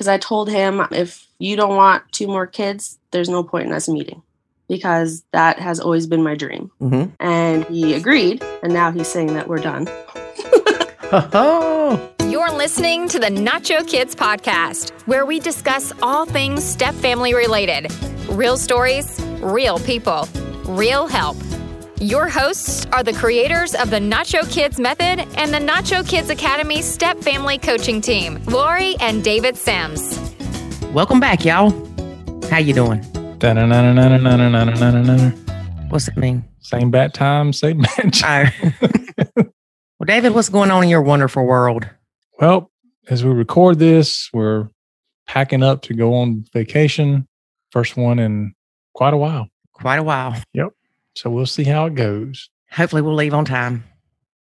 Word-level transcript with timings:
because 0.00 0.08
I 0.08 0.16
told 0.16 0.48
him 0.48 0.80
if 0.92 1.26
you 1.38 1.56
don't 1.56 1.76
want 1.76 2.10
two 2.10 2.26
more 2.26 2.46
kids, 2.46 2.98
there's 3.10 3.28
no 3.28 3.44
point 3.44 3.66
in 3.66 3.72
us 3.74 3.86
meeting 3.86 4.22
because 4.66 5.22
that 5.32 5.58
has 5.58 5.78
always 5.78 6.06
been 6.06 6.22
my 6.22 6.34
dream. 6.34 6.70
Mm-hmm. 6.80 7.10
And 7.20 7.66
he 7.66 7.92
agreed, 7.92 8.42
and 8.62 8.72
now 8.72 8.92
he's 8.92 9.08
saying 9.08 9.34
that 9.34 9.46
we're 9.46 9.58
done. 9.58 9.86
You're 12.30 12.50
listening 12.50 13.08
to 13.10 13.18
the 13.18 13.26
Nacho 13.26 13.86
Kids 13.86 14.14
podcast, 14.14 14.92
where 15.06 15.26
we 15.26 15.38
discuss 15.38 15.92
all 16.02 16.24
things 16.24 16.64
step 16.64 16.94
family 16.94 17.34
related 17.34 17.92
real 18.30 18.56
stories, 18.56 19.20
real 19.42 19.78
people, 19.80 20.26
real 20.64 21.08
help. 21.08 21.36
Your 22.02 22.30
hosts 22.30 22.86
are 22.92 23.02
the 23.02 23.12
creators 23.12 23.74
of 23.74 23.90
the 23.90 23.98
Nacho 23.98 24.50
Kids 24.50 24.80
Method 24.80 25.20
and 25.36 25.52
the 25.52 25.58
Nacho 25.58 26.08
Kids 26.08 26.30
Academy 26.30 26.80
Step 26.80 27.18
Family 27.18 27.58
Coaching 27.58 28.00
Team, 28.00 28.42
Lori 28.46 28.96
and 29.00 29.22
David 29.22 29.54
Sims. 29.54 30.18
Welcome 30.94 31.20
back, 31.20 31.44
y'all. 31.44 31.68
How 32.48 32.56
you 32.56 32.72
doing? 32.72 33.00
What's 35.90 36.08
it 36.08 36.16
mean? 36.16 36.42
Same 36.60 36.90
bat 36.90 37.12
time, 37.12 37.52
same 37.52 37.82
bat 37.82 38.14
time. 38.14 38.50
well, 39.36 40.06
David, 40.06 40.32
what's 40.32 40.48
going 40.48 40.70
on 40.70 40.82
in 40.82 40.88
your 40.88 41.02
wonderful 41.02 41.44
world? 41.44 41.86
Well, 42.40 42.70
as 43.10 43.26
we 43.26 43.30
record 43.30 43.78
this, 43.78 44.30
we're 44.32 44.70
packing 45.26 45.62
up 45.62 45.82
to 45.82 45.92
go 45.92 46.14
on 46.14 46.46
vacation. 46.54 47.28
First 47.72 47.98
one 47.98 48.18
in 48.18 48.54
quite 48.94 49.12
a 49.12 49.18
while. 49.18 49.48
Quite 49.74 49.98
a 49.98 50.02
while. 50.02 50.34
Yep. 50.54 50.68
So 51.20 51.28
we'll 51.28 51.44
see 51.44 51.64
how 51.64 51.84
it 51.84 51.96
goes. 51.96 52.48
Hopefully, 52.70 53.02
we'll 53.02 53.14
leave 53.14 53.34
on 53.34 53.44
time. 53.44 53.84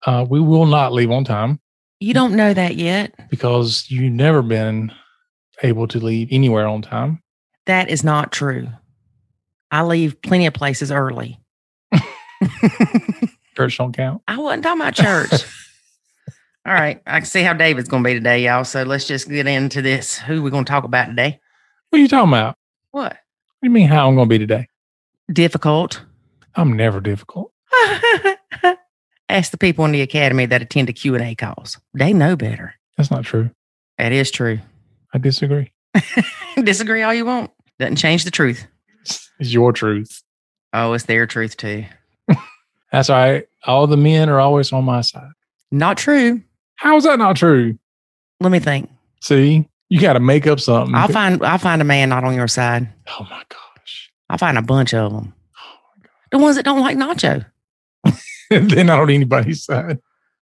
Uh, 0.06 0.26
we 0.30 0.42
will 0.42 0.66
not 0.66 0.92
leave 0.92 1.10
on 1.10 1.24
time 1.24 1.58
You 2.02 2.14
don't 2.14 2.36
know 2.36 2.54
that 2.54 2.76
yet. 2.76 3.16
because 3.30 3.86
you've 3.90 4.12
never 4.12 4.42
been 4.42 4.92
able 5.64 5.88
to 5.88 6.00
leave 6.02 6.28
anywhere 6.32 6.68
on 6.68 6.82
time. 6.82 7.24
That 7.66 7.90
is 7.90 8.04
not 8.04 8.34
true. 8.34 8.68
I 9.72 9.84
leave 9.84 10.22
plenty 10.22 10.48
of 10.48 10.54
places 10.54 10.92
early. 10.92 11.40
Church 13.56 13.78
don't 13.78 13.96
count. 13.96 14.22
I 14.28 14.38
wasn't 14.38 14.64
talking 14.64 14.82
about 14.82 14.96
church. 14.96 15.32
All 16.66 16.74
right. 16.74 17.02
I 17.08 17.20
can 17.20 17.26
see 17.26 17.42
how 17.42 17.54
David's 17.54 17.88
going 17.88 18.04
to 18.04 18.08
be 18.10 18.14
today, 18.16 18.44
y'all. 18.44 18.66
So 18.66 18.84
let's 18.84 19.08
just 19.08 19.30
get 19.30 19.48
into 19.48 19.82
this. 19.82 20.18
Who 20.18 20.44
we 20.44 20.52
going 20.52 20.66
to 20.66 20.70
talk 20.70 20.84
about 20.84 21.06
today? 21.06 21.40
What 21.90 22.00
are 22.00 22.02
you 22.02 22.10
talking 22.10 22.32
about? 22.34 22.58
What? 22.92 23.04
What 23.14 23.18
do 23.64 23.70
you 23.70 23.72
mean 23.72 23.88
how 23.88 24.10
I'm 24.10 24.16
going 24.16 24.28
to 24.28 24.34
be 24.34 24.40
today? 24.40 24.68
Difficult. 25.32 26.04
I'm 26.56 26.74
never 26.74 27.00
difficult. 27.02 27.52
Ask 29.30 29.52
the 29.52 29.58
people 29.58 29.86
in 29.86 29.92
the 29.92 30.02
academy 30.02 30.46
that 30.46 30.62
attend 30.62 30.88
the 30.88 30.94
Q 30.94 31.16
and 31.16 31.24
A 31.24 31.36
calls. 31.36 31.80
They 31.94 32.14
know 32.14 32.36
better. 32.36 32.76
That's 32.98 33.12
not 33.12 33.26
true. 33.26 33.50
That 33.98 34.12
is 34.12 34.32
true. 34.32 34.60
I 35.14 35.18
disagree. 35.18 35.72
Disagree 36.64 37.02
all 37.02 37.14
you 37.14 37.26
want. 37.26 37.52
Doesn't 37.80 37.96
change 37.98 38.24
the 38.24 38.32
truth. 38.32 38.68
It's 39.02 39.30
your 39.40 39.72
truth. 39.72 40.22
Oh, 40.74 40.94
it's 40.94 41.06
their 41.06 41.26
truth 41.26 41.58
too. 41.58 41.86
That's 42.92 43.10
all 43.10 43.18
right. 43.18 43.48
All 43.66 43.88
the 43.88 43.98
men 43.98 44.30
are 44.30 44.40
always 44.40 44.72
on 44.74 44.84
my 44.84 45.02
side. 45.02 45.32
Not 45.72 45.98
true. 45.98 46.42
How 46.76 46.98
is 46.98 47.06
that 47.06 47.20
not 47.20 47.38
true? 47.38 47.78
Let 48.42 48.52
me 48.52 48.60
think. 48.60 48.90
See, 49.22 49.68
you 49.90 50.02
got 50.02 50.14
to 50.14 50.20
make 50.20 50.48
up 50.48 50.60
something. 50.60 50.96
I'll 50.96 51.08
find 51.08 51.44
I'll 51.44 51.58
find 51.58 51.82
a 51.82 51.86
man 51.86 52.10
not 52.10 52.24
on 52.24 52.36
your 52.36 52.48
side. 52.48 52.88
Oh 53.08 53.24
my 53.30 53.44
gosh. 53.50 54.12
I'll 54.30 54.38
find 54.38 54.58
a 54.58 54.62
bunch 54.62 54.94
of 54.94 55.12
them. 55.12 55.34
The 56.32 56.38
ones 56.38 56.56
that 56.56 56.66
don't 56.66 56.82
like 56.82 56.98
Nacho. 56.98 57.46
They're 58.50 58.84
not 58.84 59.00
on 59.00 59.10
anybody's 59.10 59.64
side. 59.64 60.00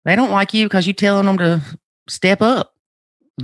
They 0.04 0.16
don't 0.16 0.30
like 0.30 0.52
you 0.54 0.66
because 0.66 0.86
you're 0.86 0.94
telling 0.94 1.26
them 1.26 1.38
to 1.38 1.62
step 2.08 2.42
up, 2.42 2.74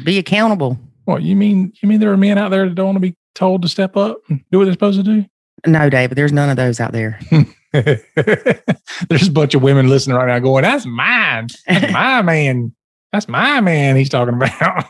be 0.05 0.19
accountable. 0.19 0.79
What 1.05 1.23
you 1.23 1.35
mean? 1.35 1.73
You 1.83 1.89
mean 1.89 2.01
there 2.01 2.13
are 2.13 2.17
men 2.17 2.39
out 2.39 2.51
there 2.51 2.69
that 2.69 2.75
don't 2.75 2.87
want 2.87 2.97
to 2.97 3.01
be 3.01 3.17
told 3.35 3.63
to 3.63 3.69
step 3.69 3.97
up 3.97 4.19
and 4.29 4.45
do 4.51 4.59
what 4.59 4.65
they're 4.65 4.75
supposed 4.75 4.99
to 4.99 5.03
do? 5.05 5.25
No, 5.67 5.91
David, 5.91 6.17
there's 6.17 6.33
none 6.33 6.51
of 6.51 6.57
those 6.57 6.81
out 6.81 6.93
there. 6.93 7.19
There's 7.73 9.29
a 9.29 9.31
bunch 9.33 9.55
of 9.55 9.63
women 9.63 9.89
listening 9.89 10.17
right 10.17 10.27
now 10.27 10.39
going, 10.41 10.63
"That's 10.63 10.87
mine. 10.87 11.49
That's 11.69 11.93
my 11.93 12.21
man. 12.23 12.75
That's 13.13 13.29
my 13.29 13.61
man." 13.61 13.95
He's 13.95 14.09
talking 14.09 14.35
about. 14.35 14.87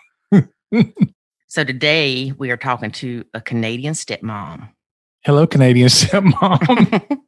So 1.48 1.64
today 1.64 2.32
we 2.38 2.50
are 2.52 2.56
talking 2.56 2.92
to 2.92 3.24
a 3.34 3.40
Canadian 3.40 3.94
stepmom. 3.94 4.70
Hello, 5.24 5.46
Canadian 5.46 5.88
stepmom. 5.88 7.20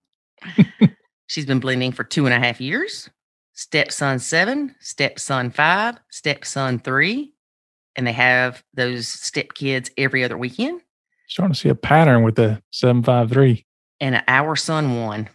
She's 1.26 1.46
been 1.46 1.60
blending 1.60 1.92
for 1.92 2.04
two 2.04 2.26
and 2.26 2.34
a 2.34 2.38
half 2.38 2.60
years. 2.60 3.08
Stepson 3.54 4.18
seven, 4.18 4.74
stepson 4.80 5.50
five, 5.50 5.96
stepson 6.10 6.78
three. 6.78 7.32
And 7.96 8.06
they 8.06 8.12
have 8.12 8.64
those 8.74 9.06
step 9.06 9.52
kids 9.54 9.90
every 9.98 10.24
other 10.24 10.38
weekend. 10.38 10.80
Starting 11.28 11.52
to 11.54 11.58
see 11.60 11.68
a 11.68 11.74
pattern 11.74 12.22
with 12.22 12.36
the 12.36 12.62
seven 12.70 13.02
five 13.02 13.30
three 13.30 13.66
And 14.00 14.14
an 14.16 14.22
our 14.28 14.56
son 14.56 15.00
one. 15.02 15.28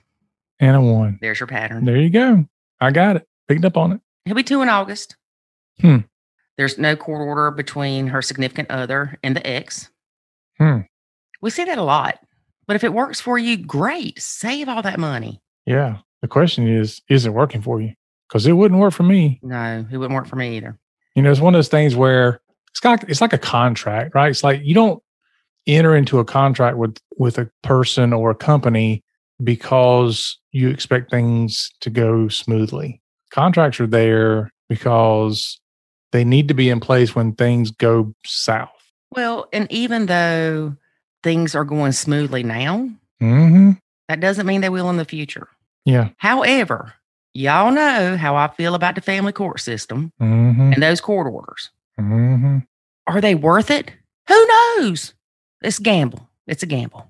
and 0.59 0.75
a 0.75 0.81
one. 0.81 1.19
There's 1.21 1.39
your 1.39 1.47
pattern. 1.47 1.85
There 1.85 1.97
you 1.97 2.09
go. 2.09 2.45
I 2.81 2.91
got 2.91 3.15
it. 3.17 3.27
Picked 3.47 3.65
up 3.65 3.77
on 3.77 3.91
it. 3.93 4.01
He'll 4.25 4.35
be 4.35 4.43
two 4.43 4.61
in 4.61 4.69
August. 4.69 5.15
Hmm. 5.79 5.99
There's 6.57 6.77
no 6.79 6.95
court 6.95 7.21
order 7.21 7.51
between 7.51 8.07
her 8.07 8.21
significant 8.23 8.71
other 8.71 9.17
and 9.23 9.35
the 9.35 9.45
ex. 9.45 9.89
Hmm. 10.57 10.79
We 11.41 11.51
see 11.51 11.63
that 11.65 11.77
a 11.77 11.83
lot. 11.83 12.19
But 12.67 12.75
if 12.75 12.83
it 12.83 12.93
works 12.93 13.21
for 13.21 13.37
you, 13.37 13.57
great. 13.57 14.21
Save 14.21 14.67
all 14.67 14.81
that 14.81 14.99
money. 14.99 15.41
Yeah. 15.65 15.97
The 16.21 16.27
question 16.27 16.67
is, 16.67 17.01
is 17.09 17.25
it 17.25 17.33
working 17.33 17.61
for 17.61 17.81
you? 17.81 17.93
Because 18.27 18.45
it 18.45 18.53
wouldn't 18.53 18.79
work 18.79 18.93
for 18.93 19.03
me. 19.03 19.39
No, 19.41 19.85
it 19.89 19.97
wouldn't 19.97 20.15
work 20.15 20.27
for 20.27 20.35
me 20.35 20.57
either. 20.57 20.77
You 21.15 21.21
know, 21.21 21.31
it's 21.31 21.39
one 21.39 21.55
of 21.55 21.57
those 21.57 21.69
things 21.69 21.95
where 21.95 22.41
it's 22.69 22.83
like 22.83 23.03
it's 23.07 23.21
like 23.21 23.33
a 23.33 23.37
contract, 23.37 24.13
right? 24.13 24.29
It's 24.29 24.43
like 24.43 24.61
you 24.63 24.73
don't 24.73 25.01
enter 25.65 25.95
into 25.95 26.19
a 26.19 26.25
contract 26.25 26.77
with 26.77 26.97
with 27.17 27.37
a 27.37 27.49
person 27.63 28.13
or 28.13 28.31
a 28.31 28.35
company 28.35 29.03
because 29.43 30.37
you 30.51 30.69
expect 30.69 31.09
things 31.09 31.71
to 31.81 31.89
go 31.89 32.27
smoothly. 32.27 33.01
Contracts 33.31 33.79
are 33.79 33.87
there 33.87 34.51
because 34.69 35.59
they 36.11 36.23
need 36.23 36.47
to 36.47 36.53
be 36.53 36.69
in 36.69 36.79
place 36.79 37.15
when 37.15 37.33
things 37.33 37.71
go 37.71 38.13
south. 38.25 38.69
Well, 39.11 39.47
and 39.53 39.71
even 39.71 40.07
though 40.07 40.75
things 41.23 41.55
are 41.55 41.63
going 41.65 41.91
smoothly 41.91 42.43
now, 42.43 42.89
hmm 43.19 43.71
that 44.09 44.21
doesn't 44.21 44.45
mean 44.47 44.61
they 44.61 44.69
will 44.69 44.89
in 44.89 44.95
the 44.95 45.03
future. 45.03 45.49
Yeah. 45.83 46.09
However, 46.17 46.93
y'all 47.33 47.71
know 47.73 48.15
how 48.15 48.37
I 48.37 48.47
feel 48.47 48.73
about 48.73 48.95
the 48.95 49.01
family 49.01 49.33
court 49.33 49.59
system 49.59 50.11
hmm 50.19 50.71
and 50.73 50.81
those 50.81 51.01
court 51.01 51.27
orders. 51.27 51.69
hmm 51.97 52.59
Are 53.07 53.21
they 53.21 53.35
worth 53.35 53.69
it? 53.71 53.91
Who 54.27 54.47
knows? 54.47 55.13
It's 55.61 55.79
a 55.79 55.83
gamble. 55.83 56.29
It's 56.45 56.63
a 56.63 56.67
gamble. 56.67 57.07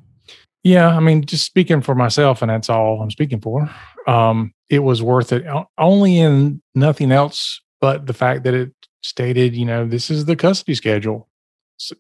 Yeah, 0.63 0.89
I 0.89 0.99
mean, 0.99 1.23
just 1.25 1.45
speaking 1.45 1.81
for 1.81 1.95
myself, 1.95 2.41
and 2.41 2.49
that's 2.51 2.69
all 2.69 3.01
I'm 3.01 3.11
speaking 3.11 3.39
for. 3.39 3.69
Um, 4.05 4.53
it 4.69 4.79
was 4.79 5.01
worth 5.01 5.31
it 5.31 5.45
only 5.77 6.19
in 6.19 6.61
nothing 6.75 7.11
else 7.11 7.61
but 7.79 8.05
the 8.07 8.13
fact 8.13 8.43
that 8.43 8.53
it 8.53 8.71
stated, 9.01 9.55
you 9.55 9.65
know, 9.65 9.87
this 9.87 10.09
is 10.09 10.25
the 10.25 10.35
custody 10.35 10.75
schedule. 10.75 11.27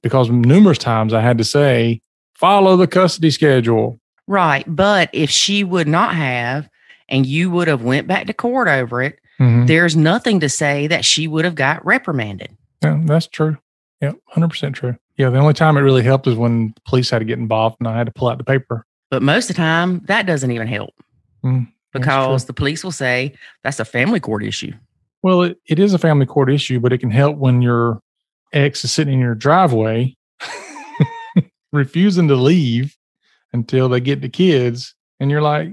Because 0.01 0.29
numerous 0.29 0.77
times 0.77 1.13
I 1.13 1.21
had 1.21 1.37
to 1.37 1.43
say, 1.43 2.01
follow 2.35 2.75
the 2.77 2.87
custody 2.87 3.31
schedule. 3.31 3.99
Right. 4.27 4.63
But 4.67 5.09
if 5.13 5.29
she 5.29 5.63
would 5.63 5.87
not 5.87 6.15
have, 6.15 6.67
and 7.09 7.25
you 7.25 7.49
would 7.51 7.67
have 7.67 7.83
went 7.83 8.07
back 8.07 8.27
to 8.27 8.33
court 8.33 8.67
over 8.67 9.01
it, 9.01 9.19
Mhm. 9.39 9.67
there's 9.67 9.95
nothing 9.95 10.39
to 10.41 10.49
say 10.49 10.87
that 10.87 11.05
she 11.05 11.27
would 11.27 11.45
have 11.45 11.55
got 11.55 11.85
reprimanded. 11.85 12.49
Yeah, 12.83 12.99
that's 13.05 13.27
true. 13.27 13.57
Yeah, 14.01 14.13
hundred 14.27 14.49
percent 14.49 14.75
true. 14.75 14.95
Yeah, 15.17 15.29
the 15.29 15.39
only 15.39 15.53
time 15.53 15.77
it 15.77 15.81
really 15.81 16.03
helped 16.03 16.27
is 16.27 16.35
when 16.35 16.73
the 16.75 16.81
police 16.85 17.09
had 17.09 17.19
to 17.19 17.25
get 17.25 17.39
involved 17.39 17.77
and 17.79 17.87
I 17.87 17.97
had 17.97 18.05
to 18.07 18.11
pull 18.11 18.27
out 18.27 18.37
the 18.37 18.43
paper. 18.43 18.85
But 19.09 19.21
most 19.23 19.49
of 19.49 19.55
the 19.55 19.61
time, 19.61 20.01
that 20.05 20.25
doesn't 20.25 20.51
even 20.51 20.67
help 20.67 20.93
Mm, 21.45 21.67
because 21.93 22.45
the 22.45 22.53
police 22.53 22.83
will 22.83 22.91
say 22.91 23.33
that's 23.63 23.79
a 23.79 23.85
family 23.85 24.19
court 24.19 24.43
issue. 24.43 24.73
Well, 25.23 25.43
it, 25.43 25.57
it 25.67 25.79
is 25.79 25.93
a 25.93 25.97
family 25.99 26.25
court 26.25 26.51
issue, 26.51 26.79
but 26.79 26.91
it 26.93 26.97
can 26.99 27.09
help 27.11 27.37
when 27.37 27.61
your 27.61 28.01
ex 28.53 28.83
is 28.83 28.91
sitting 28.91 29.15
in 29.15 29.19
your 29.19 29.35
driveway 29.35 30.15
refusing 31.71 32.27
to 32.27 32.35
leave 32.35 32.95
until 33.53 33.89
they 33.89 33.99
get 33.99 34.21
the 34.21 34.29
kids. 34.29 34.95
And 35.19 35.31
you're 35.31 35.41
like, 35.41 35.71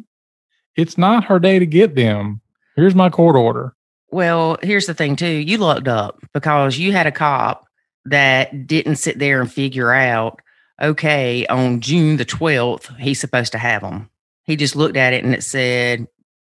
it's 0.76 0.98
not 0.98 1.24
her 1.24 1.38
day 1.38 1.58
to 1.58 1.66
get 1.66 1.94
them. 1.94 2.40
Here's 2.76 2.94
my 2.94 3.10
court 3.10 3.36
order. 3.36 3.74
Well, 4.10 4.58
here's 4.62 4.86
the 4.86 4.94
thing, 4.94 5.16
too. 5.16 5.26
You 5.26 5.58
lucked 5.58 5.88
up 5.88 6.20
because 6.32 6.78
you 6.78 6.92
had 6.92 7.06
a 7.06 7.12
cop 7.12 7.66
that 8.06 8.66
didn't 8.66 8.96
sit 8.96 9.18
there 9.18 9.40
and 9.40 9.52
figure 9.52 9.92
out, 9.92 10.40
okay, 10.80 11.46
on 11.46 11.80
June 11.80 12.16
the 12.16 12.24
12th, 12.24 12.96
he's 12.98 13.20
supposed 13.20 13.52
to 13.52 13.58
have 13.58 13.82
them. 13.82 14.10
He 14.44 14.56
just 14.56 14.76
looked 14.76 14.96
at 14.96 15.12
it 15.12 15.24
and 15.24 15.34
it 15.34 15.42
said, 15.42 16.06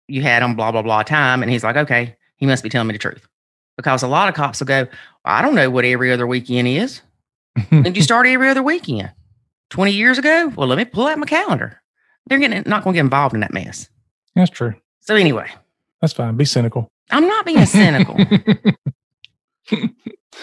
you 0.08 0.22
had 0.22 0.42
them, 0.42 0.54
blah, 0.54 0.72
blah, 0.72 0.82
blah 0.82 1.02
time. 1.02 1.42
And 1.42 1.50
he's 1.50 1.64
like, 1.64 1.76
okay, 1.76 2.16
he 2.36 2.46
must 2.46 2.62
be 2.62 2.68
telling 2.68 2.88
me 2.88 2.92
the 2.92 2.98
truth. 2.98 3.26
Because 3.76 4.02
a 4.02 4.08
lot 4.08 4.28
of 4.28 4.34
cops 4.34 4.60
will 4.60 4.66
go, 4.66 4.86
I 5.24 5.42
don't 5.42 5.54
know 5.54 5.70
what 5.70 5.84
every 5.84 6.12
other 6.12 6.26
weekend 6.26 6.68
is. 6.68 7.02
Did 7.70 7.96
you 7.96 8.02
start 8.04 8.26
every 8.26 8.48
other 8.48 8.62
weekend? 8.62 9.12
20 9.70 9.92
years 9.92 10.18
ago? 10.18 10.52
Well, 10.56 10.68
let 10.68 10.78
me 10.78 10.84
pull 10.84 11.06
out 11.06 11.18
my 11.18 11.26
calendar. 11.26 11.82
They're 12.26 12.38
getting 12.38 12.62
not 12.66 12.84
going 12.84 12.94
to 12.94 12.98
get 12.98 13.04
involved 13.04 13.34
in 13.34 13.40
that 13.40 13.52
mess. 13.52 13.88
That's 14.34 14.50
true. 14.50 14.74
So, 15.00 15.14
anyway, 15.14 15.48
That's 16.00 16.12
fine. 16.12 16.36
Be 16.36 16.44
cynical. 16.44 16.88
I'm 17.10 17.26
not 17.26 17.46
being 17.46 17.64
cynical. 17.66 18.16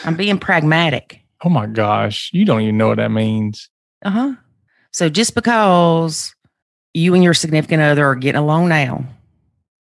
I'm 0.06 0.16
being 0.16 0.40
pragmatic. 0.40 1.22
Oh 1.44 1.50
my 1.50 1.66
gosh. 1.66 2.30
You 2.34 2.46
don't 2.46 2.62
even 2.62 2.78
know 2.78 2.88
what 2.88 2.98
that 2.98 3.12
means. 3.12 3.70
Uh 4.04 4.10
huh. 4.10 4.34
So 4.92 5.10
just 5.10 5.36
because 5.36 6.34
you 6.94 7.14
and 7.16 7.24
your 7.24 7.34
significant 7.34 7.82
other 7.82 8.06
are 8.06 8.16
getting 8.16 8.40
along 8.40 8.70
now 8.70 9.06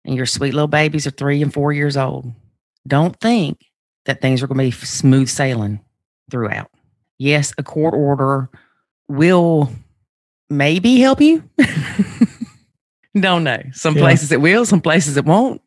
and 0.06 0.15
your 0.15 0.25
sweet 0.25 0.53
little 0.53 0.68
babies 0.68 1.07
are 1.07 1.12
three 1.12 1.41
and 1.41 1.53
four 1.53 1.71
years 1.71 1.97
old, 1.97 2.31
don't 2.87 3.19
think 3.19 3.59
that 4.05 4.21
things 4.21 4.41
are 4.41 4.47
going 4.47 4.57
to 4.57 4.63
be 4.79 4.85
smooth 4.85 5.29
sailing 5.29 5.79
throughout. 6.31 6.69
Yes, 7.17 7.53
a 7.57 7.63
court 7.63 7.93
order 7.93 8.49
will 9.07 9.71
maybe 10.49 10.99
help 10.99 11.21
you. 11.21 11.43
don't 13.19 13.43
know. 13.43 13.61
Some 13.73 13.95
Yeah. 13.95 14.01
places 14.01 14.31
it 14.31 14.41
will, 14.41 14.65
some 14.65 14.81
places 14.81 15.17
it 15.17 15.25
won't. 15.25 15.61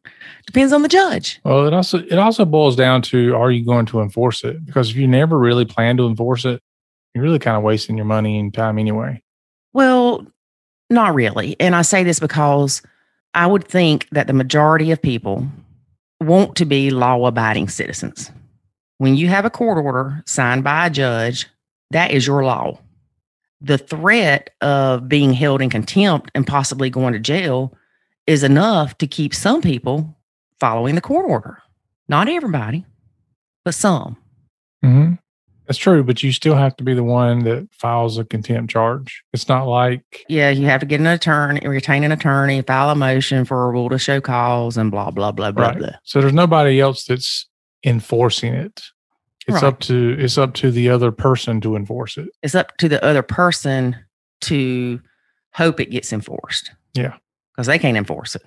Depends 0.46 0.72
on 0.72 0.82
the 0.82 0.88
judge. 0.88 1.40
Well, 1.44 1.66
it 1.66 1.72
also 1.74 1.98
it 1.98 2.18
also 2.18 2.44
boils 2.44 2.74
down 2.74 3.02
to 3.02 3.34
are 3.36 3.50
you 3.50 3.64
going 3.64 3.86
to 3.86 4.00
enforce 4.00 4.42
it? 4.44 4.64
Because 4.64 4.90
if 4.90 4.96
you 4.96 5.06
never 5.06 5.38
really 5.38 5.64
plan 5.64 5.96
to 5.98 6.06
enforce 6.06 6.44
it, 6.44 6.60
you're 7.14 7.22
really 7.22 7.38
kind 7.38 7.56
of 7.56 7.62
wasting 7.62 7.96
your 7.96 8.06
money 8.06 8.38
and 8.38 8.52
time 8.52 8.78
anyway. 8.78 9.22
Well, 9.72 10.26
not 10.90 11.14
really. 11.14 11.56
And 11.60 11.74
I 11.76 11.82
say 11.82 12.02
this 12.02 12.18
because 12.18 12.82
I 13.34 13.46
would 13.46 13.64
think 13.64 14.08
that 14.10 14.26
the 14.26 14.32
majority 14.32 14.90
of 14.90 15.00
people 15.00 15.46
want 16.26 16.56
to 16.56 16.64
be 16.64 16.90
law 16.90 17.26
abiding 17.26 17.69
citizens. 17.69 18.30
When 18.98 19.16
you 19.16 19.28
have 19.28 19.44
a 19.44 19.50
court 19.50 19.84
order 19.84 20.22
signed 20.26 20.64
by 20.64 20.86
a 20.86 20.90
judge, 20.90 21.48
that 21.90 22.10
is 22.10 22.26
your 22.26 22.44
law. 22.44 22.78
The 23.60 23.78
threat 23.78 24.50
of 24.60 25.08
being 25.08 25.32
held 25.32 25.60
in 25.60 25.70
contempt 25.70 26.30
and 26.34 26.46
possibly 26.46 26.90
going 26.90 27.12
to 27.12 27.19
jail 27.19 27.74
is 28.26 28.42
enough 28.42 28.96
to 28.98 29.06
keep 29.06 29.34
some 29.34 29.62
people 29.62 30.16
following 30.58 30.94
the 30.94 31.00
court 31.00 31.26
order. 31.28 31.62
Not 32.08 32.28
everybody, 32.28 32.86
but 33.64 33.74
some. 33.74 34.16
Mm-hmm. 34.84 35.14
That's 35.72 35.78
true, 35.78 36.04
but 36.04 36.22
you 36.22 36.32
still 36.32 36.54
have 36.54 36.76
to 36.76 36.84
be 36.84 36.92
the 36.92 37.02
one 37.02 37.44
that 37.44 37.66
files 37.72 38.19
a 38.19 38.26
contempt 38.26 38.70
charge. 38.70 39.24
It's 39.32 39.48
not 39.48 39.66
like 39.66 40.22
Yeah, 40.28 40.50
you 40.50 40.66
have 40.66 40.80
to 40.80 40.86
get 40.86 41.00
an 41.00 41.06
attorney, 41.06 41.66
retain 41.66 42.04
an 42.04 42.12
attorney, 42.12 42.60
file 42.60 42.90
a 42.90 42.94
motion 42.94 43.46
for 43.46 43.64
a 43.66 43.70
rule 43.70 43.88
to 43.88 43.98
show 43.98 44.20
cause, 44.20 44.76
and 44.76 44.90
blah 44.90 45.10
blah 45.10 45.32
blah 45.32 45.50
blah 45.50 45.69
right. 45.69 45.78
blah. 45.78 45.88
So 46.04 46.20
there's 46.20 46.34
nobody 46.34 46.78
else 46.78 47.06
that's 47.06 47.46
enforcing 47.84 48.52
it. 48.52 48.82
It's 49.48 49.54
Right. 49.54 49.64
up 49.64 49.80
to 49.80 50.14
it's 50.19 50.36
up 50.36 50.52
to 50.56 50.70
the 50.70 50.90
other 50.90 51.10
person 51.10 51.62
to 51.62 51.74
enforce 51.74 52.19
it. 52.19 52.28
It's 52.42 52.54
up 52.54 52.76
to 52.76 52.88
the 52.90 53.02
other 53.02 53.22
person 53.22 53.96
to 54.42 55.00
hope 55.54 55.80
it 55.80 55.90
gets 55.90 56.12
enforced. 56.12 56.70
Yeah. 56.92 57.14
because 57.56 57.66
they 57.66 57.78
can't 57.78 57.96
enforce 57.96 58.34
it. 58.34 58.42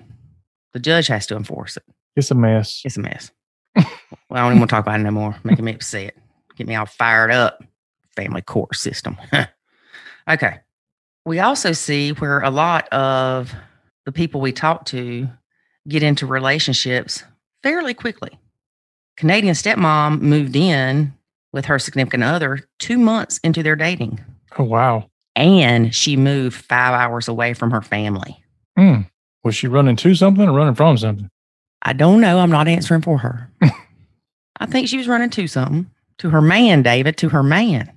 The 0.74 0.80
judge 0.80 1.07
has 1.07 1.25
to 1.25 1.36
enforce 1.36 1.75
it. 1.75 1.83
It's 2.16 2.30
a 2.30 2.36
mess. 2.36 2.83
It's 2.86 2.98
a 2.98 3.00
mess. 3.00 3.31
well, 3.75 3.86
I 4.30 4.38
don't 4.42 4.51
even 4.51 4.60
want 4.60 4.69
to 4.69 4.75
talk 4.75 4.86
about 4.86 5.00
it 5.00 5.04
no 5.04 5.10
more. 5.10 5.36
Making 5.44 5.66
me 5.66 5.74
upset. 5.74 6.13
Get 6.56 6.68
me 6.68 6.75
all 6.75 6.86
fired 6.86 7.31
up. 7.31 7.63
Family 8.16 8.42
court 8.42 8.75
system. 8.75 9.18
okay. 10.30 10.60
We 11.25 11.40
also 11.40 11.72
see 11.74 12.12
where 12.12 12.40
a 12.42 12.50
lot 12.50 12.88
of 12.90 13.54
the 14.06 14.12
people 14.12 14.40
we 14.42 14.52
talk 14.52 14.86
to 14.86 15.28
get 15.88 16.04
into 16.04 16.25
relationships 16.25 17.24
fairly 17.63 17.94
quickly. 17.94 18.40
Canadian 19.18 19.54
stepmom 19.56 20.22
moved 20.22 20.56
in 20.56 21.13
with 21.52 21.66
her 21.66 21.80
significant 21.80 22.24
other 22.24 22.60
two 22.80 22.98
months 22.98 23.40
into 23.44 23.63
their 23.63 23.75
dating, 23.75 24.19
Oh 24.58 24.63
wow. 24.66 25.10
and 25.36 25.94
she 25.96 26.16
moved 26.18 26.56
five 26.66 26.94
hours 26.94 27.28
away 27.28 27.54
from 27.54 27.72
her 27.72 27.81
family. 27.81 28.44
Hmm. 28.78 29.01
Was 29.44 29.56
she 29.56 29.68
running 29.68 29.96
to 29.98 30.16
something 30.16 30.48
or 30.48 30.54
running 30.54 30.75
from 30.75 30.98
something? 30.98 31.30
I 31.81 31.94
don't 31.94 32.19
know. 32.22 32.40
I'm 32.40 32.51
not 32.51 32.68
answering 32.68 33.01
for 33.01 33.18
her. 33.19 33.50
I 34.60 34.66
think 34.66 34.88
she 34.90 34.98
was 34.98 35.08
running 35.08 35.30
to 35.31 35.48
something, 35.48 35.90
to 36.19 36.29
her 36.29 36.41
man, 36.41 36.81
David, 36.81 37.17
to 37.17 37.29
her 37.29 37.44
man. 37.44 37.91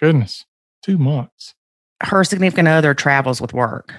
Goodness. 0.00 0.44
Two 0.82 0.98
months. 0.98 1.54
Her 2.02 2.24
significant 2.24 2.68
other 2.68 2.94
travels 2.94 3.40
with 3.40 3.52
work. 3.54 3.94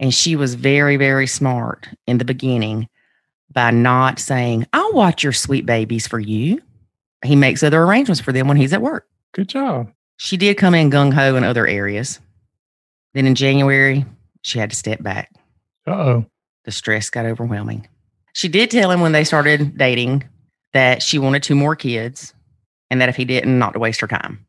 And 0.00 0.12
she 0.12 0.34
was 0.34 0.54
very, 0.54 0.96
very 0.96 1.26
smart 1.26 1.88
in 2.06 2.18
the 2.18 2.24
beginning 2.24 2.88
by 3.52 3.70
not 3.70 4.18
saying, 4.18 4.66
I'll 4.72 4.92
watch 4.94 5.22
your 5.22 5.32
sweet 5.32 5.66
babies 5.66 6.06
for 6.06 6.18
you. 6.18 6.60
He 7.24 7.36
makes 7.36 7.62
other 7.62 7.82
arrangements 7.82 8.20
for 8.20 8.32
them 8.32 8.48
when 8.48 8.56
he's 8.56 8.72
at 8.72 8.82
work. 8.82 9.06
Good 9.32 9.48
job. 9.48 9.92
She 10.16 10.36
did 10.36 10.56
come 10.56 10.74
in 10.74 10.90
gung 10.90 11.12
ho 11.12 11.36
in 11.36 11.44
other 11.44 11.66
areas. 11.66 12.18
Then 13.14 13.26
in 13.26 13.34
January, 13.34 14.04
she 14.40 14.58
had 14.58 14.70
to 14.70 14.76
step 14.76 15.02
back. 15.02 15.30
Uh 15.86 15.90
oh. 15.92 16.26
The 16.64 16.72
stress 16.72 17.10
got 17.10 17.26
overwhelming. 17.26 17.86
She 18.32 18.48
did 18.48 18.70
tell 18.70 18.90
him 18.90 19.00
when 19.00 19.12
they 19.12 19.24
started 19.24 19.76
dating 19.76 20.24
that 20.74 21.02
she 21.02 21.18
wanted 21.18 21.42
two 21.42 21.54
more 21.54 21.76
kids 21.76 22.34
and 22.90 23.00
that 23.00 23.08
if 23.08 23.16
he 23.16 23.24
didn't, 23.24 23.58
not 23.58 23.72
to 23.74 23.78
waste 23.78 24.00
her 24.00 24.06
time. 24.06 24.44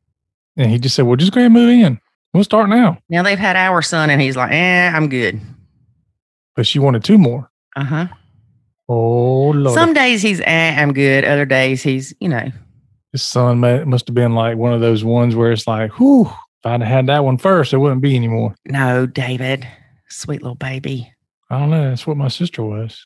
And 0.57 0.69
he 0.69 0.79
just 0.79 0.95
said, 0.95 1.05
Well, 1.05 1.15
just 1.15 1.31
go 1.31 1.39
ahead 1.39 1.47
and 1.47 1.53
move 1.53 1.69
in. 1.69 1.99
We'll 2.33 2.43
start 2.43 2.69
now. 2.69 2.97
Now 3.09 3.23
they've 3.23 3.37
had 3.37 3.55
our 3.55 3.81
son 3.81 4.09
and 4.09 4.21
he's 4.21 4.35
like, 4.35 4.51
eh, 4.51 4.89
I'm 4.93 5.07
good. 5.09 5.39
But 6.55 6.65
she 6.67 6.79
wanted 6.79 7.03
two 7.03 7.17
more. 7.17 7.49
Uh 7.75 7.83
huh. 7.83 8.07
Oh 8.89 9.49
Lord. 9.49 9.75
Some 9.75 9.93
days 9.93 10.21
he's, 10.21 10.41
eh, 10.41 10.75
I'm 10.81 10.93
good. 10.93 11.25
Other 11.25 11.45
days 11.45 11.81
he's, 11.83 12.13
you 12.19 12.29
know, 12.29 12.51
His 13.11 13.21
son 13.23 13.59
must 13.59 14.07
have 14.07 14.15
been 14.15 14.33
like 14.33 14.57
one 14.57 14.73
of 14.73 14.81
those 14.81 15.03
ones 15.03 15.35
where 15.35 15.51
it's 15.51 15.67
like, 15.67 15.91
whew, 15.99 16.25
if 16.25 16.65
I'd 16.65 16.81
have 16.81 16.89
had 16.89 17.07
that 17.07 17.23
one 17.23 17.37
first, 17.37 17.71
there 17.71 17.79
wouldn't 17.79 18.01
be 18.01 18.15
anymore. 18.15 18.55
no, 18.65 19.05
David, 19.05 19.67
sweet 20.09 20.41
little 20.41 20.55
baby. 20.55 21.11
I 21.49 21.59
don't 21.59 21.69
know. 21.69 21.89
That's 21.89 22.07
what 22.07 22.17
my 22.17 22.29
sister 22.29 22.63
was. 22.63 23.05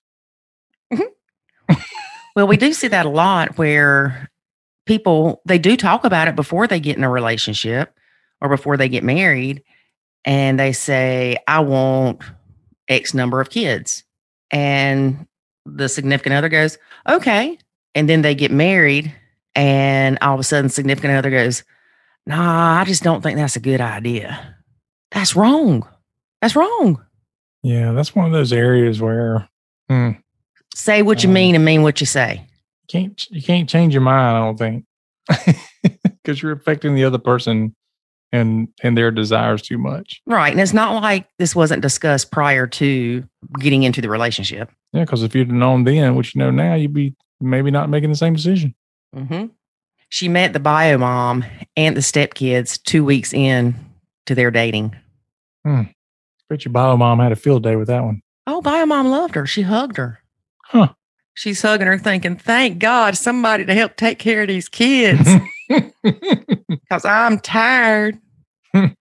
Well, 2.37 2.45
we 2.45 2.55
do 2.55 2.71
see 2.71 2.87
that 2.89 3.07
a 3.07 3.09
lot 3.09 3.57
where 3.57 4.29
people 4.85 5.41
they 5.45 5.57
do 5.57 5.75
talk 5.75 6.05
about 6.05 6.27
it 6.27 6.35
before 6.35 6.67
they 6.67 6.79
get 6.79 6.95
in 6.95 7.03
a 7.03 7.09
relationship 7.09 7.97
or 8.41 8.47
before 8.47 8.77
they 8.77 8.89
get 8.89 9.03
married 9.03 9.63
and 10.23 10.59
they 10.59 10.71
say 10.71 11.37
I 11.47 11.61
want 11.61 12.21
x 12.87 13.15
number 13.15 13.41
of 13.41 13.49
kids. 13.49 14.03
And 14.51 15.25
the 15.65 15.89
significant 15.89 16.35
other 16.35 16.47
goes, 16.47 16.77
"Okay." 17.09 17.57
And 17.95 18.07
then 18.07 18.21
they 18.21 18.35
get 18.35 18.51
married 18.51 19.11
and 19.55 20.19
all 20.21 20.35
of 20.35 20.39
a 20.39 20.43
sudden 20.43 20.69
significant 20.69 21.13
other 21.13 21.31
goes, 21.31 21.63
"Nah, 22.27 22.79
I 22.79 22.83
just 22.83 23.01
don't 23.01 23.23
think 23.23 23.39
that's 23.39 23.55
a 23.55 23.59
good 23.59 23.81
idea." 23.81 24.57
That's 25.09 25.35
wrong. 25.35 25.87
That's 26.43 26.55
wrong. 26.55 27.03
Yeah, 27.63 27.93
that's 27.93 28.13
one 28.13 28.27
of 28.27 28.31
those 28.31 28.53
areas 28.53 29.01
where 29.01 29.49
hmm, 29.89 30.11
Say 30.77 31.01
what 31.01 31.23
you 31.23 31.29
Um, 31.29 31.33
mean 31.33 31.55
and 31.55 31.65
mean 31.65 31.81
what 31.81 31.99
you 31.99 32.05
say. 32.05 32.45
can't 32.87 33.25
you 33.31 33.41
can't 33.41 33.67
change 33.67 33.93
your 33.93 34.01
mind. 34.01 34.37
I 34.37 34.39
don't 34.39 34.57
think 34.57 34.85
because 36.23 36.41
you're 36.41 36.51
affecting 36.51 36.93
the 36.95 37.03
other 37.03 37.17
person 37.17 37.75
and 38.31 38.67
and 38.83 38.95
their 38.97 39.09
desires 39.11 39.61
too 39.63 39.77
much. 39.79 40.21
Right. 40.27 40.51
And 40.51 40.61
it's 40.61 40.73
not 40.73 41.01
like 41.01 41.27
this 41.39 41.55
wasn't 41.55 41.81
discussed 41.81 42.31
prior 42.31 42.67
to 42.67 43.27
getting 43.59 43.83
into 43.83 44.01
the 44.01 44.09
relationship. 44.09 44.69
Yeah, 44.93 45.03
because 45.03 45.23
if 45.23 45.33
you'd 45.35 45.51
known 45.51 45.83
then 45.83 46.15
what 46.15 46.33
you 46.35 46.39
know 46.39 46.51
now, 46.51 46.75
you'd 46.75 46.93
be 46.93 47.15
maybe 47.41 47.71
not 47.71 47.89
making 47.89 48.09
the 48.11 48.15
same 48.15 48.35
decision. 48.35 48.75
Mm-hmm. 49.15 49.47
She 50.09 50.29
met 50.29 50.53
the 50.53 50.59
bio 50.59 50.97
mom 50.97 51.43
and 51.75 51.97
the 51.97 52.01
stepkids 52.01 52.81
two 52.81 53.03
weeks 53.03 53.33
in 53.33 53.75
to 54.27 54.35
their 54.35 54.51
dating. 54.51 54.95
Bet 55.65 56.63
your 56.63 56.71
bio 56.71 56.95
mom 56.95 57.19
had 57.19 57.31
a 57.33 57.35
field 57.35 57.63
day 57.63 57.75
with 57.75 57.87
that 57.87 58.03
one. 58.03 58.21
Oh, 58.45 58.61
bio 58.61 58.85
mom 58.85 59.07
loved 59.07 59.35
her. 59.35 59.45
She 59.45 59.63
hugged 59.63 59.97
her. 59.97 60.19
Huh. 60.67 60.93
She's 61.33 61.61
hugging 61.61 61.87
her, 61.87 61.97
thinking, 61.97 62.35
thank 62.35 62.79
God 62.79 63.15
somebody 63.15 63.65
to 63.65 63.73
help 63.73 63.95
take 63.95 64.17
care 64.17 64.41
of 64.41 64.47
these 64.47 64.67
kids 64.69 65.29
because 65.69 67.05
I'm 67.05 67.39
tired. 67.39 68.19
you 68.73 68.93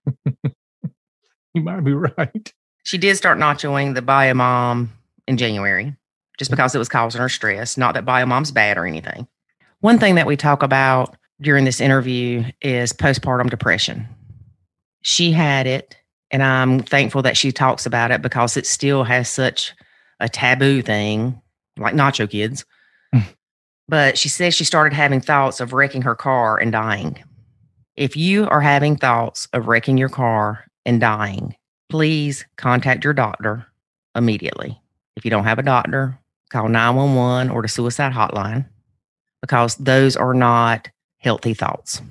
might 1.55 1.81
be 1.81 1.95
right. 1.95 2.53
She 2.85 2.99
did 2.99 3.17
start 3.17 3.39
nachoing 3.39 3.95
the 3.95 4.03
bio 4.03 4.35
mom 4.35 4.93
in 5.27 5.39
January 5.39 5.97
just 6.39 6.51
mm-hmm. 6.51 6.57
because 6.57 6.75
it 6.75 6.79
was 6.79 6.89
causing 6.89 7.21
her 7.21 7.29
stress. 7.29 7.77
Not 7.77 7.95
that 7.95 8.05
bio 8.05 8.27
mom's 8.27 8.51
bad 8.51 8.79
or 8.79 8.87
anything. 8.87 9.27
One 9.81 9.99
thing 9.99 10.15
that 10.17 10.27
we 10.27 10.37
talk 10.37 10.63
about 10.63 11.17
during 11.41 11.65
this 11.65 11.81
interview 11.81 12.45
is 12.63 12.93
postpartum 12.93 13.51
depression. 13.51 14.09
She 15.03 15.33
had 15.33 15.67
it, 15.67 15.97
and 16.31 16.43
I'm 16.43 16.81
thankful 16.81 17.23
that 17.23 17.37
she 17.37 17.53
talks 17.53 17.87
about 17.87 18.11
it 18.11 18.23
because 18.23 18.57
it 18.57 18.67
still 18.67 19.05
has 19.05 19.29
such 19.29 19.75
a 20.19 20.29
taboo 20.29 20.83
thing, 20.83 21.41
like 21.79 21.95
nacho 21.95 22.29
kids. 22.29 22.65
Mm. 23.15 23.23
but 23.89 24.19
she 24.19 24.29
says 24.29 24.55
she 24.55 24.65
started 24.65 24.93
having 24.93 25.21
thoughts 25.21 25.61
of 25.61 25.73
wrecking 25.73 26.03
her 26.03 26.15
car 26.15 26.59
and 26.59 26.73
dying. 26.73 27.23
If 27.95 28.17
you 28.17 28.49
are 28.49 28.61
having 28.61 28.97
thoughts 28.97 29.49
of 29.53 29.69
wrecking 29.69 29.97
your 29.97 30.09
car 30.09 30.67
and 30.85 31.01
dying, 31.01 31.55
please 31.89 32.45
contact 32.57 33.05
your 33.05 33.13
doctor 33.13 33.67
immediately. 34.15 34.81
If 35.17 35.25
you 35.25 35.31
don't 35.31 35.45
have 35.45 35.59
a 35.59 35.63
doctor, 35.63 36.19
call 36.51 36.69
911 36.69 37.51
or 37.51 37.63
the 37.63 37.69
suicide 37.69 38.13
hotline 38.13 38.67
because 39.41 39.77
those 39.77 40.17
are 40.17 40.35
not 40.35 40.91
healthy 41.19 41.55
thoughts. 41.55 42.03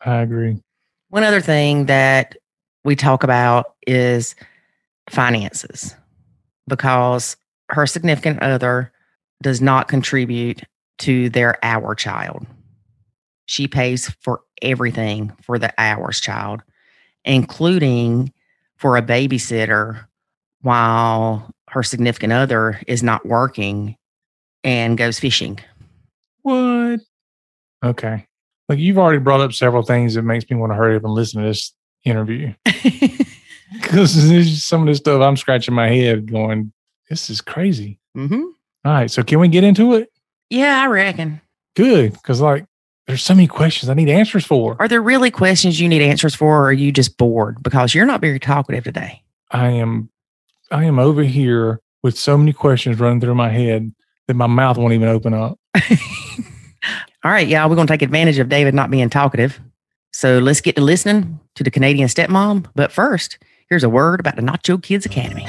I 0.00 0.22
agree. 0.22 0.60
One 1.08 1.24
other 1.24 1.40
thing 1.40 1.86
that 1.86 2.36
we 2.84 2.96
talk 2.96 3.22
about 3.22 3.74
is 3.86 4.34
finances 5.10 5.94
because 6.68 7.36
her 7.72 7.86
significant 7.86 8.40
other 8.42 8.92
does 9.42 9.60
not 9.60 9.88
contribute 9.88 10.62
to 10.98 11.28
their 11.30 11.58
our 11.64 11.94
child. 11.94 12.46
she 13.46 13.66
pays 13.66 14.08
for 14.20 14.40
everything 14.62 15.32
for 15.42 15.58
the 15.58 15.72
ours 15.76 16.20
child, 16.20 16.62
including 17.24 18.32
for 18.76 18.96
a 18.96 19.02
babysitter 19.02 20.06
while 20.60 21.50
her 21.68 21.82
significant 21.82 22.32
other 22.32 22.80
is 22.86 23.02
not 23.02 23.26
working 23.26 23.96
and 24.62 24.96
goes 24.96 25.18
fishing. 25.18 25.58
What? 26.42 27.00
Okay. 27.84 28.26
Like 28.68 28.78
you've 28.78 28.98
already 28.98 29.18
brought 29.18 29.40
up 29.40 29.52
several 29.52 29.82
things 29.82 30.14
that 30.14 30.22
makes 30.22 30.48
me 30.48 30.56
want 30.56 30.72
to 30.72 30.76
hurry 30.76 30.96
up 30.96 31.04
and 31.04 31.12
listen 31.12 31.42
to 31.42 31.48
this 31.48 31.74
interview. 32.04 32.54
Because 33.80 34.64
some 34.64 34.82
of 34.82 34.86
this 34.86 34.98
stuff 34.98 35.22
I'm 35.22 35.36
scratching 35.36 35.74
my 35.74 35.88
head 35.88 36.30
going, 36.30 36.72
this 37.12 37.28
is 37.28 37.42
crazy. 37.42 37.98
hmm 38.14 38.44
All 38.84 38.92
right. 38.92 39.10
So 39.10 39.22
can 39.22 39.38
we 39.38 39.48
get 39.48 39.64
into 39.64 39.94
it? 39.94 40.10
Yeah, 40.48 40.80
I 40.82 40.86
reckon. 40.86 41.42
Good. 41.76 42.14
Because 42.14 42.40
like 42.40 42.64
there's 43.06 43.22
so 43.22 43.34
many 43.34 43.46
questions 43.46 43.90
I 43.90 43.94
need 43.94 44.08
answers 44.08 44.46
for. 44.46 44.76
Are 44.78 44.88
there 44.88 45.02
really 45.02 45.30
questions 45.30 45.78
you 45.78 45.88
need 45.90 46.00
answers 46.00 46.34
for, 46.34 46.60
or 46.62 46.68
are 46.68 46.72
you 46.72 46.90
just 46.90 47.18
bored? 47.18 47.62
Because 47.62 47.94
you're 47.94 48.06
not 48.06 48.22
very 48.22 48.38
talkative 48.40 48.84
today. 48.84 49.22
I 49.50 49.68
am 49.68 50.08
I 50.70 50.84
am 50.84 50.98
over 50.98 51.22
here 51.22 51.80
with 52.02 52.18
so 52.18 52.38
many 52.38 52.54
questions 52.54 52.98
running 52.98 53.20
through 53.20 53.34
my 53.34 53.50
head 53.50 53.94
that 54.26 54.34
my 54.34 54.46
mouth 54.46 54.78
won't 54.78 54.94
even 54.94 55.08
open 55.08 55.34
up. 55.34 55.58
All 57.24 57.30
right, 57.30 57.46
y'all, 57.46 57.68
we're 57.68 57.76
going 57.76 57.86
to 57.86 57.92
take 57.92 58.02
advantage 58.02 58.38
of 58.38 58.48
David 58.48 58.74
not 58.74 58.90
being 58.90 59.10
talkative. 59.10 59.60
So 60.14 60.38
let's 60.38 60.62
get 60.62 60.76
to 60.76 60.82
listening 60.82 61.40
to 61.56 61.62
the 61.62 61.70
Canadian 61.70 62.08
stepmom. 62.08 62.66
But 62.74 62.90
first, 62.90 63.38
here's 63.68 63.84
a 63.84 63.88
word 63.90 64.18
about 64.18 64.36
the 64.36 64.42
Nacho 64.42 64.82
Kids 64.82 65.04
Academy. 65.04 65.46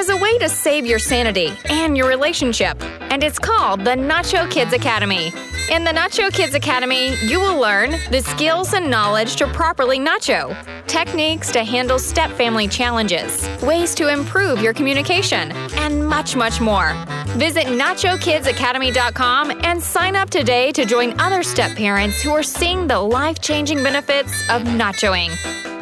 Is 0.00 0.08
a 0.08 0.16
way 0.16 0.38
to 0.38 0.48
save 0.48 0.86
your 0.86 0.98
sanity 0.98 1.52
and 1.68 1.94
your 1.94 2.08
relationship, 2.08 2.82
and 3.12 3.22
it's 3.22 3.38
called 3.38 3.80
the 3.80 3.90
Nacho 3.90 4.50
Kids 4.50 4.72
Academy. 4.72 5.26
In 5.70 5.84
the 5.84 5.90
Nacho 5.90 6.32
Kids 6.32 6.54
Academy, 6.54 7.14
you 7.16 7.38
will 7.38 7.60
learn 7.60 7.90
the 8.10 8.22
skills 8.22 8.72
and 8.72 8.88
knowledge 8.88 9.36
to 9.36 9.46
properly 9.48 9.98
nacho, 9.98 10.56
techniques 10.86 11.52
to 11.52 11.62
handle 11.62 11.98
step 11.98 12.30
family 12.30 12.66
challenges, 12.66 13.46
ways 13.60 13.94
to 13.96 14.08
improve 14.08 14.62
your 14.62 14.72
communication, 14.72 15.52
and 15.76 16.08
much, 16.08 16.34
much 16.34 16.62
more. 16.62 16.94
Visit 17.36 17.66
NachoKidsAcademy.com 17.66 19.60
and 19.64 19.82
sign 19.82 20.16
up 20.16 20.30
today 20.30 20.72
to 20.72 20.86
join 20.86 21.12
other 21.20 21.42
step 21.42 21.76
parents 21.76 22.22
who 22.22 22.30
are 22.30 22.42
seeing 22.42 22.86
the 22.86 22.98
life 22.98 23.42
changing 23.42 23.82
benefits 23.82 24.32
of 24.48 24.62
nachoing. 24.62 25.28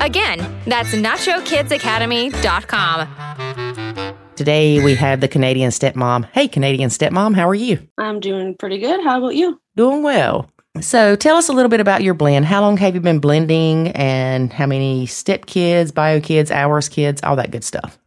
Again, 0.05 0.39
that's 0.67 0.93
NachoKidsAcademy.com. 0.93 3.88
Today 4.37 4.83
we 4.85 4.95
have 4.95 5.21
the 5.21 5.27
Canadian 5.29 5.71
stepmom. 5.71 6.25
Hey, 6.33 6.47
Canadian 6.47 6.91
stepmom, 6.91 7.35
how 7.35 7.49
are 7.49 7.55
you? 7.57 7.87
I'm 7.99 8.21
doing 8.21 8.55
pretty 8.55 8.79
good. 8.79 9.03
How 9.03 9.19
about 9.19 9.35
you? 9.35 9.61
Doing 9.75 10.03
well. 10.05 10.49
So 10.81 11.17
tell 11.17 11.37
us 11.37 11.49
a 11.49 11.53
little 11.53 11.69
bit 11.69 11.81
about 11.81 12.05
your 12.05 12.15
blend. 12.15 12.45
How 12.47 12.61
long 12.61 12.77
have 12.77 12.95
you 12.95 13.01
been 13.01 13.19
blending 13.19 13.89
and 13.89 14.53
how 14.53 14.67
many 14.67 15.07
step 15.07 15.47
kids, 15.47 15.91
bio 15.91 16.21
kids, 16.21 16.53
ours 16.53 16.89
kids, 16.89 17.21
all 17.25 17.35
that 17.35 17.51
good 17.51 17.65
stuff? 17.65 17.99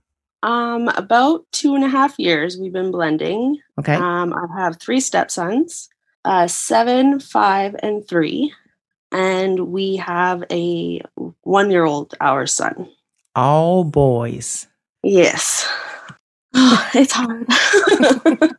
Um, 0.42 0.88
about 0.90 1.46
two 1.52 1.76
and 1.76 1.84
a 1.84 1.90
half 1.90 2.18
years 2.18 2.58
we've 2.58 2.72
been 2.72 2.92
blending. 2.92 3.60
Okay. 3.78 3.96
Um, 3.96 4.34
I 4.34 4.46
have 4.58 4.80
three 4.80 5.02
stepsons, 5.02 5.90
uh, 6.24 6.48
seven, 6.48 7.20
five, 7.20 7.76
and 7.84 8.08
three, 8.08 8.54
and 9.12 9.68
we 9.68 9.98
have 9.98 10.46
a 10.50 11.02
one-year-old 11.42 12.16
our 12.22 12.48
son. 12.48 12.90
all 13.36 13.84
boys. 13.84 14.68
Yes, 15.04 15.68
it's 16.54 17.14
hard. 17.14 17.48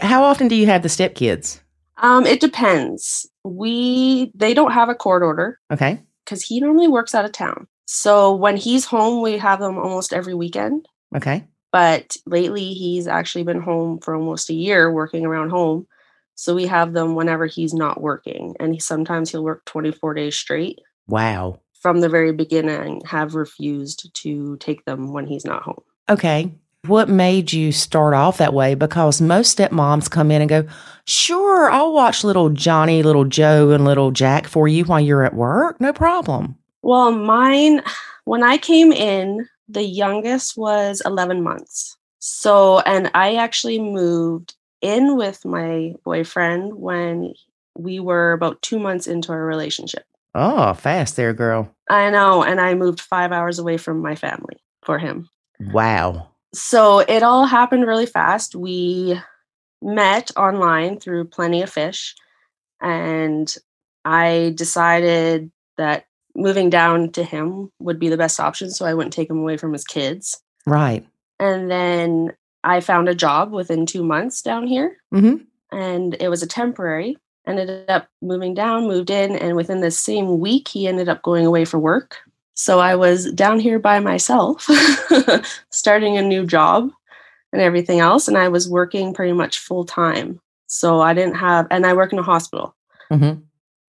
How 0.00 0.22
often 0.24 0.48
do 0.48 0.54
you 0.54 0.66
have 0.66 0.82
the 0.82 0.88
stepkids? 0.88 1.60
um, 1.98 2.26
it 2.26 2.40
depends. 2.40 3.26
We 3.44 4.30
they 4.34 4.52
don't 4.54 4.72
have 4.72 4.88
a 4.90 4.94
court 4.94 5.22
order 5.22 5.58
Okay. 5.72 6.02
because 6.24 6.42
he 6.42 6.60
normally 6.60 6.88
works 6.88 7.14
out 7.14 7.24
of 7.24 7.32
town. 7.32 7.66
So 7.86 8.34
when 8.34 8.56
he's 8.56 8.84
home, 8.84 9.22
we 9.22 9.38
have 9.38 9.60
them 9.60 9.78
almost 9.78 10.12
every 10.12 10.34
weekend. 10.34 10.86
Okay. 11.14 11.44
but 11.72 12.16
lately 12.26 12.72
he's 12.74 13.06
actually 13.06 13.44
been 13.44 13.60
home 13.62 13.98
for 14.00 14.14
almost 14.14 14.50
a 14.50 14.54
year 14.54 14.92
working 14.92 15.24
around 15.24 15.50
home 15.50 15.86
so 16.34 16.54
we 16.54 16.66
have 16.66 16.92
them 16.92 17.14
whenever 17.14 17.46
he's 17.46 17.72
not 17.72 18.00
working 18.02 18.54
and 18.60 18.74
he, 18.74 18.80
sometimes 18.80 19.30
he'll 19.30 19.44
work 19.44 19.64
24 19.66 20.14
days 20.14 20.36
straight 20.36 20.78
Wow. 21.08 21.60
From 21.86 22.00
the 22.00 22.08
very 22.08 22.32
beginning 22.32 23.00
have 23.06 23.34
refused 23.34 24.12
to 24.14 24.56
take 24.58 24.84
them 24.86 25.12
when 25.12 25.26
he's 25.26 25.44
not 25.44 25.62
home 25.62 25.82
Okay. 26.08 26.52
What 26.86 27.08
made 27.08 27.52
you 27.52 27.72
start 27.72 28.14
off 28.14 28.38
that 28.38 28.54
way? 28.54 28.74
Because 28.76 29.20
most 29.20 29.58
stepmoms 29.58 30.08
come 30.08 30.30
in 30.30 30.40
and 30.40 30.48
go, 30.48 30.64
Sure, 31.04 31.68
I'll 31.70 31.92
watch 31.92 32.22
little 32.22 32.50
Johnny, 32.50 33.02
little 33.02 33.24
Joe, 33.24 33.70
and 33.70 33.84
little 33.84 34.12
Jack 34.12 34.46
for 34.46 34.68
you 34.68 34.84
while 34.84 35.00
you're 35.00 35.24
at 35.24 35.34
work. 35.34 35.80
No 35.80 35.92
problem. 35.92 36.54
well 36.82 37.10
mine 37.10 37.82
when 38.24 38.42
i 38.44 38.56
came 38.58 38.92
in 38.92 39.48
the 39.68 39.82
youngest 39.82 40.56
was 40.56 41.02
11 41.04 41.42
months 41.42 41.96
so 42.20 42.80
and 42.80 43.10
i 43.14 43.34
actually 43.34 43.80
moved 43.80 44.54
in 44.80 45.16
with 45.16 45.44
my 45.44 45.92
boyfriend 46.04 46.74
when 46.74 47.32
we 47.76 47.98
were 48.00 48.32
about 48.32 48.60
two 48.62 48.78
months 48.78 49.06
into 49.08 49.32
our 49.32 49.44
relationship 49.44 50.04
Oh, 50.38 50.74
fast 50.74 51.16
there, 51.16 51.32
girl. 51.32 51.74
I 51.88 52.10
know. 52.10 52.42
And 52.42 52.60
I 52.60 52.74
moved 52.74 53.00
five 53.00 53.32
hours 53.32 53.58
away 53.58 53.76
from 53.76 54.00
my 54.02 54.14
family 54.14 54.56
for 54.84 54.98
him. 54.98 55.28
Wow. 55.60 56.28
So 56.54 57.00
it 57.00 57.22
all 57.22 57.44
happened 57.44 57.86
really 57.86 58.06
fast. 58.06 58.54
We 58.54 59.20
met 59.82 60.30
online 60.36 60.98
through 60.98 61.26
Plenty 61.26 61.62
of 61.62 61.70
Fish. 61.70 62.14
And 62.80 63.54
I 64.04 64.52
decided 64.54 65.50
that 65.76 66.06
moving 66.34 66.70
down 66.70 67.10
to 67.12 67.24
him 67.24 67.70
would 67.78 67.98
be 67.98 68.08
the 68.08 68.16
best 68.16 68.38
option. 68.40 68.70
So 68.70 68.84
I 68.84 68.94
wouldn't 68.94 69.14
take 69.14 69.30
him 69.30 69.38
away 69.38 69.56
from 69.56 69.72
his 69.72 69.84
kids. 69.84 70.40
Right. 70.66 71.06
And 71.38 71.70
then 71.70 72.32
I 72.64 72.80
found 72.80 73.08
a 73.08 73.14
job 73.14 73.52
within 73.52 73.86
two 73.86 74.02
months 74.02 74.42
down 74.42 74.66
here. 74.66 74.96
Mm-hmm. 75.14 75.44
And 75.76 76.16
it 76.20 76.28
was 76.28 76.42
a 76.42 76.46
temporary. 76.46 77.16
Ended 77.46 77.88
up 77.88 78.08
moving 78.22 78.54
down, 78.54 78.88
moved 78.88 79.10
in, 79.10 79.36
and 79.36 79.56
within 79.56 79.80
the 79.80 79.90
same 79.90 80.40
week, 80.40 80.68
he 80.68 80.88
ended 80.88 81.08
up 81.08 81.22
going 81.22 81.46
away 81.46 81.64
for 81.64 81.78
work. 81.78 82.18
So 82.54 82.80
I 82.80 82.96
was 82.96 83.30
down 83.32 83.60
here 83.60 83.78
by 83.78 84.00
myself, 84.00 84.66
starting 85.70 86.16
a 86.16 86.22
new 86.22 86.46
job 86.46 86.90
and 87.52 87.60
everything 87.62 88.00
else. 88.00 88.28
And 88.28 88.36
I 88.36 88.48
was 88.48 88.68
working 88.68 89.14
pretty 89.14 89.32
much 89.32 89.58
full 89.58 89.84
time. 89.84 90.40
So 90.66 91.00
I 91.00 91.14
didn't 91.14 91.36
have, 91.36 91.66
and 91.70 91.86
I 91.86 91.92
work 91.92 92.12
in 92.12 92.18
a 92.18 92.22
hospital. 92.22 92.74
Mm-hmm. 93.12 93.40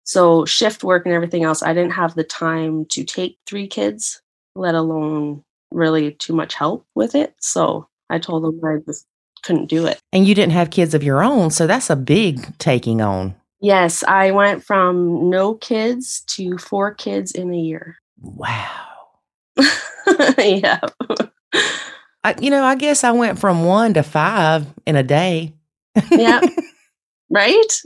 So 0.04 0.44
shift 0.44 0.84
work 0.84 1.06
and 1.06 1.14
everything 1.14 1.44
else, 1.44 1.62
I 1.62 1.72
didn't 1.74 1.92
have 1.92 2.14
the 2.14 2.24
time 2.24 2.84
to 2.86 3.04
take 3.04 3.38
three 3.46 3.66
kids, 3.66 4.20
let 4.54 4.74
alone 4.74 5.42
really 5.72 6.12
too 6.12 6.32
much 6.32 6.54
help 6.54 6.86
with 6.94 7.14
it. 7.14 7.34
So 7.40 7.88
I 8.10 8.18
told 8.18 8.44
them 8.44 8.60
I 8.64 8.78
just 8.86 9.06
couldn't 9.42 9.66
do 9.66 9.86
it. 9.86 9.98
And 10.12 10.26
you 10.26 10.34
didn't 10.34 10.52
have 10.52 10.70
kids 10.70 10.94
of 10.94 11.02
your 11.02 11.22
own. 11.22 11.50
So 11.50 11.66
that's 11.66 11.90
a 11.90 11.96
big 11.96 12.56
taking 12.58 13.00
on. 13.00 13.34
Yes, 13.60 14.02
I 14.04 14.30
went 14.32 14.64
from 14.64 15.30
no 15.30 15.54
kids 15.54 16.22
to 16.28 16.58
four 16.58 16.94
kids 16.94 17.32
in 17.32 17.52
a 17.52 17.58
year. 17.58 17.96
Wow. 18.20 18.86
yeah. 20.38 20.80
I, 22.22 22.34
you 22.40 22.50
know, 22.50 22.64
I 22.64 22.74
guess 22.74 23.04
I 23.04 23.12
went 23.12 23.38
from 23.38 23.64
one 23.64 23.94
to 23.94 24.02
five 24.02 24.66
in 24.86 24.96
a 24.96 25.02
day. 25.02 25.54
Yeah. 26.10 26.40
right? 27.30 27.82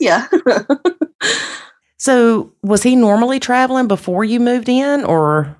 Yeah. 0.00 0.26
So 1.98 2.52
was 2.62 2.82
he 2.82 2.94
normally 2.94 3.40
traveling 3.40 3.88
before 3.88 4.24
you 4.24 4.40
moved 4.40 4.68
in 4.68 5.04
or? 5.04 5.56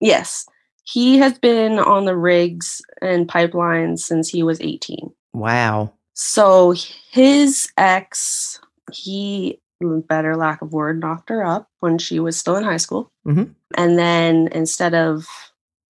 yes. 0.00 0.46
He 0.84 1.18
has 1.18 1.38
been 1.38 1.78
on 1.78 2.06
the 2.06 2.16
rigs 2.16 2.82
and 3.00 3.28
pipelines 3.28 4.00
since 4.00 4.28
he 4.28 4.42
was 4.42 4.60
18. 4.60 5.12
Wow. 5.32 5.92
So 6.14 6.74
his 7.12 7.70
ex, 7.76 8.60
he, 8.92 9.60
better 9.80 10.36
lack 10.36 10.62
of 10.62 10.72
word, 10.72 11.00
knocked 11.00 11.28
her 11.28 11.44
up 11.44 11.68
when 11.80 11.98
she 11.98 12.20
was 12.20 12.36
still 12.36 12.56
in 12.56 12.64
high 12.64 12.76
school. 12.76 13.10
Mhm. 13.26 13.54
And 13.76 13.98
then 13.98 14.48
instead 14.52 14.94
of 14.94 15.26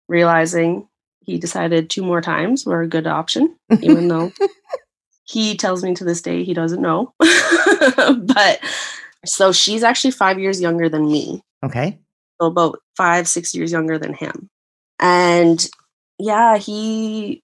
realizing, 0.08 0.88
he 1.22 1.38
decided 1.38 1.90
two 1.90 2.04
more 2.04 2.22
times 2.22 2.66
were 2.66 2.82
a 2.82 2.88
good 2.88 3.08
option, 3.08 3.56
even 3.82 4.08
though 4.08 4.32
he 5.24 5.56
tells 5.56 5.84
me 5.84 5.94
to 5.96 6.04
this 6.04 6.22
day 6.22 6.44
he 6.44 6.54
doesn't 6.54 6.82
know. 6.82 7.14
but 7.20 8.60
so 9.26 9.52
she's 9.52 9.84
actually 9.84 10.12
five 10.12 10.40
years 10.40 10.62
younger 10.62 10.88
than 10.88 11.06
me. 11.08 11.42
Okay. 11.64 12.00
So 12.40 12.48
about 12.48 12.80
five, 12.96 13.28
six 13.28 13.56
years 13.56 13.72
younger 13.72 13.98
than 13.98 14.14
him. 14.14 14.50
And 15.00 15.68
yeah, 16.20 16.58
he 16.58 17.42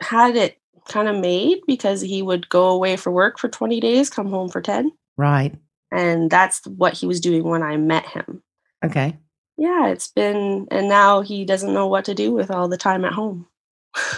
had 0.00 0.36
it 0.36 0.56
kind 0.88 1.08
of 1.08 1.16
made 1.16 1.60
because 1.66 2.00
he 2.00 2.22
would 2.22 2.48
go 2.48 2.68
away 2.68 2.96
for 2.96 3.10
work 3.10 3.38
for 3.38 3.48
20 3.48 3.80
days, 3.80 4.10
come 4.10 4.28
home 4.28 4.48
for 4.48 4.60
10. 4.60 4.90
Right. 5.16 5.54
And 5.90 6.30
that's 6.30 6.66
what 6.66 6.94
he 6.94 7.06
was 7.06 7.20
doing 7.20 7.44
when 7.44 7.62
I 7.62 7.76
met 7.76 8.06
him. 8.06 8.42
Okay. 8.84 9.16
Yeah, 9.56 9.88
it's 9.88 10.08
been, 10.08 10.66
and 10.70 10.88
now 10.88 11.22
he 11.22 11.44
doesn't 11.44 11.72
know 11.72 11.86
what 11.86 12.04
to 12.06 12.14
do 12.14 12.32
with 12.32 12.50
all 12.50 12.68
the 12.68 12.76
time 12.76 13.04
at 13.04 13.12
home. 13.12 13.46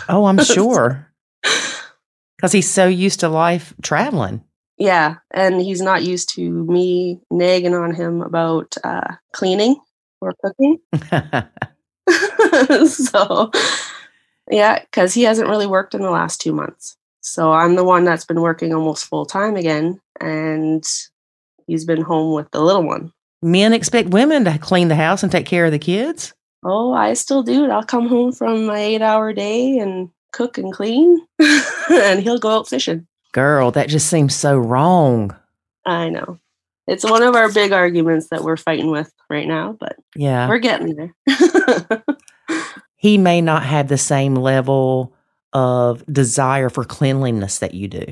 Oh, 0.08 0.26
I'm 0.26 0.38
sure. 0.44 1.12
Because 2.37 2.52
he's 2.52 2.70
so 2.70 2.87
used 2.87 3.20
to 3.20 3.28
life 3.28 3.75
traveling. 3.82 4.42
Yeah, 4.78 5.16
and 5.32 5.60
he's 5.60 5.82
not 5.82 6.04
used 6.04 6.34
to 6.37 6.64
me 6.64 7.20
nagging 7.30 7.75
on 7.75 7.94
him 7.94 8.22
about 8.22 8.76
uh, 8.84 9.14
cleaning 9.32 9.76
or 10.20 10.34
cooking. 10.42 10.78
so, 12.87 13.50
yeah, 14.50 14.78
because 14.81 15.14
he 15.14 15.23
hasn't 15.23 15.49
really 15.49 15.67
worked 15.67 15.95
in 15.95 16.02
the 16.02 16.11
last 16.11 16.40
two 16.40 16.52
months. 16.52 16.97
So 17.21 17.52
I'm 17.52 17.75
the 17.76 17.85
one 17.85 18.05
that's 18.05 18.25
been 18.25 18.40
working 18.40 18.73
almost 18.73 19.05
full 19.07 19.26
time 19.26 19.57
again, 19.57 20.00
and 20.21 20.85
he's 21.67 21.85
been 21.85 22.02
home 22.02 22.35
with 22.35 22.50
the 22.52 22.61
little 22.62 22.85
one. 22.85 23.12
Men 23.43 23.73
expect 23.73 24.09
women 24.11 24.45
to 24.45 24.59
clean 24.59 24.88
the 24.88 24.97
house 24.97 25.23
and 25.23 25.31
take 25.31 25.47
care 25.47 25.67
of 25.67 25.73
the 25.73 25.78
kids. 25.78 26.33
Oh, 26.64 26.93
I 26.93 27.14
still 27.14 27.43
do. 27.43 27.71
I'll 27.71 27.85
come 27.85 28.09
home 28.09 28.33
from 28.33 28.67
my 28.67 28.78
eight 28.81 29.02
hour 29.02 29.33
day 29.33 29.78
and 29.78 30.11
cook 30.33 30.59
and 30.59 30.73
clean, 30.73 31.25
and 31.90 32.21
he'll 32.21 32.38
go 32.38 32.50
out 32.50 32.69
fishing. 32.69 33.07
Girl, 33.33 33.71
that 33.73 33.88
just 33.88 34.09
seems 34.09 34.35
so 34.35 34.57
wrong. 34.59 35.37
I 35.85 36.09
know. 36.09 36.38
It's 36.87 37.05
one 37.05 37.23
of 37.23 37.35
our 37.37 37.52
big 37.52 37.73
arguments 37.73 38.28
that 38.28 38.43
we're 38.43 38.57
fighting 38.57 38.90
with 38.90 39.12
right 39.28 39.47
now, 39.47 39.76
but 39.78 39.97
Yeah. 40.17 40.49
we're 40.49 40.59
getting 40.59 40.95
there. 40.97 41.14
He 42.99 43.17
may 43.17 43.40
not 43.40 43.62
have 43.62 43.88
the 43.88 43.97
same 43.97 44.35
level 44.35 45.14
of 45.55 46.05
desire 46.12 46.69
for 46.69 46.85
cleanliness 46.85 47.61
that 47.61 47.73
you 47.73 47.88
do. 47.88 48.05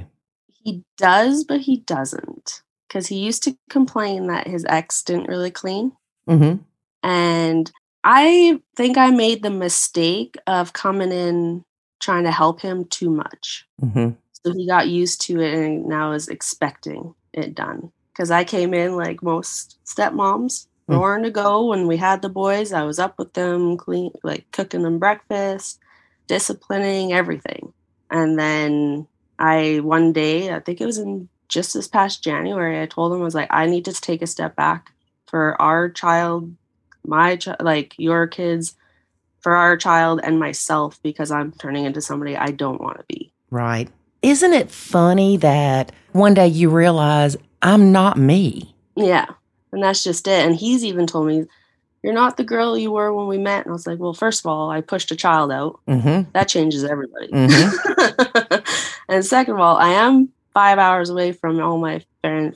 he 0.66 0.82
does, 0.96 1.44
but 1.44 1.60
he 1.60 1.78
doesn't. 1.78 2.62
Because 2.88 3.06
he 3.06 3.16
used 3.16 3.44
to 3.44 3.56
complain 3.70 4.26
that 4.26 4.48
his 4.48 4.64
ex 4.68 5.02
didn't 5.02 5.28
really 5.28 5.50
clean. 5.50 5.92
Mm-hmm. 6.28 6.62
And 7.04 7.70
I 8.02 8.60
think 8.74 8.98
I 8.98 9.10
made 9.10 9.42
the 9.42 9.50
mistake 9.50 10.36
of 10.48 10.72
coming 10.72 11.12
in 11.12 11.64
trying 12.00 12.24
to 12.24 12.32
help 12.32 12.60
him 12.60 12.84
too 12.86 13.10
much. 13.10 13.64
Mm-hmm. 13.80 14.10
So 14.44 14.52
he 14.52 14.66
got 14.66 14.88
used 14.88 15.20
to 15.22 15.40
it 15.40 15.54
and 15.54 15.86
now 15.86 16.12
is 16.12 16.28
expecting 16.28 17.14
it 17.32 17.54
done. 17.54 17.92
Because 18.12 18.32
I 18.32 18.42
came 18.42 18.74
in 18.74 18.96
like 18.96 19.22
most 19.22 19.78
stepmoms, 19.84 20.66
Mm. 20.88 21.00
roaring 21.00 21.22
to 21.24 21.30
go 21.30 21.66
when 21.66 21.86
we 21.86 21.96
had 21.96 22.22
the 22.22 22.28
boys. 22.28 22.72
I 22.72 22.84
was 22.84 22.98
up 22.98 23.18
with 23.18 23.32
them, 23.34 23.76
clean, 23.76 24.12
like 24.22 24.50
cooking 24.52 24.82
them 24.82 24.98
breakfast, 24.98 25.80
disciplining 26.28 27.12
everything. 27.12 27.72
And 28.10 28.38
then 28.38 29.08
I, 29.38 29.80
one 29.82 30.12
day, 30.12 30.54
I 30.54 30.60
think 30.60 30.80
it 30.80 30.86
was 30.86 30.98
in 30.98 31.28
just 31.48 31.74
this 31.74 31.88
past 31.88 32.22
January, 32.22 32.80
I 32.80 32.86
told 32.86 33.12
him, 33.12 33.20
I 33.20 33.24
was 33.24 33.34
like, 33.34 33.48
I 33.50 33.66
need 33.66 33.84
to 33.86 33.92
take 33.92 34.22
a 34.22 34.26
step 34.26 34.56
back 34.56 34.92
for 35.26 35.60
our 35.60 35.88
child, 35.88 36.54
my, 37.04 37.36
child, 37.36 37.58
like 37.60 37.94
your 37.98 38.26
kids, 38.26 38.74
for 39.40 39.54
our 39.54 39.76
child 39.76 40.20
and 40.22 40.38
myself, 40.40 41.00
because 41.02 41.30
I'm 41.30 41.52
turning 41.52 41.84
into 41.84 42.00
somebody 42.00 42.36
I 42.36 42.50
don't 42.50 42.80
want 42.80 42.98
to 42.98 43.04
be. 43.08 43.32
Right. 43.50 43.88
Isn't 44.22 44.52
it 44.52 44.70
funny 44.70 45.36
that 45.38 45.92
one 46.12 46.34
day 46.34 46.48
you 46.48 46.68
realize 46.68 47.36
I'm 47.62 47.92
not 47.92 48.18
me? 48.18 48.74
Yeah. 48.96 49.26
And 49.72 49.82
that's 49.82 50.02
just 50.02 50.26
it. 50.26 50.46
And 50.46 50.54
he's 50.56 50.84
even 50.84 51.06
told 51.06 51.26
me, 51.26 51.46
You're 52.02 52.12
not 52.14 52.36
the 52.36 52.44
girl 52.44 52.76
you 52.78 52.92
were 52.92 53.12
when 53.12 53.26
we 53.26 53.38
met. 53.38 53.64
And 53.64 53.70
I 53.70 53.72
was 53.72 53.86
like, 53.86 53.98
Well, 53.98 54.14
first 54.14 54.40
of 54.40 54.46
all, 54.46 54.70
I 54.70 54.80
pushed 54.80 55.10
a 55.10 55.16
child 55.16 55.50
out. 55.52 55.80
Mm-hmm. 55.88 56.30
That 56.32 56.48
changes 56.48 56.84
everybody. 56.84 57.28
Mhm. 57.28 58.94
and 59.08 59.24
second 59.24 59.54
of 59.54 59.60
all, 59.60 59.76
I 59.76 59.90
am 59.90 60.30
five 60.54 60.78
hours 60.78 61.10
away 61.10 61.32
from 61.32 61.60
all 61.60 61.78
my 61.78 62.02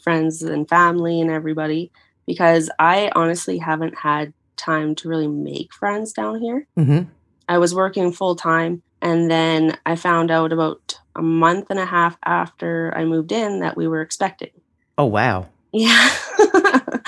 friends 0.02 0.42
and 0.42 0.68
family 0.68 1.20
and 1.20 1.30
everybody 1.30 1.92
because 2.26 2.70
I 2.78 3.12
honestly 3.14 3.58
haven't 3.58 3.98
had 3.98 4.32
time 4.56 4.94
to 4.96 5.08
really 5.08 5.28
make 5.28 5.72
friends 5.74 6.12
down 6.12 6.40
here. 6.40 6.66
Mm-hmm. 6.78 7.10
I 7.48 7.58
was 7.58 7.74
working 7.74 8.12
full 8.12 8.36
time. 8.36 8.82
And 9.02 9.30
then 9.30 9.76
I 9.86 9.96
found 9.96 10.30
out 10.30 10.52
about 10.52 10.98
a 11.16 11.22
month 11.22 11.66
and 11.70 11.78
a 11.78 11.86
half 11.86 12.16
after 12.24 12.92
I 12.96 13.04
moved 13.04 13.32
in 13.32 13.60
that 13.60 13.76
we 13.76 13.88
were 13.88 14.02
expecting. 14.02 14.50
Oh 14.98 15.06
wow. 15.06 15.48
Yeah. 15.72 16.10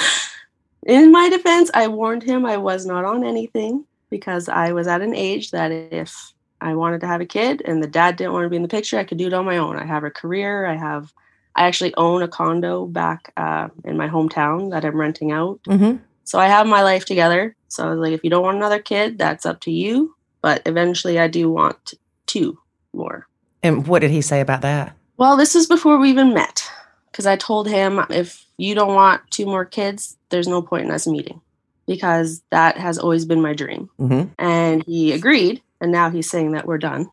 In 0.84 1.12
my 1.12 1.28
defense, 1.28 1.70
I 1.74 1.88
warned 1.88 2.22
him 2.22 2.44
I 2.44 2.56
was 2.56 2.86
not 2.86 3.04
on 3.04 3.24
anything 3.24 3.84
because 4.10 4.48
I 4.48 4.72
was 4.72 4.86
at 4.88 5.00
an 5.00 5.14
age 5.14 5.52
that 5.52 5.70
if 5.70 6.32
I 6.60 6.74
wanted 6.74 7.00
to 7.02 7.06
have 7.06 7.20
a 7.20 7.26
kid 7.26 7.62
and 7.64 7.82
the 7.82 7.88
dad 7.88 8.16
didn't 8.16 8.32
want 8.32 8.44
to 8.44 8.50
be 8.50 8.56
in 8.56 8.62
the 8.62 8.68
picture, 8.68 8.98
I 8.98 9.04
could 9.04 9.18
do 9.18 9.28
it 9.28 9.32
on 9.32 9.44
my 9.44 9.58
own. 9.58 9.76
I 9.76 9.84
have 9.84 10.04
a 10.04 10.10
career. 10.10 10.66
I 10.66 10.74
have, 10.74 11.12
I 11.54 11.66
actually 11.66 11.94
own 11.94 12.22
a 12.22 12.28
condo 12.28 12.86
back 12.86 13.32
uh, 13.36 13.68
in 13.84 13.96
my 13.96 14.08
hometown 14.08 14.70
that 14.70 14.84
I'm 14.84 14.96
renting 14.96 15.30
out. 15.30 15.60
Mm-hmm. 15.68 15.98
So 16.24 16.38
I 16.38 16.46
have 16.46 16.66
my 16.66 16.82
life 16.82 17.04
together. 17.04 17.54
So 17.68 17.86
I 17.86 17.90
was 17.90 17.98
like, 17.98 18.12
if 18.12 18.24
you 18.24 18.30
don't 18.30 18.42
want 18.42 18.56
another 18.56 18.80
kid, 18.80 19.18
that's 19.18 19.46
up 19.46 19.60
to 19.60 19.70
you. 19.70 20.14
But 20.40 20.62
eventually, 20.66 21.20
I 21.20 21.28
do 21.28 21.50
want 21.50 21.94
two 22.26 22.58
more. 22.92 23.28
And 23.62 23.86
what 23.86 24.00
did 24.00 24.10
he 24.10 24.20
say 24.20 24.40
about 24.40 24.62
that? 24.62 24.96
Well, 25.16 25.36
this 25.36 25.54
is 25.54 25.68
before 25.68 25.98
we 25.98 26.10
even 26.10 26.34
met 26.34 26.68
because 27.12 27.26
I 27.26 27.36
told 27.36 27.68
him 27.68 28.04
if 28.08 28.44
you 28.56 28.74
don't 28.74 28.94
want 28.94 29.22
two 29.30 29.44
more 29.44 29.66
kids, 29.66 30.16
there's 30.30 30.48
no 30.48 30.62
point 30.62 30.86
in 30.86 30.90
us 30.90 31.06
meeting 31.06 31.40
because 31.86 32.42
that 32.50 32.78
has 32.78 32.98
always 32.98 33.26
been 33.26 33.42
my 33.42 33.52
dream. 33.52 33.90
Mm-hmm. 34.00 34.32
And 34.38 34.82
he 34.84 35.12
agreed. 35.12 35.62
And 35.80 35.92
now 35.92 36.10
he's 36.10 36.30
saying 36.30 36.52
that 36.52 36.66
we're 36.66 36.78
done. 36.78 37.10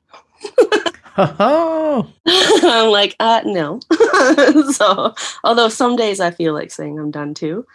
Oh, 1.17 2.07
I'm 2.27 2.91
like, 2.91 3.15
uh, 3.19 3.41
no. 3.45 3.81
so, 4.71 5.15
although 5.43 5.69
some 5.69 5.95
days 5.95 6.19
I 6.19 6.31
feel 6.31 6.53
like 6.53 6.71
saying 6.71 6.97
I'm 6.97 7.11
done 7.11 7.33
too. 7.33 7.65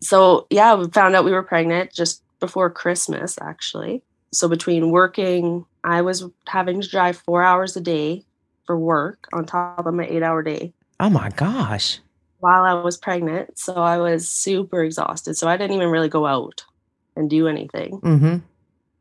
So, 0.00 0.46
yeah, 0.50 0.74
we 0.74 0.88
found 0.88 1.16
out 1.16 1.24
we 1.24 1.32
were 1.32 1.42
pregnant 1.42 1.92
just 1.92 2.22
before 2.40 2.70
Christmas, 2.70 3.38
actually. 3.40 4.02
So, 4.32 4.48
between 4.48 4.90
working, 4.90 5.64
I 5.82 6.02
was 6.02 6.24
having 6.46 6.80
to 6.80 6.88
drive 6.88 7.16
four 7.16 7.42
hours 7.42 7.76
a 7.76 7.80
day 7.80 8.24
for 8.66 8.78
work 8.78 9.28
on 9.32 9.44
top 9.44 9.86
of 9.86 9.94
my 9.94 10.06
eight 10.06 10.22
hour 10.22 10.42
day 10.42 10.72
oh 11.02 11.10
my 11.10 11.30
gosh. 11.30 11.98
while 12.38 12.62
I 12.62 12.74
was 12.74 12.96
pregnant. 12.96 13.58
So, 13.58 13.74
I 13.74 13.98
was 13.98 14.28
super 14.28 14.82
exhausted. 14.82 15.36
So, 15.36 15.48
I 15.48 15.56
didn't 15.56 15.76
even 15.76 15.90
really 15.90 16.08
go 16.08 16.26
out 16.26 16.64
and 17.16 17.28
do 17.28 17.48
anything. 17.48 18.00
Mm-hmm. 18.00 18.36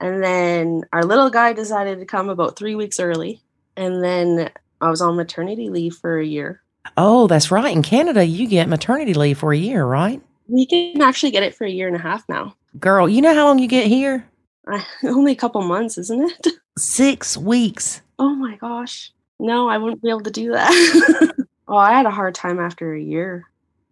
And 0.02 0.24
then 0.24 0.84
our 0.92 1.04
little 1.04 1.30
guy 1.30 1.54
decided 1.54 2.00
to 2.00 2.06
come 2.06 2.30
about 2.30 2.58
three 2.58 2.76
weeks 2.76 3.00
early. 3.00 3.42
And 3.78 4.04
then 4.04 4.50
I 4.82 4.90
was 4.90 5.02
on 5.02 5.16
maternity 5.16 5.70
leave 5.70 5.96
for 5.96 6.20
a 6.20 6.26
year. 6.26 6.62
Oh, 6.98 7.28
that's 7.28 7.52
right. 7.52 7.76
In 7.76 7.84
Canada, 7.84 8.26
you 8.26 8.48
get 8.48 8.68
maternity 8.68 9.14
leave 9.14 9.38
for 9.38 9.54
a 9.54 9.58
year, 9.58 9.86
right? 9.86 10.20
We 10.48 10.66
can 10.66 11.02
actually 11.02 11.32
get 11.32 11.44
it 11.44 11.56
for 11.56 11.66
a 11.66 11.70
year 11.70 11.88
and 11.88 11.96
a 11.96 12.00
half 12.00 12.28
now. 12.28 12.56
Girl, 12.80 13.08
you 13.08 13.22
know 13.22 13.36
how 13.36 13.46
long 13.46 13.60
you 13.60 13.68
get 13.68 13.86
here? 13.88 14.28
I, 14.68 14.84
only 15.04 15.32
a 15.32 15.36
couple 15.36 15.62
months, 15.62 15.98
isn't 16.00 16.32
it? 16.32 16.48
Six 16.78 17.38
weeks. 17.38 18.02
Oh 18.18 18.34
my 18.34 18.56
gosh. 18.56 19.12
No, 19.40 19.70
I 19.70 19.78
wouldn't 19.78 20.02
be 20.02 20.10
able 20.10 20.22
to 20.22 20.32
do 20.32 20.52
that. 20.52 21.34
oh, 21.72 21.78
I 21.78 21.94
had 21.94 22.06
a 22.06 22.12
hard 22.12 22.36
time 22.36 22.60
after 22.60 22.94
a 22.94 23.02
year. 23.02 23.48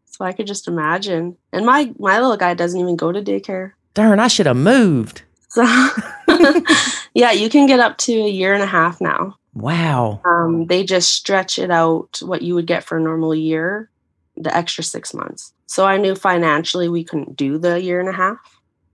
So 0.06 0.26
I 0.26 0.34
could 0.34 0.48
just 0.48 0.68
imagine. 0.68 1.38
And 1.54 1.66
my 1.66 1.94
my 1.98 2.20
little 2.20 2.38
guy 2.38 2.54
doesn't 2.54 2.80
even 2.80 2.96
go 2.96 3.12
to 3.12 3.22
daycare. 3.22 3.72
Darn, 3.94 4.20
I 4.20 4.28
should 4.28 4.46
have 4.46 4.58
moved. 4.58 5.24
So 5.48 5.64
yeah, 7.14 7.32
you 7.32 7.50
can 7.50 7.66
get 7.66 7.80
up 7.80 7.98
to 8.00 8.14
a 8.14 8.30
year 8.30 8.54
and 8.54 8.62
a 8.62 8.68
half 8.68 9.02
now. 9.02 9.38
Wow. 9.54 10.22
Um, 10.26 10.68
they 10.68 10.84
just 10.84 11.12
stretch 11.12 11.58
it 11.58 11.72
out 11.72 12.20
what 12.22 12.42
you 12.42 12.54
would 12.54 12.68
get 12.68 12.84
for 12.84 12.98
a 12.98 13.02
normal 13.02 13.34
year, 13.34 13.90
the 14.38 14.56
extra 14.56 14.84
six 14.84 15.14
months. 15.14 15.54
So 15.66 15.86
I 15.86 15.98
knew 15.98 16.16
financially 16.16 16.88
we 16.88 17.04
couldn't 17.04 17.36
do 17.36 17.58
the 17.58 17.82
year 17.82 18.00
and 18.00 18.10
a 18.10 18.14
half. 18.14 18.38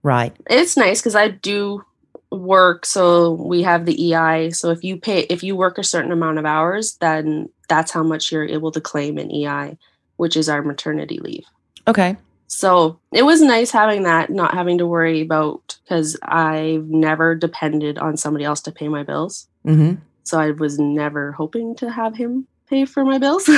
Right. 0.03 0.35
It's 0.49 0.77
nice 0.77 1.01
because 1.01 1.15
I 1.15 1.29
do 1.29 1.83
work, 2.31 2.85
so 2.85 3.31
we 3.31 3.63
have 3.63 3.85
the 3.85 4.13
EI. 4.13 4.51
So 4.51 4.69
if 4.69 4.83
you 4.83 4.97
pay, 4.97 5.21
if 5.21 5.43
you 5.43 5.55
work 5.55 5.77
a 5.77 5.83
certain 5.83 6.11
amount 6.11 6.37
of 6.37 6.45
hours, 6.45 6.97
then 6.97 7.49
that's 7.67 7.91
how 7.91 8.03
much 8.03 8.31
you're 8.31 8.45
able 8.45 8.71
to 8.71 8.81
claim 8.81 9.17
in 9.17 9.31
EI, 9.31 9.77
which 10.17 10.35
is 10.37 10.49
our 10.49 10.61
maternity 10.61 11.19
leave. 11.19 11.45
Okay. 11.87 12.17
So 12.47 12.99
it 13.11 13.23
was 13.23 13.41
nice 13.41 13.71
having 13.71 14.03
that, 14.03 14.29
not 14.29 14.53
having 14.53 14.77
to 14.77 14.87
worry 14.87 15.21
about 15.21 15.77
because 15.83 16.15
I've 16.23 16.85
never 16.85 17.35
depended 17.35 17.97
on 17.97 18.17
somebody 18.17 18.45
else 18.45 18.61
to 18.61 18.71
pay 18.71 18.87
my 18.87 19.03
bills. 19.03 19.47
Mm-hmm. 19.65 19.95
So 20.23 20.39
I 20.39 20.51
was 20.51 20.79
never 20.79 21.31
hoping 21.33 21.75
to 21.77 21.89
have 21.91 22.15
him 22.15 22.47
pay 22.69 22.85
for 22.85 23.03
my 23.03 23.17
bills. 23.17 23.49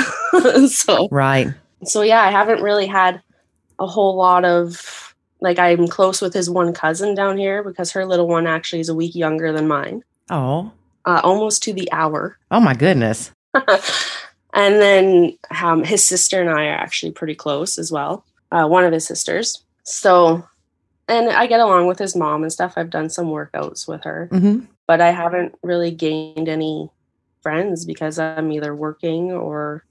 so 0.74 1.08
Right. 1.12 1.54
so 1.84 2.02
yeah, 2.02 2.22
I 2.22 2.32
haven't 2.32 2.62
really 2.64 2.88
had 2.88 3.22
a 3.80 3.88
whole 3.88 4.16
lot 4.16 4.44
of 4.46 5.14
like 5.40 5.60
I'm 5.60 5.88
close 5.88 6.22
with 6.22 6.34
his 6.34 6.50
one 6.50 6.74
cousin 6.74 7.14
down 7.14 7.38
here 7.38 7.64
because 7.64 7.92
her 7.92 8.06
little 8.06 8.28
one 8.28 8.48
actually 8.48 8.80
is 8.80 8.90
a 8.90 8.96
week 8.96 9.16
younger 9.16 9.52
than 9.54 9.68
mine, 9.68 10.04
Oh. 10.32 10.72
uh, 11.06 11.22
almost 11.24 11.62
to 11.64 11.74
the 11.74 11.92
hour. 11.92 12.38
Oh 12.50 12.60
my 12.60 12.74
goodness. 12.74 13.32
and 14.54 14.76
then 14.76 15.38
um, 15.62 15.84
his 15.84 16.04
sister 16.04 16.42
and 16.42 16.50
I 16.50 16.66
are 16.68 16.76
actually 16.78 17.12
pretty 17.12 17.36
close 17.36 17.78
as 17.78 17.92
well. 17.92 18.26
Uh, 18.52 18.68
one 18.68 18.84
of 18.86 18.94
his 18.94 19.06
sisters. 19.06 19.64
So, 19.84 20.48
and 21.08 21.30
I 21.30 21.48
get 21.48 21.60
along 21.60 21.88
with 21.88 22.00
his 22.00 22.16
mom 22.16 22.44
and 22.44 22.52
stuff. 22.52 22.74
I've 22.78 22.90
done 22.90 23.10
some 23.10 23.28
workouts 23.28 23.88
with 23.88 24.04
her, 24.04 24.30
Mm-hmm. 24.32 24.66
but 24.88 25.02
I 25.02 25.12
haven't 25.12 25.56
really 25.64 25.92
gained 25.92 26.48
any 26.50 26.90
friends 27.42 27.86
because 27.86 28.20
I'm 28.20 28.52
either 28.52 28.76
working 28.76 29.32
or 29.32 29.86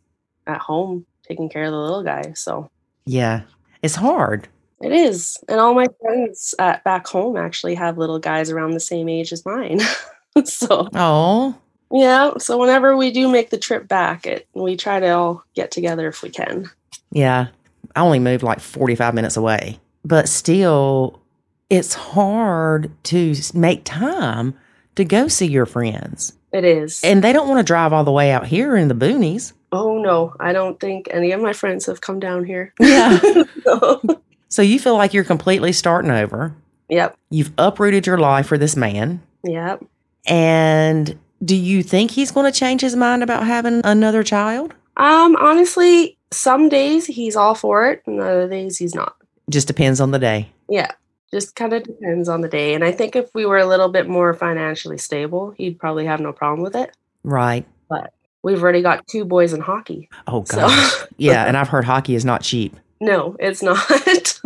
at 0.47 0.59
home 0.59 1.07
taking 1.27 1.49
care 1.49 1.65
of 1.65 1.73
the 1.73 1.79
little 1.79 2.03
guy. 2.03 2.33
So 2.35 2.71
Yeah. 3.05 3.43
It's 3.83 3.95
hard. 3.95 4.49
it 4.81 4.93
is. 4.93 5.39
And 5.49 5.61
all 5.61 5.75
my 5.75 5.87
friends 6.01 6.55
at 6.59 6.83
back 6.85 7.07
home 7.07 7.37
actually 7.37 7.75
have 7.77 7.99
little 7.99 8.19
guys 8.19 8.51
around 8.51 8.73
the 8.73 8.81
same 8.81 9.09
age 9.09 9.33
as 9.33 9.45
mine. 9.47 9.81
so 10.45 10.89
Oh. 10.95 11.55
Yeah. 11.99 12.33
So 12.39 12.59
whenever 12.59 12.97
we 12.97 13.11
do 13.11 13.29
make 13.29 13.51
the 13.51 13.59
trip 13.59 13.89
back, 13.89 14.27
it 14.27 14.47
we 14.55 14.77
try 14.77 15.01
to 15.01 15.09
all 15.09 15.45
get 15.55 15.71
together 15.71 16.09
if 16.09 16.23
we 16.23 16.31
can. 16.31 16.71
Yeah. 17.11 17.49
I 17.95 18.01
only 18.01 18.19
moved 18.19 18.43
like 18.43 18.61
45 18.61 19.15
minutes 19.15 19.37
away, 19.37 19.81
but 20.05 20.29
still, 20.29 21.23
it's 21.71 21.95
hard 21.95 22.91
to 23.05 23.35
make 23.55 23.85
time 23.85 24.55
to 24.97 25.05
go 25.05 25.29
see 25.29 25.47
your 25.47 25.65
friends. 25.67 26.35
It 26.53 26.65
is. 26.65 27.01
And 27.03 27.25
they 27.25 27.33
don't 27.33 27.49
want 27.49 27.59
to 27.61 27.65
drive 27.65 27.93
all 27.93 28.05
the 28.05 28.13
way 28.13 28.31
out 28.33 28.47
here 28.47 28.77
in 28.77 28.89
the 28.89 28.95
boonies. 28.95 29.53
oh 29.73 29.99
no, 29.99 30.35
I 30.41 30.53
don't 30.53 30.79
think 30.79 31.09
any 31.11 31.33
of 31.33 31.41
my 31.41 31.53
friends 31.53 31.87
have 31.87 32.01
come 32.01 32.21
down 32.21 32.45
here. 32.45 32.73
Yeah. 32.81 33.19
So, 33.67 34.01
so 34.49 34.63
you 34.63 34.79
feel 34.79 34.95
like 34.97 35.13
you're 35.13 35.25
completely 35.25 35.73
starting 35.73 36.11
over. 36.13 36.55
yep. 36.89 37.17
You've 37.31 37.51
uprooted 37.59 38.07
your 38.07 38.17
life 38.19 38.47
for 38.47 38.57
this 38.57 38.77
man. 38.77 39.21
Yep. 39.43 39.85
And 40.29 41.19
do 41.47 41.57
you 41.57 41.83
think 41.83 42.11
he's 42.11 42.31
going 42.31 42.51
to 42.51 42.59
change 42.59 42.81
his 42.83 42.95
mind 42.97 43.23
about 43.23 43.47
having 43.47 43.81
another 43.85 44.23
child? 44.23 44.75
Um, 44.99 45.37
honestly, 45.37 46.19
some 46.31 46.69
days 46.69 47.07
he's 47.07 47.37
all 47.37 47.55
for 47.55 47.91
it, 47.91 48.03
and 48.07 48.21
other 48.21 48.49
days 48.49 48.77
he's 48.79 48.95
not. 48.95 49.17
Just 49.49 49.67
depends 49.69 50.01
on 50.01 50.11
the 50.11 50.19
day. 50.19 50.51
Yeah. 50.69 50.91
Just 51.33 51.55
kind 51.57 51.73
of 51.73 51.83
depends 51.83 52.29
on 52.29 52.41
the 52.41 52.49
day. 52.49 52.75
And 52.75 52.85
I 52.85 52.93
think 52.93 53.15
if 53.17 53.33
we 53.35 53.47
were 53.47 53.59
a 53.59 53.67
little 53.67 53.89
bit 53.89 54.09
more 54.09 54.33
financially 54.35 54.99
stable, 54.99 55.53
he'd 55.57 55.79
probably 55.79 56.07
have 56.07 56.21
no 56.21 56.33
problem 56.33 56.63
with 56.63 56.75
it. 56.77 56.97
Right. 57.25 57.67
But 57.89 58.13
we've 58.43 58.63
already 58.63 58.83
got 58.83 59.07
two 59.07 59.25
boys 59.25 59.53
in 59.53 59.61
hockey. 59.61 60.09
Oh, 60.27 60.45
So 60.45 60.69
yeah. 61.17 61.45
And 61.49 61.57
I've 61.57 61.69
heard 61.69 61.85
hockey 61.85 62.15
is 62.15 62.25
not 62.25 62.43
cheap. 62.43 62.77
no, 63.01 63.37
it's 63.39 63.63
not. 63.63 63.79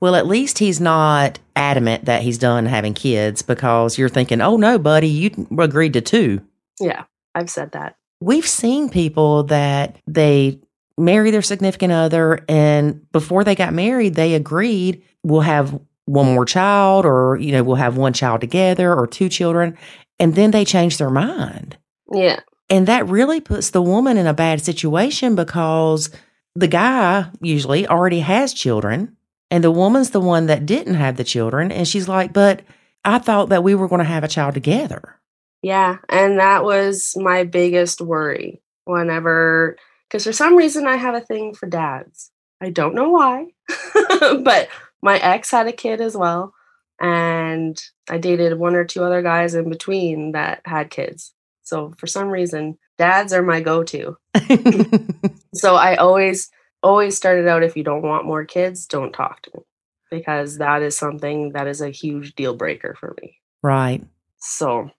Well, 0.00 0.14
at 0.14 0.26
least 0.26 0.58
he's 0.58 0.80
not 0.80 1.38
adamant 1.56 2.06
that 2.06 2.22
he's 2.22 2.38
done 2.38 2.66
having 2.66 2.94
kids 2.94 3.42
because 3.42 3.98
you're 3.98 4.08
thinking, 4.08 4.40
oh, 4.40 4.56
no, 4.56 4.78
buddy, 4.78 5.08
you 5.08 5.46
agreed 5.58 5.92
to 5.92 6.00
two. 6.00 6.40
yeah, 6.80 7.04
I've 7.34 7.50
said 7.50 7.72
that. 7.72 7.96
We've 8.20 8.46
seen 8.46 8.88
people 8.88 9.44
that 9.44 9.96
they 10.06 10.58
marry 10.98 11.30
their 11.30 11.42
significant 11.42 11.92
other, 11.92 12.44
and 12.48 13.10
before 13.12 13.44
they 13.44 13.54
got 13.54 13.72
married, 13.72 14.14
they 14.14 14.34
agreed 14.34 15.02
we'll 15.22 15.40
have 15.40 15.78
one 16.06 16.34
more 16.34 16.44
child, 16.44 17.04
or, 17.04 17.36
you 17.36 17.52
know, 17.52 17.62
we'll 17.62 17.76
have 17.76 17.96
one 17.96 18.12
child 18.12 18.40
together 18.40 18.94
or 18.94 19.06
two 19.06 19.28
children. 19.28 19.76
And 20.18 20.34
then 20.34 20.50
they 20.50 20.64
change 20.64 20.98
their 20.98 21.10
mind. 21.10 21.76
Yeah. 22.12 22.40
And 22.68 22.86
that 22.88 23.08
really 23.08 23.40
puts 23.40 23.70
the 23.70 23.82
woman 23.82 24.16
in 24.16 24.26
a 24.26 24.34
bad 24.34 24.60
situation 24.62 25.34
because 25.34 26.10
the 26.54 26.68
guy 26.68 27.30
usually 27.40 27.86
already 27.86 28.20
has 28.20 28.52
children 28.52 29.16
and 29.50 29.64
the 29.64 29.70
woman's 29.70 30.10
the 30.10 30.20
one 30.20 30.46
that 30.46 30.66
didn't 30.66 30.94
have 30.94 31.16
the 31.16 31.24
children. 31.24 31.72
And 31.72 31.86
she's 31.86 32.08
like, 32.08 32.32
but 32.32 32.62
I 33.04 33.18
thought 33.18 33.48
that 33.48 33.64
we 33.64 33.74
were 33.74 33.88
going 33.88 34.00
to 34.00 34.04
have 34.04 34.24
a 34.24 34.28
child 34.28 34.54
together. 34.54 35.16
Yeah. 35.62 35.98
And 36.08 36.38
that 36.38 36.64
was 36.64 37.14
my 37.16 37.44
biggest 37.44 38.00
worry 38.00 38.62
whenever, 38.84 39.76
because 40.08 40.24
for 40.24 40.32
some 40.32 40.56
reason 40.56 40.86
I 40.86 40.96
have 40.96 41.14
a 41.14 41.20
thing 41.20 41.54
for 41.54 41.66
dads. 41.66 42.30
I 42.60 42.70
don't 42.70 42.94
know 42.94 43.10
why, 43.10 43.46
but 44.42 44.68
my 45.02 45.18
ex 45.18 45.50
had 45.50 45.66
a 45.66 45.72
kid 45.72 46.00
as 46.00 46.16
well. 46.16 46.52
And 47.00 47.80
I 48.10 48.18
dated 48.18 48.58
one 48.58 48.74
or 48.74 48.84
two 48.84 49.02
other 49.02 49.22
guys 49.22 49.54
in 49.54 49.70
between 49.70 50.32
that 50.32 50.60
had 50.66 50.90
kids. 50.90 51.32
So 51.62 51.94
for 51.96 52.06
some 52.06 52.28
reason, 52.28 52.78
dads 52.98 53.32
are 53.32 53.42
my 53.42 53.60
go 53.60 53.82
to. 53.84 54.18
So 55.54 55.74
I 55.74 55.96
always, 55.96 56.50
always 56.82 57.16
started 57.16 57.46
out 57.46 57.62
if 57.62 57.76
you 57.76 57.84
don't 57.84 58.02
want 58.02 58.26
more 58.26 58.44
kids, 58.44 58.86
don't 58.86 59.12
talk 59.12 59.42
to 59.42 59.50
me 59.54 59.62
because 60.10 60.58
that 60.58 60.82
is 60.82 60.96
something 60.96 61.52
that 61.52 61.66
is 61.66 61.80
a 61.80 61.90
huge 61.90 62.34
deal 62.34 62.54
breaker 62.54 62.96
for 62.98 63.14
me. 63.20 63.38
right. 63.62 64.04
So, 64.38 64.90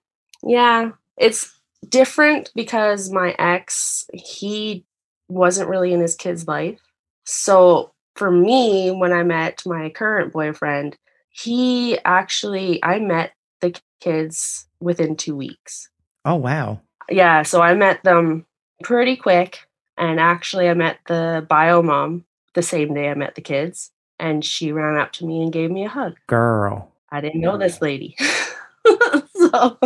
yeah, 0.44 0.92
it's 1.18 1.60
different 1.90 2.52
because 2.56 3.12
my 3.12 3.36
ex, 3.40 4.06
he 4.14 4.86
wasn't 5.28 5.70
really 5.70 5.94
in 5.94 6.00
his 6.00 6.16
kid's 6.16 6.48
life. 6.48 6.80
So, 7.26 7.92
for 8.16 8.30
me, 8.30 8.92
when 8.92 9.14
I 9.14 9.24
met 9.24 9.64
my 9.66 9.90
current 9.90 10.32
boyfriend, 10.32 10.96
he 11.30 11.98
actually, 12.06 12.84
I 12.84 13.00
met 13.00 13.32
the 13.62 13.80
kids 14.00 14.68
within 14.80 15.16
two 15.16 15.36
weeks. 15.36 15.90
Oh, 16.26 16.36
wow. 16.36 16.82
Yeah, 17.10 17.44
so 17.44 17.62
I 17.62 17.74
met 17.74 18.04
them 18.04 18.46
pretty 18.84 19.16
quick. 19.16 19.60
And 19.98 20.20
actually, 20.20 20.70
I 20.70 20.74
met 20.74 21.00
the 21.08 21.46
bio 21.50 21.82
mom 21.82 22.26
the 22.54 22.62
same 22.62 22.94
day 22.94 23.10
I 23.10 23.14
met 23.14 23.36
the 23.36 23.42
kids. 23.42 23.92
And 24.20 24.46
she 24.46 24.72
ran 24.72 24.98
up 24.98 25.12
to 25.14 25.26
me 25.26 25.42
and 25.42 25.52
gave 25.52 25.72
me 25.72 25.86
a 25.86 25.90
hug. 25.90 26.16
Girl. 26.28 26.92
I 27.12 27.22
didn't 27.22 27.42
know 27.42 27.58
this 27.58 27.82
lady. 27.82 28.16
so, 29.36 29.80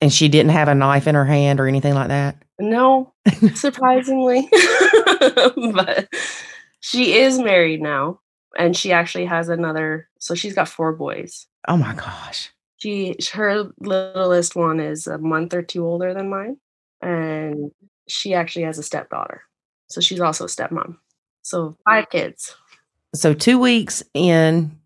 And 0.00 0.12
she 0.12 0.28
didn't 0.28 0.50
have 0.52 0.68
a 0.68 0.74
knife 0.74 1.06
in 1.06 1.14
her 1.14 1.24
hand 1.24 1.58
or 1.58 1.66
anything 1.66 1.94
like 1.94 2.08
that. 2.08 2.36
no, 2.58 3.12
surprisingly. 3.54 4.48
but 5.72 6.08
she 6.80 7.14
is 7.14 7.38
married 7.38 7.80
now. 7.80 8.20
And 8.58 8.76
she 8.76 8.92
actually 8.92 9.24
has 9.24 9.48
another. 9.48 10.08
So 10.18 10.34
she's 10.34 10.54
got 10.54 10.68
four 10.68 10.92
boys. 10.92 11.46
Oh, 11.66 11.76
my 11.76 11.94
gosh. 11.94 12.50
She, 12.76 13.16
her 13.32 13.70
littlest 13.80 14.54
one 14.54 14.78
is 14.78 15.06
a 15.06 15.16
month 15.18 15.54
or 15.54 15.62
two 15.62 15.84
older 15.86 16.12
than 16.12 16.28
mine. 16.28 16.58
And 17.00 17.70
she 18.08 18.34
actually 18.34 18.64
has 18.64 18.78
a 18.78 18.82
stepdaughter. 18.82 19.42
So 19.88 20.00
she's 20.00 20.20
also 20.20 20.44
a 20.44 20.48
stepmom. 20.48 20.96
So 21.42 21.76
five 21.84 22.08
kids. 22.10 22.56
So, 23.14 23.32
two 23.32 23.60
weeks 23.60 24.02
in, 24.12 24.76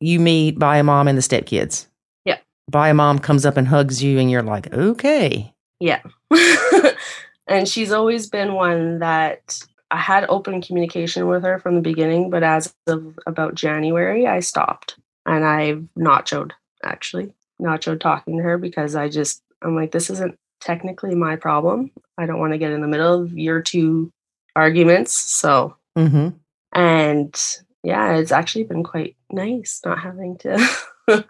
you 0.00 0.18
meet 0.18 0.58
bio 0.58 0.82
mom 0.82 1.06
and 1.06 1.18
the 1.18 1.22
stepkids. 1.22 1.86
Yeah. 2.24 2.38
Bio 2.70 2.94
mom 2.94 3.18
comes 3.18 3.44
up 3.44 3.58
and 3.58 3.68
hugs 3.68 4.02
you, 4.02 4.18
and 4.18 4.30
you're 4.30 4.42
like, 4.42 4.72
okay. 4.72 5.52
Yeah. 5.80 6.00
and 7.46 7.68
she's 7.68 7.92
always 7.92 8.28
been 8.30 8.54
one 8.54 9.00
that 9.00 9.58
I 9.90 9.98
had 9.98 10.24
open 10.30 10.62
communication 10.62 11.28
with 11.28 11.42
her 11.42 11.58
from 11.58 11.74
the 11.74 11.82
beginning, 11.82 12.30
but 12.30 12.42
as 12.42 12.74
of 12.86 13.18
about 13.26 13.54
January, 13.54 14.26
I 14.26 14.40
stopped 14.40 14.96
and 15.26 15.44
I've 15.44 15.84
nachoed 15.96 16.52
actually, 16.82 17.34
nachoed 17.60 18.00
talking 18.00 18.38
to 18.38 18.42
her 18.42 18.56
because 18.56 18.96
I 18.96 19.08
just, 19.08 19.42
I'm 19.62 19.76
like, 19.76 19.92
this 19.92 20.10
isn't 20.10 20.38
technically 20.64 21.14
my 21.14 21.36
problem. 21.36 21.90
I 22.18 22.26
don't 22.26 22.38
want 22.38 22.52
to 22.52 22.58
get 22.58 22.72
in 22.72 22.80
the 22.80 22.88
middle 22.88 23.22
of 23.22 23.36
your 23.36 23.60
two 23.62 24.10
arguments. 24.56 25.14
So, 25.16 25.76
Mm-hmm. 25.96 26.30
and 26.72 27.42
yeah, 27.84 28.16
it's 28.16 28.32
actually 28.32 28.64
been 28.64 28.82
quite 28.82 29.14
nice 29.30 29.80
not 29.84 30.00
having 30.00 30.36
to 30.38 30.58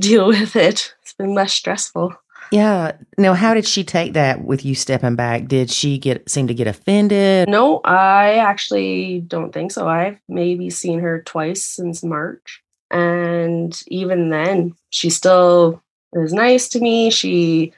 deal 0.00 0.28
with 0.28 0.56
it. 0.56 0.94
It's 1.02 1.12
been 1.12 1.34
less 1.34 1.52
stressful. 1.52 2.14
Yeah. 2.50 2.92
Now, 3.18 3.34
how 3.34 3.52
did 3.52 3.66
she 3.66 3.84
take 3.84 4.14
that 4.14 4.42
with 4.42 4.64
you 4.64 4.74
stepping 4.74 5.16
back? 5.16 5.48
Did 5.48 5.70
she 5.70 5.98
get 5.98 6.30
seem 6.30 6.46
to 6.46 6.54
get 6.54 6.66
offended? 6.66 7.48
No, 7.50 7.80
I 7.84 8.36
actually 8.36 9.20
don't 9.20 9.52
think 9.52 9.72
so. 9.72 9.86
I've 9.86 10.18
maybe 10.28 10.70
seen 10.70 11.00
her 11.00 11.20
twice 11.22 11.62
since 11.64 12.02
March. 12.02 12.62
And 12.90 13.78
even 13.88 14.30
then, 14.30 14.74
she 14.88 15.10
still 15.10 15.82
is 16.14 16.32
nice 16.32 16.70
to 16.70 16.80
me. 16.80 17.10
She 17.10 17.74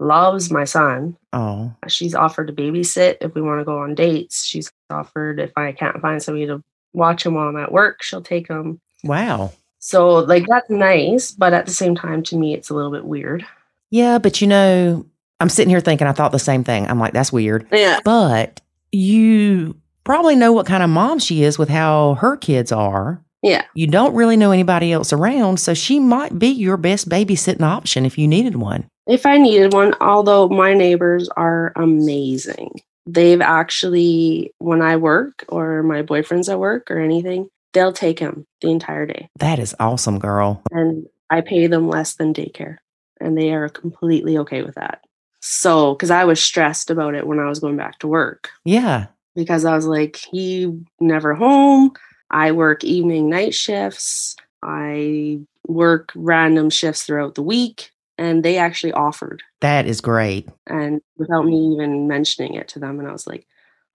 loves 0.00 0.50
my 0.50 0.64
son. 0.64 1.16
Oh, 1.32 1.72
She's 1.88 2.14
offered 2.14 2.46
to 2.48 2.52
babysit 2.52 3.16
if 3.20 3.34
we 3.34 3.42
want 3.42 3.60
to 3.60 3.64
go 3.64 3.78
on 3.78 3.94
dates. 3.94 4.44
She's 4.44 4.70
offered 4.90 5.38
if 5.40 5.52
I 5.56 5.72
can't 5.72 6.00
find 6.00 6.22
somebody 6.22 6.46
to 6.46 6.62
watch 6.92 7.24
him 7.24 7.34
while 7.34 7.48
I'm 7.48 7.56
at 7.56 7.72
work, 7.72 8.02
she'll 8.02 8.22
take 8.22 8.48
him. 8.48 8.80
wow. 9.04 9.52
So, 9.82 10.16
like, 10.16 10.46
that's 10.46 10.68
nice. 10.68 11.30
But 11.30 11.54
at 11.54 11.64
the 11.64 11.72
same 11.72 11.94
time, 11.96 12.22
to 12.24 12.36
me, 12.36 12.52
it's 12.52 12.68
a 12.68 12.74
little 12.74 12.90
bit 12.90 13.04
weird. 13.06 13.46
Yeah, 13.90 14.18
but 14.18 14.40
you 14.42 14.46
know, 14.46 15.06
I'm 15.40 15.48
sitting 15.48 15.70
here 15.70 15.80
thinking 15.80 16.06
I 16.06 16.12
thought 16.12 16.32
the 16.32 16.38
same 16.38 16.64
thing. 16.64 16.86
I'm 16.86 17.00
like, 17.00 17.14
that's 17.14 17.32
weird. 17.32 17.66
Yeah. 17.72 18.00
But 18.04 18.60
you 18.92 19.74
probably 20.04 20.36
know 20.36 20.52
what 20.52 20.66
kind 20.66 20.82
of 20.82 20.90
mom 20.90 21.18
she 21.18 21.44
is 21.44 21.58
with 21.58 21.70
how 21.70 22.14
her 22.16 22.36
kids 22.36 22.72
are. 22.72 23.22
Yeah. 23.42 23.64
You 23.74 23.86
don't 23.86 24.14
really 24.14 24.36
know 24.36 24.50
anybody 24.50 24.92
else 24.92 25.14
around, 25.14 25.58
so 25.60 25.72
she 25.72 25.98
might 25.98 26.38
be 26.38 26.48
your 26.48 26.76
best 26.76 27.08
babysitting 27.08 27.62
option 27.62 28.04
if 28.04 28.18
you 28.18 28.28
needed 28.28 28.56
one. 28.56 28.86
If 29.10 29.26
I 29.26 29.38
needed 29.38 29.72
one, 29.72 29.94
although 30.00 30.48
my 30.48 30.72
neighbors 30.72 31.28
are 31.36 31.72
amazing. 31.74 32.80
They've 33.06 33.40
actually, 33.40 34.54
when 34.58 34.82
I 34.82 34.96
work 34.98 35.44
or 35.48 35.82
my 35.82 36.02
boyfriend's 36.02 36.48
at 36.48 36.60
work 36.60 36.90
or 36.92 37.00
anything, 37.00 37.48
they'll 37.72 37.92
take 37.92 38.20
him 38.20 38.46
the 38.60 38.68
entire 38.70 39.06
day. 39.06 39.28
That 39.40 39.58
is 39.58 39.74
awesome, 39.80 40.20
girl. 40.20 40.62
And 40.70 41.06
I 41.28 41.40
pay 41.40 41.66
them 41.66 41.88
less 41.88 42.14
than 42.14 42.32
daycare. 42.32 42.76
And 43.20 43.36
they 43.36 43.52
are 43.52 43.68
completely 43.68 44.38
okay 44.38 44.62
with 44.62 44.76
that. 44.76 45.00
So, 45.40 45.94
because 45.94 46.10
I 46.12 46.24
was 46.24 46.40
stressed 46.40 46.88
about 46.90 47.14
it 47.16 47.26
when 47.26 47.40
I 47.40 47.48
was 47.48 47.58
going 47.58 47.76
back 47.76 47.98
to 48.00 48.06
work, 48.06 48.50
Yeah. 48.64 49.06
because 49.34 49.64
I 49.64 49.74
was 49.74 49.86
like, 49.86 50.16
he 50.30 50.72
never 51.00 51.34
home. 51.34 51.92
I 52.30 52.52
work 52.52 52.84
evening 52.84 53.28
night 53.28 53.54
shifts. 53.54 54.36
I 54.62 55.40
work 55.66 56.12
random 56.14 56.70
shifts 56.70 57.02
throughout 57.02 57.34
the 57.34 57.42
week. 57.42 57.90
And 58.20 58.44
they 58.44 58.56
actually 58.58 58.92
offered 58.92 59.42
That 59.62 59.86
is 59.86 60.00
great. 60.00 60.48
and 60.68 61.00
without 61.16 61.44
me 61.46 61.72
even 61.74 62.06
mentioning 62.06 62.54
it 62.54 62.68
to 62.68 62.78
them 62.78 62.98
and 63.00 63.08
i 63.08 63.12
was 63.12 63.26
like 63.26 63.46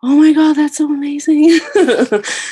oh 0.04 0.16
my 0.20 0.34
god 0.34 0.54
that's 0.56 0.78
so 0.78 0.86
amazing 0.92 1.60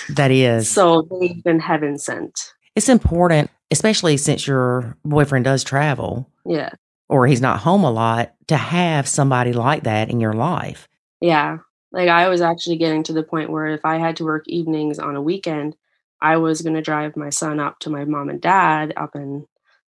That 0.09 0.29
is. 0.31 0.69
so 0.71 1.01
they've 1.19 1.43
been 1.43 1.59
heaven 1.59 1.97
sent 1.97 2.53
it's 2.75 2.89
important, 2.89 3.51
especially 3.69 4.17
since 4.17 4.47
your 4.47 4.97
boyfriend 5.05 5.45
does 5.45 5.63
travel. 5.63 6.29
yeah 6.45 6.69
or 7.09 7.27
he's 7.27 7.41
not 7.41 7.59
home 7.59 7.83
a 7.83 7.91
lot, 7.91 8.33
to 8.47 8.57
have 8.57 9.07
somebody 9.07 9.53
like 9.53 9.83
that 9.83 10.09
in 10.09 10.19
your 10.19 10.33
life. 10.33 10.87
Yeah. 11.21 11.57
Like 11.91 12.09
I 12.09 12.27
was 12.29 12.41
actually 12.41 12.77
getting 12.77 13.03
to 13.03 13.13
the 13.13 13.21
point 13.21 13.51
where 13.51 13.67
if 13.67 13.85
I 13.85 13.97
had 13.99 14.15
to 14.17 14.23
work 14.23 14.45
evenings 14.47 14.97
on 14.97 15.15
a 15.15 15.21
weekend, 15.21 15.75
I 16.21 16.37
was 16.37 16.63
going 16.63 16.73
to 16.75 16.81
drive 16.81 17.15
my 17.15 17.29
son 17.29 17.59
up 17.59 17.77
to 17.79 17.91
my 17.91 18.05
mom 18.05 18.29
and 18.29 18.41
dad 18.41 18.93
up 18.97 19.15
in 19.15 19.45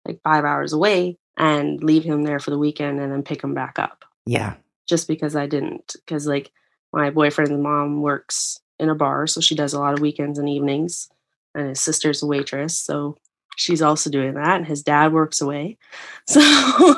like 0.04 0.20
five 0.24 0.44
hours 0.44 0.72
away 0.72 1.18
and 1.36 1.82
leave 1.82 2.04
him 2.04 2.22
there 2.24 2.38
for 2.40 2.50
the 2.50 2.58
weekend 2.58 3.00
and 3.00 3.10
then 3.12 3.22
pick 3.22 3.42
him 3.42 3.54
back 3.54 3.78
up 3.78 4.04
Yeah. 4.26 4.54
just 4.88 5.08
because 5.08 5.34
I 5.36 5.46
didn't. 5.46 5.94
Because 6.04 6.26
like 6.26 6.50
my 6.92 7.10
boyfriend's 7.10 7.52
mom 7.52 8.02
works 8.02 8.58
in 8.78 8.88
a 8.90 8.94
bar, 8.94 9.26
so 9.26 9.40
she 9.40 9.54
does 9.54 9.72
a 9.72 9.78
lot 9.78 9.94
of 9.94 10.00
weekends 10.00 10.38
and 10.38 10.48
evenings, 10.48 11.08
and 11.54 11.68
his 11.70 11.80
sister's 11.80 12.22
a 12.22 12.26
waitress, 12.26 12.78
so 12.78 13.16
she's 13.56 13.80
also 13.82 14.10
doing 14.10 14.34
that. 14.34 14.56
And 14.56 14.66
his 14.66 14.82
dad 14.82 15.12
works 15.12 15.40
away, 15.40 15.78
so 16.28 16.40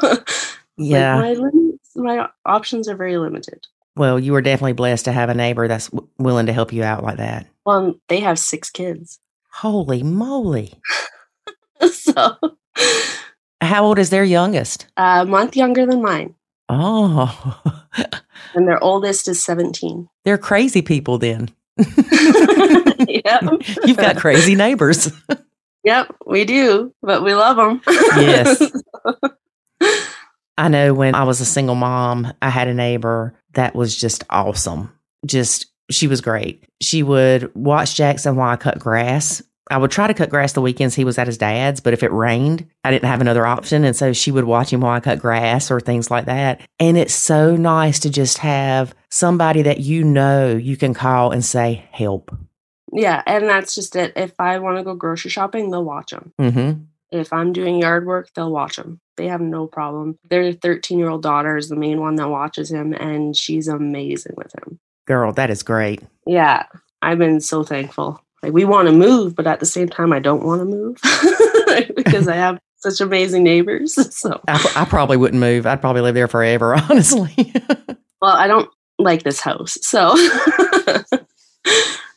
like, 0.03 0.29
Yeah. 0.77 1.16
my 1.18 1.33
limits, 1.35 1.90
my 1.94 2.29
options 2.44 2.88
are 2.88 2.97
very 2.97 3.18
limited. 3.18 3.66
Well, 3.97 4.18
you 4.18 4.33
were 4.33 4.42
definitely 4.42 4.73
blessed 4.73 5.05
to 5.05 5.12
have 5.12 5.29
a 5.29 5.35
neighbor 5.35 5.68
that's 5.68 5.88
w- 5.90 6.09
willing 6.18 6.47
to 6.47 6.53
help 6.53 6.73
you 6.73 6.83
out 6.83 7.05
like 7.05 7.18
that. 7.18 7.47
Well, 7.64 7.94
they 8.09 8.18
have 8.20 8.38
six 8.40 8.68
kids, 8.70 9.20
Holy 9.51 10.03
moly. 10.03 10.75
so 11.92 12.35
How 13.64 13.85
old 13.85 13.98
is 13.98 14.11
their 14.11 14.24
youngest? 14.24 14.87
Uh, 14.96 15.20
a 15.22 15.27
month 15.27 15.57
younger 15.57 15.87
than 15.87 16.03
mine, 16.03 16.35
Oh, 16.68 17.61
and 18.55 18.68
their 18.68 18.83
oldest 18.83 19.29
is 19.29 19.42
seventeen. 19.44 20.09
they're 20.24 20.38
crazy 20.38 20.83
people 20.83 21.18
then. 21.18 21.50
yep, 21.79 23.42
You've 23.85 23.96
got 23.96 24.16
crazy 24.16 24.55
neighbors. 24.55 25.11
yep, 25.83 26.14
we 26.27 26.44
do, 26.44 26.94
but 27.03 27.24
we 27.24 27.35
love 27.35 27.57
them. 27.57 27.81
Yes. 28.16 28.62
I 30.57 30.68
know 30.68 30.94
when 30.94 31.14
I 31.16 31.24
was 31.24 31.40
a 31.40 31.44
single 31.44 31.74
mom, 31.74 32.33
I 32.40 32.48
had 32.48 32.68
a 32.68 32.74
neighbor 32.74 33.35
that 33.55 33.74
was 33.74 33.96
just 33.96 34.22
awesome. 34.31 34.92
Just, 35.27 35.66
she 35.90 36.07
was 36.07 36.20
great. 36.20 36.64
She 36.81 37.03
would 37.03 37.53
watch 37.57 37.96
Jackson 37.96 38.37
while 38.37 38.50
I 38.50 38.57
cut 38.57 38.79
grass. 38.79 39.42
I 39.70 39.79
would 39.79 39.90
try 39.90 40.07
to 40.07 40.14
cut 40.14 40.29
grass 40.29 40.53
the 40.53 40.61
weekends 40.61 40.94
he 40.94 41.05
was 41.05 41.18
at 41.18 41.27
his 41.27 41.38
dad's, 41.38 41.81
but 41.81 41.94
if 41.94 42.03
it 42.03 42.12
rained, 42.12 42.68
I 42.85 42.90
didn't 42.90 43.09
have 43.09 43.20
another 43.20 43.46
option. 43.46 43.85
And 43.85 43.96
so 43.96 44.12
she 44.12 44.31
would 44.31 44.44
watch 44.44 44.72
him 44.72 44.81
while 44.81 44.92
I 44.92 45.00
cut 45.00 45.18
grass 45.18 45.70
or 45.70 45.81
things 45.81 46.11
like 46.11 46.27
that. 46.27 46.61
And 46.79 46.98
it's 46.98 47.14
so 47.14 47.57
nice 47.57 47.98
to 48.00 48.11
just 48.11 48.38
have 48.38 48.94
somebody 49.09 49.62
that 49.62 49.81
you 49.81 50.05
know 50.05 50.55
you 50.55 50.77
can 50.77 50.92
call 50.92 51.31
and 51.31 51.44
say, 51.44 51.88
help. 51.92 52.37
Yeah, 52.92 53.22
and 53.27 53.48
that's 53.48 53.74
just 53.74 53.96
it. 53.96 54.12
If 54.16 54.35
I 54.38 54.59
want 54.59 54.79
to 54.79 54.85
go 54.85 54.94
grocery 54.94 55.31
shopping, 55.31 55.70
they'll 55.70 55.85
watch 55.85 56.11
them. 56.11 56.33
Mm-hmm. 56.40 56.83
If 57.11 57.33
I'm 57.33 57.53
doing 57.53 57.79
yard 57.79 58.07
work, 58.07 58.31
they'll 58.35 58.53
watch 58.53 58.77
them. 58.77 59.00
They 59.16 59.29
have 59.29 59.40
no 59.40 59.66
problem. 59.66 60.18
Their 60.29 60.53
13 60.53 60.98
year 60.98 61.09
old 61.09 61.22
daughter 61.22 61.57
is 61.57 61.68
the 61.68 61.77
main 61.77 62.00
one 62.00 62.16
that 62.16 62.29
watches 62.29 62.70
him, 62.70 62.92
and 62.92 63.37
she's 63.37 63.66
amazing 63.66 64.35
with 64.37 64.53
him. 64.59 64.79
Girl, 65.07 65.33
that 65.33 65.50
is 65.50 65.62
great. 65.62 66.03
Yeah, 66.27 66.66
I've 67.03 67.18
been 67.18 67.40
so 67.40 67.64
thankful. 67.64 68.20
Like, 68.44 68.52
we 68.52 68.66
want 68.66 68.88
to 68.88 68.92
move, 68.92 69.35
but 69.35 69.46
at 69.46 69.59
the 69.61 69.64
same 69.66 69.88
time, 69.88 70.12
I 70.12 70.18
don't 70.18 70.44
want 70.44 70.61
to 70.61 70.66
move 70.66 70.98
because 71.96 72.28
I 72.28 72.35
have 72.37 72.59
such 72.76 73.00
amazing 73.00 73.42
neighbors. 73.42 73.94
So, 74.14 74.38
I, 74.46 74.72
I 74.76 74.85
probably 74.85 75.16
wouldn't 75.16 75.40
move. 75.40 75.66
I'd 75.66 75.80
probably 75.80 76.02
live 76.02 76.14
there 76.14 76.28
forever, 76.28 76.74
honestly. 76.90 77.52
well, 78.20 78.37
I 78.37 78.46
don't 78.46 78.68
like 78.98 79.22
this 79.22 79.40
house. 79.40 79.78
So, 79.80 80.14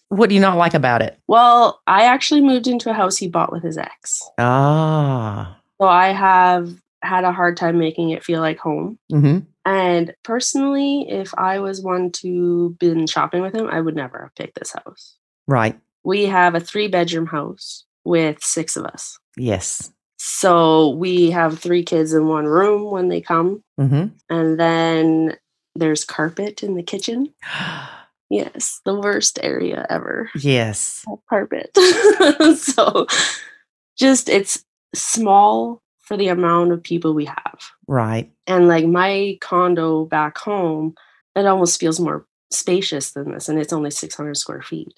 what 0.10 0.28
do 0.28 0.36
you 0.36 0.42
not 0.42 0.58
like 0.58 0.74
about 0.74 1.02
it? 1.02 1.18
well, 1.30 1.82
I 1.88 2.04
actually 2.04 2.42
moved 2.42 2.68
into 2.68 2.90
a 2.90 2.94
house 2.94 3.16
he 3.18 3.28
bought 3.30 3.52
with 3.54 3.64
his 3.64 3.78
ex. 3.78 4.22
Ah. 4.38 5.58
So, 5.80 5.88
I 5.88 6.10
have 6.10 6.70
had 7.02 7.24
a 7.24 7.32
hard 7.32 7.56
time 7.56 7.78
making 7.80 8.10
it 8.10 8.24
feel 8.24 8.42
like 8.42 8.58
home. 8.60 9.00
hmm 9.10 9.40
And 9.64 10.14
personally, 10.24 11.08
if 11.10 11.34
I 11.38 11.60
was 11.60 11.82
one 11.82 12.12
to 12.24 12.76
been 12.80 13.08
shopping 13.08 13.42
with 13.42 13.56
him, 13.56 13.68
I 13.68 13.80
would 13.80 13.96
never 13.96 14.24
have 14.24 14.36
picked 14.36 14.60
this 14.60 14.74
house. 14.74 15.16
Right. 15.48 15.80
We 16.08 16.24
have 16.28 16.56
a 16.56 16.62
three 16.62 16.88
bedroom 16.88 17.26
house 17.26 17.84
with 18.06 18.42
six 18.42 18.78
of 18.78 18.86
us. 18.86 19.20
Yes. 19.36 19.92
So 20.18 20.92
we 20.92 21.32
have 21.32 21.60
three 21.60 21.84
kids 21.84 22.14
in 22.14 22.28
one 22.30 22.46
room 22.46 22.90
when 22.90 23.10
they 23.10 23.20
come. 23.20 23.62
hmm 23.78 24.06
And 24.30 24.58
then 24.58 25.36
there's 25.76 26.06
carpet 26.06 26.64
in 26.64 26.76
the 26.76 26.84
kitchen. 26.84 27.34
Yes, 28.30 28.82
the 28.84 28.94
worst 29.00 29.40
area 29.42 29.86
ever. 29.90 30.30
yes. 30.36 31.06
Carpet. 31.30 31.72
so 32.58 33.08
just 33.98 34.28
it's 34.28 34.66
small 34.94 35.82
for 36.02 36.18
the 36.18 36.28
amount 36.28 36.74
of 36.74 36.84
people 36.84 37.14
we 37.14 37.24
have. 37.24 37.60
Right. 37.88 38.30
And 38.46 38.68
like 38.68 38.86
my 38.86 39.38
condo 39.40 40.04
back 40.04 40.38
home, 40.40 40.96
it 41.38 41.46
almost 41.46 41.80
feels 41.80 42.02
more 42.02 42.26
spacious 42.52 43.12
than 43.14 43.32
this, 43.32 43.48
and 43.48 43.58
it's 43.60 43.72
only 43.72 43.92
600 43.92 44.36
square 44.36 44.62
feet. 44.62 44.94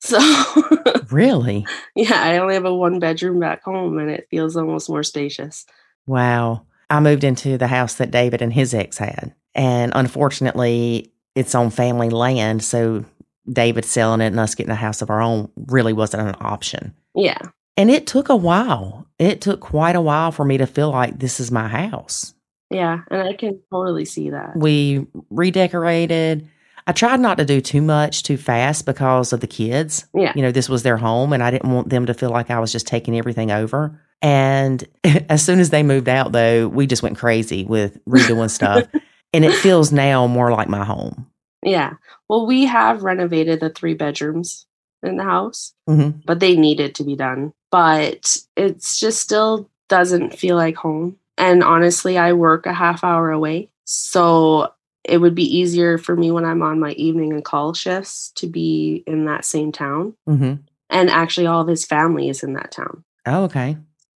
So, 0.00 0.18
Really? 1.10 1.66
yeah, 1.94 2.22
I 2.22 2.38
only 2.38 2.54
have 2.54 2.64
a 2.64 2.74
one 2.74 2.98
bedroom 2.98 3.40
back 3.40 3.62
home, 3.64 3.98
and 3.98 4.10
it 4.10 4.26
feels 4.30 4.56
almost 4.56 4.88
more 4.90 5.02
spacious. 5.02 5.64
Wow. 6.06 6.66
I 6.90 7.00
moved 7.00 7.24
into 7.24 7.58
the 7.58 7.66
house 7.66 7.94
that 7.96 8.10
David 8.10 8.42
and 8.42 8.52
his 8.52 8.72
ex 8.74 8.98
had. 8.98 9.34
And 9.54 9.92
unfortunately, 9.94 11.12
it's 11.34 11.54
on 11.54 11.70
family 11.70 12.10
land. 12.10 12.62
So 12.62 13.04
David 13.50 13.84
selling 13.84 14.20
it 14.20 14.26
and 14.26 14.38
us 14.40 14.54
getting 14.54 14.70
a 14.72 14.76
house 14.76 15.02
of 15.02 15.10
our 15.10 15.20
own 15.20 15.50
really 15.56 15.92
wasn't 15.92 16.28
an 16.28 16.36
option. 16.40 16.94
Yeah, 17.14 17.38
And 17.76 17.90
it 17.90 18.06
took 18.06 18.28
a 18.28 18.36
while. 18.36 19.06
It 19.18 19.40
took 19.40 19.60
quite 19.60 19.96
a 19.96 20.00
while 20.00 20.30
for 20.30 20.44
me 20.44 20.58
to 20.58 20.66
feel 20.66 20.90
like 20.90 21.18
this 21.18 21.40
is 21.40 21.50
my 21.50 21.66
house. 21.68 22.34
yeah, 22.70 23.00
and 23.10 23.22
I 23.26 23.32
can 23.32 23.60
totally 23.72 24.04
see 24.04 24.30
that. 24.30 24.56
We 24.56 25.06
redecorated. 25.30 26.48
I 26.86 26.92
tried 26.92 27.20
not 27.20 27.38
to 27.38 27.44
do 27.44 27.60
too 27.60 27.82
much 27.82 28.22
too 28.22 28.36
fast 28.36 28.86
because 28.86 29.32
of 29.32 29.40
the 29.40 29.46
kids. 29.46 30.06
Yeah. 30.14 30.32
You 30.36 30.42
know, 30.42 30.52
this 30.52 30.68
was 30.68 30.82
their 30.84 30.96
home 30.96 31.32
and 31.32 31.42
I 31.42 31.50
didn't 31.50 31.70
want 31.70 31.88
them 31.88 32.06
to 32.06 32.14
feel 32.14 32.30
like 32.30 32.50
I 32.50 32.60
was 32.60 32.70
just 32.70 32.86
taking 32.86 33.18
everything 33.18 33.50
over. 33.50 34.00
And 34.22 34.84
as 35.28 35.44
soon 35.44 35.58
as 35.58 35.70
they 35.70 35.82
moved 35.82 36.08
out, 36.08 36.32
though, 36.32 36.68
we 36.68 36.86
just 36.86 37.02
went 37.02 37.18
crazy 37.18 37.64
with 37.64 38.02
redoing 38.06 38.50
stuff. 38.50 38.86
and 39.32 39.44
it 39.44 39.54
feels 39.54 39.90
now 39.90 40.26
more 40.26 40.50
like 40.52 40.68
my 40.68 40.84
home. 40.84 41.26
Yeah. 41.62 41.94
Well, 42.28 42.46
we 42.46 42.66
have 42.66 43.02
renovated 43.02 43.60
the 43.60 43.70
three 43.70 43.94
bedrooms 43.94 44.66
in 45.02 45.16
the 45.16 45.24
house, 45.24 45.74
hmm 45.86 46.10
but 46.24 46.40
they 46.40 46.56
needed 46.56 46.94
to 46.96 47.04
be 47.04 47.16
done. 47.16 47.52
But 47.70 48.36
it's 48.56 48.98
just 48.98 49.20
still 49.20 49.68
doesn't 49.88 50.38
feel 50.38 50.56
like 50.56 50.76
home. 50.76 51.18
And 51.38 51.62
honestly, 51.62 52.16
I 52.16 52.32
work 52.32 52.66
a 52.66 52.72
half 52.72 53.04
hour 53.04 53.30
away. 53.30 53.70
So 53.84 54.72
it 55.08 55.18
would 55.18 55.34
be 55.34 55.56
easier 55.56 55.98
for 55.98 56.16
me 56.16 56.30
when 56.30 56.44
I'm 56.44 56.62
on 56.62 56.80
my 56.80 56.92
evening 56.92 57.32
and 57.32 57.44
call 57.44 57.74
shifts 57.74 58.32
to 58.36 58.46
be 58.46 59.04
in 59.06 59.24
that 59.26 59.44
same 59.44 59.72
town. 59.72 60.14
hmm 60.26 60.54
And 60.90 61.10
actually, 61.10 61.46
all 61.46 61.62
of 61.62 61.68
his 61.68 61.84
family 61.84 62.28
is 62.28 62.42
in 62.42 62.54
that 62.54 62.72
town. 62.72 63.04
Oh, 63.26 63.44
okay. 63.44 63.76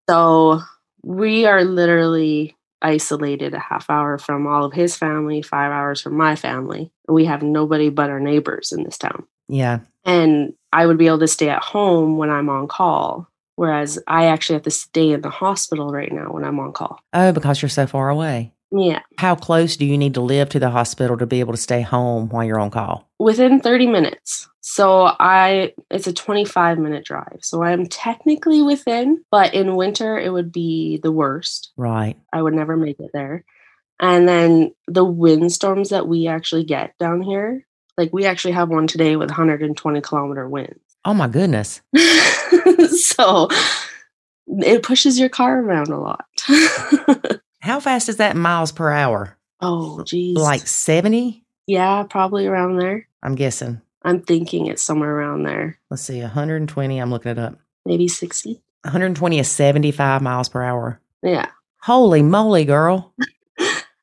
So 0.10 0.62
we 1.04 1.46
are 1.46 1.64
literally 1.64 2.56
isolated 2.82 3.54
a 3.54 3.60
half 3.60 3.90
hour 3.90 4.18
from 4.18 4.48
all 4.48 4.66
of 4.66 4.74
his 4.74 4.96
family, 4.96 5.42
five 5.42 5.72
hours 5.72 6.02
from 6.02 6.16
my 6.16 6.36
family. 6.36 6.92
We 7.08 7.26
have 7.26 7.42
nobody 7.42 7.90
but 7.90 8.10
our 8.10 8.20
neighbors 8.20 8.72
in 8.72 8.84
this 8.84 8.98
town. 8.98 9.26
Yeah. 9.48 9.80
And 10.06 10.54
I 10.72 10.86
would 10.86 10.98
be 10.98 11.08
able 11.08 11.20
to 11.20 11.28
stay 11.28 11.50
at 11.50 11.64
home 11.64 12.18
when 12.18 12.30
I'm 12.30 12.50
on 12.50 12.68
call, 12.68 13.28
whereas 13.56 14.00
I 14.08 14.26
actually 14.26 14.56
have 14.56 14.64
to 14.64 14.72
stay 14.72 15.12
in 15.12 15.22
the 15.22 15.30
hospital 15.30 15.92
right 15.92 16.12
now 16.12 16.32
when 16.32 16.44
I'm 16.44 16.60
on 16.60 16.72
call. 16.72 17.00
Oh, 17.14 17.32
because 17.32 17.62
you're 17.62 17.70
so 17.70 17.88
far 17.88 18.10
away. 18.10 18.54
Yeah. 18.72 19.02
How 19.18 19.36
close 19.36 19.78
do 19.78 19.86
you 19.86 19.98
need 19.98 20.14
to 20.14 20.22
live 20.22 20.50
to 20.50 20.60
the 20.60 20.70
hospital 20.70 21.18
to 21.18 21.26
be 21.26 21.40
able 21.40 21.54
to 21.54 21.58
stay 21.58 21.82
home 21.82 22.30
while 22.30 22.44
you're 22.44 22.60
on 22.60 22.70
call? 22.70 23.10
Within 23.20 23.60
30 23.60 23.88
minutes. 23.88 24.48
So 24.62 25.12
I 25.20 25.74
it's 25.90 26.08
a 26.08 26.14
25 26.14 26.78
minute 26.78 27.04
drive. 27.06 27.40
So 27.42 27.64
I'm 27.64 27.88
technically 27.88 28.62
within, 28.62 29.24
but 29.32 29.54
in 29.54 29.76
winter 29.76 30.18
it 30.18 30.32
would 30.32 30.52
be 30.52 31.00
the 31.02 31.12
worst. 31.12 31.72
Right. 31.78 32.16
I 32.32 32.42
would 32.42 32.54
never 32.54 32.78
make 32.78 33.00
it 33.00 33.12
there. 33.14 33.44
And 34.00 34.28
then 34.28 34.74
the 34.88 35.04
windstorms 35.04 35.90
that 35.90 36.08
we 36.08 36.28
actually 36.28 36.64
get 36.64 36.98
down 37.00 37.22
here, 37.22 37.66
like 37.98 38.14
we 38.14 38.26
actually 38.26 38.54
have 38.54 38.70
one 38.70 38.88
today 38.88 39.16
with 39.16 39.30
120 39.30 40.02
kilometer 40.02 40.48
winds. 40.48 40.80
Oh, 41.06 41.14
my 41.14 41.30
goodness. 41.30 41.82
so 42.90 43.48
it 44.48 44.84
pushes 44.84 45.18
your 45.18 45.30
car 45.30 45.62
around 45.62 45.88
a 45.88 45.98
lot. 45.98 46.26
How 47.60 47.80
fast 47.80 48.10
is 48.10 48.18
that 48.18 48.36
miles 48.36 48.72
per 48.72 48.92
hour? 48.92 49.38
oh, 49.62 50.04
geez. 50.04 50.38
Like 50.38 50.66
70? 50.68 51.44
yeah, 51.68 52.04
probably 52.10 52.48
around 52.48 52.78
there. 52.78 53.08
I'm 53.22 53.36
guessing. 53.36 53.82
I'm 54.04 54.22
thinking 54.22 54.68
it's 54.68 54.82
somewhere 54.84 55.14
around 55.14 55.44
there, 55.44 55.78
Let's 55.90 56.04
see, 56.04 56.22
120. 56.22 57.00
I'm 57.00 57.12
looking 57.12 57.32
it 57.32 57.38
up. 57.38 57.60
maybe 57.86 58.08
60. 58.08 58.54
120 58.84 59.40
is 59.40 59.50
75 59.50 60.22
miles 60.22 60.48
per 60.48 60.64
hour. 60.64 61.02
Yeah. 61.22 61.48
Holy 61.82 62.22
moly, 62.22 62.66
girl. 62.66 63.14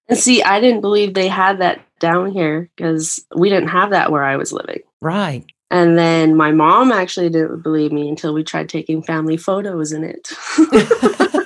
And 0.08 0.16
see, 0.16 0.40
I 0.40 0.60
didn't 0.60 0.82
believe 0.82 1.14
they 1.14 1.26
had 1.26 1.58
that 1.62 1.80
down 1.98 2.30
here 2.30 2.70
because 2.76 3.24
we 3.34 3.48
didn't 3.48 3.70
have 3.70 3.90
that 3.90 4.12
where 4.12 4.22
I 4.22 4.36
was 4.36 4.52
living. 4.52 4.78
Right. 5.00 5.44
And 5.68 5.98
then 5.98 6.36
my 6.36 6.52
mom 6.52 6.92
actually 6.92 7.28
didn't 7.28 7.62
believe 7.64 7.90
me 7.90 8.08
until 8.08 8.32
we 8.32 8.44
tried 8.44 8.68
taking 8.68 9.02
family 9.02 9.36
photos 9.36 9.90
in 9.90 10.04
it. 10.04 10.28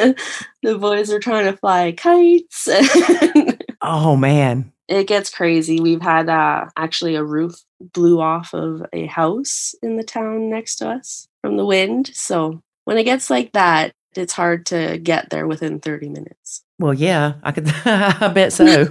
the 0.62 0.78
boys 0.78 1.10
are 1.10 1.18
trying 1.20 1.46
to 1.46 1.56
fly 1.56 1.92
kites. 1.92 2.68
Oh 3.82 4.14
man. 4.14 4.72
it 4.88 5.06
gets 5.06 5.30
crazy. 5.30 5.80
We've 5.80 6.02
had 6.02 6.28
uh, 6.28 6.66
actually 6.76 7.14
a 7.14 7.24
roof 7.24 7.54
blew 7.80 8.20
off 8.20 8.52
of 8.52 8.82
a 8.92 9.06
house 9.06 9.74
in 9.82 9.96
the 9.96 10.04
town 10.04 10.50
next 10.50 10.76
to 10.76 10.88
us 10.90 11.28
from 11.40 11.56
the 11.56 11.64
wind. 11.64 12.10
So 12.12 12.62
when 12.84 12.98
it 12.98 13.04
gets 13.04 13.30
like 13.30 13.52
that, 13.52 13.94
it's 14.14 14.34
hard 14.34 14.66
to 14.66 14.98
get 14.98 15.30
there 15.30 15.46
within 15.46 15.80
30 15.80 16.10
minutes. 16.10 16.62
Well, 16.78 16.92
yeah, 16.92 17.34
I 17.42 17.52
could. 17.52 17.68
I 17.84 18.28
bet 18.28 18.52
so. 18.52 18.88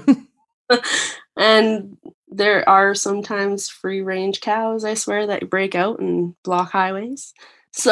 and 1.37 1.97
there 2.29 2.67
are 2.67 2.95
sometimes 2.95 3.69
free 3.69 4.01
range 4.01 4.41
cows, 4.41 4.83
I 4.83 4.95
swear, 4.95 5.27
that 5.27 5.49
break 5.51 5.75
out 5.75 5.99
and 5.99 6.33
block 6.43 6.71
highways. 6.71 7.33
So, 7.73 7.91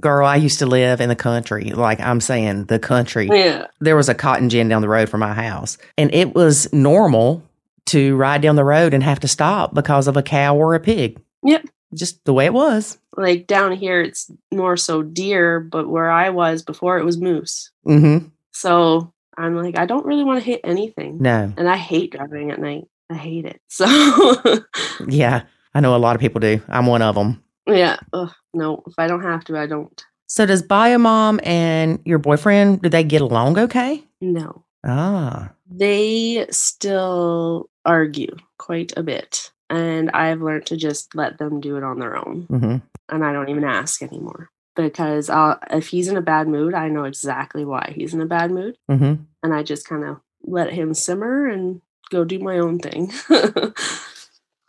Girl, 0.00 0.26
I 0.26 0.36
used 0.36 0.58
to 0.60 0.66
live 0.66 1.00
in 1.00 1.08
the 1.08 1.16
country. 1.16 1.70
Like 1.70 2.00
I'm 2.00 2.20
saying, 2.20 2.66
the 2.66 2.78
country. 2.78 3.28
yeah. 3.30 3.66
There 3.80 3.96
was 3.96 4.08
a 4.08 4.14
cotton 4.14 4.48
gin 4.48 4.68
down 4.68 4.82
the 4.82 4.88
road 4.88 5.08
from 5.08 5.20
my 5.20 5.32
house, 5.34 5.78
and 5.96 6.12
it 6.14 6.34
was 6.34 6.72
normal 6.72 7.42
to 7.86 8.16
ride 8.16 8.42
down 8.42 8.56
the 8.56 8.64
road 8.64 8.94
and 8.94 9.02
have 9.02 9.20
to 9.20 9.28
stop 9.28 9.74
because 9.74 10.08
of 10.08 10.16
a 10.16 10.22
cow 10.22 10.56
or 10.56 10.74
a 10.74 10.80
pig. 10.80 11.20
Yep. 11.44 11.66
Just 11.94 12.24
the 12.24 12.32
way 12.32 12.46
it 12.46 12.52
was. 12.52 12.98
Like 13.16 13.46
down 13.46 13.72
here, 13.72 14.00
it's 14.02 14.30
more 14.52 14.76
so 14.76 15.02
deer, 15.02 15.60
but 15.60 15.88
where 15.88 16.10
I 16.10 16.30
was 16.30 16.62
before, 16.62 16.98
it 16.98 17.04
was 17.04 17.16
moose. 17.16 17.70
Mm-hmm. 17.86 18.26
So 18.52 19.12
I'm 19.38 19.54
like, 19.56 19.78
I 19.78 19.86
don't 19.86 20.04
really 20.04 20.24
want 20.24 20.40
to 20.40 20.44
hit 20.44 20.60
anything. 20.64 21.18
No. 21.20 21.52
And 21.56 21.68
I 21.68 21.76
hate 21.76 22.12
driving 22.12 22.50
at 22.50 22.60
night. 22.60 22.88
I 23.08 23.14
hate 23.14 23.44
it. 23.44 23.60
So, 23.68 23.84
Yeah. 25.08 25.42
I 25.74 25.80
know 25.80 25.94
a 25.94 25.98
lot 25.98 26.16
of 26.16 26.20
people 26.20 26.40
do. 26.40 26.60
I'm 26.68 26.86
one 26.86 27.02
of 27.02 27.14
them. 27.14 27.42
Yeah. 27.66 27.98
Ugh, 28.12 28.32
no, 28.54 28.82
if 28.86 28.94
I 28.98 29.06
don't 29.06 29.22
have 29.22 29.44
to, 29.44 29.58
I 29.58 29.66
don't. 29.66 30.04
So 30.26 30.46
does 30.46 30.62
Biomom 30.62 31.40
and 31.44 32.00
your 32.04 32.18
boyfriend, 32.18 32.82
do 32.82 32.88
they 32.88 33.04
get 33.04 33.22
along 33.22 33.58
okay? 33.58 34.02
No. 34.20 34.64
Ah. 34.84 35.52
They 35.68 36.46
still 36.50 37.68
argue 37.84 38.36
quite 38.58 38.92
a 38.96 39.02
bit. 39.02 39.50
And 39.68 40.10
I've 40.10 40.42
learned 40.42 40.66
to 40.66 40.76
just 40.76 41.14
let 41.14 41.38
them 41.38 41.60
do 41.60 41.76
it 41.76 41.82
on 41.82 41.98
their 41.98 42.16
own. 42.16 42.46
Mm-hmm. 42.48 42.76
And 43.08 43.24
I 43.24 43.32
don't 43.32 43.48
even 43.48 43.64
ask 43.64 44.02
anymore. 44.02 44.50
Because 44.74 45.30
I'll, 45.30 45.58
if 45.70 45.88
he's 45.88 46.08
in 46.08 46.16
a 46.16 46.22
bad 46.22 46.48
mood, 46.48 46.74
I 46.74 46.88
know 46.88 47.04
exactly 47.04 47.64
why 47.64 47.94
he's 47.96 48.12
in 48.12 48.20
a 48.20 48.26
bad 48.26 48.50
mood. 48.50 48.76
Mm-hmm. 48.90 49.22
And 49.42 49.54
I 49.54 49.62
just 49.62 49.88
kind 49.88 50.04
of 50.04 50.20
let 50.42 50.72
him 50.72 50.92
simmer 50.92 51.48
and 51.48 51.80
go 52.10 52.24
do 52.24 52.38
my 52.38 52.58
own 52.58 52.78
thing. 52.78 53.12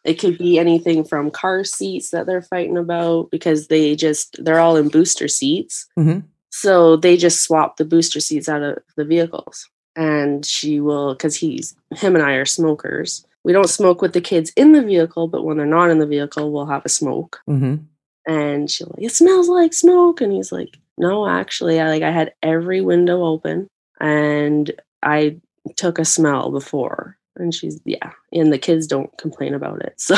it 0.08 0.20
could 0.20 0.38
be 0.38 0.58
anything 0.58 1.04
from 1.04 1.30
car 1.30 1.64
seats 1.66 2.12
that 2.12 2.26
they're 2.26 2.42
fighting 2.42 2.78
about 2.78 3.30
because 3.30 3.68
they 3.68 3.96
just, 3.96 4.44
they're 4.44 4.60
all 4.60 4.78
in 4.78 4.88
booster 4.88 5.28
seats. 5.28 5.86
Mhm. 6.00 6.24
So 6.50 6.96
they 6.96 7.18
just 7.18 7.44
swap 7.44 7.76
the 7.76 7.86
booster 7.86 8.22
seats 8.22 8.48
out 8.48 8.64
of 8.64 8.78
the 8.96 9.04
vehicles. 9.04 9.70
And 9.98 10.46
she 10.46 10.80
will, 10.80 11.14
because 11.14 11.36
he's, 11.36 11.76
him 11.96 12.16
and 12.16 12.24
I 12.24 12.34
are 12.34 12.46
smokers. 12.46 13.26
We 13.44 13.52
don't 13.52 13.70
smoke 13.70 14.02
with 14.02 14.14
the 14.14 14.22
kids 14.22 14.52
in 14.56 14.72
the 14.72 14.82
vehicle, 14.82 15.28
but 15.28 15.44
when 15.44 15.58
they're 15.58 15.66
not 15.66 15.90
in 15.90 16.00
the 16.00 16.08
vehicle, 16.08 16.52
we'll 16.52 16.68
have 16.68 16.86
a 16.86 16.90
smoke. 16.90 17.42
Mm-hmm. 17.50 17.76
And 18.28 18.72
she'll 18.72 18.94
like, 18.96 19.06
it 19.06 19.12
smells 19.12 19.50
like 19.50 19.74
smoke. 19.74 20.22
And 20.22 20.32
he's 20.32 20.52
like, 20.52 20.78
no, 20.98 21.28
actually, 21.28 21.80
I 21.80 21.90
like 21.90 22.04
I 22.04 22.12
had 22.12 22.34
every 22.42 22.82
window 22.82 23.24
open 23.24 23.68
and 24.00 24.72
I 25.04 25.38
took 25.76 26.00
a 26.00 26.06
smell 26.06 26.50
before. 26.52 27.18
And 27.40 27.54
she's 27.54 27.80
yeah. 27.86 28.12
And 28.32 28.52
the 28.52 28.58
kids 28.60 28.88
don't 28.88 29.16
complain 29.18 29.54
about 29.54 29.82
it. 29.82 29.96
So 30.02 30.16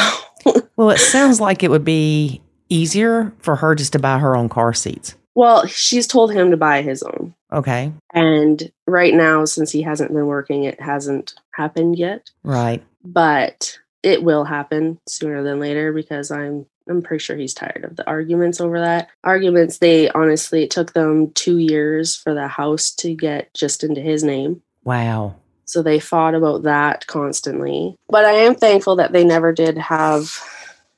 Well, 0.77 0.89
it 0.91 0.99
sounds 0.99 1.39
like 1.41 1.63
it 1.63 1.69
would 1.69 1.83
be 1.83 2.41
easier 2.69 3.33
for 3.39 3.55
her 3.57 3.75
just 3.75 3.93
to 3.93 3.99
buy 3.99 4.19
her 4.19 4.35
own 4.35 4.47
car 4.49 4.73
seats. 4.73 5.15
well, 5.35 5.65
she's 5.67 6.07
told 6.07 6.31
him 6.31 6.51
to 6.51 6.57
buy 6.57 6.81
his 6.81 7.03
own. 7.03 7.33
Okay. 7.51 7.91
And 8.13 8.71
right 8.85 9.13
now, 9.13 9.43
since 9.45 9.71
he 9.71 9.81
hasn't 9.81 10.13
been 10.13 10.27
working, 10.27 10.63
it 10.65 10.79
hasn't 10.79 11.33
happened 11.51 11.97
yet. 11.97 12.29
Right. 12.43 12.83
But 13.03 13.77
it 14.03 14.23
will 14.23 14.43
happen 14.45 14.99
sooner 15.07 15.43
than 15.43 15.59
later 15.59 15.91
because 15.91 16.31
I'm 16.31 16.65
I'm 16.87 17.01
pretty 17.01 17.21
sure 17.23 17.35
he's 17.35 17.53
tired 17.53 17.83
of 17.83 17.95
the 17.97 18.07
arguments 18.07 18.61
over 18.61 18.79
that. 18.79 19.09
Arguments 19.23 19.77
they 19.79 20.09
honestly 20.09 20.63
it 20.63 20.71
took 20.71 20.93
them 20.93 21.31
2 21.31 21.57
years 21.57 22.15
for 22.15 22.33
the 22.33 22.47
house 22.47 22.91
to 22.95 23.13
get 23.13 23.53
just 23.53 23.83
into 23.83 24.01
his 24.01 24.23
name. 24.23 24.61
Wow. 24.83 25.35
So 25.69 25.83
they 25.83 25.99
fought 25.99 26.33
about 26.33 26.63
that 26.63 27.05
constantly. 27.05 27.95
But 28.07 28.25
I 28.25 28.31
am 28.31 28.55
thankful 28.55 28.95
that 28.95 29.11
they 29.11 29.23
never 29.23 29.53
did 29.53 29.77
have 29.77 30.35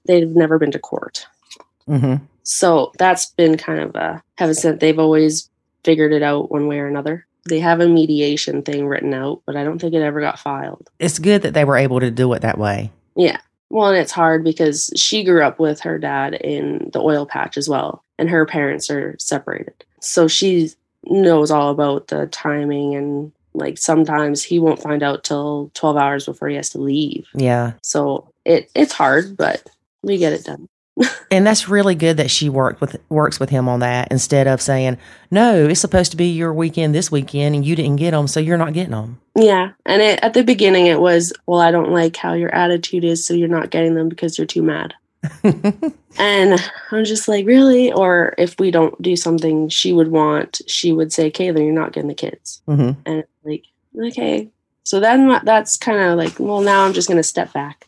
they've 0.05 0.33
never 0.33 0.57
been 0.57 0.71
to 0.71 0.79
court. 0.79 1.27
Mm-hmm. 1.89 2.23
So 2.43 2.93
that's 2.97 3.25
been 3.25 3.57
kind 3.57 3.81
of 3.81 3.95
a 3.95 4.23
heaven 4.37 4.55
sent. 4.55 4.79
They've 4.79 4.97
always 4.97 5.49
figured 5.83 6.13
it 6.13 6.23
out 6.23 6.51
one 6.51 6.67
way 6.67 6.79
or 6.79 6.87
another. 6.87 7.27
They 7.49 7.59
have 7.59 7.81
a 7.81 7.89
mediation 7.89 8.61
thing 8.61 8.87
written 8.87 9.13
out, 9.13 9.41
but 9.45 9.57
I 9.57 9.65
don't 9.65 9.77
think 9.77 9.93
it 9.93 10.01
ever 10.01 10.21
got 10.21 10.39
filed. 10.39 10.89
It's 10.99 11.19
good 11.19 11.41
that 11.41 11.53
they 11.53 11.65
were 11.65 11.75
able 11.75 11.99
to 11.99 12.09
do 12.09 12.31
it 12.31 12.41
that 12.41 12.57
way. 12.57 12.93
Yeah. 13.17 13.41
Well, 13.69 13.89
and 13.89 13.97
it's 13.97 14.13
hard 14.13 14.41
because 14.41 14.89
she 14.95 15.25
grew 15.25 15.43
up 15.43 15.59
with 15.59 15.81
her 15.81 15.97
dad 15.97 16.33
in 16.33 16.91
the 16.93 17.01
oil 17.01 17.25
patch 17.25 17.57
as 17.57 17.67
well, 17.67 18.05
and 18.17 18.29
her 18.29 18.45
parents 18.45 18.89
are 18.89 19.17
separated. 19.19 19.83
So 19.99 20.29
she 20.29 20.69
knows 21.03 21.51
all 21.51 21.71
about 21.71 22.07
the 22.07 22.27
timing 22.27 22.95
and 22.95 23.33
like 23.53 23.77
sometimes 23.77 24.43
he 24.43 24.59
won't 24.59 24.81
find 24.81 25.03
out 25.03 25.23
till 25.23 25.71
12 25.73 25.97
hours 25.97 26.25
before 26.25 26.47
he 26.47 26.55
has 26.55 26.69
to 26.69 26.79
leave. 26.79 27.27
Yeah. 27.33 27.73
So 27.81 28.31
it 28.45 28.69
it's 28.75 28.93
hard, 28.93 29.37
but 29.37 29.69
we 30.03 30.17
get 30.17 30.33
it 30.33 30.43
done. 30.43 30.67
And 31.31 31.47
that's 31.47 31.69
really 31.69 31.95
good 31.95 32.17
that 32.17 32.29
she 32.29 32.49
worked 32.49 32.81
with 32.81 32.97
works 33.07 33.39
with 33.39 33.49
him 33.49 33.69
on 33.69 33.79
that 33.79 34.09
instead 34.11 34.47
of 34.47 34.61
saying, 34.61 34.97
"No, 35.31 35.69
it's 35.69 35.79
supposed 35.79 36.11
to 36.11 36.17
be 36.17 36.29
your 36.29 36.53
weekend 36.53 36.93
this 36.93 37.09
weekend 37.09 37.55
and 37.55 37.65
you 37.65 37.73
didn't 37.73 37.95
get 37.95 38.11
them, 38.11 38.27
so 38.27 38.41
you're 38.41 38.57
not 38.57 38.73
getting 38.73 38.91
them." 38.91 39.21
Yeah. 39.37 39.71
And 39.85 40.01
it, 40.01 40.19
at 40.21 40.33
the 40.33 40.43
beginning 40.43 40.87
it 40.87 40.99
was, 40.99 41.31
well, 41.47 41.61
I 41.61 41.71
don't 41.71 41.93
like 41.93 42.17
how 42.17 42.33
your 42.33 42.53
attitude 42.53 43.05
is, 43.05 43.25
so 43.25 43.33
you're 43.33 43.47
not 43.47 43.69
getting 43.69 43.95
them 43.95 44.09
because 44.09 44.37
you're 44.37 44.45
too 44.45 44.61
mad. 44.61 44.93
And 46.19 46.59
I'm 46.91 47.05
just 47.05 47.27
like, 47.27 47.45
really? 47.45 47.91
Or 47.91 48.35
if 48.37 48.59
we 48.59 48.69
don't 48.69 48.99
do 49.01 49.15
something 49.15 49.69
she 49.69 49.93
would 49.93 50.09
want, 50.09 50.61
she 50.67 50.91
would 50.91 51.13
say, 51.13 51.31
then 51.31 51.57
you're 51.57 51.73
not 51.73 51.93
getting 51.93 52.09
the 52.09 52.13
kids. 52.13 52.61
hmm 52.65 52.91
And 53.05 53.23
like, 53.43 53.63
okay. 54.07 54.49
So 54.83 54.99
then 54.99 55.39
that's 55.43 55.77
kind 55.77 55.99
of 55.99 56.17
like, 56.17 56.39
well, 56.39 56.61
now 56.61 56.83
I'm 56.85 56.93
just 56.93 57.07
going 57.07 57.17
to 57.17 57.23
step 57.23 57.53
back 57.53 57.87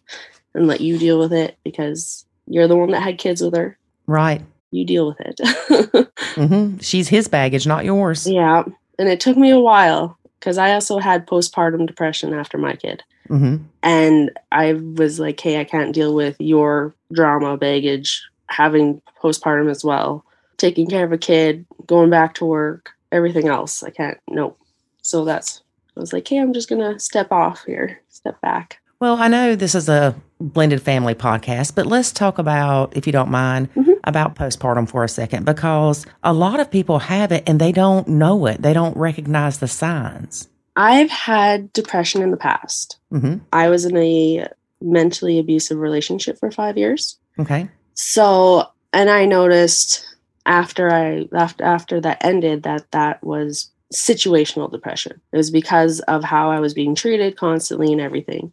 and 0.56 0.68
let 0.68 0.80
you 0.82 0.98
deal 0.98 1.20
with 1.20 1.34
it 1.34 1.58
because 1.64 2.26
you're 2.48 2.68
the 2.68 2.78
one 2.78 2.92
that 2.92 3.02
had 3.04 3.18
kids 3.18 3.42
with 3.42 3.56
her. 3.56 3.78
Right. 4.08 4.42
You 4.72 4.86
deal 4.86 5.08
with 5.08 5.18
it. 5.20 6.10
hmm 6.36 6.78
She's 6.80 7.10
his 7.10 7.28
baggage, 7.28 7.68
not 7.68 7.86
yours. 7.86 8.26
yeah. 8.28 8.64
And 8.98 9.10
it 9.10 9.20
took 9.20 9.36
me 9.38 9.50
a 9.50 9.60
while 9.60 10.18
because 10.40 10.58
I 10.58 10.74
also 10.74 11.00
had 11.00 11.28
postpartum 11.28 11.88
depression 11.88 12.34
after 12.34 12.58
my 12.58 12.76
kid. 12.76 13.04
Hmm 13.28 13.58
and 13.82 14.32
I 14.52 14.74
was 14.74 15.20
like, 15.20 15.40
"Hey, 15.40 15.60
I 15.60 15.64
can't 15.66 15.94
deal 15.94 16.14
with 16.16 16.36
your 16.40 16.94
drama 17.12 17.58
baggage, 17.58 18.22
having 18.48 19.02
postpartum 19.22 19.70
as 19.70 19.84
well, 19.84 20.24
taking 20.58 20.88
care 20.90 21.04
of 21.04 21.12
a 21.12 21.18
kid, 21.18 21.66
going 21.86 22.10
back 22.10 22.34
to 22.36 22.46
work, 22.46 22.92
everything 23.12 23.48
else. 23.48 23.84
I 23.84 23.90
can't. 23.90 24.18
Nope." 24.30 24.58
So 25.02 25.26
that's 25.26 25.62
I 25.98 26.00
was 26.00 26.14
like, 26.14 26.28
"Hey, 26.28 26.38
I'm 26.38 26.54
just 26.54 26.70
gonna 26.70 26.98
step 27.00 27.32
off 27.32 27.66
here, 27.66 28.00
step 28.10 28.40
back." 28.42 28.80
Well, 29.00 29.16
I 29.18 29.28
know 29.28 29.56
this 29.56 29.76
is 29.76 29.90
a 29.90 30.16
blended 30.40 30.82
family 30.82 31.14
podcast, 31.14 31.76
but 31.76 31.86
let's 31.86 32.12
talk 32.14 32.38
about, 32.38 32.96
if 32.96 33.06
you 33.06 33.12
don't 33.12 33.30
mind, 33.30 33.68
Mhm. 33.76 33.96
about 34.06 34.36
postpartum 34.36 34.88
for 34.88 35.04
a 35.04 35.10
second 35.10 35.46
because 35.46 36.06
a 36.24 36.32
lot 36.32 36.62
of 36.62 36.72
people 36.72 37.00
have 37.00 37.32
it 37.34 37.44
and 37.46 37.60
they 37.60 37.74
don't 37.74 38.08
know 38.08 38.46
it. 38.46 38.62
They 38.62 38.72
don't 38.74 38.96
recognize 38.96 39.58
the 39.60 39.68
signs. 39.68 40.48
I've 40.76 41.10
had 41.10 41.72
depression 41.74 42.22
in 42.22 42.32
the 42.32 42.38
past. 42.38 42.98
hmm 43.12 43.38
I 43.52 43.70
was 43.70 43.86
in 43.86 43.98
a 43.98 44.48
mentally 44.82 45.40
abusive 45.40 45.78
relationship 45.78 46.40
for 46.40 46.52
five 46.52 46.78
years. 46.78 47.18
Okay. 47.40 47.70
So, 47.94 48.68
and 48.92 49.10
I 49.10 49.26
noticed 49.26 50.06
after 50.46 50.92
I 50.92 51.28
after 51.34 51.64
after 51.64 52.02
that 52.02 52.24
ended 52.24 52.64
that 52.64 52.92
that 52.92 53.24
was 53.24 53.70
situational 53.94 54.72
depression. 54.72 55.22
It 55.32 55.38
was 55.38 55.52
because 55.52 56.00
of 56.02 56.24
how 56.24 56.50
I 56.50 56.60
was 56.60 56.74
being 56.74 56.96
treated 56.96 57.38
constantly 57.38 57.92
and 57.92 58.02
everything. 58.02 58.52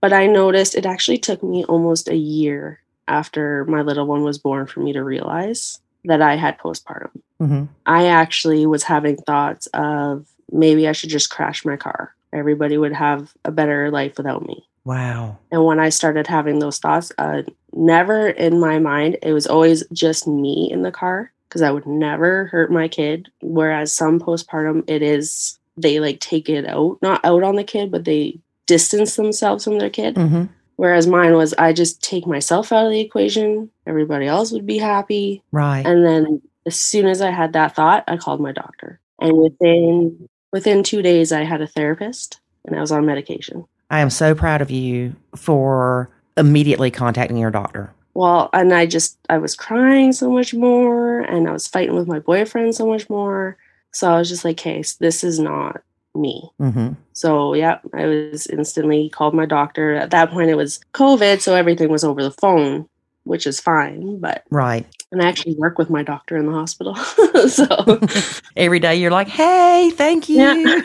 But 0.00 0.12
I 0.12 0.26
noticed 0.26 0.74
it 0.74 0.86
actually 0.86 1.18
took 1.18 1.42
me 1.42 1.64
almost 1.64 2.08
a 2.08 2.16
year 2.16 2.80
after 3.06 3.64
my 3.66 3.82
little 3.82 4.06
one 4.06 4.22
was 4.22 4.38
born 4.38 4.66
for 4.66 4.80
me 4.80 4.92
to 4.94 5.04
realize 5.04 5.80
that 6.04 6.22
I 6.22 6.36
had 6.36 6.58
postpartum. 6.58 7.20
hmm 7.38 7.64
I 7.84 8.06
actually 8.06 8.64
was 8.66 8.82
having 8.84 9.16
thoughts 9.16 9.66
of 9.74 10.26
maybe 10.52 10.88
I 10.88 10.92
should 10.92 11.10
just 11.10 11.30
crash 11.30 11.64
my 11.64 11.76
car. 11.76 12.14
Everybody 12.32 12.78
would 12.78 12.92
have 12.92 13.32
a 13.44 13.50
better 13.50 13.90
life 13.90 14.16
without 14.16 14.46
me. 14.46 14.66
Wow. 14.84 15.38
And 15.50 15.64
when 15.64 15.78
I 15.78 15.88
started 15.88 16.26
having 16.26 16.58
those 16.58 16.78
thoughts, 16.78 17.12
uh, 17.18 17.42
never 17.72 18.28
in 18.28 18.60
my 18.60 18.78
mind, 18.78 19.18
it 19.22 19.32
was 19.32 19.46
always 19.46 19.84
just 19.92 20.26
me 20.26 20.68
in 20.70 20.82
the 20.82 20.92
car 20.92 21.32
because 21.48 21.62
I 21.62 21.70
would 21.70 21.86
never 21.86 22.46
hurt 22.46 22.72
my 22.72 22.88
kid. 22.88 23.28
Whereas 23.42 23.92
some 23.92 24.20
postpartum, 24.20 24.88
it 24.88 25.02
is 25.02 25.58
they 25.76 26.00
like 26.00 26.20
take 26.20 26.48
it 26.48 26.66
out, 26.66 26.98
not 27.02 27.24
out 27.24 27.42
on 27.42 27.56
the 27.56 27.64
kid, 27.64 27.90
but 27.90 28.04
they 28.04 28.38
distance 28.66 29.16
themselves 29.16 29.64
from 29.64 29.78
their 29.78 29.90
kid. 29.90 30.16
hmm 30.16 30.44
Whereas 30.76 31.06
mine 31.06 31.34
was 31.34 31.52
I 31.58 31.74
just 31.74 32.02
take 32.02 32.26
myself 32.26 32.72
out 32.72 32.86
of 32.86 32.90
the 32.90 33.00
equation, 33.00 33.70
everybody 33.86 34.26
else 34.26 34.50
would 34.50 34.64
be 34.64 34.78
happy. 34.78 35.42
Right. 35.52 35.84
And 35.84 36.06
then 36.06 36.40
as 36.64 36.80
soon 36.80 37.06
as 37.06 37.20
I 37.20 37.30
had 37.30 37.52
that 37.52 37.76
thought, 37.76 38.04
I 38.08 38.16
called 38.16 38.40
my 38.40 38.52
doctor. 38.52 38.98
And 39.20 39.36
within 39.36 40.26
within 40.52 40.82
two 40.82 41.02
days, 41.02 41.32
I 41.32 41.44
had 41.44 41.60
a 41.60 41.66
therapist 41.66 42.40
and 42.64 42.76
I 42.76 42.80
was 42.80 42.92
on 42.92 43.06
medication. 43.06 43.64
I 43.90 44.00
am 44.00 44.10
so 44.10 44.34
proud 44.34 44.62
of 44.62 44.70
you 44.70 45.16
for 45.34 46.10
immediately 46.36 46.90
contacting 46.90 47.36
your 47.36 47.50
doctor. 47.50 47.92
Well, 48.14 48.50
and 48.52 48.72
I 48.72 48.86
just 48.86 49.18
I 49.28 49.38
was 49.38 49.54
crying 49.54 50.12
so 50.12 50.30
much 50.30 50.52
more, 50.52 51.20
and 51.20 51.48
I 51.48 51.52
was 51.52 51.68
fighting 51.68 51.94
with 51.94 52.08
my 52.08 52.18
boyfriend 52.18 52.74
so 52.74 52.86
much 52.86 53.08
more. 53.08 53.56
So 53.92 54.12
I 54.12 54.18
was 54.18 54.28
just 54.28 54.44
like, 54.44 54.58
"Hey, 54.58 54.82
this 54.98 55.22
is 55.22 55.38
not 55.38 55.82
me." 56.14 56.50
Mm-hmm. 56.60 56.94
So 57.12 57.54
yeah, 57.54 57.78
I 57.94 58.06
was 58.06 58.46
instantly 58.48 59.10
called 59.10 59.34
my 59.34 59.46
doctor. 59.46 59.94
At 59.94 60.10
that 60.10 60.30
point, 60.30 60.50
it 60.50 60.56
was 60.56 60.80
COVID, 60.92 61.40
so 61.40 61.54
everything 61.54 61.88
was 61.88 62.04
over 62.04 62.22
the 62.22 62.32
phone, 62.32 62.88
which 63.24 63.46
is 63.46 63.60
fine. 63.60 64.18
But 64.20 64.44
Right. 64.50 64.86
and 65.12 65.22
I 65.22 65.28
actually 65.28 65.54
work 65.56 65.78
with 65.78 65.90
my 65.90 66.02
doctor 66.02 66.36
in 66.36 66.46
the 66.46 66.52
hospital, 66.52 66.94
so 67.48 68.00
Every 68.56 68.80
day 68.80 68.96
you're 68.96 69.10
like, 69.10 69.28
hey, 69.28 69.90
thank 69.94 70.28
you. 70.28 70.36
Yeah. 70.36 70.80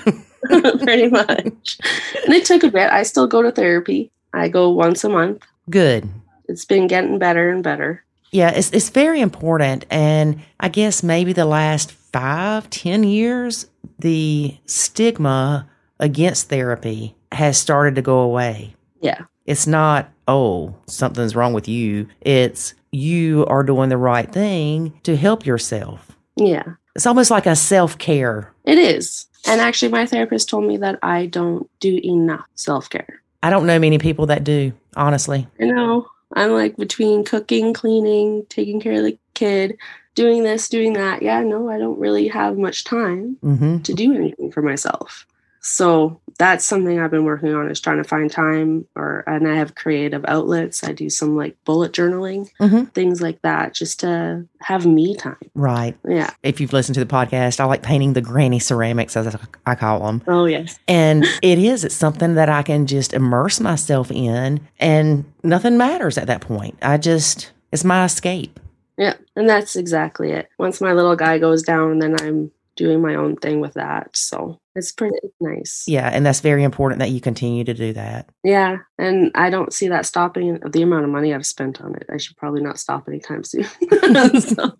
pretty 0.84 1.08
much. 1.10 1.78
And 2.26 2.34
it 2.34 2.46
took 2.46 2.64
a 2.64 2.70
bit. 2.70 2.92
I 2.92 3.04
still 3.04 3.26
go 3.28 3.42
to 3.42 3.52
therapy. 3.52 4.12
I 4.34 4.48
go 4.48 4.70
once 4.70 5.04
a 5.04 5.10
month. 5.10 5.44
Good. 5.70 6.08
It's 6.48 6.66
been 6.66 6.86
getting 6.88 7.18
better 7.18 7.50
and 7.50 7.64
better. 7.64 8.04
Yeah, 8.32 8.50
it's 8.52 8.70
it's 8.72 8.90
very 8.90 9.22
important. 9.22 9.86
And 9.90 10.42
I 10.60 10.68
guess 10.70 11.02
maybe 11.02 11.34
the 11.34 11.46
last 11.46 11.92
five, 11.92 12.70
ten 12.70 13.04
years, 13.04 13.68
the 13.98 14.56
stigma 14.66 15.68
against 16.00 16.50
therapy 16.50 17.16
has 17.32 17.58
started 17.58 17.96
to 17.96 18.02
go 18.02 18.20
away. 18.20 18.76
Yeah. 19.02 19.22
It's 19.46 19.66
not, 19.68 20.10
oh, 20.28 20.76
something's 20.88 21.36
wrong 21.36 21.54
with 21.54 21.68
you. 21.68 22.08
It's 22.22 22.74
you 22.92 23.46
are 23.48 23.64
doing 23.64 23.90
the 23.90 23.98
right 23.98 24.32
thing 24.32 25.00
to 25.04 25.16
help 25.16 25.46
yourself. 25.46 26.12
Yeah. 26.36 26.64
It's 26.96 27.06
almost 27.06 27.32
like 27.32 27.46
a 27.46 27.56
self 27.56 27.98
care. 27.98 28.54
It 28.64 28.78
is. 28.78 29.28
And 29.48 29.62
actually, 29.62 29.92
my 29.92 30.06
therapist 30.06 30.50
told 30.50 30.64
me 30.66 30.78
that 30.78 30.98
I 31.04 31.28
don't 31.28 31.70
do 31.80 32.00
enough 32.04 32.46
self 32.56 32.90
care. 32.90 33.22
I 33.44 33.50
don't 33.50 33.68
know 33.68 33.78
many 33.78 33.98
people 34.00 34.26
that 34.28 34.44
do, 34.44 34.74
honestly. 34.96 35.48
I 35.60 35.66
know. 35.66 36.08
I'm 36.34 36.52
like 36.52 36.76
between 36.78 37.24
cooking, 37.24 37.74
cleaning, 37.74 38.46
taking 38.50 38.82
care 38.82 38.94
of 38.94 39.04
the 39.04 39.18
kid, 39.36 39.78
doing 40.16 40.44
this, 40.44 40.68
doing 40.68 40.94
that. 40.94 41.22
Yeah, 41.22 41.42
no, 41.42 41.70
I 41.70 41.78
don't 41.78 42.00
really 42.00 42.28
have 42.30 42.58
much 42.58 42.84
time 42.86 43.38
Mm-hmm. 43.44 43.80
to 43.84 43.94
do 43.94 44.14
anything 44.16 44.52
for 44.52 44.62
myself. 44.64 45.28
So 45.68 46.22
that's 46.38 46.64
something 46.64 47.00
I've 47.00 47.10
been 47.10 47.24
working 47.24 47.56
on 47.56 47.72
is 47.72 47.80
trying 47.80 47.98
to 47.98 48.08
find 48.08 48.30
time 48.30 48.86
or 48.96 49.24
and 49.26 49.48
I 49.48 49.56
have 49.56 49.74
creative 49.74 50.24
outlets. 50.28 50.84
I 50.84 50.92
do 50.92 51.10
some 51.10 51.36
like 51.36 51.56
bullet 51.66 51.92
journaling, 51.92 52.52
Mhm. 52.62 52.94
things 52.94 53.20
like 53.20 53.42
that, 53.42 53.74
just 53.74 54.02
to 54.02 54.46
have 54.62 54.86
me 54.86 55.16
time. 55.16 55.38
Right. 55.56 55.98
Yeah. 56.08 56.30
If 56.44 56.62
you've 56.62 56.72
listened 56.74 56.94
to 56.96 57.00
the 57.04 57.12
podcast, 57.12 57.60
I 57.60 57.66
like 57.66 57.82
painting 57.82 58.14
the 58.14 58.22
granny 58.22 58.60
ceramics, 58.60 59.18
as 59.18 59.36
I 59.66 59.74
call 59.74 60.06
them. 60.06 60.22
Oh 60.28 60.46
yes. 60.46 60.78
And 60.88 61.26
it 61.42 61.58
is, 61.58 61.84
it's 61.84 61.96
something 61.96 62.36
that 62.36 62.48
I 62.50 62.62
can 62.62 62.86
just 62.86 63.14
immerse 63.14 63.60
myself 63.60 64.12
in, 64.12 64.60
and 64.80 65.26
nothing 65.42 65.78
matters 65.78 66.20
at 66.20 66.28
that 66.28 66.42
point. 66.42 66.78
I 66.84 66.98
just, 66.98 67.52
it's 67.72 67.84
my 67.84 68.06
escape. 68.06 68.60
Yeah, 68.98 69.16
and 69.36 69.50
that's 69.50 69.76
exactly 69.76 70.32
it. 70.32 70.48
Once 70.60 70.80
my 70.80 70.94
little 70.94 71.16
guy 71.16 71.40
goes 71.40 71.64
down, 71.64 71.98
then 72.00 72.16
I'm 72.22 72.52
doing 72.76 73.02
my 73.02 73.16
own 73.16 73.36
thing 73.38 73.60
with 73.62 73.74
that. 73.76 74.16
So 74.16 74.58
it's 74.76 74.92
pretty 74.92 75.16
nice. 75.40 75.84
Yeah. 75.88 76.10
And 76.12 76.26
that's 76.26 76.42
very 76.42 76.64
important 76.64 77.00
that 77.00 77.12
you 77.12 77.22
continue 77.22 77.64
to 77.64 77.74
do 77.74 77.94
that. 77.94 78.30
Yeah, 78.44 78.78
and 78.98 79.32
I 79.36 79.50
don't 79.50 79.72
see 79.74 79.88
that 79.88 80.06
stopping 80.06 80.60
the 80.70 80.82
amount 80.82 81.06
of 81.06 81.10
money 81.12 81.34
I've 81.34 81.46
spent 81.46 81.82
on 81.82 81.96
it. 81.96 82.06
I 82.12 82.18
should 82.18 82.36
probably 82.38 82.62
not 82.62 82.78
stop 82.80 83.08
anytime 83.08 83.44
soon. 83.44 83.66
So- 84.42 84.76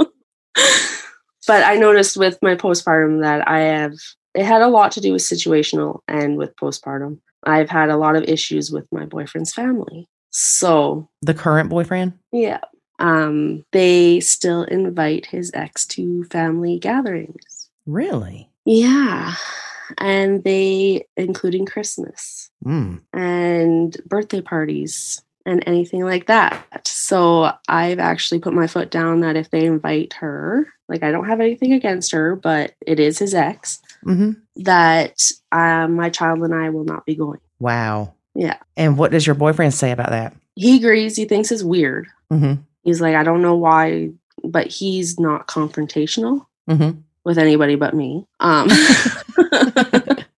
But 1.48 1.64
I 1.64 1.76
noticed 1.76 2.18
with 2.18 2.40
my 2.42 2.56
postpartum 2.56 3.22
that 3.22 3.48
I 3.48 3.60
have 3.60 3.94
it 4.34 4.44
had 4.46 4.62
a 4.64 4.68
lot 4.68 4.92
to 4.94 5.00
do 5.02 5.14
with 5.14 5.22
situational 5.22 6.00
and 6.08 6.38
with 6.38 6.56
postpartum. 6.58 7.20
I've 7.44 7.70
had 7.70 7.90
a 7.90 7.98
lot 7.98 8.16
of 8.16 8.24
issues 8.24 8.72
with 8.72 8.86
my 8.92 9.06
boyfriend's 9.06 9.54
family. 9.54 10.10
So, 10.32 11.08
The 11.22 11.34
current 11.36 11.70
boyfriend? 11.70 12.14
yeah. 12.32 12.60
Um 13.00 13.64
they 13.74 14.20
still 14.22 14.64
invite 14.64 15.26
his 15.28 15.52
ex 15.54 15.86
to 15.88 16.24
family 16.26 16.80
gatherings. 16.80 17.55
Really? 17.86 18.50
Yeah. 18.66 19.34
And 20.00 20.44
they 20.44 21.06
including 21.16 21.66
Christmas 21.66 22.50
Mm. 22.66 23.02
and 23.14 23.96
birthday 24.08 24.42
parties 24.42 25.22
and 25.46 25.64
anything 25.68 26.04
like 26.04 26.26
that. 26.26 26.88
So 26.88 27.52
I've 27.70 28.00
actually 28.00 28.40
put 28.40 28.54
my 28.54 28.66
foot 28.66 28.90
down 28.90 29.20
that 29.20 29.36
if 29.36 29.52
they 29.52 29.66
invite 29.66 30.14
her, 30.14 30.68
like 30.90 31.04
I 31.04 31.12
don't 31.12 31.28
have 31.28 31.40
anything 31.40 31.74
against 31.74 32.12
her, 32.14 32.36
but 32.36 32.74
it 32.86 33.00
is 33.00 33.20
his 33.20 33.36
ex, 33.36 33.80
hmm 34.04 34.32
that 34.58 35.22
um, 35.52 35.96
my 35.96 36.10
child 36.10 36.40
and 36.40 36.56
I 36.56 36.70
will 36.70 36.86
not 36.86 37.06
be 37.06 37.14
going. 37.14 37.40
Wow. 37.60 38.14
Yeah. 38.34 38.58
And 38.78 38.98
what 38.98 39.12
does 39.12 39.28
your 39.28 39.36
boyfriend 39.36 39.74
say 39.74 39.92
about 39.92 40.10
that? 40.10 40.34
He 40.56 40.78
agrees. 40.78 41.16
He 41.18 41.26
thinks 41.26 41.52
it's 41.52 41.64
weird. 41.64 42.08
hmm 42.32 42.54
He's 42.84 43.02
like, 43.02 43.16
I 43.16 43.24
don't 43.24 43.42
know 43.42 43.56
why, 43.56 44.12
but 44.44 44.68
he's 44.68 45.20
not 45.20 45.48
confrontational 45.48 46.46
hmm 46.68 46.92
with 47.26 47.38
anybody 47.38 47.76
but 47.76 47.94
me. 47.94 48.26
Um, 48.40 48.70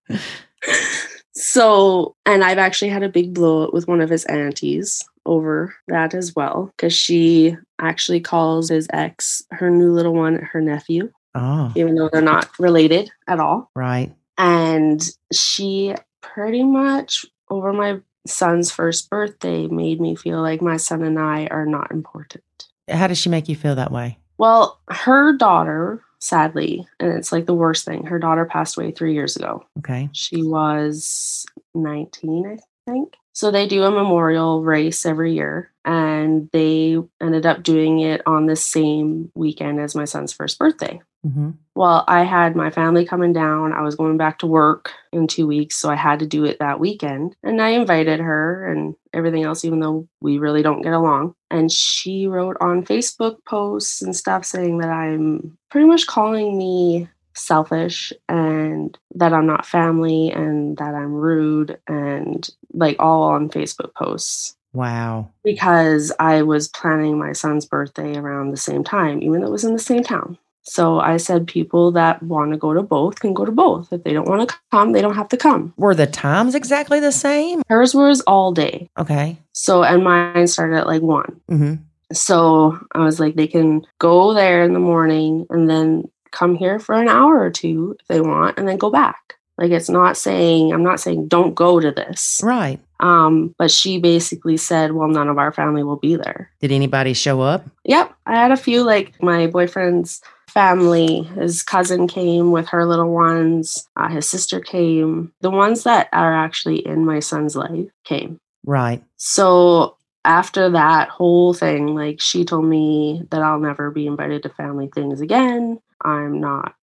so, 1.34 2.16
and 2.26 2.44
I've 2.44 2.58
actually 2.58 2.90
had 2.90 3.04
a 3.04 3.10
big 3.10 3.34
blow 3.34 3.66
up 3.66 3.74
with 3.74 3.88
one 3.88 4.02
of 4.02 4.10
his 4.10 4.26
aunties 4.26 5.04
over 5.26 5.76
that 5.88 6.14
as 6.14 6.36
well, 6.36 6.72
because 6.76 6.94
she 6.94 7.56
actually 7.80 8.22
calls 8.22 8.70
his 8.70 8.88
ex, 8.94 9.44
her 9.52 9.70
new 9.70 9.92
little 9.92 10.14
one, 10.14 10.36
her 10.36 10.62
nephew, 10.62 11.12
Oh, 11.36 11.72
even 11.76 11.96
though 11.96 12.10
they're 12.12 12.22
not 12.22 12.50
related 12.58 13.12
at 13.28 13.40
all. 13.40 13.70
right. 13.76 14.14
And 14.40 15.02
she 15.34 15.96
pretty 16.22 16.64
much 16.64 17.26
over 17.50 17.74
my 17.74 18.00
son's 18.28 18.72
first 18.72 19.10
birthday 19.10 19.68
made 19.68 20.00
me 20.00 20.16
feel 20.16 20.42
like 20.42 20.62
my 20.62 20.78
son 20.78 21.04
and 21.04 21.18
I 21.20 21.48
are 21.48 21.66
not 21.66 21.92
important. 21.92 22.44
How 22.90 23.08
does 23.08 23.18
she 23.18 23.30
make 23.30 23.50
you 23.50 23.56
feel 23.56 23.76
that 23.76 23.92
way? 23.92 24.20
Well, 24.38 24.80
her 24.90 25.34
daughter, 25.36 26.02
sadly, 26.20 26.88
and 27.00 27.14
it's 27.14 27.32
like 27.32 27.46
the 27.46 27.54
worst 27.54 27.86
thing, 27.86 28.06
her 28.06 28.20
daughter 28.20 28.46
passed 28.46 28.78
away 28.78 28.92
three 28.92 29.14
years 29.14 29.36
ago. 29.36 29.66
Okay. 29.80 30.10
She 30.14 30.42
was 30.44 31.46
19, 31.76 32.48
I 32.48 32.92
think. 32.92 33.16
So 33.34 33.52
they 33.52 33.68
do 33.68 33.84
a 33.84 33.92
memorial 33.92 34.64
race 34.64 35.06
every 35.06 35.34
year, 35.34 35.72
and 35.86 36.50
they 36.54 36.98
ended 37.22 37.46
up 37.46 37.62
doing 37.62 38.00
it 38.00 38.22
on 38.26 38.48
the 38.48 38.56
same 38.56 39.32
weekend 39.36 39.80
as 39.80 39.94
my 39.94 40.06
son's 40.06 40.34
first 40.34 40.58
birthday. 40.58 41.00
Hmm 41.24 41.52
Well, 41.76 42.04
I 42.08 42.24
had 42.24 42.56
my 42.56 42.70
family 42.70 43.06
coming 43.06 43.34
down. 43.34 43.74
I 43.74 43.82
was 43.82 43.96
going 43.96 44.18
back 44.18 44.40
to 44.40 44.48
work 44.48 44.92
in 45.12 45.28
two 45.28 45.48
weeks, 45.48 45.76
so 45.76 45.90
I 45.90 45.96
had 45.96 46.20
to 46.20 46.26
do 46.28 46.46
it 46.46 46.60
that 46.60 46.80
weekend. 46.80 47.36
And 47.44 47.62
I 47.62 47.70
invited 47.70 48.20
her 48.20 48.72
and 48.72 48.96
everything 49.14 49.44
else, 49.44 49.66
even 49.66 49.80
though 49.80 50.08
we 50.22 50.38
really 50.38 50.62
don't 50.64 50.82
get 50.82 50.94
along. 50.94 51.36
And 51.52 51.72
she 51.72 52.28
wrote 52.28 52.58
on 52.62 52.86
Facebook 52.86 53.44
posts 53.46 54.02
and 54.02 54.16
stuff 54.16 54.46
saying 54.46 54.80
that 54.80 54.90
I'm 54.90 55.58
pretty 55.70 55.88
much 55.88 56.08
calling 56.08 56.58
me 56.58 57.08
selfish 57.34 58.12
and 58.28 58.98
that 59.16 59.32
I'm 59.34 59.46
not 59.46 59.66
family 59.66 60.32
and 60.32 60.76
that 60.78 60.96
I'm 60.96 61.14
rude 61.14 61.78
and 61.88 62.48
like 62.74 62.96
all 63.00 63.24
on 63.24 63.50
Facebook 63.50 63.94
posts 63.94 64.56
Wow. 64.74 65.30
because 65.44 66.12
I 66.20 66.42
was 66.42 66.68
planning 66.68 67.20
my 67.20 67.34
son's 67.34 67.66
birthday 67.66 68.18
around 68.18 68.50
the 68.52 68.58
same 68.58 68.84
time, 68.84 69.22
even 69.22 69.42
though 69.42 69.48
it 69.48 69.52
was 69.52 69.64
in 69.64 69.74
the 69.74 69.80
same 69.80 70.04
town. 70.04 70.38
So 70.70 71.00
I 71.00 71.16
said 71.16 71.48
people 71.48 71.92
that 71.94 72.22
want 72.22 72.52
to 72.52 72.58
go 72.58 72.74
to 72.74 72.84
both 72.84 73.20
can 73.20 73.34
go 73.34 73.46
to 73.46 73.52
both. 73.52 73.92
If 73.94 74.04
they 74.04 74.12
don't 74.14 74.28
want 74.28 74.50
to 74.50 74.56
come, 74.70 74.92
they 74.92 75.02
don't 75.02 75.16
have 75.16 75.30
to 75.30 75.38
come. 75.38 75.74
Were 75.78 75.96
the 75.96 76.08
times 76.08 76.56
exactly 76.56 77.00
the 77.00 77.14
same? 77.14 77.62
Hers 77.70 77.96
was 77.96 78.20
all 78.22 78.52
day. 78.52 78.90
Okay. 79.00 79.38
So, 79.54 79.84
and 79.84 80.04
mine 80.04 80.48
started 80.48 80.78
at 80.78 80.88
like 80.88 81.02
one. 81.02 81.40
hmm 81.48 81.76
So 82.12 82.78
I 82.92 83.00
was 83.00 83.18
like, 83.20 83.36
they 83.36 83.48
can 83.48 83.84
go 84.00 84.34
there 84.34 84.62
in 84.64 84.74
the 84.74 84.80
morning 84.80 85.46
and 85.50 85.70
then 85.70 86.12
come 86.32 86.56
here 86.56 86.80
for 86.80 86.96
an 86.96 87.08
hour 87.08 87.40
or 87.40 87.50
two 87.50 87.96
if 88.00 88.08
they 88.08 88.20
want 88.20 88.60
and 88.60 88.68
then 88.68 88.78
go 88.78 88.92
back. 88.92 89.36
Like 89.58 89.72
it's 89.72 89.90
not 89.90 90.18
saying, 90.18 90.74
I'm 90.74 90.84
not 90.84 91.00
saying 91.00 91.30
don't 91.30 91.56
go 91.56 91.80
to 91.80 91.92
this. 91.92 92.42
Right. 92.44 92.80
Um, 93.00 93.56
but 93.58 93.72
she 93.72 94.00
basically 94.00 94.58
said, 94.58 94.92
well, 94.92 95.08
none 95.08 95.30
of 95.30 95.38
our 95.38 95.52
family 95.52 95.84
will 95.84 95.96
be 95.98 96.16
there. 96.16 96.52
Did 96.60 96.72
anybody 96.72 97.14
show 97.14 97.42
up? 97.42 97.66
Yep. 97.86 98.14
I 98.26 98.36
had 98.36 98.52
a 98.52 98.58
few, 98.58 98.84
like 98.84 99.22
my 99.24 99.48
boyfriend's 99.48 100.22
family, 100.48 101.24
his 101.24 101.64
cousin 101.64 102.08
came 102.08 102.52
with 102.52 102.68
her 102.70 102.86
little 102.86 103.12
ones, 103.12 103.88
uh, 103.96 104.10
his 104.10 104.30
sister 104.30 104.60
came. 104.60 105.32
The 105.42 105.52
ones 105.52 105.84
that 105.84 106.10
are 106.14 106.34
actually 106.34 106.86
in 106.86 107.06
my 107.06 107.20
son's 107.20 107.56
life 107.56 107.88
came. 108.06 108.40
Right. 108.66 109.04
So 109.18 109.98
after 110.26 110.70
that 110.70 111.10
whole 111.10 111.54
thing, 111.54 111.96
like 111.96 112.20
she 112.20 112.44
told 112.44 112.66
me 112.66 113.24
that 113.32 113.42
I'll 113.42 113.60
never 113.60 113.92
be 113.92 114.08
invited 114.08 114.44
to 114.44 114.50
family 114.50 114.90
things 114.94 115.22
again. 115.22 115.80
I'm 116.04 116.40
not 116.40 116.76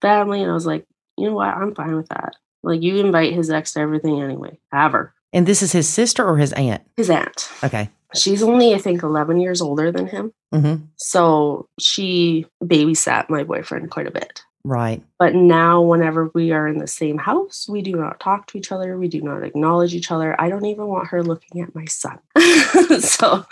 family. 0.00 0.42
And 0.42 0.50
I 0.50 0.54
was 0.54 0.66
like, 0.66 0.84
you 1.16 1.28
know 1.28 1.34
what? 1.34 1.48
I'm 1.48 1.74
fine 1.74 1.96
with 1.96 2.08
that. 2.08 2.34
Like 2.62 2.82
you 2.82 2.96
invite 2.96 3.34
his 3.34 3.50
ex 3.50 3.72
to 3.74 3.80
everything 3.80 4.20
anyway. 4.20 4.58
Her. 4.72 5.14
And 5.32 5.46
this 5.46 5.62
is 5.62 5.72
his 5.72 5.88
sister 5.88 6.26
or 6.26 6.38
his 6.38 6.52
aunt? 6.54 6.82
His 6.96 7.10
aunt. 7.10 7.50
Okay. 7.62 7.90
She's 8.14 8.42
only, 8.42 8.74
I 8.74 8.78
think, 8.78 9.02
11 9.02 9.40
years 9.40 9.60
older 9.60 9.92
than 9.92 10.06
him. 10.06 10.32
hmm 10.52 10.76
So 10.96 11.68
she 11.78 12.46
babysat 12.62 13.28
my 13.28 13.44
boyfriend 13.44 13.90
quite 13.90 14.06
a 14.06 14.12
bit. 14.12 14.42
Right. 14.64 15.02
But 15.18 15.34
now, 15.34 15.80
whenever 15.82 16.30
we 16.34 16.52
are 16.52 16.66
in 16.68 16.78
the 16.78 16.86
same 16.86 17.18
house, 17.18 17.66
we 17.68 17.80
do 17.80 17.92
not 17.92 18.20
talk 18.20 18.46
to 18.48 18.58
each 18.58 18.72
other. 18.72 18.98
We 18.98 19.08
do 19.08 19.22
not 19.22 19.44
acknowledge 19.44 19.94
each 19.94 20.10
other. 20.10 20.38
I 20.40 20.48
don't 20.48 20.66
even 20.66 20.86
want 20.86 21.08
her 21.08 21.22
looking 21.22 21.62
at 21.62 21.74
my 21.74 21.84
son. 21.86 22.18
so 23.00 23.46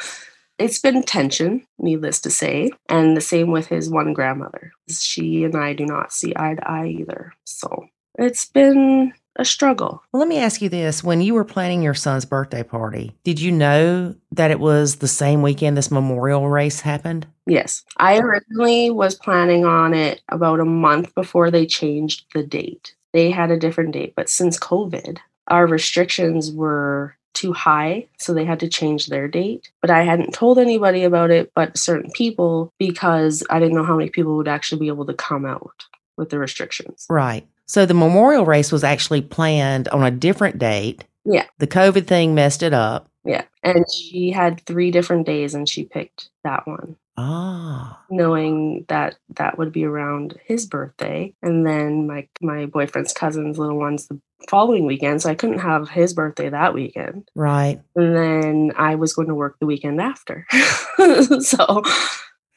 it's 0.59 0.78
been 0.78 1.02
tension, 1.02 1.66
needless 1.78 2.20
to 2.22 2.30
say. 2.30 2.70
And 2.88 3.16
the 3.16 3.20
same 3.20 3.50
with 3.50 3.66
his 3.68 3.88
one 3.88 4.12
grandmother. 4.12 4.72
She 4.90 5.44
and 5.44 5.57
I 5.57 5.74
do 5.74 5.86
not 5.86 6.12
see 6.12 6.32
eye 6.36 6.54
to 6.54 6.70
eye 6.70 6.88
either. 6.88 7.32
So 7.44 7.86
it's 8.18 8.46
been 8.46 9.12
a 9.39 9.45
struggle. 9.45 10.03
Well, 10.12 10.20
let 10.20 10.28
me 10.28 10.39
ask 10.39 10.61
you 10.61 10.68
this. 10.68 11.05
When 11.05 11.20
you 11.20 11.34
were 11.34 11.45
planning 11.45 11.82
your 11.82 11.95
son's 11.95 12.24
birthday 12.24 12.62
party, 12.62 13.14
did 13.24 13.41
you 13.41 13.53
know 13.53 14.14
that 14.32 14.51
it 14.51 14.61
was 14.61 14.97
the 14.97 15.09
same 15.09 15.43
weekend 15.43 15.76
this 15.76 15.91
memorial 15.91 16.49
race 16.49 16.80
happened? 16.80 17.26
Yes. 17.47 17.84
I 17.99 18.18
originally 18.18 18.91
was 18.91 19.14
planning 19.14 19.64
on 19.64 19.95
it 19.95 20.20
about 20.28 20.61
a 20.61 20.64
month 20.64 21.14
before 21.14 21.51
they 21.51 21.66
changed 21.66 22.24
the 22.34 22.43
date. 22.43 22.95
They 23.12 23.30
had 23.30 23.51
a 23.51 23.59
different 23.59 23.93
date, 23.93 24.14
but 24.16 24.28
since 24.28 24.59
COVID, 24.59 25.18
our 25.49 25.66
restrictions 25.66 26.51
were 26.51 27.16
too 27.37 27.53
high, 27.53 28.09
so 28.18 28.32
they 28.32 28.45
had 28.45 28.61
to 28.61 28.68
change 28.68 29.07
their 29.07 29.28
date. 29.28 29.70
But 29.82 29.91
I 29.91 30.03
hadn't 30.03 30.32
told 30.32 30.59
anybody 30.59 31.05
about 31.05 31.30
it 31.30 31.53
but 31.55 31.76
certain 31.76 32.11
people 32.12 32.72
because 32.78 33.43
I 33.51 33.59
didn't 33.59 33.74
know 33.74 33.84
how 33.84 33.97
many 33.97 34.11
people 34.11 34.37
would 34.39 34.49
actually 34.49 34.80
be 34.80 34.89
able 34.89 35.07
to 35.07 35.14
come 35.14 35.45
out 35.45 35.84
with 36.16 36.30
the 36.30 36.39
restrictions. 36.39 37.07
Right. 37.11 37.47
So 37.66 37.84
the 37.86 37.94
memorial 37.94 38.46
race 38.46 38.70
was 38.72 38.84
actually 38.84 39.22
planned 39.22 39.88
on 39.88 40.02
a 40.04 40.10
different 40.10 40.58
date. 40.58 41.04
Yeah. 41.24 41.46
The 41.58 41.66
COVID 41.66 42.06
thing 42.06 42.34
messed 42.34 42.62
it 42.62 42.72
up. 42.72 43.10
Yeah. 43.24 43.42
And 43.62 43.84
she 43.92 44.30
had 44.30 44.60
three 44.66 44.90
different 44.92 45.26
days 45.26 45.54
and 45.54 45.68
she 45.68 45.84
picked 45.84 46.28
that 46.44 46.66
one. 46.66 46.96
Ah. 47.18 47.98
knowing 48.10 48.84
that 48.88 49.16
that 49.36 49.56
would 49.56 49.72
be 49.72 49.86
around 49.86 50.38
his 50.44 50.66
birthday 50.66 51.32
and 51.42 51.66
then 51.66 52.06
my 52.06 52.28
my 52.42 52.66
boyfriend's 52.66 53.14
cousin's 53.14 53.58
little 53.58 53.78
one's 53.78 54.06
the 54.08 54.20
following 54.50 54.84
weekend 54.84 55.22
so 55.22 55.30
i 55.30 55.34
couldn't 55.34 55.60
have 55.60 55.88
his 55.88 56.12
birthday 56.12 56.50
that 56.50 56.74
weekend 56.74 57.26
Right. 57.34 57.80
and 57.94 58.14
then 58.14 58.72
i 58.76 58.96
was 58.96 59.14
going 59.14 59.28
to 59.28 59.34
work 59.34 59.56
the 59.60 59.64
weekend 59.66 59.98
after 59.98 60.46
so 61.40 61.82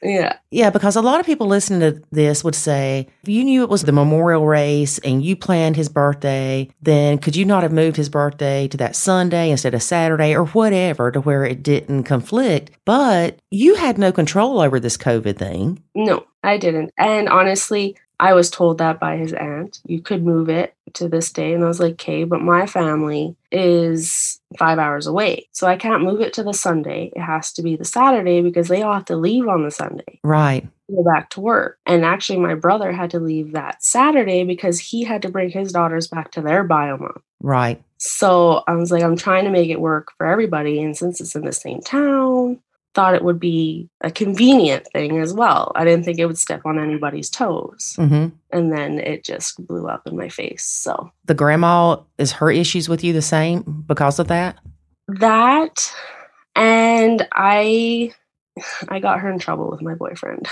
yeah 0.02 0.38
Yeah, 0.50 0.70
because 0.70 0.96
a 0.96 1.02
lot 1.02 1.20
of 1.20 1.26
people 1.26 1.46
listening 1.46 1.80
to 1.80 2.02
this 2.10 2.42
would 2.42 2.54
say, 2.54 3.06
if 3.22 3.28
you 3.28 3.44
knew 3.44 3.62
it 3.62 3.68
was 3.68 3.82
the 3.82 3.92
memorial 3.92 4.46
race 4.46 4.98
and 4.98 5.24
you 5.24 5.36
planned 5.36 5.76
his 5.76 5.88
birthday, 5.88 6.68
then 6.82 7.18
could 7.18 7.36
you 7.36 7.44
not 7.44 7.62
have 7.62 7.72
moved 7.72 7.96
his 7.96 8.08
birthday 8.08 8.66
to 8.68 8.76
that 8.78 8.96
Sunday 8.96 9.50
instead 9.50 9.74
of 9.74 9.82
Saturday 9.82 10.34
or 10.34 10.46
whatever 10.46 11.10
to 11.12 11.20
where 11.20 11.44
it 11.44 11.62
didn't 11.62 12.04
conflict? 12.04 12.70
But 12.84 13.38
you 13.50 13.74
had 13.76 13.98
no 13.98 14.10
control 14.12 14.60
over 14.60 14.80
this 14.80 14.96
COVID 14.96 15.36
thing. 15.38 15.82
no 15.94 16.24
i 16.42 16.56
didn't 16.56 16.90
and 16.96 17.28
honestly 17.28 17.94
i 18.20 18.32
was 18.32 18.50
told 18.50 18.78
that 18.78 19.00
by 19.00 19.16
his 19.16 19.32
aunt 19.32 19.80
you 19.86 20.00
could 20.00 20.24
move 20.24 20.48
it 20.48 20.74
to 20.94 21.08
this 21.08 21.32
day 21.32 21.52
and 21.54 21.64
i 21.64 21.68
was 21.68 21.80
like 21.80 21.92
okay 21.94 22.24
but 22.24 22.40
my 22.40 22.66
family 22.66 23.34
is 23.50 24.40
five 24.58 24.78
hours 24.78 25.06
away 25.06 25.46
so 25.52 25.66
i 25.66 25.76
can't 25.76 26.02
move 26.04 26.20
it 26.20 26.32
to 26.32 26.42
the 26.42 26.54
sunday 26.54 27.10
it 27.16 27.20
has 27.20 27.52
to 27.52 27.62
be 27.62 27.76
the 27.76 27.84
saturday 27.84 28.40
because 28.42 28.68
they 28.68 28.82
all 28.82 28.94
have 28.94 29.04
to 29.04 29.16
leave 29.16 29.48
on 29.48 29.64
the 29.64 29.70
sunday 29.70 30.20
Right. 30.22 30.68
go 30.90 31.02
back 31.04 31.30
to 31.30 31.40
work. 31.40 31.78
And 31.86 32.04
actually, 32.04 32.38
my 32.40 32.54
brother 32.54 32.92
had 32.92 33.10
to 33.12 33.20
leave 33.20 33.52
that 33.52 33.82
Saturday 33.82 34.44
because 34.44 34.78
he 34.78 35.04
had 35.04 35.22
to 35.22 35.30
bring 35.30 35.50
his 35.50 35.72
daughters 35.72 36.08
back 36.08 36.32
to 36.32 36.40
their 36.42 36.64
bio 36.64 36.96
mom. 36.98 37.22
Right. 37.40 37.82
So 37.98 38.62
I 38.66 38.74
was 38.74 38.90
like, 38.90 39.02
I'm 39.02 39.16
trying 39.16 39.44
to 39.44 39.50
make 39.50 39.70
it 39.70 39.80
work 39.80 40.08
for 40.18 40.26
everybody. 40.26 40.82
And 40.82 40.96
since 40.96 41.20
it's 41.20 41.34
in 41.36 41.44
the 41.44 41.52
same 41.52 41.80
town, 41.80 42.60
thought 42.94 43.14
it 43.14 43.22
would 43.24 43.38
be 43.38 43.88
a 44.00 44.10
convenient 44.10 44.86
thing 44.92 45.18
as 45.20 45.32
well. 45.32 45.72
I 45.76 45.84
didn't 45.84 46.04
think 46.04 46.18
it 46.18 46.26
would 46.26 46.38
step 46.38 46.62
on 46.64 46.78
anybody's 46.78 47.30
toes. 47.30 47.94
hmm 47.96 48.28
And 48.50 48.72
then 48.72 48.98
it 48.98 49.24
just 49.24 49.64
blew 49.66 49.86
up 49.86 50.06
in 50.06 50.16
my 50.16 50.28
face. 50.28 50.64
So 50.64 51.10
The 51.26 51.34
grandma, 51.34 51.98
is 52.18 52.32
her 52.32 52.50
issues 52.50 52.88
with 52.88 53.04
you 53.04 53.12
the 53.12 53.22
same 53.22 53.84
because 53.86 54.18
of 54.18 54.28
that? 54.28 54.58
that 55.08 55.92
and 56.56 57.26
I 57.32 58.12
I 58.88 59.00
got 59.00 59.20
her 59.20 59.30
in 59.30 59.38
trouble 59.38 59.70
with 59.70 59.82
my 59.82 59.94
boyfriend. 59.94 60.48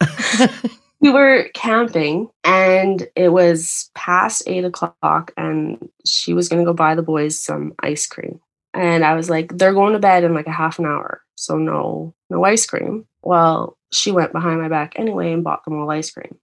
we 1.00 1.10
were 1.10 1.48
camping 1.54 2.28
and 2.44 3.06
it 3.16 3.30
was 3.30 3.90
past 3.94 4.42
eight 4.46 4.64
o'clock 4.64 5.32
and 5.36 5.88
she 6.06 6.32
was 6.32 6.48
going 6.48 6.62
to 6.62 6.66
go 6.66 6.72
buy 6.72 6.94
the 6.94 7.02
boys 7.02 7.38
some 7.38 7.72
ice 7.80 8.06
cream 8.06 8.40
and 8.72 9.04
i 9.04 9.14
was 9.14 9.28
like 9.28 9.56
they're 9.56 9.74
going 9.74 9.92
to 9.92 9.98
bed 9.98 10.24
in 10.24 10.32
like 10.34 10.46
a 10.46 10.52
half 10.52 10.78
an 10.78 10.86
hour 10.86 11.20
so 11.34 11.56
no 11.56 12.14
no 12.30 12.44
ice 12.44 12.66
cream 12.66 13.06
well 13.22 13.76
she 13.90 14.10
went 14.10 14.32
behind 14.32 14.60
my 14.60 14.68
back 14.68 14.94
anyway 14.96 15.32
and 15.32 15.44
bought 15.44 15.64
them 15.64 15.78
all 15.78 15.90
ice 15.90 16.10
cream 16.10 16.36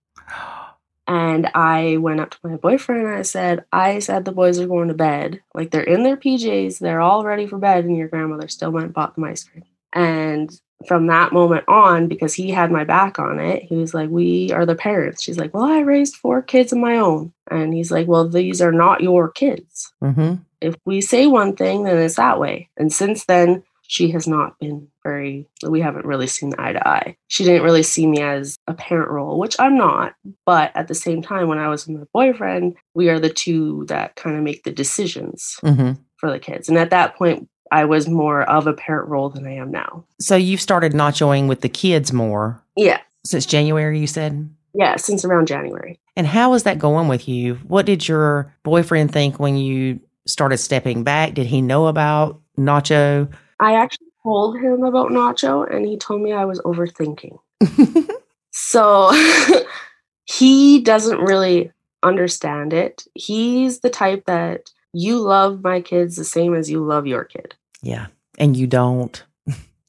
and 1.07 1.47
i 1.55 1.97
went 1.97 2.19
up 2.19 2.31
to 2.31 2.37
my 2.43 2.55
boyfriend 2.55 3.05
and 3.05 3.15
i 3.15 3.21
said 3.21 3.63
i 3.71 3.99
said 3.99 4.25
the 4.25 4.31
boys 4.31 4.59
are 4.59 4.67
going 4.67 4.87
to 4.87 4.93
bed 4.93 5.41
like 5.53 5.71
they're 5.71 5.81
in 5.81 6.03
their 6.03 6.17
pjs 6.17 6.79
they're 6.79 7.01
all 7.01 7.23
ready 7.23 7.47
for 7.47 7.57
bed 7.57 7.85
and 7.85 7.97
your 7.97 8.07
grandmother 8.07 8.47
still 8.47 8.71
went 8.71 8.85
and 8.85 8.93
bought 8.93 9.15
them 9.15 9.23
ice 9.23 9.43
cream 9.43 9.63
and 9.93 10.59
from 10.87 11.07
that 11.07 11.33
moment 11.33 11.65
on, 11.67 12.07
because 12.07 12.33
he 12.33 12.51
had 12.51 12.71
my 12.71 12.83
back 12.83 13.19
on 13.19 13.39
it, 13.39 13.63
he 13.63 13.75
was 13.75 13.93
like, 13.93 14.09
We 14.09 14.51
are 14.53 14.65
the 14.65 14.75
parents. 14.75 15.21
She's 15.21 15.37
like, 15.37 15.53
Well, 15.53 15.63
I 15.63 15.79
raised 15.79 16.15
four 16.15 16.41
kids 16.41 16.71
of 16.71 16.79
my 16.79 16.97
own. 16.97 17.33
And 17.51 17.73
he's 17.73 17.91
like, 17.91 18.07
Well, 18.07 18.27
these 18.29 18.61
are 18.61 18.71
not 18.71 19.01
your 19.01 19.29
kids. 19.29 19.91
hmm 20.01 20.35
If 20.61 20.75
we 20.85 21.01
say 21.01 21.27
one 21.27 21.55
thing, 21.55 21.83
then 21.83 21.97
it's 21.97 22.15
that 22.15 22.39
way. 22.39 22.69
And 22.77 22.93
since 22.93 23.25
then, 23.25 23.63
she 23.89 24.11
has 24.11 24.27
not 24.27 24.59
been 24.59 24.87
very, 25.03 25.47
we 25.67 25.81
haven't 25.81 26.05
really 26.05 26.27
seen 26.27 26.53
eye 26.59 26.73
to 26.73 26.87
eye. 26.87 27.17
She 27.27 27.43
didn't 27.43 27.63
really 27.63 27.81
see 27.81 28.05
me 28.05 28.21
as 28.21 28.55
a 28.67 28.73
parent 28.75 29.09
role, 29.09 29.39
which 29.39 29.55
I'm 29.59 29.75
not. 29.77 30.13
But 30.45 30.71
at 30.75 30.87
the 30.87 30.93
same 30.93 31.23
time, 31.23 31.47
when 31.47 31.57
I 31.57 31.69
was 31.69 31.87
with 31.87 31.97
my 31.97 32.03
boyfriend, 32.13 32.75
we 32.93 33.09
are 33.09 33.19
the 33.19 33.31
two 33.31 33.85
that 33.87 34.15
kind 34.15 34.37
of 34.37 34.43
make 34.43 34.63
the 34.63 34.71
decisions 34.71 35.57
hmm 35.61 35.93
for 36.17 36.29
the 36.29 36.37
kids. 36.37 36.69
And 36.69 36.77
at 36.77 36.91
that 36.91 37.15
point, 37.15 37.49
I 37.71 37.85
was 37.85 38.07
more 38.07 38.43
of 38.43 38.67
a 38.67 38.73
parent 38.73 39.07
role 39.07 39.29
than 39.29 39.47
I 39.47 39.53
am 39.55 39.71
now. 39.71 40.05
So 40.19 40.35
you've 40.35 40.61
started 40.61 40.91
nachoing 40.93 41.47
with 41.47 41.61
the 41.61 41.69
kids 41.69 42.13
more 42.13 42.61
Yeah. 42.75 42.99
since 43.25 43.45
January, 43.47 43.99
you 43.99 44.05
said? 44.07 44.49
Yeah, 44.75 44.97
since 44.97 45.25
around 45.25 45.47
January. 45.47 45.99
And 46.15 46.27
how 46.27 46.53
is 46.53 46.63
that 46.63 46.77
going 46.77 47.07
with 47.07 47.27
you? 47.27 47.55
What 47.67 47.87
did 47.87 48.07
your 48.07 48.53
boyfriend 48.63 49.11
think 49.13 49.39
when 49.39 49.55
you 49.57 49.99
started 50.27 50.57
stepping 50.57 51.03
back? 51.03 51.33
Did 51.33 51.47
he 51.47 51.61
know 51.61 51.87
about 51.87 52.39
Nacho? 52.57 53.31
I 53.59 53.75
actually 53.75 54.07
told 54.23 54.57
him 54.59 54.83
about 54.83 55.09
Nacho 55.09 55.69
and 55.73 55.85
he 55.85 55.97
told 55.97 56.21
me 56.21 56.31
I 56.31 56.45
was 56.45 56.59
overthinking. 56.61 57.37
So 58.51 59.11
he 60.25 60.81
doesn't 60.81 61.19
really 61.21 61.71
understand 62.03 62.73
it. 62.73 63.05
He's 63.13 63.79
the 63.79 63.89
type 63.89 64.25
that 64.25 64.69
you 64.93 65.19
love 65.19 65.63
my 65.63 65.81
kids 65.81 66.15
the 66.15 66.23
same 66.23 66.53
as 66.53 66.69
you 66.69 66.83
love 66.83 67.07
your 67.07 67.23
kid. 67.23 67.55
yeah. 67.81 68.07
And 68.37 68.55
you 68.55 68.67
don't. 68.67 69.21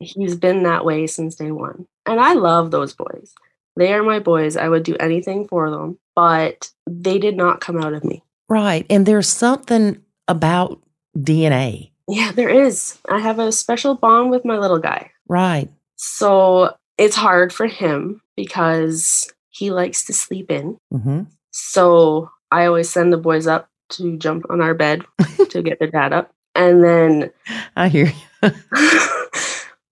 He's 0.00 0.34
been 0.34 0.64
that 0.64 0.84
way 0.84 1.06
since 1.06 1.36
day 1.36 1.52
one. 1.52 1.86
And 2.04 2.18
I 2.18 2.32
love 2.32 2.72
those 2.72 2.92
boys. 2.92 3.32
They 3.76 3.92
are 3.92 4.02
my 4.02 4.18
boys. 4.18 4.56
I 4.56 4.68
would 4.68 4.82
do 4.82 4.96
anything 4.98 5.46
for 5.46 5.70
them, 5.70 5.98
but 6.16 6.68
they 6.88 7.18
did 7.18 7.36
not 7.36 7.60
come 7.60 7.80
out 7.80 7.92
of 7.92 8.02
me. 8.02 8.24
Right. 8.48 8.86
And 8.90 9.06
there's 9.06 9.28
something 9.28 10.02
about 10.26 10.82
DNA. 11.16 11.92
Yeah, 12.10 12.32
there 12.32 12.48
is. 12.48 12.98
I 13.08 13.20
have 13.20 13.38
a 13.38 13.52
special 13.52 13.94
bond 13.94 14.30
with 14.30 14.44
my 14.44 14.58
little 14.58 14.78
guy. 14.78 15.12
Right. 15.28 15.70
So 15.96 16.74
it's 16.98 17.16
hard 17.16 17.52
for 17.52 17.66
him 17.66 18.20
because 18.36 19.32
he 19.50 19.70
likes 19.70 20.04
to 20.06 20.12
sleep 20.12 20.50
in. 20.50 20.76
hmm 20.90 21.22
So 21.52 22.30
I 22.50 22.66
always 22.66 22.90
send 22.90 23.12
the 23.12 23.16
boys 23.16 23.46
up 23.46 23.68
to 23.90 24.16
jump 24.16 24.46
on 24.50 24.60
our 24.60 24.74
bed 24.74 25.04
to 25.50 25.62
get 25.62 25.78
their 25.78 25.90
dad 25.90 26.12
up. 26.12 26.32
And 26.54 26.82
then, 26.82 27.30
I 27.76 27.88
hear 27.88 28.12
you. 28.42 28.50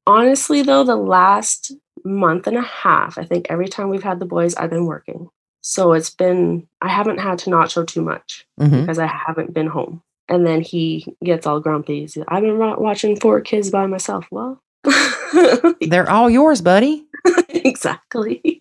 honestly, 0.06 0.62
though, 0.62 0.82
the 0.84 0.96
last 0.96 1.72
month 2.04 2.46
and 2.46 2.56
a 2.56 2.62
half, 2.62 3.18
I 3.18 3.24
think 3.24 3.46
every 3.48 3.68
time 3.68 3.90
we've 3.90 4.02
had 4.02 4.18
the 4.18 4.26
boys, 4.26 4.54
I've 4.56 4.70
been 4.70 4.86
working. 4.86 5.28
So 5.60 5.92
it's 5.92 6.10
been, 6.10 6.66
I 6.80 6.88
haven't 6.88 7.18
had 7.18 7.38
to 7.40 7.50
nacho 7.50 7.86
too 7.86 8.02
much 8.02 8.46
hmm 8.58 8.80
because 8.80 8.98
I 8.98 9.06
haven't 9.06 9.52
been 9.52 9.66
home. 9.68 10.02
And 10.28 10.46
then 10.46 10.60
he 10.60 11.16
gets 11.24 11.46
all 11.46 11.60
grumpy. 11.60 12.00
He's, 12.00 12.18
I've 12.28 12.42
been 12.42 12.58
watching 12.58 13.18
four 13.18 13.40
kids 13.40 13.70
by 13.70 13.86
myself. 13.86 14.26
Well, 14.30 14.62
They're 15.80 16.08
all 16.08 16.30
yours, 16.30 16.60
buddy. 16.60 17.06
exactly. 17.48 18.60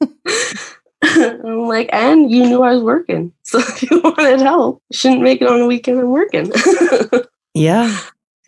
I'm 1.04 1.66
like, 1.66 1.88
and 1.92 2.30
you 2.30 2.44
knew 2.48 2.62
I 2.62 2.74
was 2.74 2.82
working. 2.82 3.32
So 3.42 3.58
if 3.58 3.82
you 3.82 4.00
wanted 4.00 4.40
help, 4.40 4.82
shouldn't 4.92 5.22
make 5.22 5.42
it 5.42 5.48
on 5.48 5.60
a 5.60 5.66
weekend 5.66 6.00
I'm 6.00 6.10
working. 6.10 6.50
Yeah. 7.54 7.98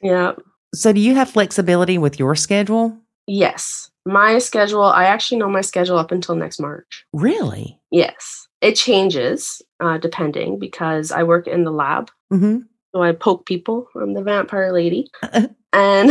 yeah. 0.02 0.32
So 0.74 0.92
do 0.92 1.00
you 1.00 1.14
have 1.14 1.30
flexibility 1.30 1.98
with 1.98 2.18
your 2.18 2.34
schedule? 2.34 2.96
Yes. 3.26 3.90
My 4.06 4.38
schedule, 4.38 4.82
I 4.82 5.04
actually 5.04 5.38
know 5.38 5.48
my 5.48 5.62
schedule 5.62 5.96
up 5.98 6.12
until 6.12 6.34
next 6.34 6.60
March. 6.60 7.04
Really? 7.12 7.80
Yes. 7.90 8.46
It 8.60 8.76
changes 8.76 9.62
uh, 9.80 9.98
depending 9.98 10.58
because 10.58 11.10
I 11.12 11.22
work 11.22 11.46
in 11.46 11.64
the 11.64 11.70
lab. 11.70 12.10
hmm 12.30 12.58
So 12.94 13.02
I 13.02 13.12
poke 13.12 13.46
people. 13.46 13.88
I'm 13.94 14.14
the 14.14 14.22
vampire 14.22 14.72
lady. 14.72 15.10
and 15.72 16.10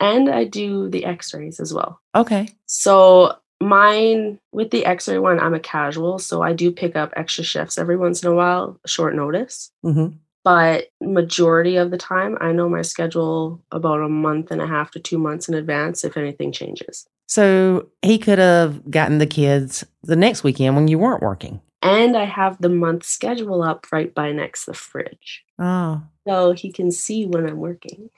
and 0.00 0.28
I 0.28 0.44
do 0.44 0.88
the 0.88 1.04
x-rays 1.04 1.60
as 1.60 1.72
well. 1.72 2.00
Okay. 2.14 2.48
So 2.66 3.36
mine 3.60 4.38
with 4.52 4.70
the 4.70 4.84
X-ray 4.84 5.18
one, 5.18 5.40
I'm 5.40 5.54
a 5.54 5.60
casual, 5.60 6.18
so 6.18 6.42
I 6.42 6.52
do 6.52 6.70
pick 6.70 6.96
up 6.96 7.12
extra 7.16 7.44
shifts 7.44 7.78
every 7.78 7.96
once 7.96 8.22
in 8.22 8.30
a 8.30 8.34
while, 8.34 8.78
short 8.86 9.14
notice. 9.14 9.70
hmm 9.82 10.08
But 10.46 10.92
majority 11.00 11.74
of 11.74 11.90
the 11.90 11.98
time, 11.98 12.38
I 12.40 12.52
know 12.52 12.68
my 12.68 12.82
schedule 12.82 13.60
about 13.72 14.00
a 14.00 14.08
month 14.08 14.52
and 14.52 14.62
a 14.62 14.66
half 14.68 14.92
to 14.92 15.00
two 15.00 15.18
months 15.18 15.48
in 15.48 15.56
advance 15.56 16.04
if 16.04 16.16
anything 16.16 16.52
changes. 16.52 17.08
So 17.26 17.88
he 18.00 18.16
could 18.16 18.38
have 18.38 18.88
gotten 18.88 19.18
the 19.18 19.26
kids 19.26 19.84
the 20.04 20.14
next 20.14 20.44
weekend 20.44 20.76
when 20.76 20.86
you 20.86 21.00
weren't 21.00 21.20
working. 21.20 21.60
And 21.82 22.16
I 22.16 22.26
have 22.26 22.62
the 22.62 22.68
month 22.68 23.02
schedule 23.02 23.60
up 23.64 23.88
right 23.90 24.14
by 24.14 24.30
next 24.30 24.66
to 24.66 24.70
the 24.70 24.76
fridge. 24.76 25.44
Oh. 25.58 26.02
So 26.28 26.52
he 26.52 26.70
can 26.70 26.92
see 26.92 27.26
when 27.26 27.44
I'm 27.44 27.58
working. 27.58 28.08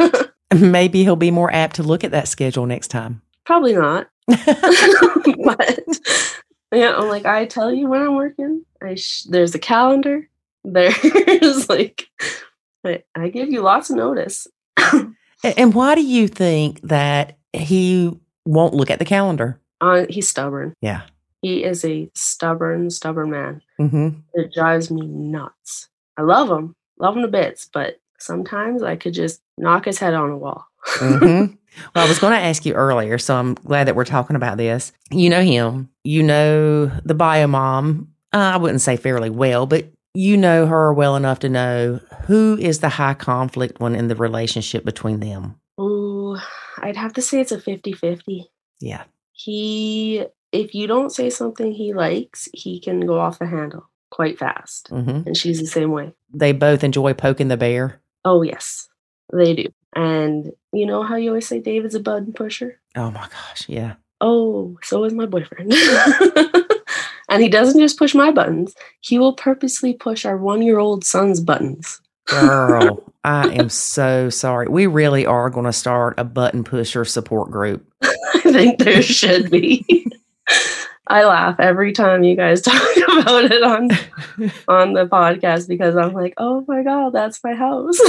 Maybe 0.58 1.04
he'll 1.04 1.14
be 1.14 1.30
more 1.30 1.52
apt 1.52 1.76
to 1.76 1.84
look 1.84 2.02
at 2.02 2.10
that 2.10 2.26
schedule 2.26 2.66
next 2.66 2.88
time. 2.88 3.22
Probably 3.44 3.74
not. 3.74 4.08
but 4.26 4.48
yeah, 6.72 6.96
I'm 6.96 7.06
like, 7.06 7.26
I 7.26 7.46
tell 7.46 7.72
you 7.72 7.86
when 7.86 8.02
I'm 8.02 8.16
working. 8.16 8.64
I 8.82 8.96
sh- 8.96 9.22
there's 9.22 9.54
a 9.54 9.60
calendar. 9.60 10.28
There's 10.72 11.68
like, 11.68 12.06
I, 12.84 13.02
I 13.14 13.28
give 13.28 13.50
you 13.50 13.62
lots 13.62 13.90
of 13.90 13.96
notice. 13.96 14.46
And 15.56 15.74
why 15.74 15.94
do 15.94 16.02
you 16.02 16.26
think 16.28 16.80
that 16.80 17.36
he 17.52 18.18
won't 18.46 18.74
look 18.74 18.90
at 18.90 18.98
the 18.98 19.04
calendar? 19.04 19.60
Uh, 19.80 20.06
he's 20.08 20.26
stubborn. 20.28 20.74
Yeah. 20.80 21.02
He 21.42 21.62
is 21.62 21.84
a 21.84 22.10
stubborn, 22.14 22.90
stubborn 22.90 23.30
man. 23.30 23.60
hmm 23.78 24.08
It 24.34 24.52
drives 24.52 24.90
me 24.90 25.06
nuts. 25.06 25.88
I 26.16 26.22
love 26.22 26.48
him, 26.48 26.74
love 26.98 27.14
him 27.16 27.22
to 27.22 27.28
bits, 27.28 27.68
but 27.72 28.00
sometimes 28.18 28.82
I 28.82 28.96
could 28.96 29.12
just 29.14 29.40
knock 29.58 29.84
his 29.84 29.98
head 29.98 30.14
on 30.14 30.30
a 30.30 30.38
wall. 30.38 30.64
hmm 30.84 31.44
Well, 31.94 32.06
I 32.06 32.08
was 32.08 32.18
going 32.18 32.32
to 32.32 32.40
ask 32.44 32.64
you 32.64 32.72
earlier, 32.72 33.18
so 33.18 33.36
I'm 33.36 33.54
glad 33.54 33.86
that 33.86 33.94
we're 33.94 34.06
talking 34.06 34.34
about 34.34 34.56
this. 34.56 34.92
You 35.10 35.28
know 35.28 35.42
him. 35.42 35.90
You 36.02 36.22
know 36.22 36.86
the 37.04 37.14
bio 37.14 37.46
mom. 37.46 38.08
Uh, 38.32 38.38
I 38.54 38.56
wouldn't 38.56 38.80
say 38.80 38.96
fairly 38.96 39.28
well, 39.28 39.66
but 39.66 39.86
you 40.16 40.36
know 40.36 40.66
her 40.66 40.92
well 40.94 41.14
enough 41.14 41.40
to 41.40 41.48
know 41.48 42.00
who 42.26 42.56
is 42.58 42.80
the 42.80 42.88
high 42.88 43.14
conflict 43.14 43.80
one 43.80 43.94
in 43.94 44.08
the 44.08 44.16
relationship 44.16 44.84
between 44.84 45.20
them. 45.20 45.60
Ooh, 45.78 46.36
I'd 46.78 46.96
have 46.96 47.12
to 47.14 47.22
say 47.22 47.40
it's 47.40 47.52
a 47.52 47.60
50 47.60 47.92
50. 47.92 48.50
Yeah. 48.80 49.04
He, 49.32 50.24
if 50.52 50.74
you 50.74 50.86
don't 50.86 51.12
say 51.12 51.28
something 51.28 51.70
he 51.72 51.92
likes, 51.92 52.48
he 52.54 52.80
can 52.80 53.00
go 53.00 53.20
off 53.20 53.38
the 53.38 53.46
handle 53.46 53.90
quite 54.10 54.38
fast. 54.38 54.88
hmm 54.88 55.20
And 55.26 55.36
she's 55.36 55.60
the 55.60 55.66
same 55.66 55.90
way. 55.90 56.14
They 56.32 56.52
both 56.52 56.82
enjoy 56.82 57.12
poking 57.12 57.48
the 57.48 57.58
bear. 57.58 58.00
Oh, 58.24 58.40
yes, 58.42 58.88
they 59.32 59.54
do. 59.54 59.66
And 59.94 60.52
you 60.72 60.86
know 60.86 61.02
how 61.02 61.16
you 61.16 61.28
always 61.30 61.46
say 61.46 61.60
David's 61.60 61.94
a 61.94 62.00
button 62.00 62.32
pusher? 62.32 62.80
Oh 62.96 63.10
my 63.10 63.28
gosh. 63.28 63.68
Yeah. 63.68 63.94
Oh, 64.22 64.78
so 64.82 65.04
is 65.04 65.12
my 65.12 65.26
boyfriend. 65.26 65.72
and 67.36 67.42
he 67.42 67.50
doesn't 67.50 67.78
just 67.78 67.98
push 67.98 68.14
my 68.14 68.30
buttons, 68.30 68.74
he 69.00 69.18
will 69.18 69.34
purposely 69.34 69.92
push 69.92 70.24
our 70.24 70.38
one 70.38 70.62
year 70.62 70.78
old 70.78 71.04
son's 71.04 71.38
buttons. 71.38 72.00
Girl, 72.28 73.04
I 73.24 73.50
am 73.50 73.68
so 73.68 74.30
sorry. 74.30 74.68
We 74.68 74.86
really 74.86 75.26
are 75.26 75.50
going 75.50 75.66
to 75.66 75.72
start 75.72 76.18
a 76.18 76.24
button 76.24 76.64
pusher 76.64 77.04
support 77.04 77.50
group. 77.50 77.86
I 78.02 78.40
think 78.40 78.78
there 78.78 79.02
should 79.02 79.50
be. 79.50 79.84
I 81.08 81.24
laugh 81.24 81.60
every 81.60 81.92
time 81.92 82.24
you 82.24 82.36
guys 82.36 82.62
talk 82.62 82.96
about 83.18 83.44
it 83.44 83.62
on 83.62 83.90
on 84.66 84.94
the 84.94 85.06
podcast 85.06 85.68
because 85.68 85.94
I'm 85.94 86.14
like, 86.14 86.32
oh 86.38 86.64
my 86.66 86.82
god, 86.82 87.12
that's 87.12 87.44
my 87.44 87.52
house. 87.52 88.00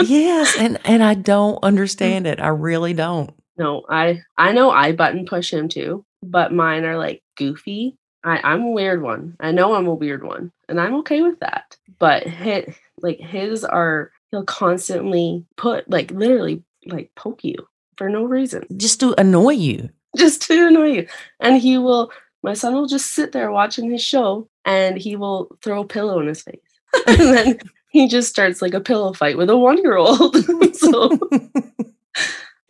yes, 0.00 0.56
and 0.58 0.78
and 0.86 1.02
I 1.02 1.12
don't 1.12 1.58
understand 1.62 2.24
mm. 2.24 2.30
it. 2.30 2.40
I 2.40 2.48
really 2.48 2.94
don't. 2.94 3.34
no, 3.58 3.84
I 3.86 4.22
I 4.38 4.52
know 4.52 4.70
I 4.70 4.92
button 4.92 5.26
push 5.26 5.52
him 5.52 5.68
too, 5.68 6.06
but 6.22 6.54
mine 6.54 6.86
are 6.86 6.96
like 6.96 7.22
goofy. 7.36 7.98
I 8.26 8.40
I'm 8.44 8.62
a 8.62 8.70
weird 8.70 9.00
one. 9.02 9.36
I 9.40 9.52
know 9.52 9.74
I'm 9.74 9.86
a 9.86 9.94
weird 9.94 10.22
one, 10.24 10.52
and 10.68 10.78
I'm 10.80 10.94
okay 10.96 11.22
with 11.22 11.40
that. 11.40 11.76
But 11.98 12.24
hit 12.24 12.74
like 12.98 13.20
his 13.20 13.64
are 13.64 14.12
he'll 14.30 14.44
constantly 14.44 15.46
put 15.56 15.88
like 15.90 16.10
literally 16.10 16.62
like 16.86 17.10
poke 17.14 17.44
you 17.44 17.56
for 17.96 18.10
no 18.10 18.24
reason. 18.24 18.66
Just 18.76 19.00
to 19.00 19.14
annoy 19.18 19.52
you. 19.52 19.88
just 20.16 20.42
to 20.42 20.66
annoy 20.68 20.88
you. 20.92 21.06
And 21.40 21.60
he 21.60 21.78
will, 21.78 22.10
my 22.42 22.54
son 22.54 22.74
will 22.74 22.86
just 22.86 23.12
sit 23.12 23.32
there 23.32 23.50
watching 23.50 23.90
his 23.90 24.02
show 24.02 24.48
and 24.64 24.96
he 24.96 25.16
will 25.16 25.56
throw 25.62 25.82
a 25.82 25.86
pillow 25.86 26.20
in 26.20 26.26
his 26.26 26.42
face. 26.42 26.60
and 27.06 27.18
then 27.18 27.58
he 27.90 28.08
just 28.08 28.28
starts 28.28 28.62
like 28.62 28.74
a 28.74 28.80
pillow 28.80 29.12
fight 29.12 29.36
with 29.36 29.50
a 29.50 29.56
one 29.56 29.78
year 29.78 29.96
old. 29.96 30.36
so, 30.74 31.18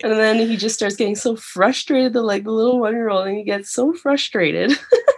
and 0.03 0.11
then 0.13 0.37
he 0.37 0.57
just 0.57 0.75
starts 0.75 0.95
getting 0.95 1.15
so 1.15 1.35
frustrated, 1.35 2.13
the 2.13 2.21
like 2.21 2.43
the 2.43 2.51
little 2.51 2.79
one 2.79 2.93
year 2.93 3.09
old, 3.09 3.27
and 3.27 3.37
he 3.37 3.43
gets 3.43 3.71
so 3.71 3.93
frustrated. 3.93 4.71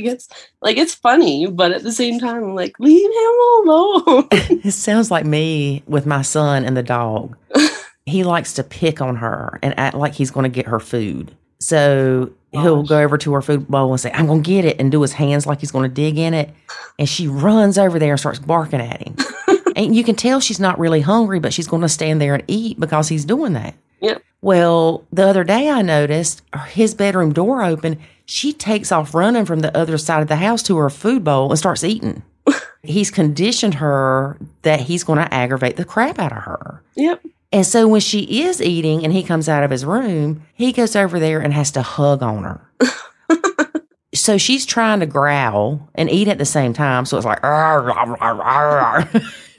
gets 0.00 0.28
like 0.60 0.76
it's 0.76 0.94
funny, 0.94 1.46
but 1.46 1.72
at 1.72 1.82
the 1.82 1.92
same 1.92 2.18
time, 2.18 2.42
I'm 2.42 2.54
like, 2.54 2.78
leave 2.78 3.10
him 3.10 3.68
alone. 3.68 4.28
It 4.64 4.72
sounds 4.72 5.10
like 5.10 5.26
me 5.26 5.82
with 5.86 6.06
my 6.06 6.22
son 6.22 6.64
and 6.64 6.76
the 6.76 6.82
dog. 6.82 7.36
he 8.06 8.24
likes 8.24 8.52
to 8.54 8.64
pick 8.64 9.00
on 9.00 9.16
her 9.16 9.58
and 9.62 9.78
act 9.78 9.96
like 9.96 10.14
he's 10.14 10.30
going 10.30 10.44
to 10.44 10.54
get 10.54 10.66
her 10.66 10.80
food. 10.80 11.34
So 11.58 12.32
he'll 12.50 12.82
go 12.82 13.00
over 13.00 13.16
to 13.18 13.32
her 13.34 13.42
food 13.42 13.68
bowl 13.68 13.92
and 13.92 14.00
say, 14.00 14.10
I'm 14.12 14.26
going 14.26 14.42
to 14.42 14.48
get 14.48 14.64
it, 14.64 14.80
and 14.80 14.90
do 14.90 15.00
his 15.02 15.12
hands 15.12 15.46
like 15.46 15.60
he's 15.60 15.70
going 15.70 15.88
to 15.88 15.94
dig 15.94 16.18
in 16.18 16.34
it. 16.34 16.50
And 16.98 17.08
she 17.08 17.28
runs 17.28 17.78
over 17.78 17.98
there 17.98 18.12
and 18.12 18.20
starts 18.20 18.38
barking 18.38 18.80
at 18.80 19.00
him. 19.00 19.16
and 19.76 19.94
you 19.94 20.04
can 20.04 20.16
tell 20.16 20.40
she's 20.40 20.60
not 20.60 20.78
really 20.78 21.00
hungry, 21.00 21.40
but 21.40 21.52
she's 21.52 21.68
going 21.68 21.82
to 21.82 21.88
stand 21.88 22.20
there 22.20 22.34
and 22.34 22.44
eat 22.48 22.78
because 22.78 23.08
he's 23.08 23.24
doing 23.24 23.52
that. 23.54 23.74
Yep. 24.00 24.22
Well, 24.42 25.04
the 25.12 25.26
other 25.26 25.44
day 25.44 25.70
I 25.70 25.82
noticed 25.82 26.42
his 26.68 26.94
bedroom 26.94 27.32
door 27.32 27.62
open. 27.62 28.00
She 28.26 28.52
takes 28.52 28.92
off 28.92 29.14
running 29.14 29.44
from 29.44 29.60
the 29.60 29.76
other 29.76 29.98
side 29.98 30.22
of 30.22 30.28
the 30.28 30.36
house 30.36 30.62
to 30.64 30.76
her 30.78 30.90
food 30.90 31.24
bowl 31.24 31.50
and 31.50 31.58
starts 31.58 31.84
eating. 31.84 32.22
he's 32.82 33.10
conditioned 33.10 33.74
her 33.74 34.36
that 34.62 34.80
he's 34.80 35.04
going 35.04 35.18
to 35.18 35.32
aggravate 35.32 35.76
the 35.76 35.84
crap 35.84 36.18
out 36.18 36.32
of 36.32 36.42
her. 36.42 36.82
Yep. 36.94 37.24
And 37.52 37.66
so 37.66 37.86
when 37.86 38.00
she 38.00 38.42
is 38.44 38.62
eating 38.62 39.04
and 39.04 39.12
he 39.12 39.22
comes 39.22 39.48
out 39.48 39.62
of 39.62 39.70
his 39.70 39.84
room, 39.84 40.42
he 40.54 40.72
goes 40.72 40.96
over 40.96 41.20
there 41.20 41.40
and 41.40 41.52
has 41.52 41.70
to 41.72 41.82
hug 41.82 42.22
on 42.22 42.44
her. 42.44 42.60
so 44.14 44.38
she's 44.38 44.64
trying 44.64 45.00
to 45.00 45.06
growl 45.06 45.90
and 45.94 46.10
eat 46.10 46.28
at 46.28 46.38
the 46.38 46.46
same 46.46 46.72
time. 46.72 47.04
So 47.04 47.18
it's 47.18 47.26
like, 47.26 47.44
"Arr, 47.44 47.90
arr, 47.90 48.16
arr, 48.22 48.42
arr." 48.42 49.08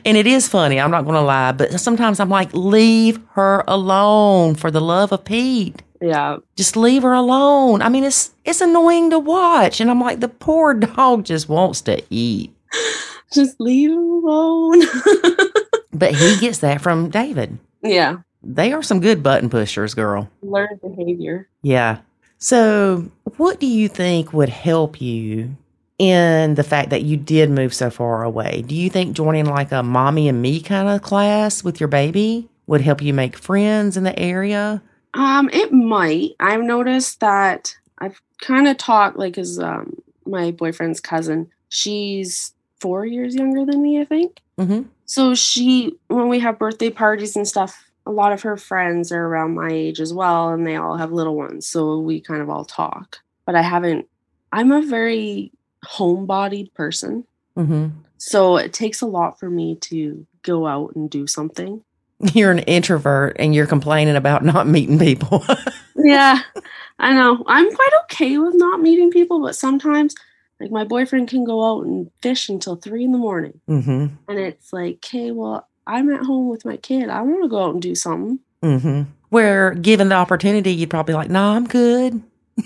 and 0.05 0.17
it 0.17 0.27
is 0.27 0.47
funny. 0.47 0.79
I'm 0.79 0.91
not 0.91 1.03
going 1.03 1.15
to 1.15 1.21
lie, 1.21 1.51
but 1.51 1.79
sometimes 1.79 2.19
I'm 2.19 2.29
like, 2.29 2.53
leave 2.53 3.19
her 3.31 3.63
alone 3.67 4.53
for 4.53 4.69
the 4.69 4.81
love 4.81 5.11
of 5.11 5.25
Pete. 5.25 5.81
Yeah. 6.01 6.37
Just 6.55 6.75
leave 6.75 7.03
her 7.03 7.13
alone. 7.13 7.81
I 7.81 7.89
mean, 7.89 8.03
it's 8.03 8.31
it's 8.43 8.61
annoying 8.61 9.11
to 9.11 9.19
watch, 9.19 9.79
and 9.79 9.89
I'm 9.89 10.01
like, 10.01 10.19
the 10.19 10.27
poor 10.29 10.73
dog 10.73 11.25
just 11.25 11.47
wants 11.47 11.81
to 11.81 12.01
eat. 12.09 12.53
Just 13.33 13.61
leave 13.61 13.91
him 13.91 13.97
alone. 13.97 14.81
But 15.93 16.15
he 16.15 16.37
gets 16.39 16.59
that 16.59 16.81
from 16.81 17.09
David. 17.09 17.59
yeah. 17.81 18.17
They 18.43 18.73
are 18.73 18.81
some 18.81 19.01
good 19.01 19.21
button 19.21 19.49
pushers, 19.49 19.93
girl. 19.93 20.29
Learned 20.41 20.81
behavior. 20.81 21.47
Yeah. 21.61 21.99
So, 22.39 23.11
what 23.37 23.59
do 23.59 23.67
you 23.67 23.87
think 23.87 24.33
would 24.33 24.49
help 24.49 24.99
you 24.99 25.55
in 25.99 26.55
the 26.55 26.63
fact 26.63 26.89
that 26.89 27.03
you 27.03 27.17
did 27.17 27.51
move 27.51 27.73
so 27.73 27.91
far 27.91 28.23
away? 28.23 28.63
Do 28.65 28.73
you 28.73 28.89
think 28.89 29.15
joining 29.15 29.45
like 29.45 29.71
a 29.71 29.83
mommy 29.83 30.27
and 30.27 30.41
me 30.41 30.59
kind 30.59 30.89
of 30.89 31.03
class 31.03 31.63
with 31.63 31.79
your 31.79 31.87
baby 31.87 32.49
would 32.65 32.81
help 32.81 33.01
you 33.01 33.13
make 33.13 33.37
friends 33.37 33.95
in 33.95 34.03
the 34.03 34.17
area? 34.17 34.81
Um, 35.13 35.49
it 35.51 35.71
might. 35.73 36.31
I've 36.39 36.61
noticed 36.63 37.19
that 37.19 37.75
I've 37.99 38.21
kind 38.41 38.67
of 38.67 38.77
talked 38.77 39.17
like 39.17 39.37
as 39.37 39.59
um 39.59 40.01
my 40.25 40.51
boyfriend's 40.51 40.99
cousin. 40.99 41.49
She's 41.69 42.53
four 42.79 43.05
years 43.05 43.35
younger 43.35 43.65
than 43.65 43.81
me, 43.81 43.99
I 44.01 44.05
think. 44.05 44.39
Mm-hmm. 44.59 44.83
So 45.05 45.35
she, 45.35 45.93
when 46.07 46.29
we 46.29 46.39
have 46.39 46.57
birthday 46.59 46.89
parties 46.89 47.35
and 47.35 47.47
stuff, 47.47 47.89
a 48.05 48.11
lot 48.11 48.31
of 48.31 48.41
her 48.43 48.57
friends 48.57 49.11
are 49.11 49.25
around 49.25 49.55
my 49.55 49.69
age 49.69 49.99
as 49.99 50.13
well, 50.13 50.49
and 50.49 50.65
they 50.65 50.75
all 50.77 50.97
have 50.97 51.11
little 51.11 51.35
ones. 51.35 51.67
So 51.67 51.99
we 51.99 52.21
kind 52.21 52.41
of 52.41 52.49
all 52.49 52.65
talk. 52.65 53.19
But 53.45 53.55
I 53.55 53.61
haven't. 53.61 54.07
I'm 54.51 54.71
a 54.71 54.81
very 54.81 55.51
homebodied 55.85 56.73
person, 56.73 57.25
Mm-hmm. 57.57 57.87
so 58.17 58.55
it 58.57 58.71
takes 58.71 59.01
a 59.01 59.05
lot 59.05 59.37
for 59.39 59.49
me 59.49 59.75
to 59.75 60.25
go 60.41 60.65
out 60.67 60.95
and 60.95 61.09
do 61.09 61.27
something. 61.27 61.83
You're 62.33 62.51
an 62.51 62.59
introvert 62.59 63.35
and 63.39 63.55
you're 63.55 63.67
complaining 63.67 64.15
about 64.15 64.43
not 64.43 64.67
meeting 64.67 64.99
people. 64.99 65.43
yeah, 65.95 66.41
I 66.99 67.13
know. 67.13 67.43
I'm 67.47 67.73
quite 67.73 67.89
okay 68.03 68.37
with 68.37 68.53
not 68.55 68.79
meeting 68.79 69.09
people, 69.09 69.41
but 69.41 69.55
sometimes, 69.55 70.13
like, 70.59 70.71
my 70.71 70.83
boyfriend 70.83 71.29
can 71.29 71.43
go 71.43 71.65
out 71.65 71.85
and 71.85 72.11
fish 72.21 72.47
until 72.47 72.75
three 72.75 73.03
in 73.03 73.11
the 73.11 73.17
morning. 73.17 73.59
mm-hmm. 73.67 74.07
And 74.27 74.39
it's 74.39 74.71
like, 74.71 74.97
okay, 74.97 75.31
well, 75.31 75.67
I'm 75.87 76.11
at 76.11 76.21
home 76.23 76.47
with 76.47 76.63
my 76.63 76.77
kid. 76.77 77.09
I 77.09 77.21
want 77.21 77.43
to 77.43 77.49
go 77.49 77.63
out 77.63 77.73
and 77.73 77.81
do 77.81 77.95
something. 77.95 78.39
Mm-hmm. 78.61 79.09
Where 79.29 79.73
given 79.73 80.09
the 80.09 80.15
opportunity, 80.15 80.73
you'd 80.73 80.89
probably 80.89 81.15
like, 81.15 81.29
nah, 81.29 81.55
I'm 81.55 81.65
good. 81.65 82.21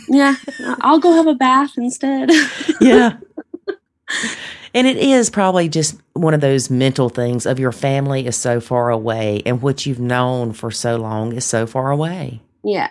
Yeah, 0.09 0.35
I'll 0.81 0.99
go 0.99 1.13
have 1.13 1.27
a 1.27 1.35
bath 1.35 1.77
instead. 1.77 2.31
Yeah. 2.81 3.17
And 4.75 4.85
it 4.85 4.97
is 4.97 5.31
probably 5.31 5.69
just 5.69 5.99
one 6.13 6.33
of 6.35 6.41
those 6.41 6.69
mental 6.69 7.09
things 7.09 7.47
of 7.47 7.57
your 7.59 7.71
family 7.71 8.27
is 8.27 8.35
so 8.35 8.59
far 8.59 8.89
away 8.91 9.41
and 9.45 9.61
what 9.61 9.85
you've 9.85 9.99
known 9.99 10.53
for 10.53 10.69
so 10.69 10.97
long 10.97 11.33
is 11.33 11.45
so 11.45 11.65
far 11.65 11.89
away. 11.89 12.41
yeah. 12.63 12.89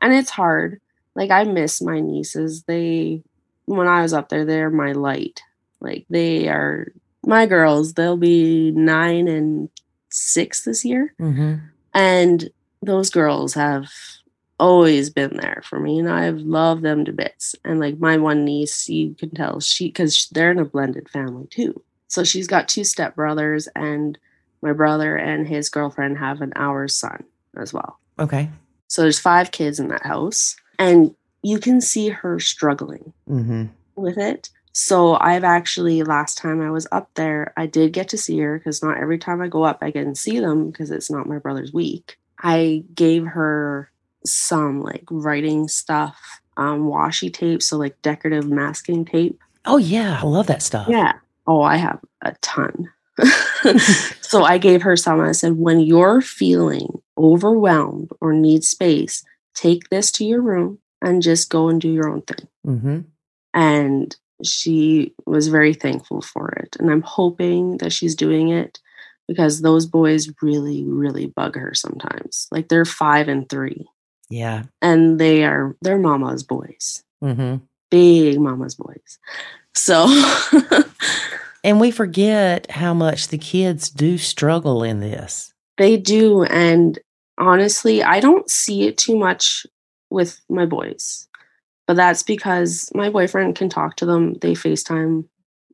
And 0.00 0.12
it's 0.12 0.30
hard. 0.30 0.80
like 1.14 1.30
I 1.30 1.44
miss 1.44 1.80
my 1.80 2.00
nieces. 2.00 2.64
They 2.64 3.22
when 3.66 3.86
I 3.86 4.02
was 4.02 4.12
up 4.12 4.28
there, 4.28 4.44
they're 4.44 4.70
my 4.70 4.92
light. 4.92 5.42
Like 5.80 6.06
they 6.10 6.48
are 6.48 6.92
my 7.24 7.46
girls. 7.46 7.94
They'll 7.94 8.16
be 8.16 8.72
nine 8.72 9.28
and 9.28 9.68
six 10.10 10.64
this 10.64 10.84
year. 10.84 11.14
Mm-hmm. 11.20 11.54
And 11.94 12.50
those 12.82 13.10
girls 13.10 13.54
have 13.54 13.88
always 14.62 15.10
been 15.10 15.36
there 15.36 15.62
for 15.68 15.80
me 15.80 15.98
and 15.98 16.08
I've 16.08 16.38
loved 16.38 16.82
them 16.82 17.04
to 17.04 17.12
bits. 17.12 17.54
And 17.64 17.80
like 17.80 17.98
my 17.98 18.16
one 18.16 18.44
niece, 18.44 18.88
you 18.88 19.14
can 19.14 19.30
tell 19.30 19.58
she 19.60 19.88
because 19.88 20.28
they're 20.30 20.52
in 20.52 20.58
a 20.60 20.64
blended 20.64 21.08
family 21.08 21.46
too. 21.50 21.82
So 22.08 22.22
she's 22.24 22.46
got 22.46 22.68
two 22.68 22.82
stepbrothers 22.82 23.66
and 23.74 24.16
my 24.62 24.72
brother 24.72 25.16
and 25.16 25.48
his 25.48 25.68
girlfriend 25.68 26.18
have 26.18 26.40
an 26.40 26.52
our 26.54 26.86
son 26.86 27.24
as 27.56 27.72
well. 27.72 27.98
Okay. 28.18 28.48
So 28.86 29.02
there's 29.02 29.18
five 29.18 29.50
kids 29.50 29.80
in 29.80 29.88
that 29.88 30.06
house. 30.06 30.54
And 30.78 31.14
you 31.42 31.58
can 31.58 31.80
see 31.80 32.08
her 32.10 32.38
struggling 32.38 33.12
Mm-hmm. 33.28 33.64
with 33.96 34.18
it. 34.18 34.50
So 34.74 35.16
I've 35.20 35.44
actually 35.44 36.02
last 36.02 36.38
time 36.38 36.60
I 36.62 36.70
was 36.70 36.86
up 36.92 37.10
there, 37.14 37.52
I 37.56 37.66
did 37.66 37.92
get 37.92 38.08
to 38.10 38.18
see 38.18 38.38
her 38.38 38.58
because 38.58 38.82
not 38.82 38.98
every 38.98 39.18
time 39.18 39.42
I 39.42 39.48
go 39.48 39.64
up 39.64 39.78
I 39.82 39.90
get 39.90 40.04
to 40.04 40.14
see 40.14 40.38
them 40.40 40.70
because 40.70 40.90
it's 40.90 41.10
not 41.10 41.28
my 41.28 41.38
brother's 41.38 41.72
week. 41.72 42.16
I 42.38 42.84
gave 42.94 43.24
her 43.26 43.90
some 44.26 44.82
like 44.82 45.04
writing 45.10 45.68
stuff, 45.68 46.40
um, 46.56 46.82
washi 46.82 47.32
tape, 47.32 47.62
so 47.62 47.76
like 47.76 48.00
decorative 48.02 48.48
masking 48.48 49.04
tape. 49.04 49.38
Oh 49.64 49.78
yeah, 49.78 50.20
I 50.20 50.26
love 50.26 50.46
that 50.48 50.62
stuff. 50.62 50.88
Yeah. 50.88 51.14
Oh, 51.46 51.62
I 51.62 51.76
have 51.76 52.00
a 52.22 52.34
ton. 52.40 52.90
so 54.20 54.42
I 54.44 54.58
gave 54.58 54.82
her 54.82 54.96
some. 54.96 55.20
I 55.20 55.32
said, 55.32 55.58
when 55.58 55.80
you're 55.80 56.20
feeling 56.20 57.02
overwhelmed 57.18 58.10
or 58.20 58.32
need 58.32 58.64
space, 58.64 59.24
take 59.54 59.88
this 59.90 60.10
to 60.12 60.24
your 60.24 60.40
room 60.40 60.78
and 61.00 61.22
just 61.22 61.50
go 61.50 61.68
and 61.68 61.80
do 61.80 61.92
your 61.92 62.08
own 62.08 62.22
thing. 62.22 62.48
Mm-hmm. 62.66 63.00
And 63.54 64.16
she 64.44 65.14
was 65.26 65.48
very 65.48 65.74
thankful 65.74 66.22
for 66.22 66.48
it. 66.50 66.76
And 66.80 66.90
I'm 66.90 67.02
hoping 67.02 67.78
that 67.78 67.92
she's 67.92 68.14
doing 68.14 68.48
it 68.48 68.80
because 69.28 69.60
those 69.60 69.86
boys 69.86 70.30
really, 70.40 70.84
really 70.84 71.26
bug 71.26 71.56
her 71.56 71.74
sometimes. 71.74 72.48
Like 72.50 72.68
they're 72.68 72.84
five 72.84 73.28
and 73.28 73.48
three, 73.48 73.88
Yeah. 74.32 74.62
and 74.80 75.20
they 75.20 75.44
are 75.44 75.76
they're 75.82 75.98
mama's 75.98 76.42
boys, 76.42 77.02
Mm-hmm. 77.22 77.56
big 77.90 78.40
mama's 78.40 78.74
boys. 78.74 79.18
So 79.74 80.06
And 81.64 81.80
we 81.80 81.90
forget 81.92 82.68
how 82.70 82.92
much 82.92 83.28
the 83.28 83.38
kids 83.38 83.88
do 83.88 84.18
struggle 84.18 84.82
in 84.82 84.98
this. 85.00 85.52
they 85.78 85.96
do. 85.96 86.42
And 86.44 86.98
honestly, 87.38 88.02
I 88.02 88.18
don't 88.20 88.50
see 88.50 88.88
it 88.88 88.98
too 88.98 89.16
much 89.16 89.64
with 90.10 90.40
my 90.48 90.66
boys. 90.66 91.28
But 91.86 91.94
that's 91.94 92.22
because 92.24 92.90
my 92.94 93.10
boyfriend 93.10 93.54
can 93.56 93.68
talk 93.68 93.96
to 93.96 94.06
them. 94.06 94.34
They 94.34 94.54
FaceTime 94.54 95.24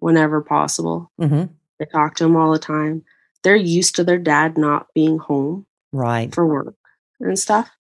whenever 0.00 0.42
possible. 0.42 1.10
Mm-hmm. 1.20 1.44
They 1.78 1.86
talk 1.86 2.16
to 2.16 2.24
him 2.24 2.36
all 2.36 2.52
the 2.52 2.58
time. 2.58 3.02
They're 3.42 3.56
used 3.56 3.96
to 3.96 4.04
their 4.04 4.18
dad 4.18 4.58
not 4.58 4.88
being 4.94 5.18
home 5.18 5.64
Right. 5.92 6.34
for 6.34 6.46
work 6.46 6.74
and 7.20 7.38
stuff. 7.38 7.70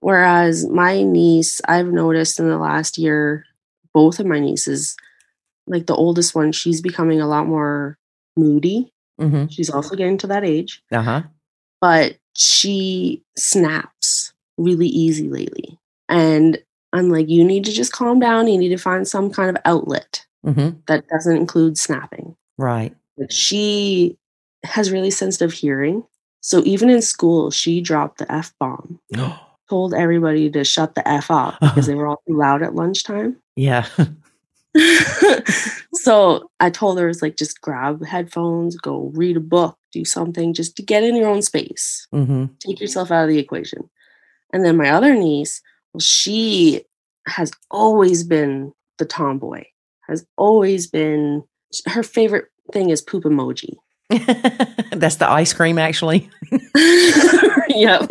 Whereas 0.00 0.66
my 0.68 1.02
niece, 1.02 1.60
I've 1.68 1.88
noticed 1.88 2.38
in 2.38 2.48
the 2.48 2.58
last 2.58 2.98
year, 2.98 3.44
both 3.92 4.20
of 4.20 4.26
my 4.26 4.38
nieces, 4.38 4.96
like 5.66 5.86
the 5.86 5.94
oldest 5.96 6.34
one, 6.34 6.52
she's 6.52 6.80
becoming 6.80 7.20
a 7.20 7.26
lot 7.26 7.46
more 7.46 7.98
moody. 8.36 8.92
Mm-hmm. 9.20 9.46
She's 9.48 9.70
also 9.70 9.96
getting 9.96 10.18
to 10.18 10.28
that 10.28 10.44
age, 10.44 10.82
Uh 10.92 11.02
huh. 11.02 11.22
but 11.80 12.16
she 12.36 13.24
snaps 13.36 14.32
really 14.56 14.86
easy 14.86 15.28
lately. 15.28 15.78
And 16.08 16.58
I'm 16.92 17.10
like, 17.10 17.28
you 17.28 17.44
need 17.44 17.64
to 17.64 17.72
just 17.72 17.92
calm 17.92 18.20
down. 18.20 18.46
You 18.48 18.56
need 18.58 18.68
to 18.70 18.76
find 18.78 19.06
some 19.06 19.30
kind 19.30 19.50
of 19.50 19.60
outlet 19.64 20.24
Mm-hmm. 20.46 20.78
that 20.86 21.08
doesn't 21.08 21.36
include 21.36 21.76
snapping. 21.76 22.36
Right. 22.56 22.94
Like 23.18 23.32
she 23.32 24.16
has 24.64 24.92
really 24.92 25.10
sensitive 25.10 25.52
hearing. 25.52 26.04
So 26.40 26.62
even 26.64 26.88
in 26.90 27.02
school, 27.02 27.50
she 27.50 27.80
dropped 27.80 28.18
the 28.18 28.32
F 28.32 28.54
bomb, 28.60 29.00
told 29.68 29.94
everybody 29.94 30.50
to 30.50 30.64
shut 30.64 30.94
the 30.94 31.06
F 31.06 31.30
up 31.30 31.58
because 31.60 31.86
they 31.86 31.94
were 31.94 32.06
all 32.06 32.22
too 32.26 32.36
loud 32.36 32.62
at 32.62 32.74
lunchtime. 32.74 33.36
yeah. 33.56 33.86
so 35.94 36.50
I 36.60 36.70
told 36.70 36.98
her, 36.98 37.08
it's 37.08 37.22
like, 37.22 37.36
just 37.36 37.60
grab 37.60 38.04
headphones, 38.04 38.76
go 38.76 39.10
read 39.14 39.36
a 39.36 39.40
book, 39.40 39.78
do 39.92 40.04
something 40.04 40.54
just 40.54 40.76
to 40.76 40.82
get 40.82 41.02
in 41.02 41.16
your 41.16 41.28
own 41.28 41.42
space, 41.42 42.06
mm-hmm. 42.14 42.46
take 42.60 42.80
yourself 42.80 43.10
out 43.10 43.24
of 43.24 43.28
the 43.28 43.38
equation. 43.38 43.88
And 44.52 44.64
then 44.64 44.76
my 44.76 44.90
other 44.90 45.14
niece, 45.14 45.60
well, 45.92 46.00
she 46.00 46.84
has 47.26 47.50
always 47.70 48.24
been 48.24 48.72
the 48.98 49.04
tomboy, 49.04 49.64
has 50.08 50.26
always 50.36 50.86
been 50.86 51.44
her 51.86 52.02
favorite 52.02 52.46
thing 52.72 52.90
is 52.90 53.02
poop 53.02 53.24
emoji. 53.24 53.74
That's 54.92 55.16
the 55.16 55.28
ice 55.28 55.52
cream, 55.52 55.78
actually. 55.78 56.30
yep. 57.68 58.10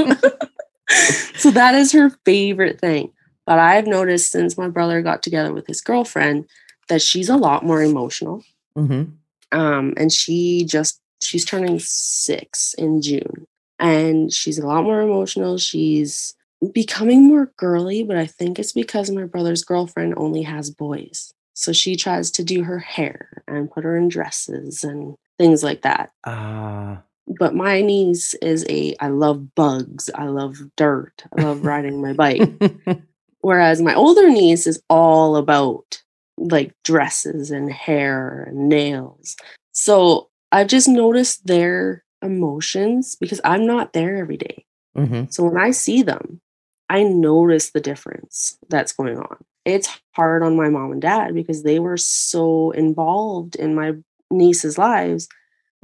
so 1.36 1.52
that 1.52 1.76
is 1.76 1.92
her 1.92 2.10
favorite 2.26 2.80
thing. 2.80 3.12
But 3.46 3.60
I've 3.60 3.88
noticed 3.88 4.32
since 4.32 4.58
my 4.58 4.68
brother 4.68 5.02
got 5.02 5.24
together 5.24 5.54
with 5.54 5.68
his 5.68 5.82
girlfriend 5.82 6.46
that 6.90 7.02
she's 7.02 7.30
a 7.30 7.38
lot 7.38 7.66
more 7.66 7.82
emotional. 7.82 8.44
Mm-hmm. 8.78 9.58
Um, 9.58 9.94
and 9.98 10.12
she 10.12 10.66
just 10.66 11.02
she's 11.22 11.46
turning 11.46 11.80
six 11.80 12.74
in 12.78 13.02
June. 13.02 13.48
And 13.80 14.34
she's 14.34 14.58
a 14.58 14.66
lot 14.66 14.84
more 14.84 15.02
emotional. 15.02 15.58
She's 15.58 16.36
becoming 16.74 17.28
more 17.28 17.52
girly, 17.58 18.04
but 18.04 18.18
I 18.18 18.26
think 18.26 18.58
it's 18.58 18.72
because 18.72 19.12
my 19.12 19.26
brother's 19.26 19.64
girlfriend 19.64 20.16
only 20.18 20.42
has 20.42 20.72
boys. 20.72 21.34
So 21.54 21.72
she 21.72 21.96
tries 21.96 22.32
to 22.32 22.44
do 22.44 22.64
her 22.64 22.80
hair 22.80 23.44
and 23.48 23.72
put 23.72 23.84
her 23.84 23.98
in 23.98 24.10
dresses 24.10 24.84
and 24.84 25.16
things 25.38 25.64
like 25.64 25.84
that. 25.84 26.12
Ah. 26.26 27.04
But 27.28 27.56
my 27.56 27.82
niece 27.82 28.34
is 28.36 28.66
a 28.70 28.96
I 29.00 29.10
love 29.10 29.54
bugs, 29.56 30.10
I 30.16 30.26
love 30.26 30.58
dirt, 30.76 31.26
I 31.38 31.42
love 31.42 31.66
riding 31.66 32.02
my 32.02 32.14
bike. 32.14 32.50
Whereas 33.42 33.82
my 33.82 33.94
older 33.94 34.30
niece 34.30 34.68
is 34.68 34.82
all 34.90 35.36
about 35.36 36.02
like 36.38 36.74
dresses 36.84 37.52
and 37.52 37.72
hair 37.72 38.44
and 38.48 38.70
nails. 38.70 39.36
So 39.72 40.30
I've 40.52 40.68
just 40.68 40.88
noticed 40.88 41.46
their 41.48 42.04
emotions 42.22 43.16
because 43.16 43.42
I'm 43.44 43.66
not 43.66 43.94
there 43.94 44.18
every 44.18 44.38
day. 44.38 44.66
mm-hmm. 44.98 45.26
So 45.30 45.44
when 45.44 45.58
I 45.58 45.72
see 45.72 46.02
them, 46.02 46.42
I 46.90 47.04
notice 47.04 47.72
the 47.72 47.82
difference 47.82 48.58
that's 48.70 48.94
going 48.94 49.18
on. 49.18 49.38
It's 49.66 49.90
hard 50.14 50.44
on 50.44 50.56
my 50.56 50.70
mom 50.70 50.94
and 50.94 51.02
dad 51.02 51.34
because 51.34 51.64
they 51.64 51.80
were 51.80 51.98
so 51.98 52.72
involved 52.72 53.56
in 53.56 53.76
my 53.76 53.94
niece's 54.32 54.78
lives. 54.78 55.28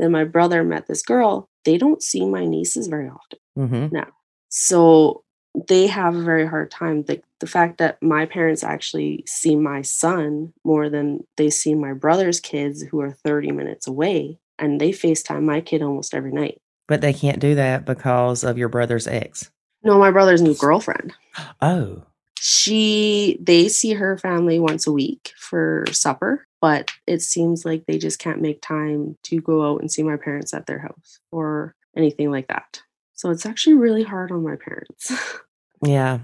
Then 0.03 0.11
my 0.11 0.25
brother 0.25 0.65
met 0.65 0.85
this 0.85 1.01
girl. 1.01 1.47
They 1.63 1.77
don't 1.77 2.03
see 2.03 2.25
my 2.25 2.43
nieces 2.43 2.87
very 2.87 3.07
often. 3.07 3.39
Mm-hmm. 3.57 4.09
So 4.49 5.23
they 5.69 5.87
have 5.87 6.13
a 6.13 6.21
very 6.21 6.45
hard 6.45 6.71
time. 6.71 7.03
The, 7.03 7.21
the 7.39 7.47
fact 7.47 7.77
that 7.77 8.03
my 8.03 8.25
parents 8.25 8.65
actually 8.65 9.23
see 9.25 9.55
my 9.55 9.81
son 9.81 10.51
more 10.65 10.89
than 10.89 11.25
they 11.37 11.49
see 11.49 11.73
my 11.73 11.93
brother's 11.93 12.41
kids 12.41 12.81
who 12.81 12.99
are 12.99 13.13
30 13.13 13.53
minutes 13.53 13.87
away, 13.87 14.39
and 14.59 14.81
they 14.81 14.91
FaceTime 14.91 15.43
my 15.43 15.61
kid 15.61 15.81
almost 15.81 16.13
every 16.13 16.33
night. 16.33 16.59
But 16.89 16.99
they 16.99 17.13
can't 17.13 17.39
do 17.39 17.55
that 17.55 17.85
because 17.85 18.43
of 18.43 18.57
your 18.57 18.67
brother's 18.67 19.07
ex. 19.07 19.51
No, 19.85 19.97
my 19.99 20.11
brother's 20.11 20.41
new 20.41 20.53
girlfriend. 20.53 21.13
Oh. 21.61 22.03
she 22.35 23.37
they 23.39 23.69
see 23.69 23.93
her 23.93 24.17
family 24.17 24.59
once 24.59 24.85
a 24.85 24.91
week 24.91 25.31
for 25.37 25.85
supper 25.93 26.45
but 26.63 26.91
it 27.05 27.21
seems 27.21 27.65
like 27.65 27.83
they 27.85 27.97
just 27.97 28.19
can't 28.19 28.39
make 28.41 28.61
time 28.61 29.17
to 29.23 29.41
go 29.41 29.69
out 29.69 29.81
and 29.81 29.91
see 29.91 30.01
my 30.01 30.15
parents 30.15 30.53
at 30.53 30.65
their 30.65 30.79
house 30.79 31.19
or 31.29 31.75
anything 31.97 32.31
like 32.31 32.47
that 32.47 32.81
so 33.13 33.29
it's 33.31 33.45
actually 33.45 33.73
really 33.73 34.03
hard 34.03 34.31
on 34.31 34.41
my 34.43 34.55
parents 34.55 35.11
Yeah. 35.85 36.19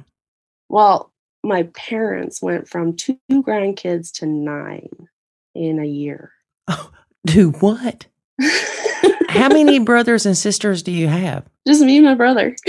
well 0.69 1.11
my 1.43 1.63
parents 1.63 2.41
went 2.41 2.69
from 2.69 2.95
two 2.95 3.19
grandkids 3.31 4.13
to 4.19 4.25
nine 4.25 5.09
in 5.53 5.77
a 5.77 5.85
year 5.85 6.31
oh, 6.69 6.89
Do 7.25 7.51
what? 7.51 8.05
How 9.27 9.49
many 9.49 9.79
brothers 9.79 10.25
and 10.25 10.37
sisters 10.37 10.83
do 10.83 10.93
you 10.93 11.09
have? 11.09 11.43
just 11.67 11.81
me 11.83 11.97
and 11.97 12.05
my 12.05 12.15
brother 12.15 12.55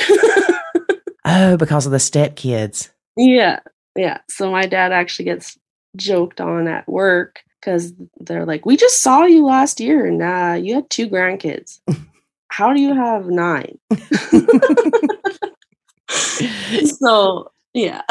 Oh, 1.25 1.57
because 1.57 1.87
of 1.87 1.93
the 1.93 1.99
stepkids. 1.99 2.91
Yeah, 3.17 3.61
yeah. 3.95 4.19
So 4.29 4.51
my 4.51 4.67
dad 4.67 4.91
actually 4.91 5.27
gets 5.27 5.57
joked 5.97 6.41
on 6.41 6.67
at 6.67 6.89
work 6.89 7.41
because 7.61 7.93
they're 8.19 8.47
like, 8.47 8.65
"We 8.67 8.77
just 8.77 9.03
saw 9.03 9.25
you 9.25 9.45
last 9.45 9.81
year, 9.81 10.07
and 10.07 10.23
uh, 10.23 10.57
you 10.61 10.75
had 10.75 10.91
two 10.91 11.09
grandkids. 11.09 11.81
How 12.49 12.73
do 12.73 12.81
you 12.81 12.95
have 12.95 13.27
nine? 13.27 13.79
so 16.99 17.53
yeah, 17.75 18.03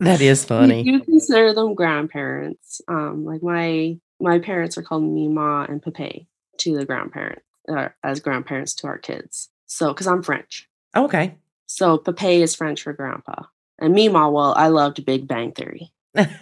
That 0.00 0.20
is 0.20 0.44
funny. 0.46 0.82
You 0.82 1.00
consider 1.00 1.54
them 1.54 1.74
grandparents. 1.74 2.80
Um, 2.88 3.24
like 3.24 3.42
my 3.42 3.98
my 4.20 4.38
parents 4.38 4.76
are 4.76 4.82
called 4.82 5.04
Meemaw 5.04 5.68
and 5.68 5.82
Pepe 5.82 6.26
to 6.58 6.76
the 6.76 6.84
grandparent 6.84 7.40
uh, 7.68 7.88
as 8.02 8.20
grandparents 8.20 8.74
to 8.76 8.86
our 8.86 8.98
kids. 8.98 9.48
So 9.66 9.92
because 9.92 10.06
I'm 10.06 10.22
French. 10.22 10.68
Okay. 10.96 11.36
So 11.66 11.98
Pepe 11.98 12.42
is 12.42 12.56
French 12.56 12.82
for 12.82 12.92
grandpa, 12.92 13.44
And 13.78 13.94
meanwhile, 13.94 14.32
well, 14.32 14.54
I 14.56 14.68
loved 14.68 15.04
Big 15.04 15.28
Bang 15.28 15.52
Theory. 15.52 15.92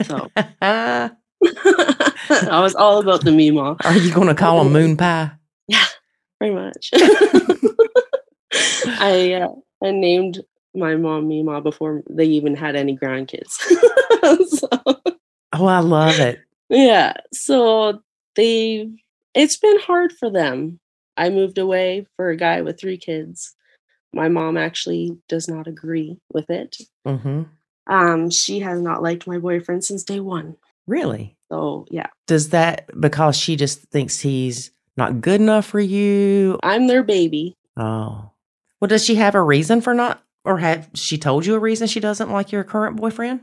So 0.05 0.31
I 2.31 2.61
was 2.63 2.75
all 2.75 2.99
about 2.99 3.25
the 3.25 3.31
Meemaw, 3.31 3.77
Are 3.85 3.97
you 3.97 4.13
going 4.13 4.29
to 4.29 4.35
call 4.35 4.61
him 4.63 4.73
Moon 4.73 4.97
Pie? 4.97 5.31
Yeah, 5.67 5.85
pretty 6.39 6.55
much. 6.55 6.91
I 9.01 9.33
uh, 9.43 9.49
I 9.83 9.91
named 9.91 10.41
my 10.75 10.97
mom 10.97 11.29
Meemaw 11.29 11.63
before 11.63 12.03
they 12.09 12.25
even 12.27 12.55
had 12.57 12.77
any 12.77 12.97
grandkids. 12.97 13.51
so, 14.49 14.69
Oh, 15.55 15.67
I 15.67 15.81
love 15.81 16.19
it. 16.21 16.41
yeah, 16.69 17.15
so 17.33 18.01
they 18.37 18.91
it's 19.35 19.57
been 19.57 19.79
hard 19.81 20.13
for 20.13 20.31
them. 20.31 20.79
I 21.17 21.31
moved 21.31 21.59
away 21.59 22.07
for 22.17 22.31
a 22.31 22.37
guy 22.37 22.63
with 22.63 22.79
three 22.81 22.97
kids. 22.99 23.55
My 24.13 24.29
mom 24.29 24.57
actually 24.57 25.17
does 25.29 25.49
not 25.49 25.67
agree 25.67 26.19
with 26.33 26.49
it. 26.51 26.77
hmm 27.05 27.43
Um, 27.87 28.31
she 28.31 28.61
has 28.61 28.81
not 28.81 29.03
liked 29.03 29.27
my 29.27 29.39
boyfriend 29.39 29.85
since 29.85 30.03
day 30.05 30.21
one. 30.21 30.57
Really? 30.89 31.37
So 31.53 31.87
yeah, 31.91 32.09
Does 32.27 32.49
that 32.51 32.89
because 33.01 33.37
she 33.37 33.55
just 33.57 33.83
thinks 33.91 34.19
he's 34.21 34.71
not 34.97 35.21
good 35.21 35.41
enough 35.41 35.65
for 35.67 35.79
you? 35.81 36.59
I'm 36.65 36.89
their 36.89 37.03
baby. 37.05 37.57
Oh. 37.77 38.31
Well, 38.81 38.89
does 38.89 39.05
she 39.05 39.15
have 39.17 39.35
a 39.37 39.43
reason 39.43 39.81
for 39.81 39.95
not, 39.95 40.23
or 40.45 40.59
have 40.59 40.89
she 40.95 41.17
told 41.19 41.47
you 41.47 41.55
a 41.55 41.59
reason 41.61 41.87
she 41.87 42.01
doesn't 42.01 42.31
like 42.33 42.51
your 42.53 42.65
current 42.65 42.97
boyfriend? 42.97 43.41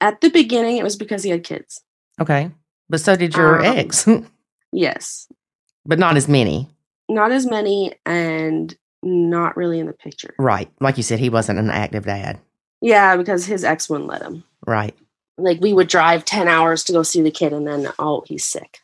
At 0.00 0.20
the 0.20 0.30
beginning, 0.30 0.76
it 0.76 0.84
was 0.84 0.96
because 0.96 1.22
he 1.24 1.30
had 1.30 1.44
kids. 1.44 1.80
Okay. 2.20 2.50
But 2.88 3.00
so 3.00 3.16
did 3.16 3.34
your 3.34 3.58
Um, 3.64 3.76
ex, 3.78 4.06
Yes, 4.72 5.28
but 5.84 5.98
not 5.98 6.16
as 6.16 6.28
many. 6.28 6.68
not 7.08 7.32
as 7.32 7.46
many, 7.46 7.92
and 8.06 8.74
not 9.02 9.56
really 9.56 9.78
in 9.78 9.86
the 9.86 9.92
picture. 9.92 10.34
Right. 10.38 10.70
Like 10.80 10.96
you 10.96 11.02
said, 11.02 11.18
he 11.18 11.28
wasn't 11.28 11.58
an 11.58 11.70
active 11.70 12.04
dad. 12.06 12.38
Yeah, 12.80 13.16
because 13.16 13.44
his 13.46 13.64
ex 13.64 13.88
wouldn't 13.90 14.08
let 14.08 14.22
him. 14.22 14.44
Right. 14.66 14.96
Like 15.42 15.60
we 15.60 15.72
would 15.72 15.88
drive 15.88 16.24
ten 16.24 16.48
hours 16.48 16.84
to 16.84 16.92
go 16.92 17.02
see 17.02 17.22
the 17.22 17.30
kid, 17.30 17.52
and 17.52 17.66
then 17.66 17.88
oh, 17.98 18.22
he's 18.26 18.44
sick. 18.44 18.78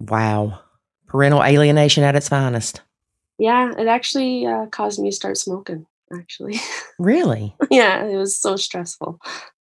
Wow. 0.00 0.60
Parental 1.06 1.42
alienation 1.44 2.04
at 2.04 2.16
its 2.16 2.28
finest. 2.28 2.80
Yeah, 3.38 3.72
it 3.76 3.86
actually 3.86 4.46
uh, 4.46 4.66
caused 4.66 5.00
me 5.00 5.10
to 5.10 5.16
start 5.16 5.36
smoking. 5.36 5.86
Actually, 6.14 6.60
Really? 6.98 7.54
yeah, 7.70 8.04
it 8.04 8.16
was 8.16 8.36
so 8.36 8.56
stressful 8.56 9.18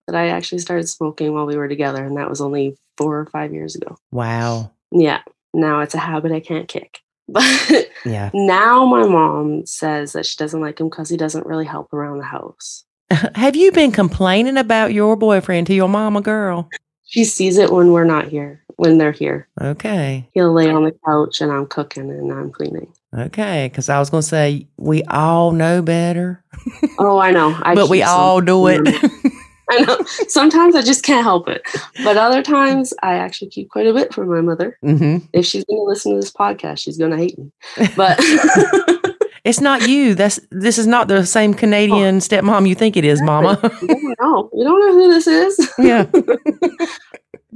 that 0.09 0.17
I 0.17 0.29
actually 0.31 0.59
started 0.59 0.89
smoking 0.89 1.33
while 1.33 1.47
we 1.47 1.57
were 1.57 1.69
together, 1.69 2.03
and 2.05 2.17
that 2.17 2.29
was 2.29 2.41
only 2.41 2.77
four 2.97 3.19
or 3.21 3.27
five 3.27 3.53
years 3.55 3.77
ago. 3.77 3.97
Wow. 4.11 4.73
Yeah, 4.91 5.21
now 5.55 5.79
it's 5.81 5.95
a 5.95 5.99
habit 5.99 6.33
I 6.33 6.41
can't 6.41 6.67
kick. 6.69 6.99
But 7.33 7.89
Yeah. 8.05 8.31
now 8.35 8.85
my 8.87 9.07
mom 9.07 9.65
says 9.65 10.13
that 10.15 10.27
she 10.27 10.37
doesn't 10.37 10.61
like 10.61 10.81
him 10.81 10.89
because 10.89 11.09
he 11.09 11.17
doesn't 11.17 11.47
really 11.47 11.65
help 11.67 11.93
around 11.93 12.19
the 12.19 12.25
house. 12.25 12.85
Have 13.35 13.57
you 13.57 13.73
been 13.73 13.93
complaining 13.93 14.57
about 14.57 14.93
your 14.93 15.17
boyfriend 15.17 15.67
to 15.69 15.75
your 15.75 15.89
mama 15.89 16.21
girl? 16.21 16.69
She 17.07 17.25
sees 17.25 17.59
it 17.59 17.73
when 17.73 17.91
we're 17.93 18.05
not 18.05 18.29
here, 18.29 18.63
when 18.77 18.99
they're 18.99 19.11
here. 19.13 19.49
Okay. 19.61 20.29
He'll 20.33 20.53
lay 20.53 20.71
on 20.71 20.85
the 20.85 20.95
couch 21.05 21.41
and 21.41 21.51
I'm 21.51 21.67
cooking 21.67 22.09
and 22.11 22.33
I'm 22.33 22.53
cleaning. 22.53 22.93
Okay. 23.17 23.69
Because 23.69 23.89
I 23.89 23.99
was 23.99 24.11
going 24.11 24.23
to 24.23 24.29
say, 24.29 24.69
we 24.77 25.03
all 25.05 25.51
know 25.53 25.83
better, 25.83 26.45
Oh, 26.99 27.19
I 27.19 27.31
know. 27.33 27.57
I 27.63 27.75
but 27.75 27.89
we 27.89 28.03
all 28.03 28.41
do 28.41 28.67
it. 28.69 28.77
something 28.87 29.01
from 29.11 29.31
her. 29.31 29.37
I 29.73 29.81
know. 29.83 29.99
Sometimes 30.29 30.75
I 30.77 30.83
just 30.83 31.05
can't 31.05 31.23
help 31.25 31.49
it. 31.49 31.63
But 32.05 32.17
other 32.17 32.43
times 32.43 32.93
I 33.03 33.15
actually 33.15 33.51
keep 33.51 33.71
quite 33.71 33.87
a 33.87 33.95
bit 33.95 34.13
from 34.15 34.29
my 34.29 34.41
mother. 34.41 34.77
hmm 34.83 35.19
If 35.33 35.47
she's 35.47 35.65
going 35.65 35.79
to 35.81 35.85
listen 35.85 36.13
to 36.13 36.17
this 36.21 36.33
podcast, 36.33 36.79
she's 36.79 36.99
going 36.99 37.11
to 37.13 37.17
hate 37.17 37.39
me. 37.39 37.51
But 37.97 38.19
It's 39.45 39.61
not 39.61 39.89
you. 39.89 40.15
That's 40.15 40.39
this 40.51 40.79
is 40.79 40.87
not 40.87 41.09
the 41.09 41.25
same 41.25 41.55
Canadian 41.55 42.19
stepmom 42.19 42.69
you 42.69 42.75
think 42.75 42.97
it 42.97 43.05
is, 43.05 43.23
Mama. 43.23 43.59
you 43.83 43.89
don't 43.89 44.17
know. 44.21 44.51
You 44.53 44.65
don't 44.65 44.81
know 44.81 44.93
who 44.93 45.09
this 45.11 45.27
is. 45.27 45.73
yeah. 45.79 46.07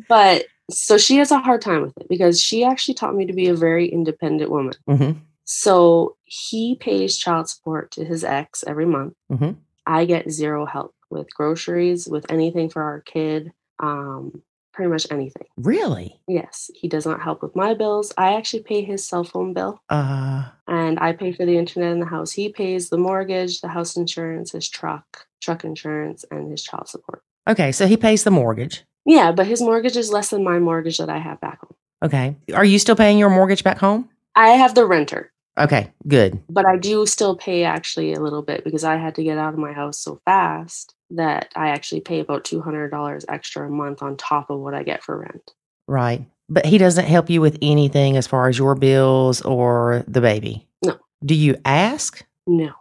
But 0.09 0.47
so 0.71 0.99
she 0.99 1.17
has 1.17 1.31
a 1.31 1.39
hard 1.39 1.61
time 1.61 1.83
with 1.83 1.97
it 1.99 2.09
because 2.09 2.41
she 2.41 2.65
actually 2.65 2.95
taught 2.95 3.15
me 3.15 3.27
to 3.27 3.33
be 3.33 3.49
a 3.49 3.55
very 3.55 3.87
independent 3.89 4.51
woman. 4.51 4.75
hmm 4.87 5.13
So 5.45 6.17
he 6.25 6.77
pays 6.77 7.17
child 7.19 7.49
support 7.49 7.91
to 7.93 8.05
his 8.05 8.25
ex 8.25 8.65
every 8.67 8.87
month. 8.87 9.15
Mhm. 9.31 9.57
I 9.87 10.05
get 10.07 10.31
zero 10.31 10.65
help 10.67 10.95
with 11.11 11.33
groceries, 11.35 12.09
with 12.09 12.27
anything 12.31 12.71
for 12.71 12.83
our 12.83 13.01
kid, 13.03 13.53
um, 13.79 14.43
pretty 14.75 14.91
much 14.91 15.07
anything. 15.11 15.47
Really? 15.57 16.21
Yes, 16.29 16.71
he 16.75 16.89
does 16.89 17.07
not 17.07 17.23
help 17.23 17.43
with 17.43 17.55
my 17.57 17.73
bills. 17.75 18.13
I 18.19 18.35
actually 18.35 18.65
pay 18.65 18.83
his 18.83 19.07
cell 19.07 19.25
phone 19.25 19.55
bill 19.55 19.81
Uh. 19.89 20.45
and 20.69 20.99
I 21.01 21.13
pay 21.13 21.33
for 21.33 21.47
the 21.47 21.57
internet 21.57 21.93
in 21.93 22.01
the 22.01 22.07
house. 22.07 22.33
He 22.33 22.49
pays 22.49 22.91
the 22.91 22.99
mortgage, 22.99 23.61
the 23.61 23.69
house 23.69 23.97
insurance, 23.97 24.53
his 24.53 24.69
truck, 24.69 25.27
truck 25.41 25.65
insurance, 25.65 26.25
and 26.31 26.51
his 26.51 26.63
child 26.63 26.89
support. 26.89 27.23
Okay. 27.49 27.73
So 27.73 27.87
he 27.87 27.97
pays 27.97 28.25
the 28.25 28.31
mortgage. 28.31 28.85
Yeah, 29.07 29.33
but 29.33 29.47
his 29.47 29.61
mortgage 29.61 29.97
is 29.97 30.11
less 30.11 30.31
than 30.31 30.43
my 30.43 30.59
mortgage 30.59 30.99
that 30.99 31.11
I 31.11 31.19
have 31.19 31.41
back 31.41 31.61
home. 31.61 31.75
Okay. 32.03 32.37
Are 32.55 32.65
you 32.65 32.79
still 32.79 32.97
paying 32.97 33.19
your 33.19 33.31
mortgage 33.31 33.63
back 33.63 33.79
home? 33.79 34.09
I 34.35 34.51
have 34.51 34.75
the 34.75 34.87
renter. 34.87 35.31
Okay. 35.59 35.93
Good. 36.09 36.43
but 36.49 36.67
I 36.67 36.77
do 36.77 37.07
still 37.07 37.37
pay 37.37 37.63
actually 37.65 38.13
a 38.13 38.21
little 38.21 38.43
bit 38.43 38.65
because 38.65 38.83
I 38.85 38.97
had 38.97 39.15
to 39.17 39.23
get 39.25 39.39
out 39.39 39.55
of 39.55 39.59
my 39.61 39.73
house 39.73 39.99
so 39.99 40.21
fast 40.25 40.95
that 41.11 41.49
I 41.55 41.69
actually 41.69 42.01
pay 42.01 42.19
about 42.21 42.45
two 42.45 42.61
hundred 42.61 42.91
dollars 42.91 43.25
extra 43.29 43.67
a 43.67 43.71
month 43.71 44.03
on 44.03 44.17
top 44.17 44.51
of 44.51 44.59
what 44.59 44.75
I 44.75 44.83
get 44.83 45.03
for 45.05 45.19
rent. 45.19 45.53
Right. 45.87 46.27
But 46.49 46.67
he 46.67 46.77
doesn't 46.79 47.07
help 47.07 47.31
you 47.31 47.41
with 47.41 47.57
anything 47.63 48.17
as 48.17 48.27
far 48.27 48.49
as 48.49 48.59
your 48.59 48.75
bills 48.75 49.43
or 49.43 50.05
the 50.09 50.21
baby. 50.21 50.67
No. 50.85 50.99
Do 51.25 51.35
you 51.35 51.57
ask? 51.65 52.25
No, 52.47 52.73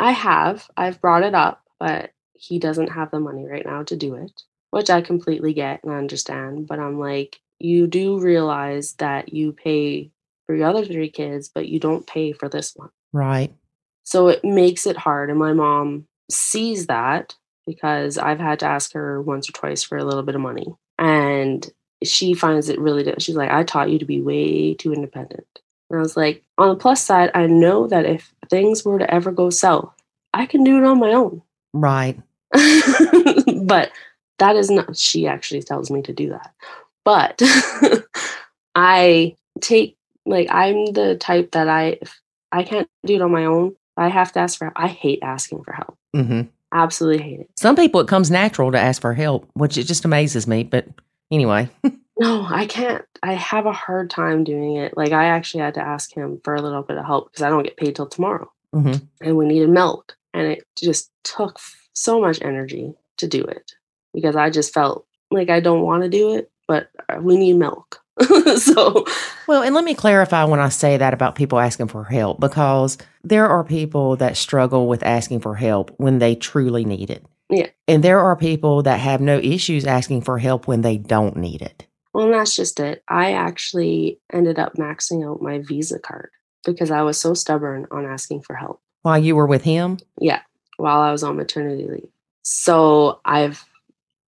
I 0.00 0.12
have. 0.12 0.68
I've 0.76 1.00
brought 1.00 1.22
it 1.22 1.34
up, 1.34 1.62
but 1.78 2.10
he 2.34 2.58
doesn't 2.58 2.88
have 2.88 3.10
the 3.10 3.20
money 3.20 3.46
right 3.46 3.64
now 3.64 3.84
to 3.84 3.96
do 3.96 4.14
it, 4.16 4.32
which 4.70 4.90
I 4.90 5.00
completely 5.02 5.52
get 5.52 5.84
and 5.84 5.92
understand. 5.92 6.66
But 6.66 6.80
I'm 6.80 6.98
like, 6.98 7.38
you 7.60 7.86
do 7.86 8.18
realize 8.18 8.94
that 8.94 9.32
you 9.32 9.52
pay 9.52 10.10
for 10.52 10.56
your 10.56 10.68
other 10.68 10.84
three 10.84 11.08
kids, 11.08 11.48
but 11.48 11.66
you 11.66 11.80
don't 11.80 12.06
pay 12.06 12.32
for 12.32 12.46
this 12.46 12.74
one. 12.76 12.90
Right. 13.10 13.54
So 14.02 14.28
it 14.28 14.44
makes 14.44 14.86
it 14.86 14.98
hard. 14.98 15.30
And 15.30 15.38
my 15.38 15.54
mom 15.54 16.06
sees 16.30 16.88
that 16.88 17.34
because 17.66 18.18
I've 18.18 18.38
had 18.38 18.60
to 18.60 18.66
ask 18.66 18.92
her 18.92 19.22
once 19.22 19.48
or 19.48 19.52
twice 19.52 19.82
for 19.82 19.96
a 19.96 20.04
little 20.04 20.22
bit 20.22 20.34
of 20.34 20.42
money. 20.42 20.66
And 20.98 21.66
she 22.04 22.34
finds 22.34 22.68
it 22.68 22.78
really, 22.78 23.14
she's 23.18 23.34
like, 23.34 23.50
I 23.50 23.62
taught 23.62 23.88
you 23.88 23.98
to 23.98 24.04
be 24.04 24.20
way 24.20 24.74
too 24.74 24.92
independent. 24.92 25.46
And 25.88 25.98
I 25.98 26.02
was 26.02 26.18
like, 26.18 26.44
on 26.58 26.68
the 26.68 26.76
plus 26.76 27.02
side, 27.02 27.30
I 27.34 27.46
know 27.46 27.86
that 27.86 28.04
if 28.04 28.34
things 28.50 28.84
were 28.84 28.98
to 28.98 29.10
ever 29.10 29.32
go 29.32 29.48
south, 29.48 29.94
I 30.34 30.44
can 30.44 30.64
do 30.64 30.76
it 30.76 30.84
on 30.84 31.00
my 31.00 31.14
own. 31.14 31.40
Right. 31.72 32.20
but 32.52 33.90
that 34.38 34.56
is 34.56 34.70
not, 34.70 34.98
she 34.98 35.26
actually 35.26 35.62
tells 35.62 35.90
me 35.90 36.02
to 36.02 36.12
do 36.12 36.28
that. 36.28 36.52
But 37.06 37.40
I 38.74 39.34
take, 39.62 39.96
like, 40.26 40.48
I'm 40.50 40.86
the 40.92 41.16
type 41.16 41.52
that 41.52 41.68
I, 41.68 41.98
if 42.00 42.20
I 42.50 42.62
can't 42.62 42.88
do 43.04 43.14
it 43.16 43.22
on 43.22 43.32
my 43.32 43.44
own, 43.44 43.74
I 43.96 44.08
have 44.08 44.32
to 44.32 44.40
ask 44.40 44.58
for 44.58 44.66
Help. 44.66 44.74
I 44.76 44.88
hate 44.88 45.20
asking 45.22 45.64
for 45.64 45.72
help. 45.72 45.96
hmm 46.14 46.42
Absolutely 46.74 47.22
hate 47.22 47.40
it. 47.40 47.50
Some 47.56 47.76
people, 47.76 48.00
it 48.00 48.08
comes 48.08 48.30
natural 48.30 48.72
to 48.72 48.78
ask 48.78 49.02
for 49.02 49.12
help, 49.12 49.48
which 49.54 49.76
it 49.76 49.84
just 49.84 50.06
amazes 50.06 50.46
me. 50.46 50.64
But 50.64 50.86
anyway, 51.30 51.68
No, 52.18 52.46
I 52.48 52.66
can't. 52.66 53.04
I 53.22 53.32
have 53.34 53.66
a 53.66 53.72
hard 53.72 54.10
time 54.10 54.44
doing 54.44 54.76
it. 54.76 54.96
Like, 54.96 55.12
I 55.12 55.26
actually 55.26 55.62
had 55.62 55.74
to 55.74 55.80
ask 55.82 56.12
him 56.14 56.40
for 56.44 56.54
a 56.54 56.60
little 56.62 56.82
bit 56.82 56.98
of 56.98 57.04
help 57.06 57.30
because 57.30 57.42
I 57.42 57.48
don't 57.50 57.62
get 57.62 57.76
paid 57.76 57.96
till 57.96 58.06
tomorrow. 58.06 58.50
hmm 58.72 58.94
and 59.20 59.36
we 59.36 59.46
needed 59.46 59.70
milk. 59.70 60.16
And 60.34 60.46
it 60.46 60.64
just 60.78 61.10
took 61.24 61.56
f- 61.58 61.88
so 61.94 62.20
much 62.20 62.40
energy 62.42 62.94
to 63.18 63.26
do 63.28 63.42
it 63.44 63.72
because 64.14 64.34
I 64.36 64.50
just 64.50 64.72
felt 64.74 65.06
like 65.30 65.50
I 65.50 65.60
don't 65.60 65.82
want 65.82 66.02
to 66.04 66.08
do 66.08 66.34
it, 66.36 66.50
but 66.68 66.88
uh, 67.08 67.18
we 67.20 67.36
need 67.36 67.54
milk. 67.54 68.01
so, 68.56 69.04
Well, 69.46 69.62
and 69.62 69.74
let 69.74 69.84
me 69.84 69.94
clarify 69.94 70.44
when 70.44 70.60
I 70.60 70.68
say 70.68 70.96
that 70.96 71.14
about 71.14 71.34
people 71.34 71.58
asking 71.58 71.88
for 71.88 72.04
help, 72.04 72.40
because 72.40 72.98
there 73.24 73.46
are 73.48 73.64
people 73.64 74.16
that 74.16 74.36
struggle 74.36 74.86
with 74.88 75.02
asking 75.02 75.40
for 75.40 75.54
help 75.54 75.92
when 75.96 76.18
they 76.18 76.34
truly 76.34 76.84
need 76.84 77.10
it. 77.10 77.24
Yeah. 77.50 77.68
And 77.88 78.02
there 78.02 78.20
are 78.20 78.36
people 78.36 78.82
that 78.84 79.00
have 79.00 79.20
no 79.20 79.38
issues 79.38 79.86
asking 79.86 80.22
for 80.22 80.38
help 80.38 80.66
when 80.66 80.82
they 80.82 80.96
don't 80.98 81.36
need 81.36 81.62
it. 81.62 81.86
well, 82.14 82.26
and 82.26 82.34
that's 82.34 82.56
just 82.56 82.80
it. 82.80 83.02
I 83.08 83.32
actually 83.32 84.20
ended 84.32 84.58
up 84.58 84.74
maxing 84.74 85.26
out 85.28 85.42
my 85.42 85.58
Visa 85.58 85.98
card 85.98 86.30
because 86.64 86.90
I 86.90 87.02
was 87.02 87.18
so 87.20 87.34
stubborn 87.34 87.86
on 87.90 88.06
asking 88.06 88.42
for 88.42 88.54
help. 88.54 88.80
While 89.02 89.18
you 89.18 89.34
were 89.36 89.46
with 89.46 89.64
him, 89.64 89.98
Yeah, 90.18 90.40
while 90.76 91.00
I 91.00 91.10
was 91.12 91.22
on 91.24 91.36
maternity 91.36 91.88
leave. 91.88 92.08
So 92.42 93.20
I've 93.24 93.64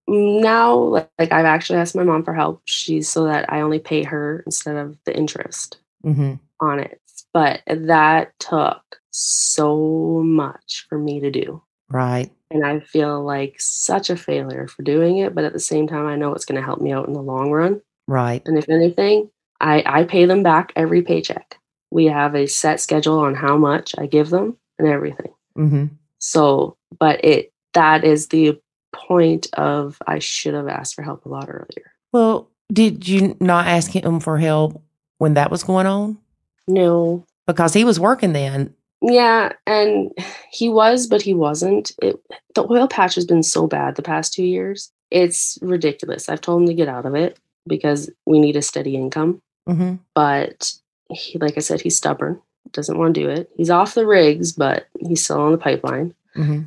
now 0.06 0.76
like, 0.76 1.10
like 1.18 1.32
I've 1.32 1.44
actually 1.46 1.78
asked 1.78 1.96
my 1.96 2.04
mom 2.04 2.24
for 2.24 2.34
help. 2.34 2.62
She's 2.66 3.08
so 3.08 3.24
that 3.24 3.50
I 3.52 3.60
only 3.60 3.78
pay 3.78 4.02
her 4.04 4.42
instead 4.46 4.76
of 4.76 4.96
the 5.04 5.16
interest. 5.16 5.78
hmm 6.02 6.34
on 6.60 6.78
it. 6.80 7.00
But 7.32 7.62
that 7.66 8.32
took 8.38 8.80
so 9.10 10.22
much 10.24 10.86
for 10.88 10.98
me 10.98 11.20
to 11.20 11.30
do. 11.30 11.62
right? 11.90 12.30
And 12.50 12.64
I 12.64 12.78
feel 12.80 13.22
like 13.24 13.56
such 13.58 14.08
a 14.08 14.16
failure 14.16 14.68
for 14.68 14.82
doing 14.84 15.18
it. 15.18 15.34
But 15.34 15.44
at 15.44 15.52
the 15.52 15.58
same 15.60 15.86
time, 15.88 16.06
I 16.06 16.14
know 16.16 16.32
it's 16.32 16.44
going 16.44 16.60
to 16.60 16.64
help 16.64 16.80
me 16.80 16.92
out 16.92 17.08
in 17.08 17.12
the 17.12 17.22
long 17.22 17.50
run. 17.50 17.80
Right. 18.06 18.40
And 18.46 18.56
if 18.56 18.68
anything, 18.68 19.30
I, 19.60 19.82
I 19.84 20.04
pay 20.04 20.26
them 20.26 20.42
back 20.44 20.72
every 20.76 21.02
paycheck. 21.02 21.58
We 21.90 22.06
have 22.06 22.34
a 22.36 22.46
set 22.46 22.80
schedule 22.80 23.18
on 23.18 23.34
how 23.34 23.56
much 23.56 23.94
I 23.98 24.06
give 24.06 24.30
them 24.30 24.56
and 24.78 24.86
everything. 24.88 25.32
hmm 25.56 25.86
So, 26.18 26.76
but 26.98 27.24
it 27.24 27.52
that 27.74 28.04
is 28.04 28.28
the 28.28 28.60
point 28.94 29.48
of 29.54 29.98
I 30.06 30.18
should 30.18 30.54
have 30.54 30.68
asked 30.68 30.94
for 30.94 31.02
help 31.02 31.24
a 31.26 31.28
lot 31.28 31.48
earlier. 31.48 31.92
Well, 32.12 32.48
did 32.72 33.06
you 33.06 33.36
not 33.40 33.66
ask 33.66 33.90
him 33.90 34.20
for 34.20 34.38
help 34.38 34.82
when 35.18 35.34
that 35.34 35.50
was 35.50 35.64
going 35.64 35.86
on? 35.86 36.18
No. 36.66 37.26
Because 37.46 37.74
he 37.74 37.84
was 37.84 38.00
working 38.00 38.32
then. 38.32 38.74
Yeah, 39.02 39.52
and 39.66 40.10
he 40.50 40.70
was, 40.70 41.06
but 41.06 41.20
he 41.20 41.34
wasn't. 41.34 41.92
It, 42.00 42.18
the 42.54 42.66
oil 42.70 42.88
patch 42.88 43.16
has 43.16 43.26
been 43.26 43.42
so 43.42 43.66
bad 43.66 43.96
the 43.96 44.02
past 44.02 44.32
two 44.32 44.44
years. 44.44 44.90
It's 45.10 45.58
ridiculous. 45.60 46.28
I've 46.28 46.40
told 46.40 46.62
him 46.62 46.68
to 46.68 46.74
get 46.74 46.88
out 46.88 47.04
of 47.04 47.14
it 47.14 47.38
because 47.66 48.10
we 48.24 48.40
need 48.40 48.56
a 48.56 48.62
steady 48.62 48.96
income. 48.96 49.42
Mm-hmm. 49.68 49.96
But 50.14 50.72
he, 51.10 51.38
like 51.38 51.58
I 51.58 51.60
said, 51.60 51.82
he's 51.82 51.96
stubborn. 51.96 52.40
Doesn't 52.72 52.98
want 52.98 53.14
to 53.14 53.20
do 53.20 53.28
it. 53.28 53.50
He's 53.56 53.70
off 53.70 53.94
the 53.94 54.06
rigs, 54.06 54.52
but 54.52 54.86
he's 54.98 55.22
still 55.22 55.40
on 55.40 55.52
the 55.52 55.58
pipeline. 55.58 56.14
Mm-hmm. 56.34 56.62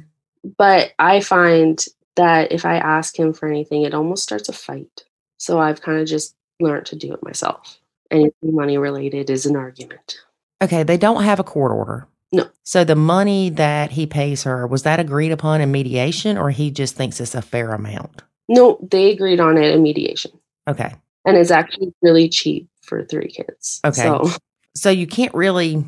But 0.58 0.94
I 1.00 1.22
find 1.22 1.84
that 2.18 2.52
if 2.52 2.66
I 2.66 2.78
ask 2.78 3.18
him 3.18 3.34
for 3.34 3.48
anything, 3.48 3.84
it 3.84 3.94
almost 3.94 4.24
starts 4.24 4.50
a 4.50 4.54
fight. 4.54 5.06
So 5.38 5.60
I've 5.60 5.82
kind 5.82 6.00
of 6.00 6.08
just 6.08 6.36
learned 6.60 6.86
to 6.88 6.96
do 6.96 7.14
it 7.14 7.24
myself. 7.24 7.80
Anything 8.12 8.34
money 8.56 8.78
related 8.78 9.30
is 9.30 9.46
an 9.46 9.56
argument. 9.56 10.18
Okay, 10.62 10.84
they 10.84 10.98
don't 10.98 11.24
have 11.24 11.40
a 11.40 11.44
court 11.44 11.72
order. 11.72 12.08
No. 12.32 12.50
So 12.64 12.84
the 12.84 12.96
money 12.96 13.50
that 13.52 13.92
he 13.92 14.06
pays 14.06 14.44
her, 14.44 14.68
was 14.68 14.84
that 14.84 15.00
agreed 15.00 15.32
upon 15.32 15.62
in 15.62 15.72
mediation 15.72 16.38
or 16.38 16.50
he 16.50 16.72
just 16.72 16.96
thinks 16.96 17.22
it's 17.22 17.36
a 17.36 17.42
fair 17.42 17.74
amount? 17.74 18.24
No, 18.50 18.78
they 18.92 19.12
agreed 19.12 19.40
on 19.40 19.58
it 19.58 19.74
in 19.74 19.84
mediation. 19.84 20.32
Okay. 20.68 20.94
And 21.26 21.38
it's 21.38 21.52
actually 21.52 21.94
really 22.02 22.28
cheap 22.30 22.68
for 22.82 23.04
three 23.06 23.30
kids. 23.30 23.80
Okay. 23.86 24.02
So 24.02 24.30
So 24.76 24.90
you 24.90 25.08
can't 25.08 25.34
really, 25.34 25.84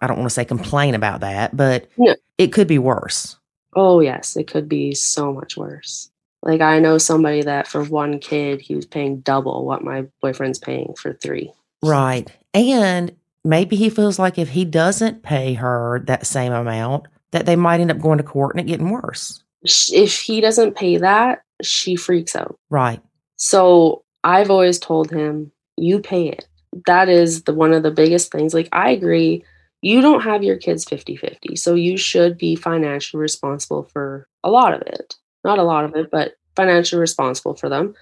I 0.00 0.06
don't 0.06 0.18
want 0.18 0.28
to 0.28 0.34
say 0.34 0.44
complain 0.44 0.94
about 0.94 1.20
that, 1.20 1.56
but 1.56 1.88
No. 1.96 2.14
it 2.38 2.48
could 2.52 2.66
be 2.66 2.78
worse. 2.78 3.36
Oh, 3.74 4.00
yes, 4.00 4.36
it 4.36 4.46
could 4.46 4.68
be 4.68 4.94
so 4.94 5.32
much 5.32 5.56
worse. 5.56 6.10
Like, 6.42 6.60
I 6.60 6.80
know 6.80 6.98
somebody 6.98 7.42
that 7.42 7.68
for 7.68 7.84
one 7.84 8.18
kid, 8.18 8.60
he 8.60 8.74
was 8.74 8.86
paying 8.86 9.20
double 9.20 9.64
what 9.64 9.84
my 9.84 10.06
boyfriend's 10.20 10.58
paying 10.58 10.94
for 10.98 11.12
three. 11.12 11.52
Right. 11.82 12.30
And 12.52 13.14
maybe 13.44 13.76
he 13.76 13.90
feels 13.90 14.18
like 14.18 14.38
if 14.38 14.50
he 14.50 14.64
doesn't 14.64 15.22
pay 15.22 15.54
her 15.54 16.02
that 16.06 16.26
same 16.26 16.52
amount, 16.52 17.06
that 17.30 17.46
they 17.46 17.56
might 17.56 17.80
end 17.80 17.90
up 17.90 18.00
going 18.00 18.18
to 18.18 18.24
court 18.24 18.54
and 18.54 18.60
it 18.60 18.70
getting 18.70 18.90
worse. 18.90 19.42
If 19.62 20.20
he 20.20 20.40
doesn't 20.40 20.76
pay 20.76 20.98
that, 20.98 21.42
she 21.62 21.96
freaks 21.96 22.36
out. 22.36 22.58
Right. 22.70 23.00
So 23.36 24.02
I've 24.24 24.50
always 24.50 24.78
told 24.78 25.10
him, 25.10 25.52
you 25.76 26.00
pay 26.00 26.28
it. 26.28 26.46
That 26.86 27.08
is 27.08 27.44
the 27.44 27.54
one 27.54 27.72
of 27.72 27.82
the 27.82 27.90
biggest 27.90 28.30
things. 28.32 28.52
Like, 28.52 28.68
I 28.72 28.90
agree, 28.90 29.44
you 29.82 30.00
don't 30.00 30.22
have 30.22 30.42
your 30.42 30.56
kids 30.56 30.84
50 30.84 31.16
50. 31.16 31.56
So 31.56 31.74
you 31.74 31.96
should 31.96 32.38
be 32.38 32.56
financially 32.56 33.20
responsible 33.20 33.82
for 33.92 34.26
a 34.42 34.50
lot 34.50 34.72
of 34.74 34.82
it. 34.82 35.16
Not 35.44 35.58
a 35.58 35.64
lot 35.64 35.84
of 35.84 35.94
it, 35.96 36.10
but 36.10 36.34
financially 36.56 37.00
responsible 37.00 37.54
for 37.54 37.68
them. 37.68 37.94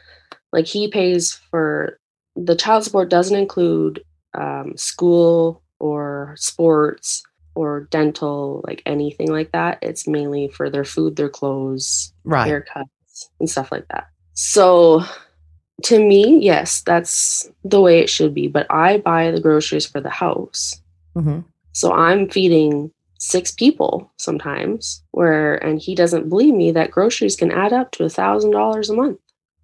Like, 0.53 0.67
he 0.67 0.89
pays 0.89 1.33
for 1.51 1.99
the 2.37 2.55
child 2.55 2.85
support, 2.85 3.09
doesn't 3.09 3.37
include 3.37 4.05
um, 4.35 4.77
school 4.77 5.63
or 5.79 6.35
sports 6.39 7.23
or 7.55 7.89
dental, 7.91 8.63
like 8.67 8.83
anything 8.87 9.31
like 9.33 9.53
that. 9.53 9.79
It's 9.83 10.07
mainly 10.07 10.49
for 10.49 10.71
their 10.71 10.85
food, 10.85 11.17
their 11.17 11.29
clothes, 11.29 12.13
Right. 12.25 12.47
haircuts 12.49 13.27
and 13.39 13.49
stuff 13.51 13.73
like 13.73 13.87
that. 13.89 14.09
So 14.35 15.03
to 15.85 15.99
me, 15.99 16.39
yes, 16.41 16.83
that's 16.83 17.51
the 17.65 17.81
way 17.81 18.01
it 18.01 18.11
should 18.11 18.35
be. 18.35 18.49
But 18.49 18.67
I 18.71 18.99
buy 18.99 19.31
the 19.31 19.41
groceries 19.41 19.87
for 19.87 20.01
the 20.01 20.11
house. 20.11 20.81
hmm 21.15 21.41
So 21.73 21.93
I'm 21.93 22.29
feeding 22.29 22.91
six 23.19 23.51
people 23.53 24.11
sometimes 24.17 25.03
where 25.11 25.57
and 25.57 25.79
he 25.81 25.95
doesn't 25.95 26.29
believe 26.29 26.55
me 26.55 26.73
that 26.73 26.91
groceries 26.91 27.37
can 27.37 27.51
add 27.51 27.73
up 27.73 27.91
to 27.93 28.05
a 28.05 28.09
thousand 28.09 28.51
dollars 28.53 28.89
a 28.91 28.95
month. 28.95 29.19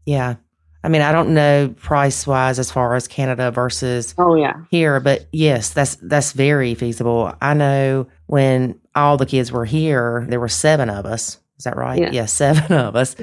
Yeah. 0.05 0.37
I 0.85 0.89
mean, 0.89 1.03
I 1.03 1.11
don't 1.11 1.35
know 1.35 1.75
price 1.77 2.27
wise 2.29 2.59
as 2.61 2.71
far 2.71 2.95
as 2.95 3.09
Canada 3.09 3.51
versus 3.51 4.15
Oh 4.19 4.35
yeah. 4.37 4.55
here, 4.71 5.01
but 5.01 5.27
yes, 5.33 5.71
that's 5.71 5.97
that's 5.97 6.33
very 6.33 6.75
feasible. 6.75 7.33
I 7.41 7.55
know 7.55 8.07
when 8.27 8.79
all 8.95 9.17
the 9.17 9.27
kids 9.27 9.51
were 9.51 9.65
here, 9.65 10.25
there 10.29 10.39
were 10.39 10.49
seven 10.49 10.89
of 10.91 11.05
us. 11.07 11.41
Is 11.59 11.65
that 11.65 11.77
right? 11.77 11.99
Yeah. 11.99 12.11
Yeah, 12.13 12.27
seven 12.27 12.73
of 12.77 12.95
us. 12.95 13.17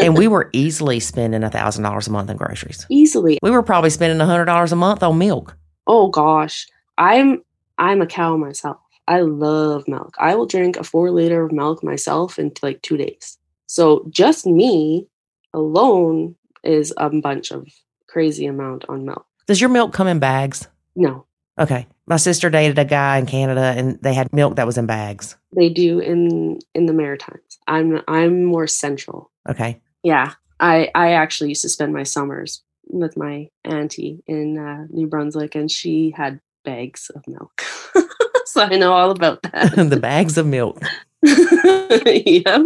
and 0.00 0.16
we 0.16 0.26
were 0.26 0.48
easily 0.54 0.98
spending 0.98 1.44
a 1.44 1.50
thousand 1.50 1.84
dollars 1.84 2.08
a 2.08 2.10
month 2.10 2.30
on 2.30 2.36
groceries. 2.36 2.84
Easily. 2.90 3.38
We 3.42 3.50
were 3.50 3.62
probably 3.62 3.90
spending 3.90 4.20
a 4.20 4.26
hundred 4.26 4.46
dollars 4.46 4.72
a 4.72 4.76
month 4.76 5.02
on 5.02 5.18
milk. 5.18 5.56
Oh 5.86 6.08
gosh. 6.08 6.66
I'm 6.96 7.42
I'm 7.78 8.02
a 8.02 8.06
cow 8.06 8.36
myself. 8.36 8.78
I 9.06 9.20
love 9.20 9.88
milk. 9.88 10.14
I 10.18 10.34
will 10.34 10.46
drink 10.46 10.76
a 10.76 10.84
four 10.84 11.10
liter 11.10 11.44
of 11.44 11.52
milk 11.52 11.82
myself 11.82 12.38
in 12.38 12.52
like 12.62 12.82
two 12.82 12.96
days. 12.96 13.38
So 13.66 14.06
just 14.10 14.46
me 14.46 15.06
alone 15.54 16.34
is 16.62 16.92
a 16.96 17.08
bunch 17.08 17.50
of 17.50 17.66
crazy 18.06 18.46
amount 18.46 18.84
on 18.88 19.06
milk. 19.06 19.26
Does 19.46 19.60
your 19.60 19.70
milk 19.70 19.92
come 19.94 20.08
in 20.08 20.18
bags? 20.18 20.68
No, 20.94 21.26
Okay. 21.58 21.86
My 22.06 22.16
sister 22.16 22.48
dated 22.50 22.78
a 22.78 22.84
guy 22.84 23.18
in 23.18 23.26
Canada 23.26 23.74
and 23.76 24.00
they 24.00 24.14
had 24.14 24.32
milk 24.32 24.56
that 24.56 24.66
was 24.66 24.78
in 24.78 24.86
bags. 24.86 25.36
they 25.54 25.68
do 25.68 25.98
in 25.98 26.58
in 26.74 26.86
the 26.86 26.92
Maritimes. 26.92 27.58
I'm 27.66 28.00
I'm 28.06 28.44
more 28.44 28.66
central. 28.66 29.30
Okay. 29.48 29.80
Yeah, 30.02 30.32
I 30.60 30.90
I 30.94 31.12
actually 31.12 31.50
used 31.50 31.62
to 31.62 31.68
spend 31.68 31.92
my 31.92 32.04
summers 32.04 32.62
with 32.86 33.16
my 33.16 33.48
auntie 33.64 34.22
in 34.26 34.56
uh, 34.58 34.86
New 34.90 35.06
Brunswick, 35.08 35.54
and 35.54 35.70
she 35.70 36.14
had 36.16 36.40
bags 36.64 37.10
of 37.14 37.26
milk, 37.26 37.62
so 38.46 38.62
I 38.62 38.76
know 38.76 38.92
all 38.92 39.10
about 39.10 39.42
that. 39.52 39.74
the 39.74 39.98
bags 39.98 40.38
of 40.38 40.46
milk. 40.46 40.80
yeah, 41.22 42.62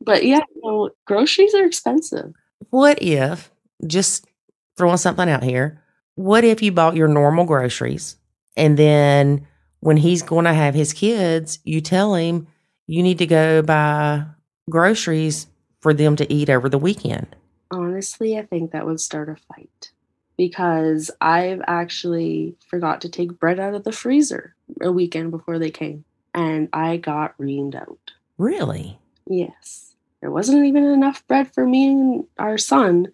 but 0.00 0.24
yeah, 0.24 0.40
no, 0.62 0.90
groceries 1.06 1.54
are 1.54 1.64
expensive. 1.64 2.32
What 2.70 3.02
if, 3.02 3.50
just 3.86 4.26
throwing 4.76 4.96
something 4.96 5.28
out 5.28 5.42
here, 5.42 5.82
what 6.14 6.44
if 6.44 6.62
you 6.62 6.72
bought 6.72 6.96
your 6.96 7.08
normal 7.08 7.44
groceries 7.44 8.16
and 8.56 8.78
then 8.78 9.46
when 9.80 9.96
he's 9.96 10.22
going 10.22 10.46
to 10.46 10.54
have 10.54 10.74
his 10.74 10.92
kids, 10.92 11.58
you 11.64 11.80
tell 11.80 12.14
him 12.14 12.46
you 12.86 13.02
need 13.02 13.18
to 13.18 13.26
go 13.26 13.62
buy 13.62 14.24
groceries 14.70 15.46
for 15.80 15.92
them 15.94 16.16
to 16.16 16.32
eat 16.32 16.50
over 16.50 16.68
the 16.68 16.78
weekend? 16.78 17.36
Honestly, 17.70 18.38
I 18.38 18.42
think 18.42 18.72
that 18.72 18.86
would 18.86 19.00
start 19.00 19.28
a 19.28 19.36
fight 19.36 19.90
because 20.36 21.10
I've 21.20 21.62
actually 21.66 22.56
forgot 22.68 23.00
to 23.02 23.08
take 23.08 23.38
bread 23.38 23.58
out 23.58 23.74
of 23.74 23.84
the 23.84 23.92
freezer 23.92 24.54
a 24.80 24.92
weekend 24.92 25.30
before 25.30 25.58
they 25.58 25.70
came, 25.70 26.04
and 26.34 26.68
I 26.72 26.98
got 26.98 27.36
reamed 27.38 27.74
out. 27.74 28.12
Really? 28.38 28.98
Yes. 29.26 29.94
There 30.20 30.30
wasn't 30.30 30.64
even 30.64 30.84
enough 30.84 31.26
bread 31.26 31.52
for 31.52 31.66
me 31.66 31.88
and 31.88 32.24
our 32.38 32.58
son. 32.58 33.08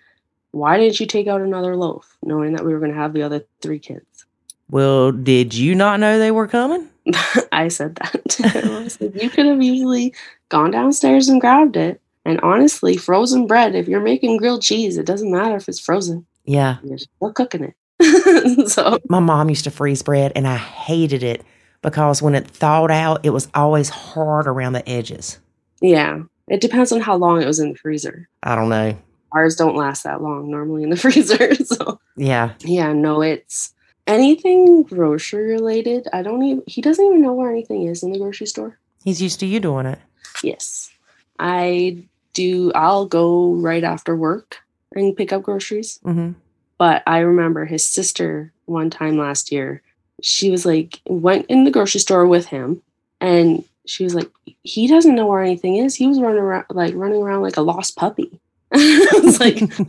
Why 0.52 0.78
didn't 0.78 1.00
you 1.00 1.06
take 1.06 1.26
out 1.26 1.40
another 1.40 1.76
loaf, 1.76 2.16
knowing 2.22 2.52
that 2.52 2.64
we 2.64 2.72
were 2.72 2.78
going 2.78 2.92
to 2.92 2.98
have 2.98 3.12
the 3.12 3.22
other 3.22 3.44
three 3.60 3.78
kids? 3.78 4.26
Well, 4.70 5.12
did 5.12 5.54
you 5.54 5.74
not 5.74 6.00
know 6.00 6.18
they 6.18 6.30
were 6.30 6.46
coming? 6.46 6.88
I 7.52 7.68
said 7.68 7.96
that. 7.96 8.36
I 8.84 8.88
said, 8.88 9.20
you 9.20 9.28
could 9.28 9.46
have 9.46 9.60
easily 9.60 10.14
gone 10.48 10.70
downstairs 10.70 11.28
and 11.28 11.40
grabbed 11.40 11.76
it. 11.76 12.00
And 12.24 12.40
honestly, 12.40 12.96
frozen 12.96 13.46
bread, 13.46 13.74
if 13.74 13.88
you're 13.88 14.00
making 14.00 14.36
grilled 14.36 14.62
cheese, 14.62 14.96
it 14.96 15.06
doesn't 15.06 15.30
matter 15.30 15.56
if 15.56 15.68
it's 15.68 15.80
frozen. 15.80 16.24
Yeah. 16.44 16.76
You're 16.82 16.98
still 16.98 17.32
cooking 17.32 17.72
it. 18.00 18.68
so, 18.70 18.98
My 19.08 19.20
mom 19.20 19.48
used 19.48 19.64
to 19.64 19.70
freeze 19.70 20.02
bread 20.02 20.32
and 20.34 20.46
I 20.48 20.56
hated 20.56 21.22
it 21.22 21.44
because 21.82 22.20
when 22.22 22.34
it 22.34 22.46
thawed 22.48 22.90
out, 22.90 23.24
it 23.24 23.30
was 23.30 23.48
always 23.54 23.88
hard 23.88 24.46
around 24.46 24.72
the 24.72 24.88
edges. 24.88 25.38
yeah, 25.80 26.22
it 26.48 26.60
depends 26.60 26.90
on 26.92 27.00
how 27.00 27.16
long 27.16 27.40
it 27.40 27.46
was 27.46 27.60
in 27.60 27.70
the 27.72 27.78
freezer. 27.78 28.28
I 28.42 28.54
don't 28.56 28.68
know. 28.68 28.96
Ours 29.32 29.56
don't 29.56 29.76
last 29.76 30.02
that 30.04 30.20
long 30.20 30.50
normally 30.50 30.82
in 30.82 30.90
the 30.90 30.96
freezer. 31.04 31.54
So, 31.54 32.00
Yeah. 32.16 32.54
Yeah, 32.60 32.92
no, 32.92 33.22
it's 33.22 33.72
anything 34.06 34.82
grocery 34.82 35.52
related. 35.52 36.08
I 36.12 36.22
don't 36.22 36.42
even, 36.42 36.62
he 36.66 36.82
doesn't 36.82 37.04
even 37.04 37.22
know 37.22 37.32
where 37.34 37.50
anything 37.50 37.86
is 37.86 38.02
in 38.02 38.10
the 38.12 38.18
grocery 38.18 38.46
store. 38.48 38.78
He's 39.04 39.22
used 39.22 39.38
to 39.40 39.46
you 39.46 39.60
doing 39.60 39.86
it. 39.86 39.98
Yes. 40.42 40.90
I 41.38 42.04
do, 42.32 42.72
I'll 42.74 43.06
go 43.06 43.54
right 43.54 43.84
after 43.84 44.16
work 44.16 44.58
and 44.94 45.16
pick 45.16 45.32
up 45.32 45.42
groceries. 45.42 45.98
hmm 46.02 46.32
But 46.78 47.02
I 47.06 47.18
remember 47.20 47.64
his 47.64 47.86
sister 47.86 48.52
one 48.66 48.90
time 48.90 49.16
last 49.18 49.52
year, 49.52 49.82
she 50.22 50.50
was 50.50 50.64
like, 50.66 51.00
went 51.06 51.46
in 51.46 51.64
the 51.64 51.70
grocery 51.70 52.00
store 52.00 52.26
with 52.26 52.46
him 52.46 52.82
and 53.20 53.64
she 53.86 54.04
was 54.04 54.14
like, 54.14 54.30
he 54.62 54.86
doesn't 54.86 55.14
know 55.16 55.26
where 55.26 55.42
anything 55.42 55.76
is. 55.76 55.94
He 55.96 56.06
was 56.06 56.20
running 56.20 56.38
around, 56.38 56.66
like 56.70 56.94
running 56.94 57.20
around 57.22 57.42
like 57.42 57.56
a 57.56 57.62
lost 57.62 57.96
puppy. 57.96 58.40
I 58.72 59.20
was 59.22 59.40
like, 59.40 59.62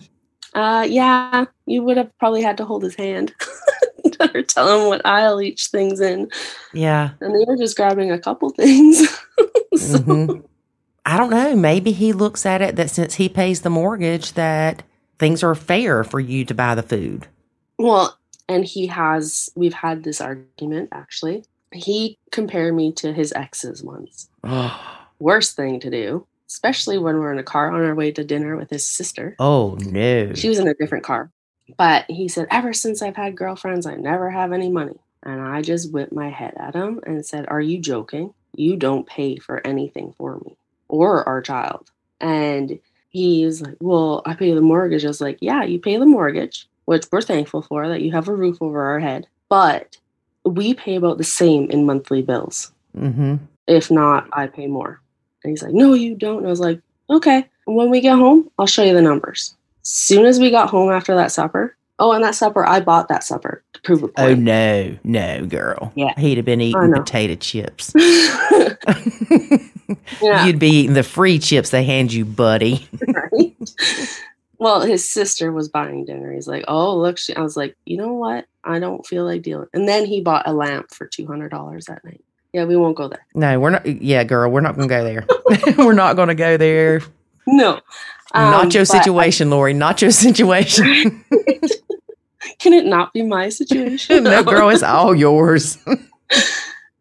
Uh, 0.55 0.85
yeah, 0.87 1.45
you 1.65 1.81
would 1.81 1.97
have 1.97 2.15
probably 2.19 2.43
had 2.43 2.57
to 2.57 2.65
hold 2.65 2.83
his 2.83 2.93
hand 2.93 3.33
or 4.35 4.43
tell 4.43 4.81
him 4.83 4.87
what 4.87 5.03
aisle 5.03 5.41
each 5.41 5.65
thing's 5.67 5.99
in. 5.99 6.29
yeah. 6.73 7.09
And 7.21 7.33
they 7.33 7.43
were 7.47 7.57
just 7.57 7.75
grabbing 7.75 8.11
a 8.11 8.19
couple 8.19 8.51
things. 8.51 8.99
so, 9.75 9.97
Mhm. 9.97 10.43
I 11.07 11.17
don't 11.17 11.31
know. 11.31 11.55
Maybe 11.55 11.91
he 11.91 12.13
looks 12.13 12.45
at 12.45 12.61
it 12.61 12.75
that 12.75 12.91
since 12.91 13.15
he 13.15 13.29
pays 13.29 13.61
the 13.61 13.71
mortgage, 13.71 14.33
that 14.33 14.83
things 15.23 15.41
are 15.41 15.55
fair 15.55 16.03
for 16.03 16.19
you 16.19 16.43
to 16.43 16.53
buy 16.53 16.75
the 16.75 16.83
food. 16.83 17.27
Well, 17.79 18.19
and 18.49 18.65
he 18.65 18.87
has, 18.87 19.49
we've 19.55 19.73
had 19.73 20.03
this 20.03 20.19
argument 20.19 20.89
actually. 20.91 21.45
He 21.71 22.17
compared 22.31 22.75
me 22.75 22.91
to 22.93 23.13
his 23.13 23.31
exes 23.31 23.81
once. 23.81 24.27
Worst 25.19 25.55
thing 25.55 25.79
to 25.79 25.89
do. 25.89 26.27
especially 26.49 26.97
when 26.97 27.19
we're 27.19 27.31
in 27.31 27.39
a 27.39 27.43
car 27.43 27.71
on 27.71 27.81
our 27.85 27.95
way 27.95 28.11
to 28.11 28.25
dinner 28.25 28.57
with 28.57 28.69
his 28.69 28.85
sister. 28.85 29.37
Oh 29.39 29.77
no. 29.79 30.33
She 30.33 30.49
was 30.49 30.59
in 30.59 30.67
a 30.67 30.73
different 30.73 31.05
car. 31.05 31.31
But 31.77 32.03
he 32.09 32.27
said, 32.27 32.47
Ever 32.51 32.73
since 32.73 33.01
I've 33.01 33.15
had 33.15 33.37
girlfriends, 33.37 33.85
I 33.85 33.95
never 33.95 34.29
have 34.29 34.51
any 34.51 34.69
money. 34.69 34.99
And 35.23 35.41
I 35.41 35.61
just 35.61 35.93
whipped 35.93 36.11
my 36.11 36.29
head 36.29 36.53
at 36.57 36.75
him 36.75 36.99
and 37.07 37.25
said, 37.25 37.45
Are 37.47 37.61
you 37.61 37.79
joking? 37.79 38.33
You 38.53 38.75
don't 38.75 39.07
pay 39.07 39.37
for 39.37 39.65
anything 39.65 40.13
for 40.17 40.37
me 40.39 40.57
or 40.89 41.27
our 41.29 41.41
child. 41.41 41.89
And 42.19 42.79
he's 43.13 43.61
like, 43.61 43.77
Well, 43.79 44.21
I 44.25 44.33
pay 44.33 44.53
the 44.53 44.61
mortgage. 44.61 45.05
I 45.05 45.07
was 45.07 45.21
like, 45.21 45.37
Yeah, 45.39 45.63
you 45.63 45.79
pay 45.79 45.95
the 45.97 46.05
mortgage, 46.05 46.67
which 46.85 47.05
we're 47.11 47.21
thankful 47.21 47.61
for 47.61 47.87
that 47.87 48.01
you 48.01 48.11
have 48.11 48.27
a 48.27 48.35
roof 48.35 48.57
over 48.61 48.83
our 48.83 48.99
head. 48.99 49.27
But 49.47 49.97
we 50.43 50.73
pay 50.73 50.95
about 50.95 51.17
the 51.17 51.23
same 51.23 51.71
in 51.71 51.85
monthly 51.85 52.21
bills. 52.21 52.73
mm-hmm. 52.97 53.35
If 53.65 53.89
not, 53.89 54.27
I 54.33 54.47
pay 54.47 54.67
more. 54.67 54.99
And 55.43 55.51
he's 55.51 55.63
like, 55.63 55.73
No, 55.73 55.93
you 55.93 56.15
don't. 56.15 56.39
And 56.39 56.47
I 56.47 56.49
was 56.49 56.59
like, 56.59 56.81
Okay. 57.09 57.47
When 57.65 57.89
we 57.89 58.01
get 58.01 58.17
home, 58.17 58.49
I'll 58.59 58.67
show 58.67 58.83
you 58.83 58.93
the 58.93 59.01
numbers. 59.01 59.55
Soon 59.83 60.25
as 60.25 60.39
we 60.39 60.51
got 60.51 60.69
home 60.69 60.91
after 60.91 61.15
that 61.15 61.31
supper, 61.31 61.77
oh, 61.99 62.11
and 62.11 62.23
that 62.23 62.35
supper, 62.35 62.65
I 62.65 62.81
bought 62.81 63.07
that 63.07 63.23
supper 63.23 63.63
prove 63.83 64.03
a 64.03 64.09
Oh 64.17 64.35
no, 64.35 64.97
no, 65.03 65.45
girl. 65.45 65.91
Yeah. 65.95 66.13
He'd 66.17 66.37
have 66.37 66.45
been 66.45 66.61
eating 66.61 66.93
potato 66.93 67.35
chips. 67.35 67.91
yeah, 70.21 70.45
You'd 70.45 70.59
be 70.59 70.69
eating 70.69 70.93
the 70.93 71.03
free 71.03 71.39
chips 71.39 71.69
they 71.69 71.83
hand 71.83 72.13
you, 72.13 72.25
buddy. 72.25 72.87
right. 73.07 73.55
Well, 74.59 74.81
his 74.81 75.09
sister 75.09 75.51
was 75.51 75.67
buying 75.67 76.05
dinner. 76.05 76.31
He's 76.31 76.47
like, 76.47 76.63
"Oh, 76.67 76.97
look!" 76.97 77.17
She, 77.17 77.35
I 77.35 77.41
was 77.41 77.57
like, 77.57 77.75
"You 77.85 77.97
know 77.97 78.13
what? 78.13 78.45
I 78.63 78.79
don't 78.79 79.05
feel 79.05 79.25
like 79.25 79.41
dealing." 79.41 79.67
And 79.73 79.87
then 79.89 80.05
he 80.05 80.21
bought 80.21 80.47
a 80.47 80.53
lamp 80.53 80.91
for 80.91 81.05
two 81.05 81.27
hundred 81.27 81.49
dollars 81.49 81.85
that 81.85 82.03
night. 82.05 82.23
Yeah, 82.53 82.63
we 82.65 82.77
won't 82.77 82.95
go 82.95 83.09
there. 83.09 83.25
No, 83.35 83.59
we're 83.59 83.71
not. 83.71 83.85
Yeah, 83.85 84.23
girl, 84.23 84.49
we're 84.49 84.61
not 84.61 84.75
going 84.75 84.87
to 84.87 84.95
go 84.95 85.03
there. 85.03 85.25
we're 85.77 85.93
not 85.93 86.15
going 86.15 86.29
to 86.29 86.35
go 86.35 86.55
there. 86.55 87.01
No, 87.45 87.81
not 88.33 88.65
Um, 88.65 88.71
your 88.71 88.83
but 88.85 88.95
I- 88.95 88.99
situation, 88.99 89.49
Lori. 89.49 89.73
Not 89.73 90.01
your 90.01 90.11
situation. 90.11 91.25
Can 92.59 92.73
it 92.73 92.85
not 92.85 93.13
be 93.13 93.21
my 93.21 93.49
situation? 93.49 94.23
no, 94.23 94.43
girl, 94.43 94.69
it's 94.69 94.83
all 94.83 95.15
yours. 95.15 95.77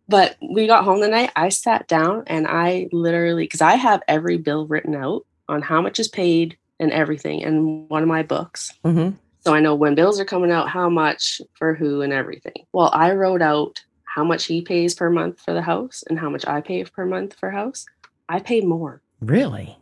But 0.09 0.37
we 0.43 0.67
got 0.67 0.85
home 0.85 1.01
the 1.01 1.09
night. 1.09 1.31
I 1.37 1.49
sat 1.49 1.89
down 1.89 2.25
and 2.27 2.47
I 2.47 2.89
literally, 2.93 3.45
because 3.45 3.63
I 3.63 3.77
have 3.77 4.03
every 4.07 4.37
bill 4.37 4.67
written 4.67 4.95
out 4.95 5.25
on 5.49 5.63
how 5.63 5.81
much 5.81 5.99
is 5.99 6.09
paid 6.09 6.59
and 6.79 6.93
everything 6.93 7.41
in 7.41 7.89
one 7.89 8.03
of 8.03 8.09
my 8.09 8.23
books. 8.23 8.75
hmm 8.85 9.11
So 9.41 9.55
I 9.55 9.61
know 9.61 9.75
when 9.75 9.95
bills 9.95 10.21
are 10.21 10.27
coming 10.27 10.51
out, 10.51 10.69
how 10.69 10.91
much 10.91 11.41
for 11.55 11.75
who 11.75 12.03
and 12.03 12.13
everything. 12.13 12.67
Well, 12.75 12.91
I 12.93 13.13
wrote 13.13 13.41
out 13.41 13.81
how 14.05 14.23
much 14.23 14.45
he 14.45 14.61
pays 14.61 14.95
per 14.95 15.09
month 15.09 15.41
for 15.41 15.55
the 15.55 15.63
house 15.63 16.05
and 16.11 16.19
how 16.19 16.29
much 16.29 16.47
I 16.47 16.61
pay 16.61 16.85
per 16.85 17.07
month 17.07 17.35
for 17.41 17.51
house. 17.51 17.87
I 18.29 18.41
pay 18.41 18.61
more. 18.61 19.01
Really? 19.23 19.79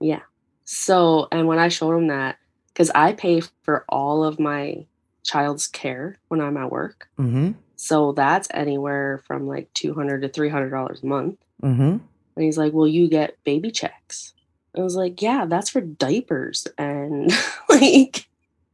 Yeah. 0.00 0.20
So, 0.66 1.28
and 1.32 1.46
when 1.46 1.58
I 1.58 1.68
showed 1.68 1.96
him 1.96 2.08
that, 2.08 2.36
because 2.68 2.90
I 2.90 3.14
pay 3.14 3.40
for 3.62 3.86
all 3.88 4.22
of 4.22 4.38
my 4.38 4.86
child's 5.22 5.66
care 5.66 6.18
when 6.28 6.40
I'm 6.40 6.56
at 6.56 6.70
work. 6.70 7.08
hmm 7.16 7.52
So 7.76 8.12
that's 8.12 8.48
anywhere 8.52 9.22
from 9.26 9.46
like 9.46 9.72
200 9.74 10.22
to 10.22 10.28
$300 10.28 11.02
a 11.02 11.06
month. 11.06 11.38
hmm 11.60 11.96
And 12.36 12.44
he's 12.44 12.58
like, 12.58 12.72
Well, 12.72 12.88
you 12.88 13.08
get 13.08 13.36
baby 13.44 13.70
checks. 13.70 14.32
I 14.76 14.80
was 14.80 14.96
like, 14.96 15.20
Yeah, 15.22 15.46
that's 15.46 15.70
for 15.70 15.80
diapers 15.80 16.66
and 16.78 17.30
like 17.68 18.26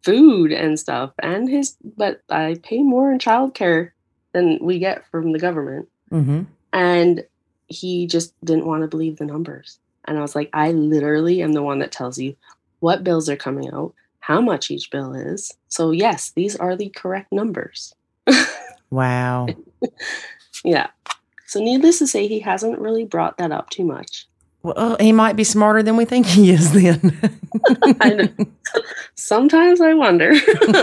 food 0.02 0.52
and 0.52 0.78
stuff. 0.78 1.12
And 1.22 1.48
his, 1.48 1.76
but 1.96 2.22
I 2.30 2.60
pay 2.62 2.82
more 2.82 3.12
in 3.12 3.18
childcare 3.18 3.90
than 4.32 4.58
we 4.62 4.78
get 4.78 5.06
from 5.10 5.32
the 5.32 5.38
government. 5.38 5.88
hmm 6.10 6.42
And 6.72 7.24
he 7.66 8.06
just 8.06 8.32
didn't 8.44 8.66
want 8.66 8.82
to 8.82 8.88
believe 8.88 9.16
the 9.18 9.26
numbers. 9.26 9.78
And 10.06 10.16
I 10.16 10.22
was 10.22 10.34
like, 10.34 10.48
I 10.54 10.72
literally 10.72 11.42
am 11.42 11.52
the 11.52 11.62
one 11.62 11.80
that 11.80 11.92
tells 11.92 12.18
you 12.18 12.34
what 12.80 13.04
bills 13.04 13.28
are 13.28 13.36
coming 13.36 13.70
out, 13.70 13.92
how 14.28 14.42
much 14.42 14.70
each 14.70 14.90
bill 14.90 15.14
is. 15.14 15.54
So, 15.68 15.90
yes, 15.90 16.32
these 16.36 16.54
are 16.54 16.76
the 16.76 16.90
correct 16.90 17.32
numbers. 17.32 17.94
Wow. 18.90 19.48
Yeah. 20.64 20.88
So, 21.46 21.60
needless 21.60 22.00
to 22.00 22.08
say, 22.08 22.26
he 22.26 22.40
hasn't 22.40 22.80
really 22.80 23.04
brought 23.04 23.38
that 23.38 23.52
up 23.52 23.70
too 23.70 23.84
much. 23.84 24.26
Well, 24.64 24.96
he 24.98 25.12
might 25.12 25.36
be 25.36 25.44
smarter 25.44 25.84
than 25.84 25.96
we 25.96 26.04
think 26.04 26.26
he 26.26 26.50
is 26.50 26.72
then. 26.72 27.16
I 28.00 28.08
know. 28.10 28.28
Sometimes 29.14 29.80
I 29.80 29.94
wonder. 29.94 30.32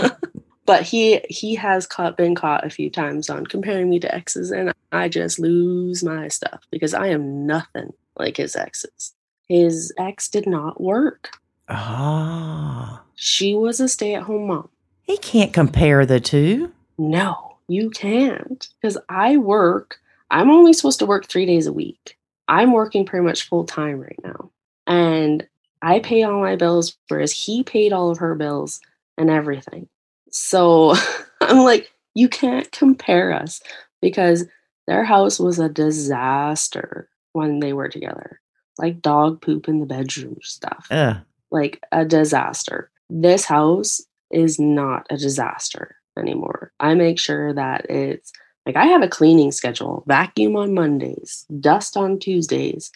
but 0.64 0.82
he 0.82 1.20
he 1.28 1.56
has 1.56 1.86
caught 1.86 2.16
been 2.16 2.34
caught 2.34 2.64
a 2.64 2.70
few 2.70 2.88
times 2.88 3.28
on 3.28 3.46
comparing 3.46 3.90
me 3.90 4.00
to 4.00 4.14
exes 4.14 4.50
and 4.50 4.72
I 4.92 5.10
just 5.10 5.38
lose 5.38 6.02
my 6.02 6.28
stuff 6.28 6.64
because 6.70 6.94
I 6.94 7.08
am 7.08 7.46
nothing 7.46 7.92
like 8.18 8.38
his 8.38 8.56
exes. 8.56 9.12
His 9.50 9.92
ex 9.98 10.30
did 10.30 10.46
not 10.46 10.80
work. 10.80 11.36
Ah. 11.68 13.02
She 13.16 13.54
was 13.54 13.80
a 13.80 13.88
stay-at-home 13.88 14.46
mom. 14.46 14.68
He 15.02 15.16
can't 15.18 15.52
compare 15.52 16.06
the 16.06 16.20
two. 16.20 16.72
No, 16.98 17.56
you 17.68 17.90
can't. 17.90 18.68
Because 18.80 18.98
I 19.08 19.36
work, 19.36 19.98
I'm 20.30 20.50
only 20.50 20.72
supposed 20.72 20.98
to 21.00 21.06
work 21.06 21.26
three 21.26 21.46
days 21.46 21.66
a 21.66 21.72
week. 21.72 22.16
I'm 22.48 22.72
working 22.72 23.04
pretty 23.04 23.24
much 23.24 23.48
full 23.48 23.64
time 23.64 24.00
right 24.00 24.18
now. 24.22 24.50
And 24.86 25.46
I 25.82 26.00
pay 26.00 26.22
all 26.22 26.40
my 26.40 26.56
bills, 26.56 26.96
whereas 27.08 27.32
he 27.32 27.62
paid 27.62 27.92
all 27.92 28.10
of 28.10 28.18
her 28.18 28.34
bills 28.34 28.80
and 29.16 29.30
everything. 29.30 29.88
So 30.30 30.94
I'm 31.40 31.58
like, 31.58 31.92
you 32.14 32.28
can't 32.28 32.70
compare 32.72 33.32
us 33.32 33.62
because 34.00 34.46
their 34.86 35.04
house 35.04 35.38
was 35.38 35.58
a 35.58 35.68
disaster 35.68 37.08
when 37.32 37.60
they 37.60 37.72
were 37.72 37.88
together. 37.88 38.40
Like 38.78 39.00
dog 39.00 39.40
poop 39.40 39.68
in 39.68 39.80
the 39.80 39.86
bedroom 39.86 40.38
stuff 40.42 40.86
Ugh. 40.90 41.16
like 41.50 41.82
a 41.92 42.04
disaster. 42.04 42.90
This 43.08 43.44
house 43.44 44.00
is 44.30 44.58
not 44.58 45.06
a 45.10 45.16
disaster 45.16 45.96
anymore. 46.18 46.72
I 46.80 46.94
make 46.94 47.18
sure 47.18 47.52
that 47.52 47.88
it's 47.90 48.32
like 48.64 48.76
I 48.76 48.86
have 48.86 49.02
a 49.02 49.08
cleaning 49.08 49.52
schedule, 49.52 50.02
vacuum 50.06 50.56
on 50.56 50.74
Mondays, 50.74 51.46
dust 51.60 51.96
on 51.96 52.18
Tuesdays. 52.18 52.90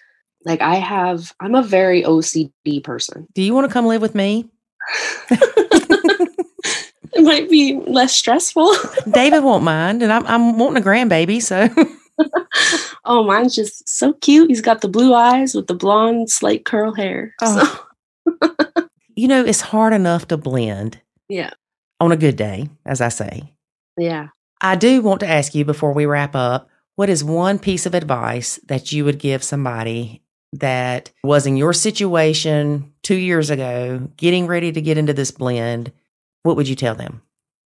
Like 0.44 0.60
I 0.62 0.76
have, 0.76 1.32
I'm 1.40 1.54
a 1.54 1.62
very 1.62 2.02
OCD 2.02 2.82
person. 2.82 3.26
Do 3.34 3.42
you 3.42 3.54
want 3.54 3.68
to 3.68 3.72
come 3.72 3.86
live 3.86 4.02
with 4.02 4.14
me? 4.14 4.48
It 7.12 7.22
might 7.22 7.50
be 7.50 7.74
less 7.86 8.14
stressful. 8.14 8.72
David 9.10 9.42
won't 9.42 9.64
mind, 9.64 10.02
and 10.02 10.12
I'm, 10.12 10.26
I'm 10.26 10.58
wanting 10.58 10.82
a 10.82 10.86
grandbaby, 10.86 11.42
so 11.42 11.68
oh, 13.04 13.24
mine's 13.24 13.54
just 13.54 13.88
so 13.88 14.12
cute. 14.14 14.48
He's 14.48 14.60
got 14.60 14.80
the 14.80 14.88
blue 14.88 15.12
eyes 15.12 15.54
with 15.54 15.66
the 15.66 15.74
blonde, 15.74 16.30
slight 16.30 16.64
curl 16.64 16.94
hair. 16.94 17.34
Oh. 17.42 17.64
So, 17.64 17.84
you 19.20 19.28
know 19.28 19.44
it's 19.44 19.60
hard 19.60 19.92
enough 19.92 20.28
to 20.28 20.36
blend 20.36 21.00
yeah, 21.28 21.50
on 22.00 22.12
a 22.12 22.16
good 22.16 22.36
day, 22.36 22.68
as 22.84 23.00
I 23.00 23.08
say. 23.08 23.52
yeah. 23.96 24.28
I 24.62 24.76
do 24.76 25.00
want 25.00 25.20
to 25.20 25.28
ask 25.28 25.54
you 25.54 25.64
before 25.64 25.92
we 25.94 26.04
wrap 26.04 26.36
up 26.36 26.68
what 26.96 27.08
is 27.08 27.24
one 27.24 27.58
piece 27.58 27.86
of 27.86 27.94
advice 27.94 28.60
that 28.66 28.92
you 28.92 29.06
would 29.06 29.18
give 29.18 29.42
somebody 29.42 30.22
that 30.52 31.10
was 31.24 31.46
in 31.46 31.56
your 31.56 31.72
situation 31.72 32.92
two 33.02 33.16
years 33.16 33.48
ago, 33.48 34.10
getting 34.18 34.46
ready 34.46 34.70
to 34.70 34.82
get 34.82 34.98
into 34.98 35.14
this 35.14 35.30
blend? 35.30 35.92
What 36.42 36.56
would 36.56 36.68
you 36.68 36.76
tell 36.76 36.94
them? 36.94 37.22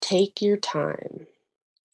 take 0.02 0.42
your 0.42 0.58
time. 0.58 1.28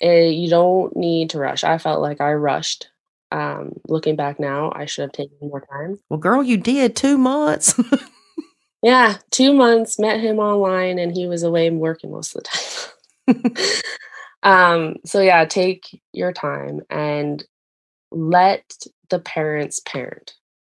Eh, 0.01 0.29
you 0.29 0.49
don't 0.49 0.95
need 0.95 1.29
to 1.31 1.39
rush. 1.39 1.63
I 1.63 1.77
felt 1.77 2.01
like 2.01 2.21
I 2.21 2.33
rushed. 2.33 2.89
Um, 3.31 3.73
looking 3.87 4.15
back 4.15 4.39
now, 4.39 4.71
I 4.73 4.85
should 4.85 5.01
have 5.03 5.11
taken 5.11 5.37
more 5.41 5.61
time. 5.69 5.99
Well, 6.09 6.19
girl, 6.19 6.41
you 6.41 6.57
did 6.57 6.95
two 6.95 7.17
months. 7.17 7.79
Yeah, 8.83 9.17
two 9.31 9.53
months, 9.53 9.99
met 9.99 10.19
him 10.19 10.39
online, 10.39 10.99
and 10.99 11.15
he 11.15 11.27
was 11.27 11.43
away 11.43 11.69
working 11.69 12.11
most 12.11 12.35
of 12.35 12.43
the 12.43 12.49
time. 13.33 13.81
um, 14.43 14.95
so, 15.05 15.21
yeah, 15.21 15.45
take 15.45 16.01
your 16.13 16.31
time 16.31 16.81
and 16.89 17.43
let 18.11 18.85
the 19.09 19.19
parents 19.19 19.79
parent. 19.85 20.35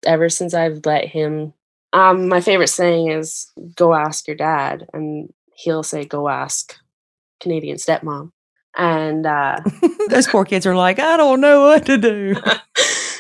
Ever 0.06 0.28
since 0.28 0.54
I've 0.54 0.86
let 0.86 1.06
him, 1.06 1.52
um, 1.92 2.28
my 2.28 2.40
favorite 2.40 2.68
saying 2.68 3.10
is 3.10 3.50
go 3.74 3.94
ask 3.94 4.28
your 4.28 4.36
dad, 4.36 4.86
and 4.92 5.32
he'll 5.54 5.82
say, 5.82 6.04
go 6.04 6.28
ask 6.28 6.76
Canadian 7.40 7.78
stepmom. 7.78 8.30
And 8.76 9.26
uh, 9.26 9.60
Those 10.08 10.28
poor 10.28 10.44
kids 10.44 10.66
are 10.66 10.76
like, 10.76 11.00
I 11.00 11.16
don't 11.16 11.40
know 11.40 11.62
what 11.62 11.84
to 11.86 11.98
do. 11.98 12.36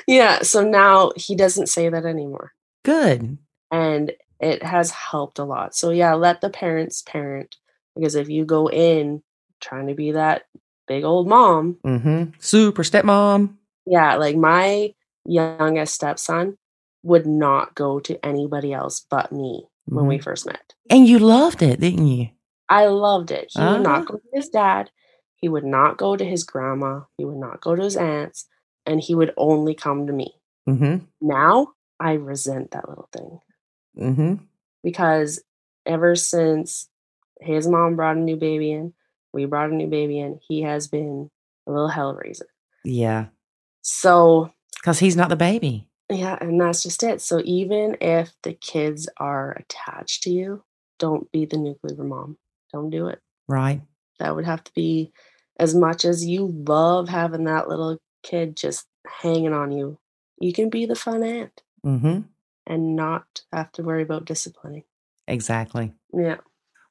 yeah, 0.06 0.42
so 0.42 0.62
now 0.62 1.10
he 1.16 1.34
doesn't 1.34 1.66
say 1.66 1.88
that 1.88 2.04
anymore. 2.04 2.52
Good. 2.84 3.38
And 3.72 4.12
it 4.40 4.62
has 4.62 4.90
helped 4.90 5.38
a 5.38 5.44
lot. 5.44 5.74
So, 5.74 5.90
yeah, 5.90 6.14
let 6.14 6.40
the 6.40 6.50
parents 6.50 7.02
parent 7.02 7.56
because 7.96 8.14
if 8.14 8.28
you 8.28 8.44
go 8.44 8.68
in 8.70 9.22
trying 9.60 9.88
to 9.88 9.94
be 9.94 10.12
that 10.12 10.42
big 10.86 11.04
old 11.04 11.28
mom, 11.28 11.76
Mm-hmm. 11.84 12.30
Super 12.38 12.82
stepmom. 12.82 13.56
yeah, 13.86 14.14
like 14.16 14.36
my 14.36 14.94
youngest 15.24 15.94
stepson 15.94 16.56
would 17.02 17.26
not 17.26 17.74
go 17.74 18.00
to 18.00 18.24
anybody 18.24 18.72
else 18.72 19.04
but 19.10 19.30
me 19.32 19.64
when 19.86 20.06
we 20.06 20.18
first 20.18 20.46
met. 20.46 20.74
And 20.90 21.06
you 21.06 21.18
loved 21.18 21.62
it, 21.62 21.80
didn't 21.80 22.06
you? 22.06 22.28
I 22.68 22.86
loved 22.86 23.30
it. 23.30 23.48
He 23.50 23.60
would 23.60 23.68
Ah. 23.86 23.96
not 23.96 24.06
go 24.06 24.14
to 24.16 24.28
his 24.32 24.48
dad. 24.48 24.90
He 25.36 25.48
would 25.48 25.64
not 25.64 25.96
go 25.96 26.16
to 26.16 26.24
his 26.24 26.44
grandma. 26.44 27.02
He 27.16 27.24
would 27.24 27.36
not 27.38 27.60
go 27.60 27.74
to 27.74 27.82
his 27.82 27.96
aunts. 27.96 28.46
And 28.84 29.00
he 29.00 29.14
would 29.14 29.32
only 29.36 29.74
come 29.74 30.06
to 30.06 30.12
me. 30.12 30.34
Mm-hmm. 30.68 31.04
Now 31.20 31.68
I 32.00 32.12
resent 32.14 32.70
that 32.72 32.88
little 32.88 33.08
thing 33.12 33.38
Mm-hmm. 33.98 34.34
because 34.82 35.42
ever 35.86 36.14
since 36.16 36.88
his 37.40 37.66
mom 37.66 37.96
brought 37.96 38.16
a 38.16 38.20
new 38.20 38.36
baby 38.36 38.72
in, 38.72 38.92
we 39.32 39.44
brought 39.46 39.70
a 39.70 39.74
new 39.74 39.86
baby 39.88 40.18
in, 40.20 40.38
he 40.46 40.62
has 40.62 40.88
been 40.88 41.30
a 41.66 41.70
little 41.72 41.88
hell 41.88 42.14
raiser. 42.14 42.46
Yeah. 42.84 43.26
So, 43.82 44.52
Because 44.76 44.98
he's 44.98 45.16
not 45.16 45.28
the 45.28 45.36
baby. 45.36 45.88
yeah, 46.10 46.36
and 46.40 46.60
that's 46.60 46.82
just 46.82 47.02
it. 47.02 47.20
So, 47.20 47.40
even 47.44 47.96
if 48.00 48.32
the 48.42 48.52
kids 48.54 49.08
are 49.18 49.52
attached 49.52 50.22
to 50.24 50.30
you, 50.30 50.62
don't 50.98 51.30
be 51.32 51.44
the 51.44 51.56
nuclear 51.58 52.02
mom. 52.04 52.38
Don't 52.72 52.90
do 52.90 53.06
it. 53.08 53.20
Right. 53.48 53.82
That 54.18 54.34
would 54.34 54.44
have 54.46 54.64
to 54.64 54.72
be 54.74 55.12
as 55.58 55.74
much 55.74 56.04
as 56.04 56.24
you 56.24 56.46
love 56.66 57.08
having 57.08 57.44
that 57.44 57.68
little 57.68 57.98
kid 58.22 58.56
just 58.56 58.86
hanging 59.06 59.52
on 59.52 59.72
you. 59.72 59.98
You 60.40 60.52
can 60.52 60.70
be 60.70 60.86
the 60.86 60.94
fun 60.96 61.22
aunt 61.22 61.62
Mm-hmm. 61.84 62.20
And 62.68 62.94
not 62.94 63.40
have 63.52 63.72
to 63.72 63.82
worry 63.82 64.02
about 64.02 64.26
disciplining. 64.26 64.84
Exactly. 65.26 65.92
Yeah. 66.12 66.36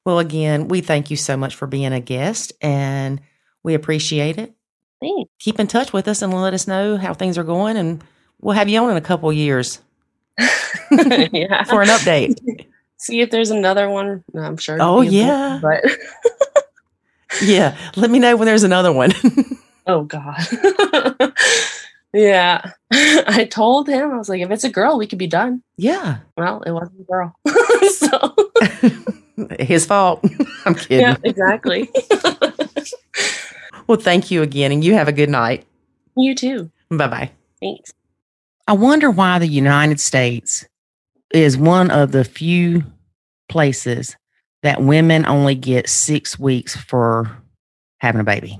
Well, 0.04 0.18
again, 0.18 0.68
we 0.68 0.80
thank 0.80 1.10
you 1.10 1.16
so 1.16 1.36
much 1.36 1.54
for 1.54 1.66
being 1.66 1.92
a 1.92 2.00
guest 2.00 2.52
and 2.60 3.20
we 3.62 3.74
appreciate 3.74 4.38
it. 4.38 4.54
Thanks. 5.00 5.30
Keep 5.38 5.60
in 5.60 5.66
touch 5.66 5.92
with 5.92 6.08
us 6.08 6.22
and 6.22 6.32
let 6.34 6.54
us 6.54 6.66
know 6.66 6.96
how 6.96 7.14
things 7.14 7.38
are 7.38 7.44
going 7.44 7.76
and 7.76 8.02
we'll 8.40 8.54
have 8.54 8.68
you 8.68 8.78
on 8.80 8.90
in 8.90 8.96
a 8.96 9.02
couple 9.02 9.32
years 9.32 9.80
yeah. 10.38 11.64
for 11.64 11.82
an 11.82 11.88
update. 11.88 12.66
See 12.96 13.20
if 13.20 13.30
there's 13.30 13.50
another 13.50 13.88
one. 13.88 14.24
No, 14.32 14.42
I'm 14.42 14.56
sure. 14.56 14.78
Oh, 14.80 15.02
yeah. 15.02 15.60
But 15.62 15.84
yeah. 17.42 17.76
Let 17.96 18.10
me 18.10 18.18
know 18.18 18.36
when 18.36 18.46
there's 18.46 18.64
another 18.64 18.92
one. 18.92 19.12
oh 19.86 20.02
god. 20.02 20.38
Yeah. 22.12 22.72
I 22.92 23.46
told 23.50 23.88
him 23.88 24.10
I 24.12 24.16
was 24.16 24.28
like, 24.28 24.40
if 24.40 24.50
it's 24.50 24.64
a 24.64 24.70
girl, 24.70 24.98
we 24.98 25.06
could 25.06 25.18
be 25.18 25.26
done. 25.26 25.62
yeah. 25.76 26.18
Well, 26.36 26.62
it 26.62 26.72
wasn't 26.72 27.00
a 27.00 27.04
girl. 27.04 27.34
so 27.90 28.34
His 29.60 29.86
fault. 29.86 30.24
I'm 30.64 30.74
kidding. 30.74 31.00
yeah, 31.00 31.16
exactly. 31.24 31.88
Well, 33.86 33.98
thank 33.98 34.30
you 34.30 34.42
again 34.42 34.72
and 34.72 34.84
you 34.84 34.94
have 34.94 35.08
a 35.08 35.12
good 35.12 35.30
night. 35.30 35.64
you 36.16 36.34
too. 36.34 36.70
Bye 36.90 37.06
bye. 37.06 37.30
Thanks. 37.60 37.92
I 38.66 38.72
wonder 38.72 39.10
why 39.10 39.38
the 39.38 39.46
United 39.46 39.98
States 40.00 40.66
is 41.32 41.56
one 41.56 41.90
of 41.90 42.12
the 42.12 42.24
few 42.24 42.84
places 43.48 44.16
that 44.62 44.82
women 44.82 45.24
only 45.24 45.54
get 45.54 45.88
six 45.88 46.38
weeks 46.38 46.76
for 46.76 47.30
having 47.98 48.20
a 48.20 48.24
baby. 48.24 48.58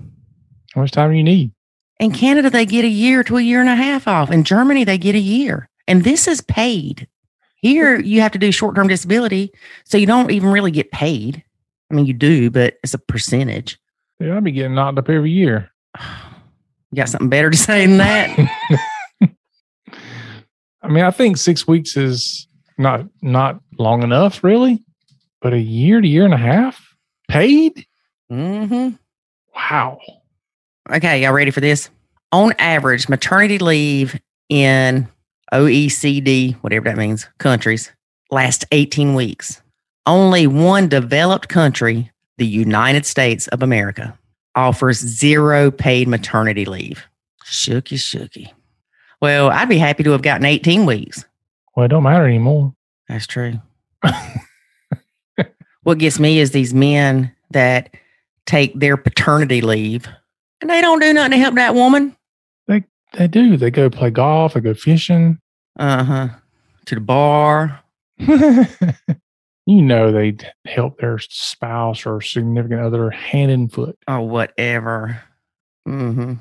How 0.74 0.80
much 0.80 0.92
time 0.92 1.10
do 1.10 1.16
you 1.16 1.24
need? 1.24 1.50
In 1.98 2.12
Canada, 2.12 2.48
they 2.48 2.64
get 2.64 2.84
a 2.84 2.88
year 2.88 3.24
to 3.24 3.36
a 3.36 3.42
year 3.42 3.60
and 3.60 3.68
a 3.68 3.74
half 3.74 4.06
off. 4.06 4.30
In 4.30 4.44
Germany, 4.44 4.84
they 4.84 4.98
get 4.98 5.14
a 5.14 5.20
year. 5.20 5.68
And 5.86 6.04
this 6.04 6.28
is 6.28 6.40
paid. 6.40 7.08
Here, 7.56 7.98
you 8.00 8.20
have 8.20 8.32
to 8.32 8.38
do 8.38 8.52
short 8.52 8.76
term 8.76 8.88
disability. 8.88 9.52
So 9.84 9.98
you 9.98 10.06
don't 10.06 10.30
even 10.30 10.50
really 10.50 10.70
get 10.70 10.90
paid. 10.90 11.42
I 11.90 11.94
mean, 11.94 12.06
you 12.06 12.14
do, 12.14 12.50
but 12.50 12.76
it's 12.82 12.94
a 12.94 12.98
percentage. 12.98 13.78
Yeah, 14.20 14.36
I'd 14.36 14.44
be 14.44 14.52
getting 14.52 14.74
knocked 14.74 14.98
up 14.98 15.08
every 15.08 15.30
year. 15.30 15.70
You 16.90 16.96
got 16.96 17.10
something 17.10 17.28
better 17.28 17.50
to 17.50 17.56
say 17.58 17.84
than 17.84 17.98
that? 17.98 18.50
I 20.82 20.88
mean, 20.88 21.04
I 21.04 21.10
think 21.10 21.36
six 21.36 21.68
weeks 21.68 21.98
is 21.98 22.48
not 22.78 23.04
not 23.20 23.60
long 23.78 24.02
enough, 24.02 24.42
really. 24.42 24.82
But 25.42 25.52
a 25.52 25.58
year 25.58 26.00
to 26.00 26.08
a 26.08 26.10
year 26.10 26.24
and 26.24 26.32
a 26.32 26.38
half 26.38 26.94
paid? 27.28 27.86
Mm-hmm. 28.32 28.96
Wow. 29.54 29.98
Okay, 30.90 31.22
y'all 31.22 31.34
ready 31.34 31.50
for 31.50 31.60
this? 31.60 31.90
On 32.32 32.54
average, 32.58 33.10
maternity 33.10 33.58
leave 33.58 34.18
in 34.48 35.06
OECD, 35.52 36.54
whatever 36.62 36.84
that 36.84 36.96
means, 36.96 37.28
countries, 37.36 37.92
lasts 38.30 38.64
18 38.72 39.14
weeks. 39.14 39.60
Only 40.06 40.46
one 40.46 40.88
developed 40.88 41.50
country, 41.50 42.10
the 42.38 42.46
United 42.46 43.04
States 43.04 43.48
of 43.48 43.62
America, 43.62 44.18
offers 44.54 44.98
zero 44.98 45.70
paid 45.70 46.08
maternity 46.08 46.64
leave. 46.64 47.04
Shooky, 47.44 47.98
shooky. 47.98 48.50
Well, 49.20 49.50
I'd 49.50 49.68
be 49.68 49.76
happy 49.76 50.04
to 50.04 50.12
have 50.12 50.22
gotten 50.22 50.46
18 50.46 50.86
weeks. 50.86 51.22
Well, 51.76 51.84
it 51.84 51.88
don't 51.88 52.02
matter 52.02 52.26
anymore. 52.26 52.74
That's 53.10 53.26
true. 53.26 53.60
what 55.82 55.98
gets 55.98 56.18
me 56.18 56.38
is 56.38 56.52
these 56.52 56.72
men 56.72 57.34
that 57.50 57.94
take 58.46 58.72
their 58.80 58.96
paternity 58.96 59.60
leave 59.60 60.08
and 60.60 60.68
they 60.70 60.80
don't 60.80 61.00
do 61.00 61.12
nothing 61.12 61.32
to 61.32 61.38
help 61.38 61.54
that 61.56 61.74
woman. 61.74 62.16
They 62.66 62.84
they 63.14 63.28
do. 63.28 63.56
They 63.56 63.70
go 63.70 63.88
play 63.90 64.10
golf. 64.10 64.54
They 64.54 64.60
go 64.60 64.74
fishing. 64.74 65.38
Uh 65.78 66.04
huh. 66.04 66.28
To 66.86 66.94
the 66.94 67.00
bar. 67.00 67.80
you 68.18 69.82
know 69.82 70.10
they 70.12 70.36
help 70.66 70.98
their 71.00 71.18
spouse 71.18 72.06
or 72.06 72.20
significant 72.20 72.80
other 72.80 73.10
hand 73.10 73.50
and 73.50 73.72
foot. 73.72 73.96
or 74.08 74.26
whatever. 74.28 75.20
hmm 75.86 76.34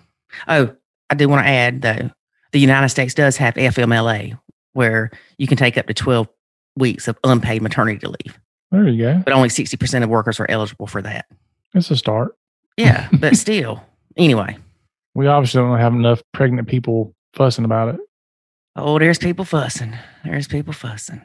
Oh, 0.47 0.75
I 1.09 1.15
do 1.15 1.29
want 1.29 1.45
to 1.45 1.49
add 1.49 1.81
though, 1.81 2.11
the 2.51 2.59
United 2.59 2.89
States 2.89 3.13
does 3.13 3.37
have 3.37 3.53
FMLA 3.55 4.37
where 4.73 5.09
you 5.37 5.47
can 5.47 5.57
take 5.57 5.77
up 5.77 5.87
to 5.87 5.93
12 5.93 6.27
weeks 6.75 7.07
of 7.07 7.17
unpaid 7.23 7.61
maternity 7.61 8.05
leave, 8.05 8.39
There 8.71 8.87
you 8.87 9.03
go. 9.03 9.21
but 9.25 9.33
only 9.33 9.49
60% 9.49 10.03
of 10.03 10.09
workers 10.09 10.39
are 10.39 10.45
eligible 10.49 10.85
for 10.87 11.01
that. 11.01 11.25
It's 11.73 11.89
a 11.91 11.95
start. 11.97 12.35
Yeah, 12.75 13.07
but 13.13 13.35
still, 13.37 13.81
anyway. 14.17 14.57
We 15.15 15.27
obviously 15.27 15.61
don't 15.61 15.79
have 15.79 15.93
enough 15.93 16.21
pregnant 16.33 16.67
people 16.67 17.13
fussing 17.33 17.65
about 17.65 17.95
it. 17.95 18.01
Oh, 18.75 18.99
there's 18.99 19.17
people 19.17 19.45
fussing. 19.45 19.95
There's 20.23 20.47
people 20.47 20.73
fussing. 20.73 21.21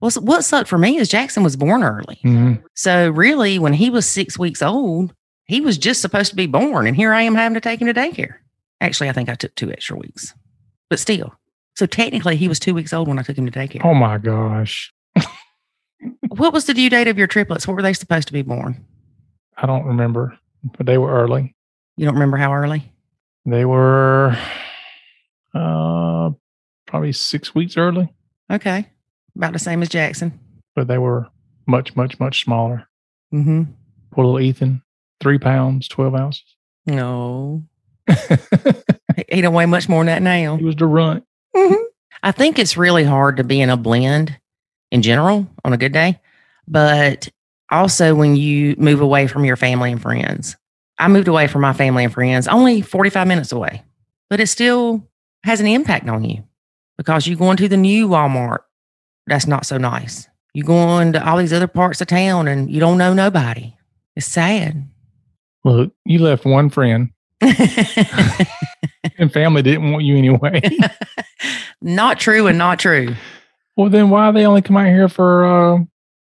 Well, 0.00 0.10
what 0.20 0.44
sucked 0.44 0.68
for 0.68 0.78
me 0.78 0.96
is 0.98 1.08
Jackson 1.08 1.42
was 1.42 1.56
born 1.56 1.82
early. 1.82 2.18
Mhm. 2.24 2.62
So 2.74 3.08
really, 3.10 3.58
when 3.58 3.72
he 3.72 3.88
was 3.90 4.08
six 4.08 4.38
weeks 4.38 4.60
old, 4.62 5.14
he 5.44 5.60
was 5.60 5.78
just 5.78 6.00
supposed 6.02 6.30
to 6.30 6.36
be 6.36 6.46
born, 6.46 6.86
and 6.86 6.96
here 6.96 7.12
I 7.12 7.22
am 7.22 7.34
having 7.36 7.54
to 7.54 7.60
take 7.60 7.80
him 7.80 7.86
to 7.86 7.94
daycare. 7.94 8.34
Actually, 8.80 9.08
I 9.08 9.12
think 9.12 9.28
I 9.28 9.34
took 9.36 9.54
two 9.54 9.70
extra 9.72 9.96
weeks, 9.96 10.34
but 10.90 10.98
still. 10.98 11.32
So 11.76 11.86
technically, 11.86 12.36
he 12.36 12.48
was 12.48 12.58
two 12.58 12.74
weeks 12.74 12.92
old 12.92 13.06
when 13.08 13.18
I 13.18 13.22
took 13.22 13.38
him 13.38 13.46
to 13.46 13.52
daycare. 13.58 13.84
Oh 13.84 13.94
my 13.94 14.18
gosh. 14.18 14.92
What 16.28 16.52
was 16.52 16.66
the 16.66 16.74
due 16.74 16.90
date 16.90 17.08
of 17.08 17.16
your 17.16 17.26
triplets? 17.26 17.66
What 17.66 17.74
were 17.74 17.82
they 17.82 17.94
supposed 17.94 18.26
to 18.28 18.34
be 18.34 18.42
born? 18.42 18.84
I 19.56 19.64
don't 19.66 19.86
remember, 19.86 20.36
but 20.76 20.84
they 20.86 20.98
were 20.98 21.10
early. 21.10 21.54
You 21.96 22.04
don't 22.04 22.14
remember 22.14 22.36
how 22.36 22.52
early? 22.54 22.92
They 23.44 23.64
were 23.64 24.36
uh, 25.54 26.30
probably 26.86 27.12
six 27.12 27.54
weeks 27.54 27.76
early, 27.76 28.12
Okay, 28.50 28.86
about 29.36 29.52
the 29.52 29.58
same 29.58 29.82
as 29.82 29.88
Jackson. 29.88 30.38
but 30.74 30.88
they 30.88 30.98
were 30.98 31.28
much, 31.66 31.96
much, 31.96 32.18
much 32.20 32.44
smaller. 32.44 32.86
Mm-hmm. 33.32 33.62
Poor 34.12 34.24
little 34.24 34.40
Ethan, 34.40 34.82
three 35.20 35.38
pounds, 35.38 35.88
12 35.88 36.14
ounces. 36.14 36.44
No, 36.86 37.64
he 39.28 39.40
don't 39.40 39.54
weigh 39.54 39.66
much 39.66 39.88
more 39.88 40.04
than 40.04 40.06
that 40.06 40.22
now. 40.22 40.56
He 40.56 40.64
was 40.64 40.76
the 40.76 40.86
runt. 40.86 41.24
I 42.22 42.32
think 42.32 42.58
it's 42.58 42.76
really 42.76 43.04
hard 43.04 43.36
to 43.38 43.44
be 43.44 43.60
in 43.60 43.70
a 43.70 43.76
blend 43.76 44.36
in 44.90 45.02
general 45.02 45.46
on 45.64 45.72
a 45.72 45.76
good 45.76 45.92
day, 45.92 46.20
but 46.68 47.28
also 47.70 48.14
when 48.14 48.36
you 48.36 48.74
move 48.78 49.00
away 49.00 49.26
from 49.26 49.44
your 49.44 49.56
family 49.56 49.92
and 49.92 50.00
friends. 50.02 50.56
I 50.98 51.08
moved 51.08 51.28
away 51.28 51.46
from 51.46 51.62
my 51.62 51.72
family 51.72 52.04
and 52.04 52.12
friends 52.12 52.48
only 52.48 52.80
45 52.80 53.26
minutes 53.26 53.52
away, 53.52 53.82
but 54.30 54.40
it 54.40 54.46
still 54.46 55.06
has 55.44 55.60
an 55.60 55.66
impact 55.66 56.08
on 56.08 56.24
you 56.24 56.44
because 56.96 57.26
you're 57.26 57.38
going 57.38 57.56
to 57.58 57.68
the 57.68 57.76
new 57.76 58.08
Walmart. 58.08 58.60
That's 59.26 59.46
not 59.46 59.66
so 59.66 59.76
nice. 59.78 60.28
You're 60.54 60.66
going 60.66 61.12
to 61.12 61.28
all 61.28 61.36
these 61.36 61.52
other 61.52 61.66
parts 61.66 62.00
of 62.00 62.06
town 62.06 62.48
and 62.48 62.70
you 62.70 62.80
don't 62.80 62.98
know 62.98 63.12
nobody. 63.12 63.74
It's 64.14 64.26
sad. 64.26 64.88
Look, 65.64 65.92
you 66.04 66.20
left 66.20 66.44
one 66.44 66.70
friend 66.70 67.10
and 67.40 69.32
family 69.32 69.62
didn't 69.62 69.92
want 69.92 70.04
you 70.04 70.16
anyway. 70.16 70.60
not 71.82 72.18
true 72.18 72.46
and 72.46 72.56
not 72.56 72.78
true 72.78 73.14
well, 73.76 73.90
then 73.90 74.10
why 74.10 74.30
they 74.32 74.46
only 74.46 74.62
come 74.62 74.76
out 74.76 74.86
here 74.86 75.08
for 75.08 75.44
uh, 75.44 75.78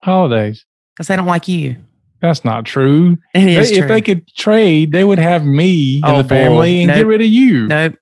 holidays? 0.03 0.65
because 0.95 1.09
they 1.09 1.17
don't 1.17 1.27
like 1.27 1.49
you. 1.49 1.77
That's 2.23 2.45
not 2.45 2.65
true. 2.65 3.19
It 3.35 3.45
They- 3.45 3.57
is 3.57 3.71
if 3.73 3.89
they 3.89 4.01
could 4.01 4.27
trade, 4.29 4.93
they 4.93 5.05
would 5.05 5.19
have 5.19 5.45
me 5.45 6.01
Oh, 6.05 6.15
and 6.17 6.21
the 6.21 6.25
oh, 6.25 6.29
family 6.39 6.77
boy. 6.77 6.83
and 6.91 6.93
get 6.99 7.07
rid 7.07 7.21
of 7.21 7.27
you. 7.27 7.67
nope. 7.67 7.97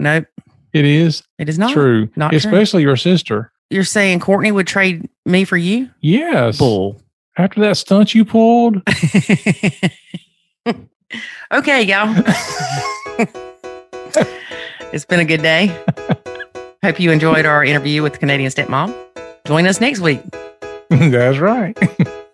Nope. 0.00 0.26
It 0.72 0.84
is 0.84 1.22
It 1.38 1.48
is 1.48 1.56
not 1.58 1.72
true, 1.72 2.08
Not 2.16 2.30
true. 2.30 2.36
especially 2.36 2.82
your 2.82 2.96
sister. 2.96 3.52
You're 3.70 3.84
saying 3.84 4.20
Courtney 4.20 4.50
would 4.52 4.66
trade 4.66 5.08
me 5.24 5.44
for 5.44 5.56
you? 5.56 5.88
Yes. 6.00 6.58
Bull. 6.58 7.00
After 7.38 7.60
that 7.60 7.76
stunt 7.76 8.14
you 8.14 8.24
pulled, 8.24 8.76
okay, 11.52 11.82
y'all. 11.82 12.14
it's 14.92 15.04
been 15.04 15.20
a 15.20 15.24
good 15.24 15.42
day. 15.42 15.66
Hope 16.84 17.00
you 17.00 17.10
enjoyed 17.12 17.46
our 17.46 17.64
interview 17.64 18.02
with 18.02 18.12
the 18.14 18.18
Canadian 18.18 18.50
stepmom. 18.50 18.94
Join 19.46 19.66
us 19.66 19.80
next 19.80 20.00
week 20.00 20.20
that's 20.90 21.38
right. 21.38 21.76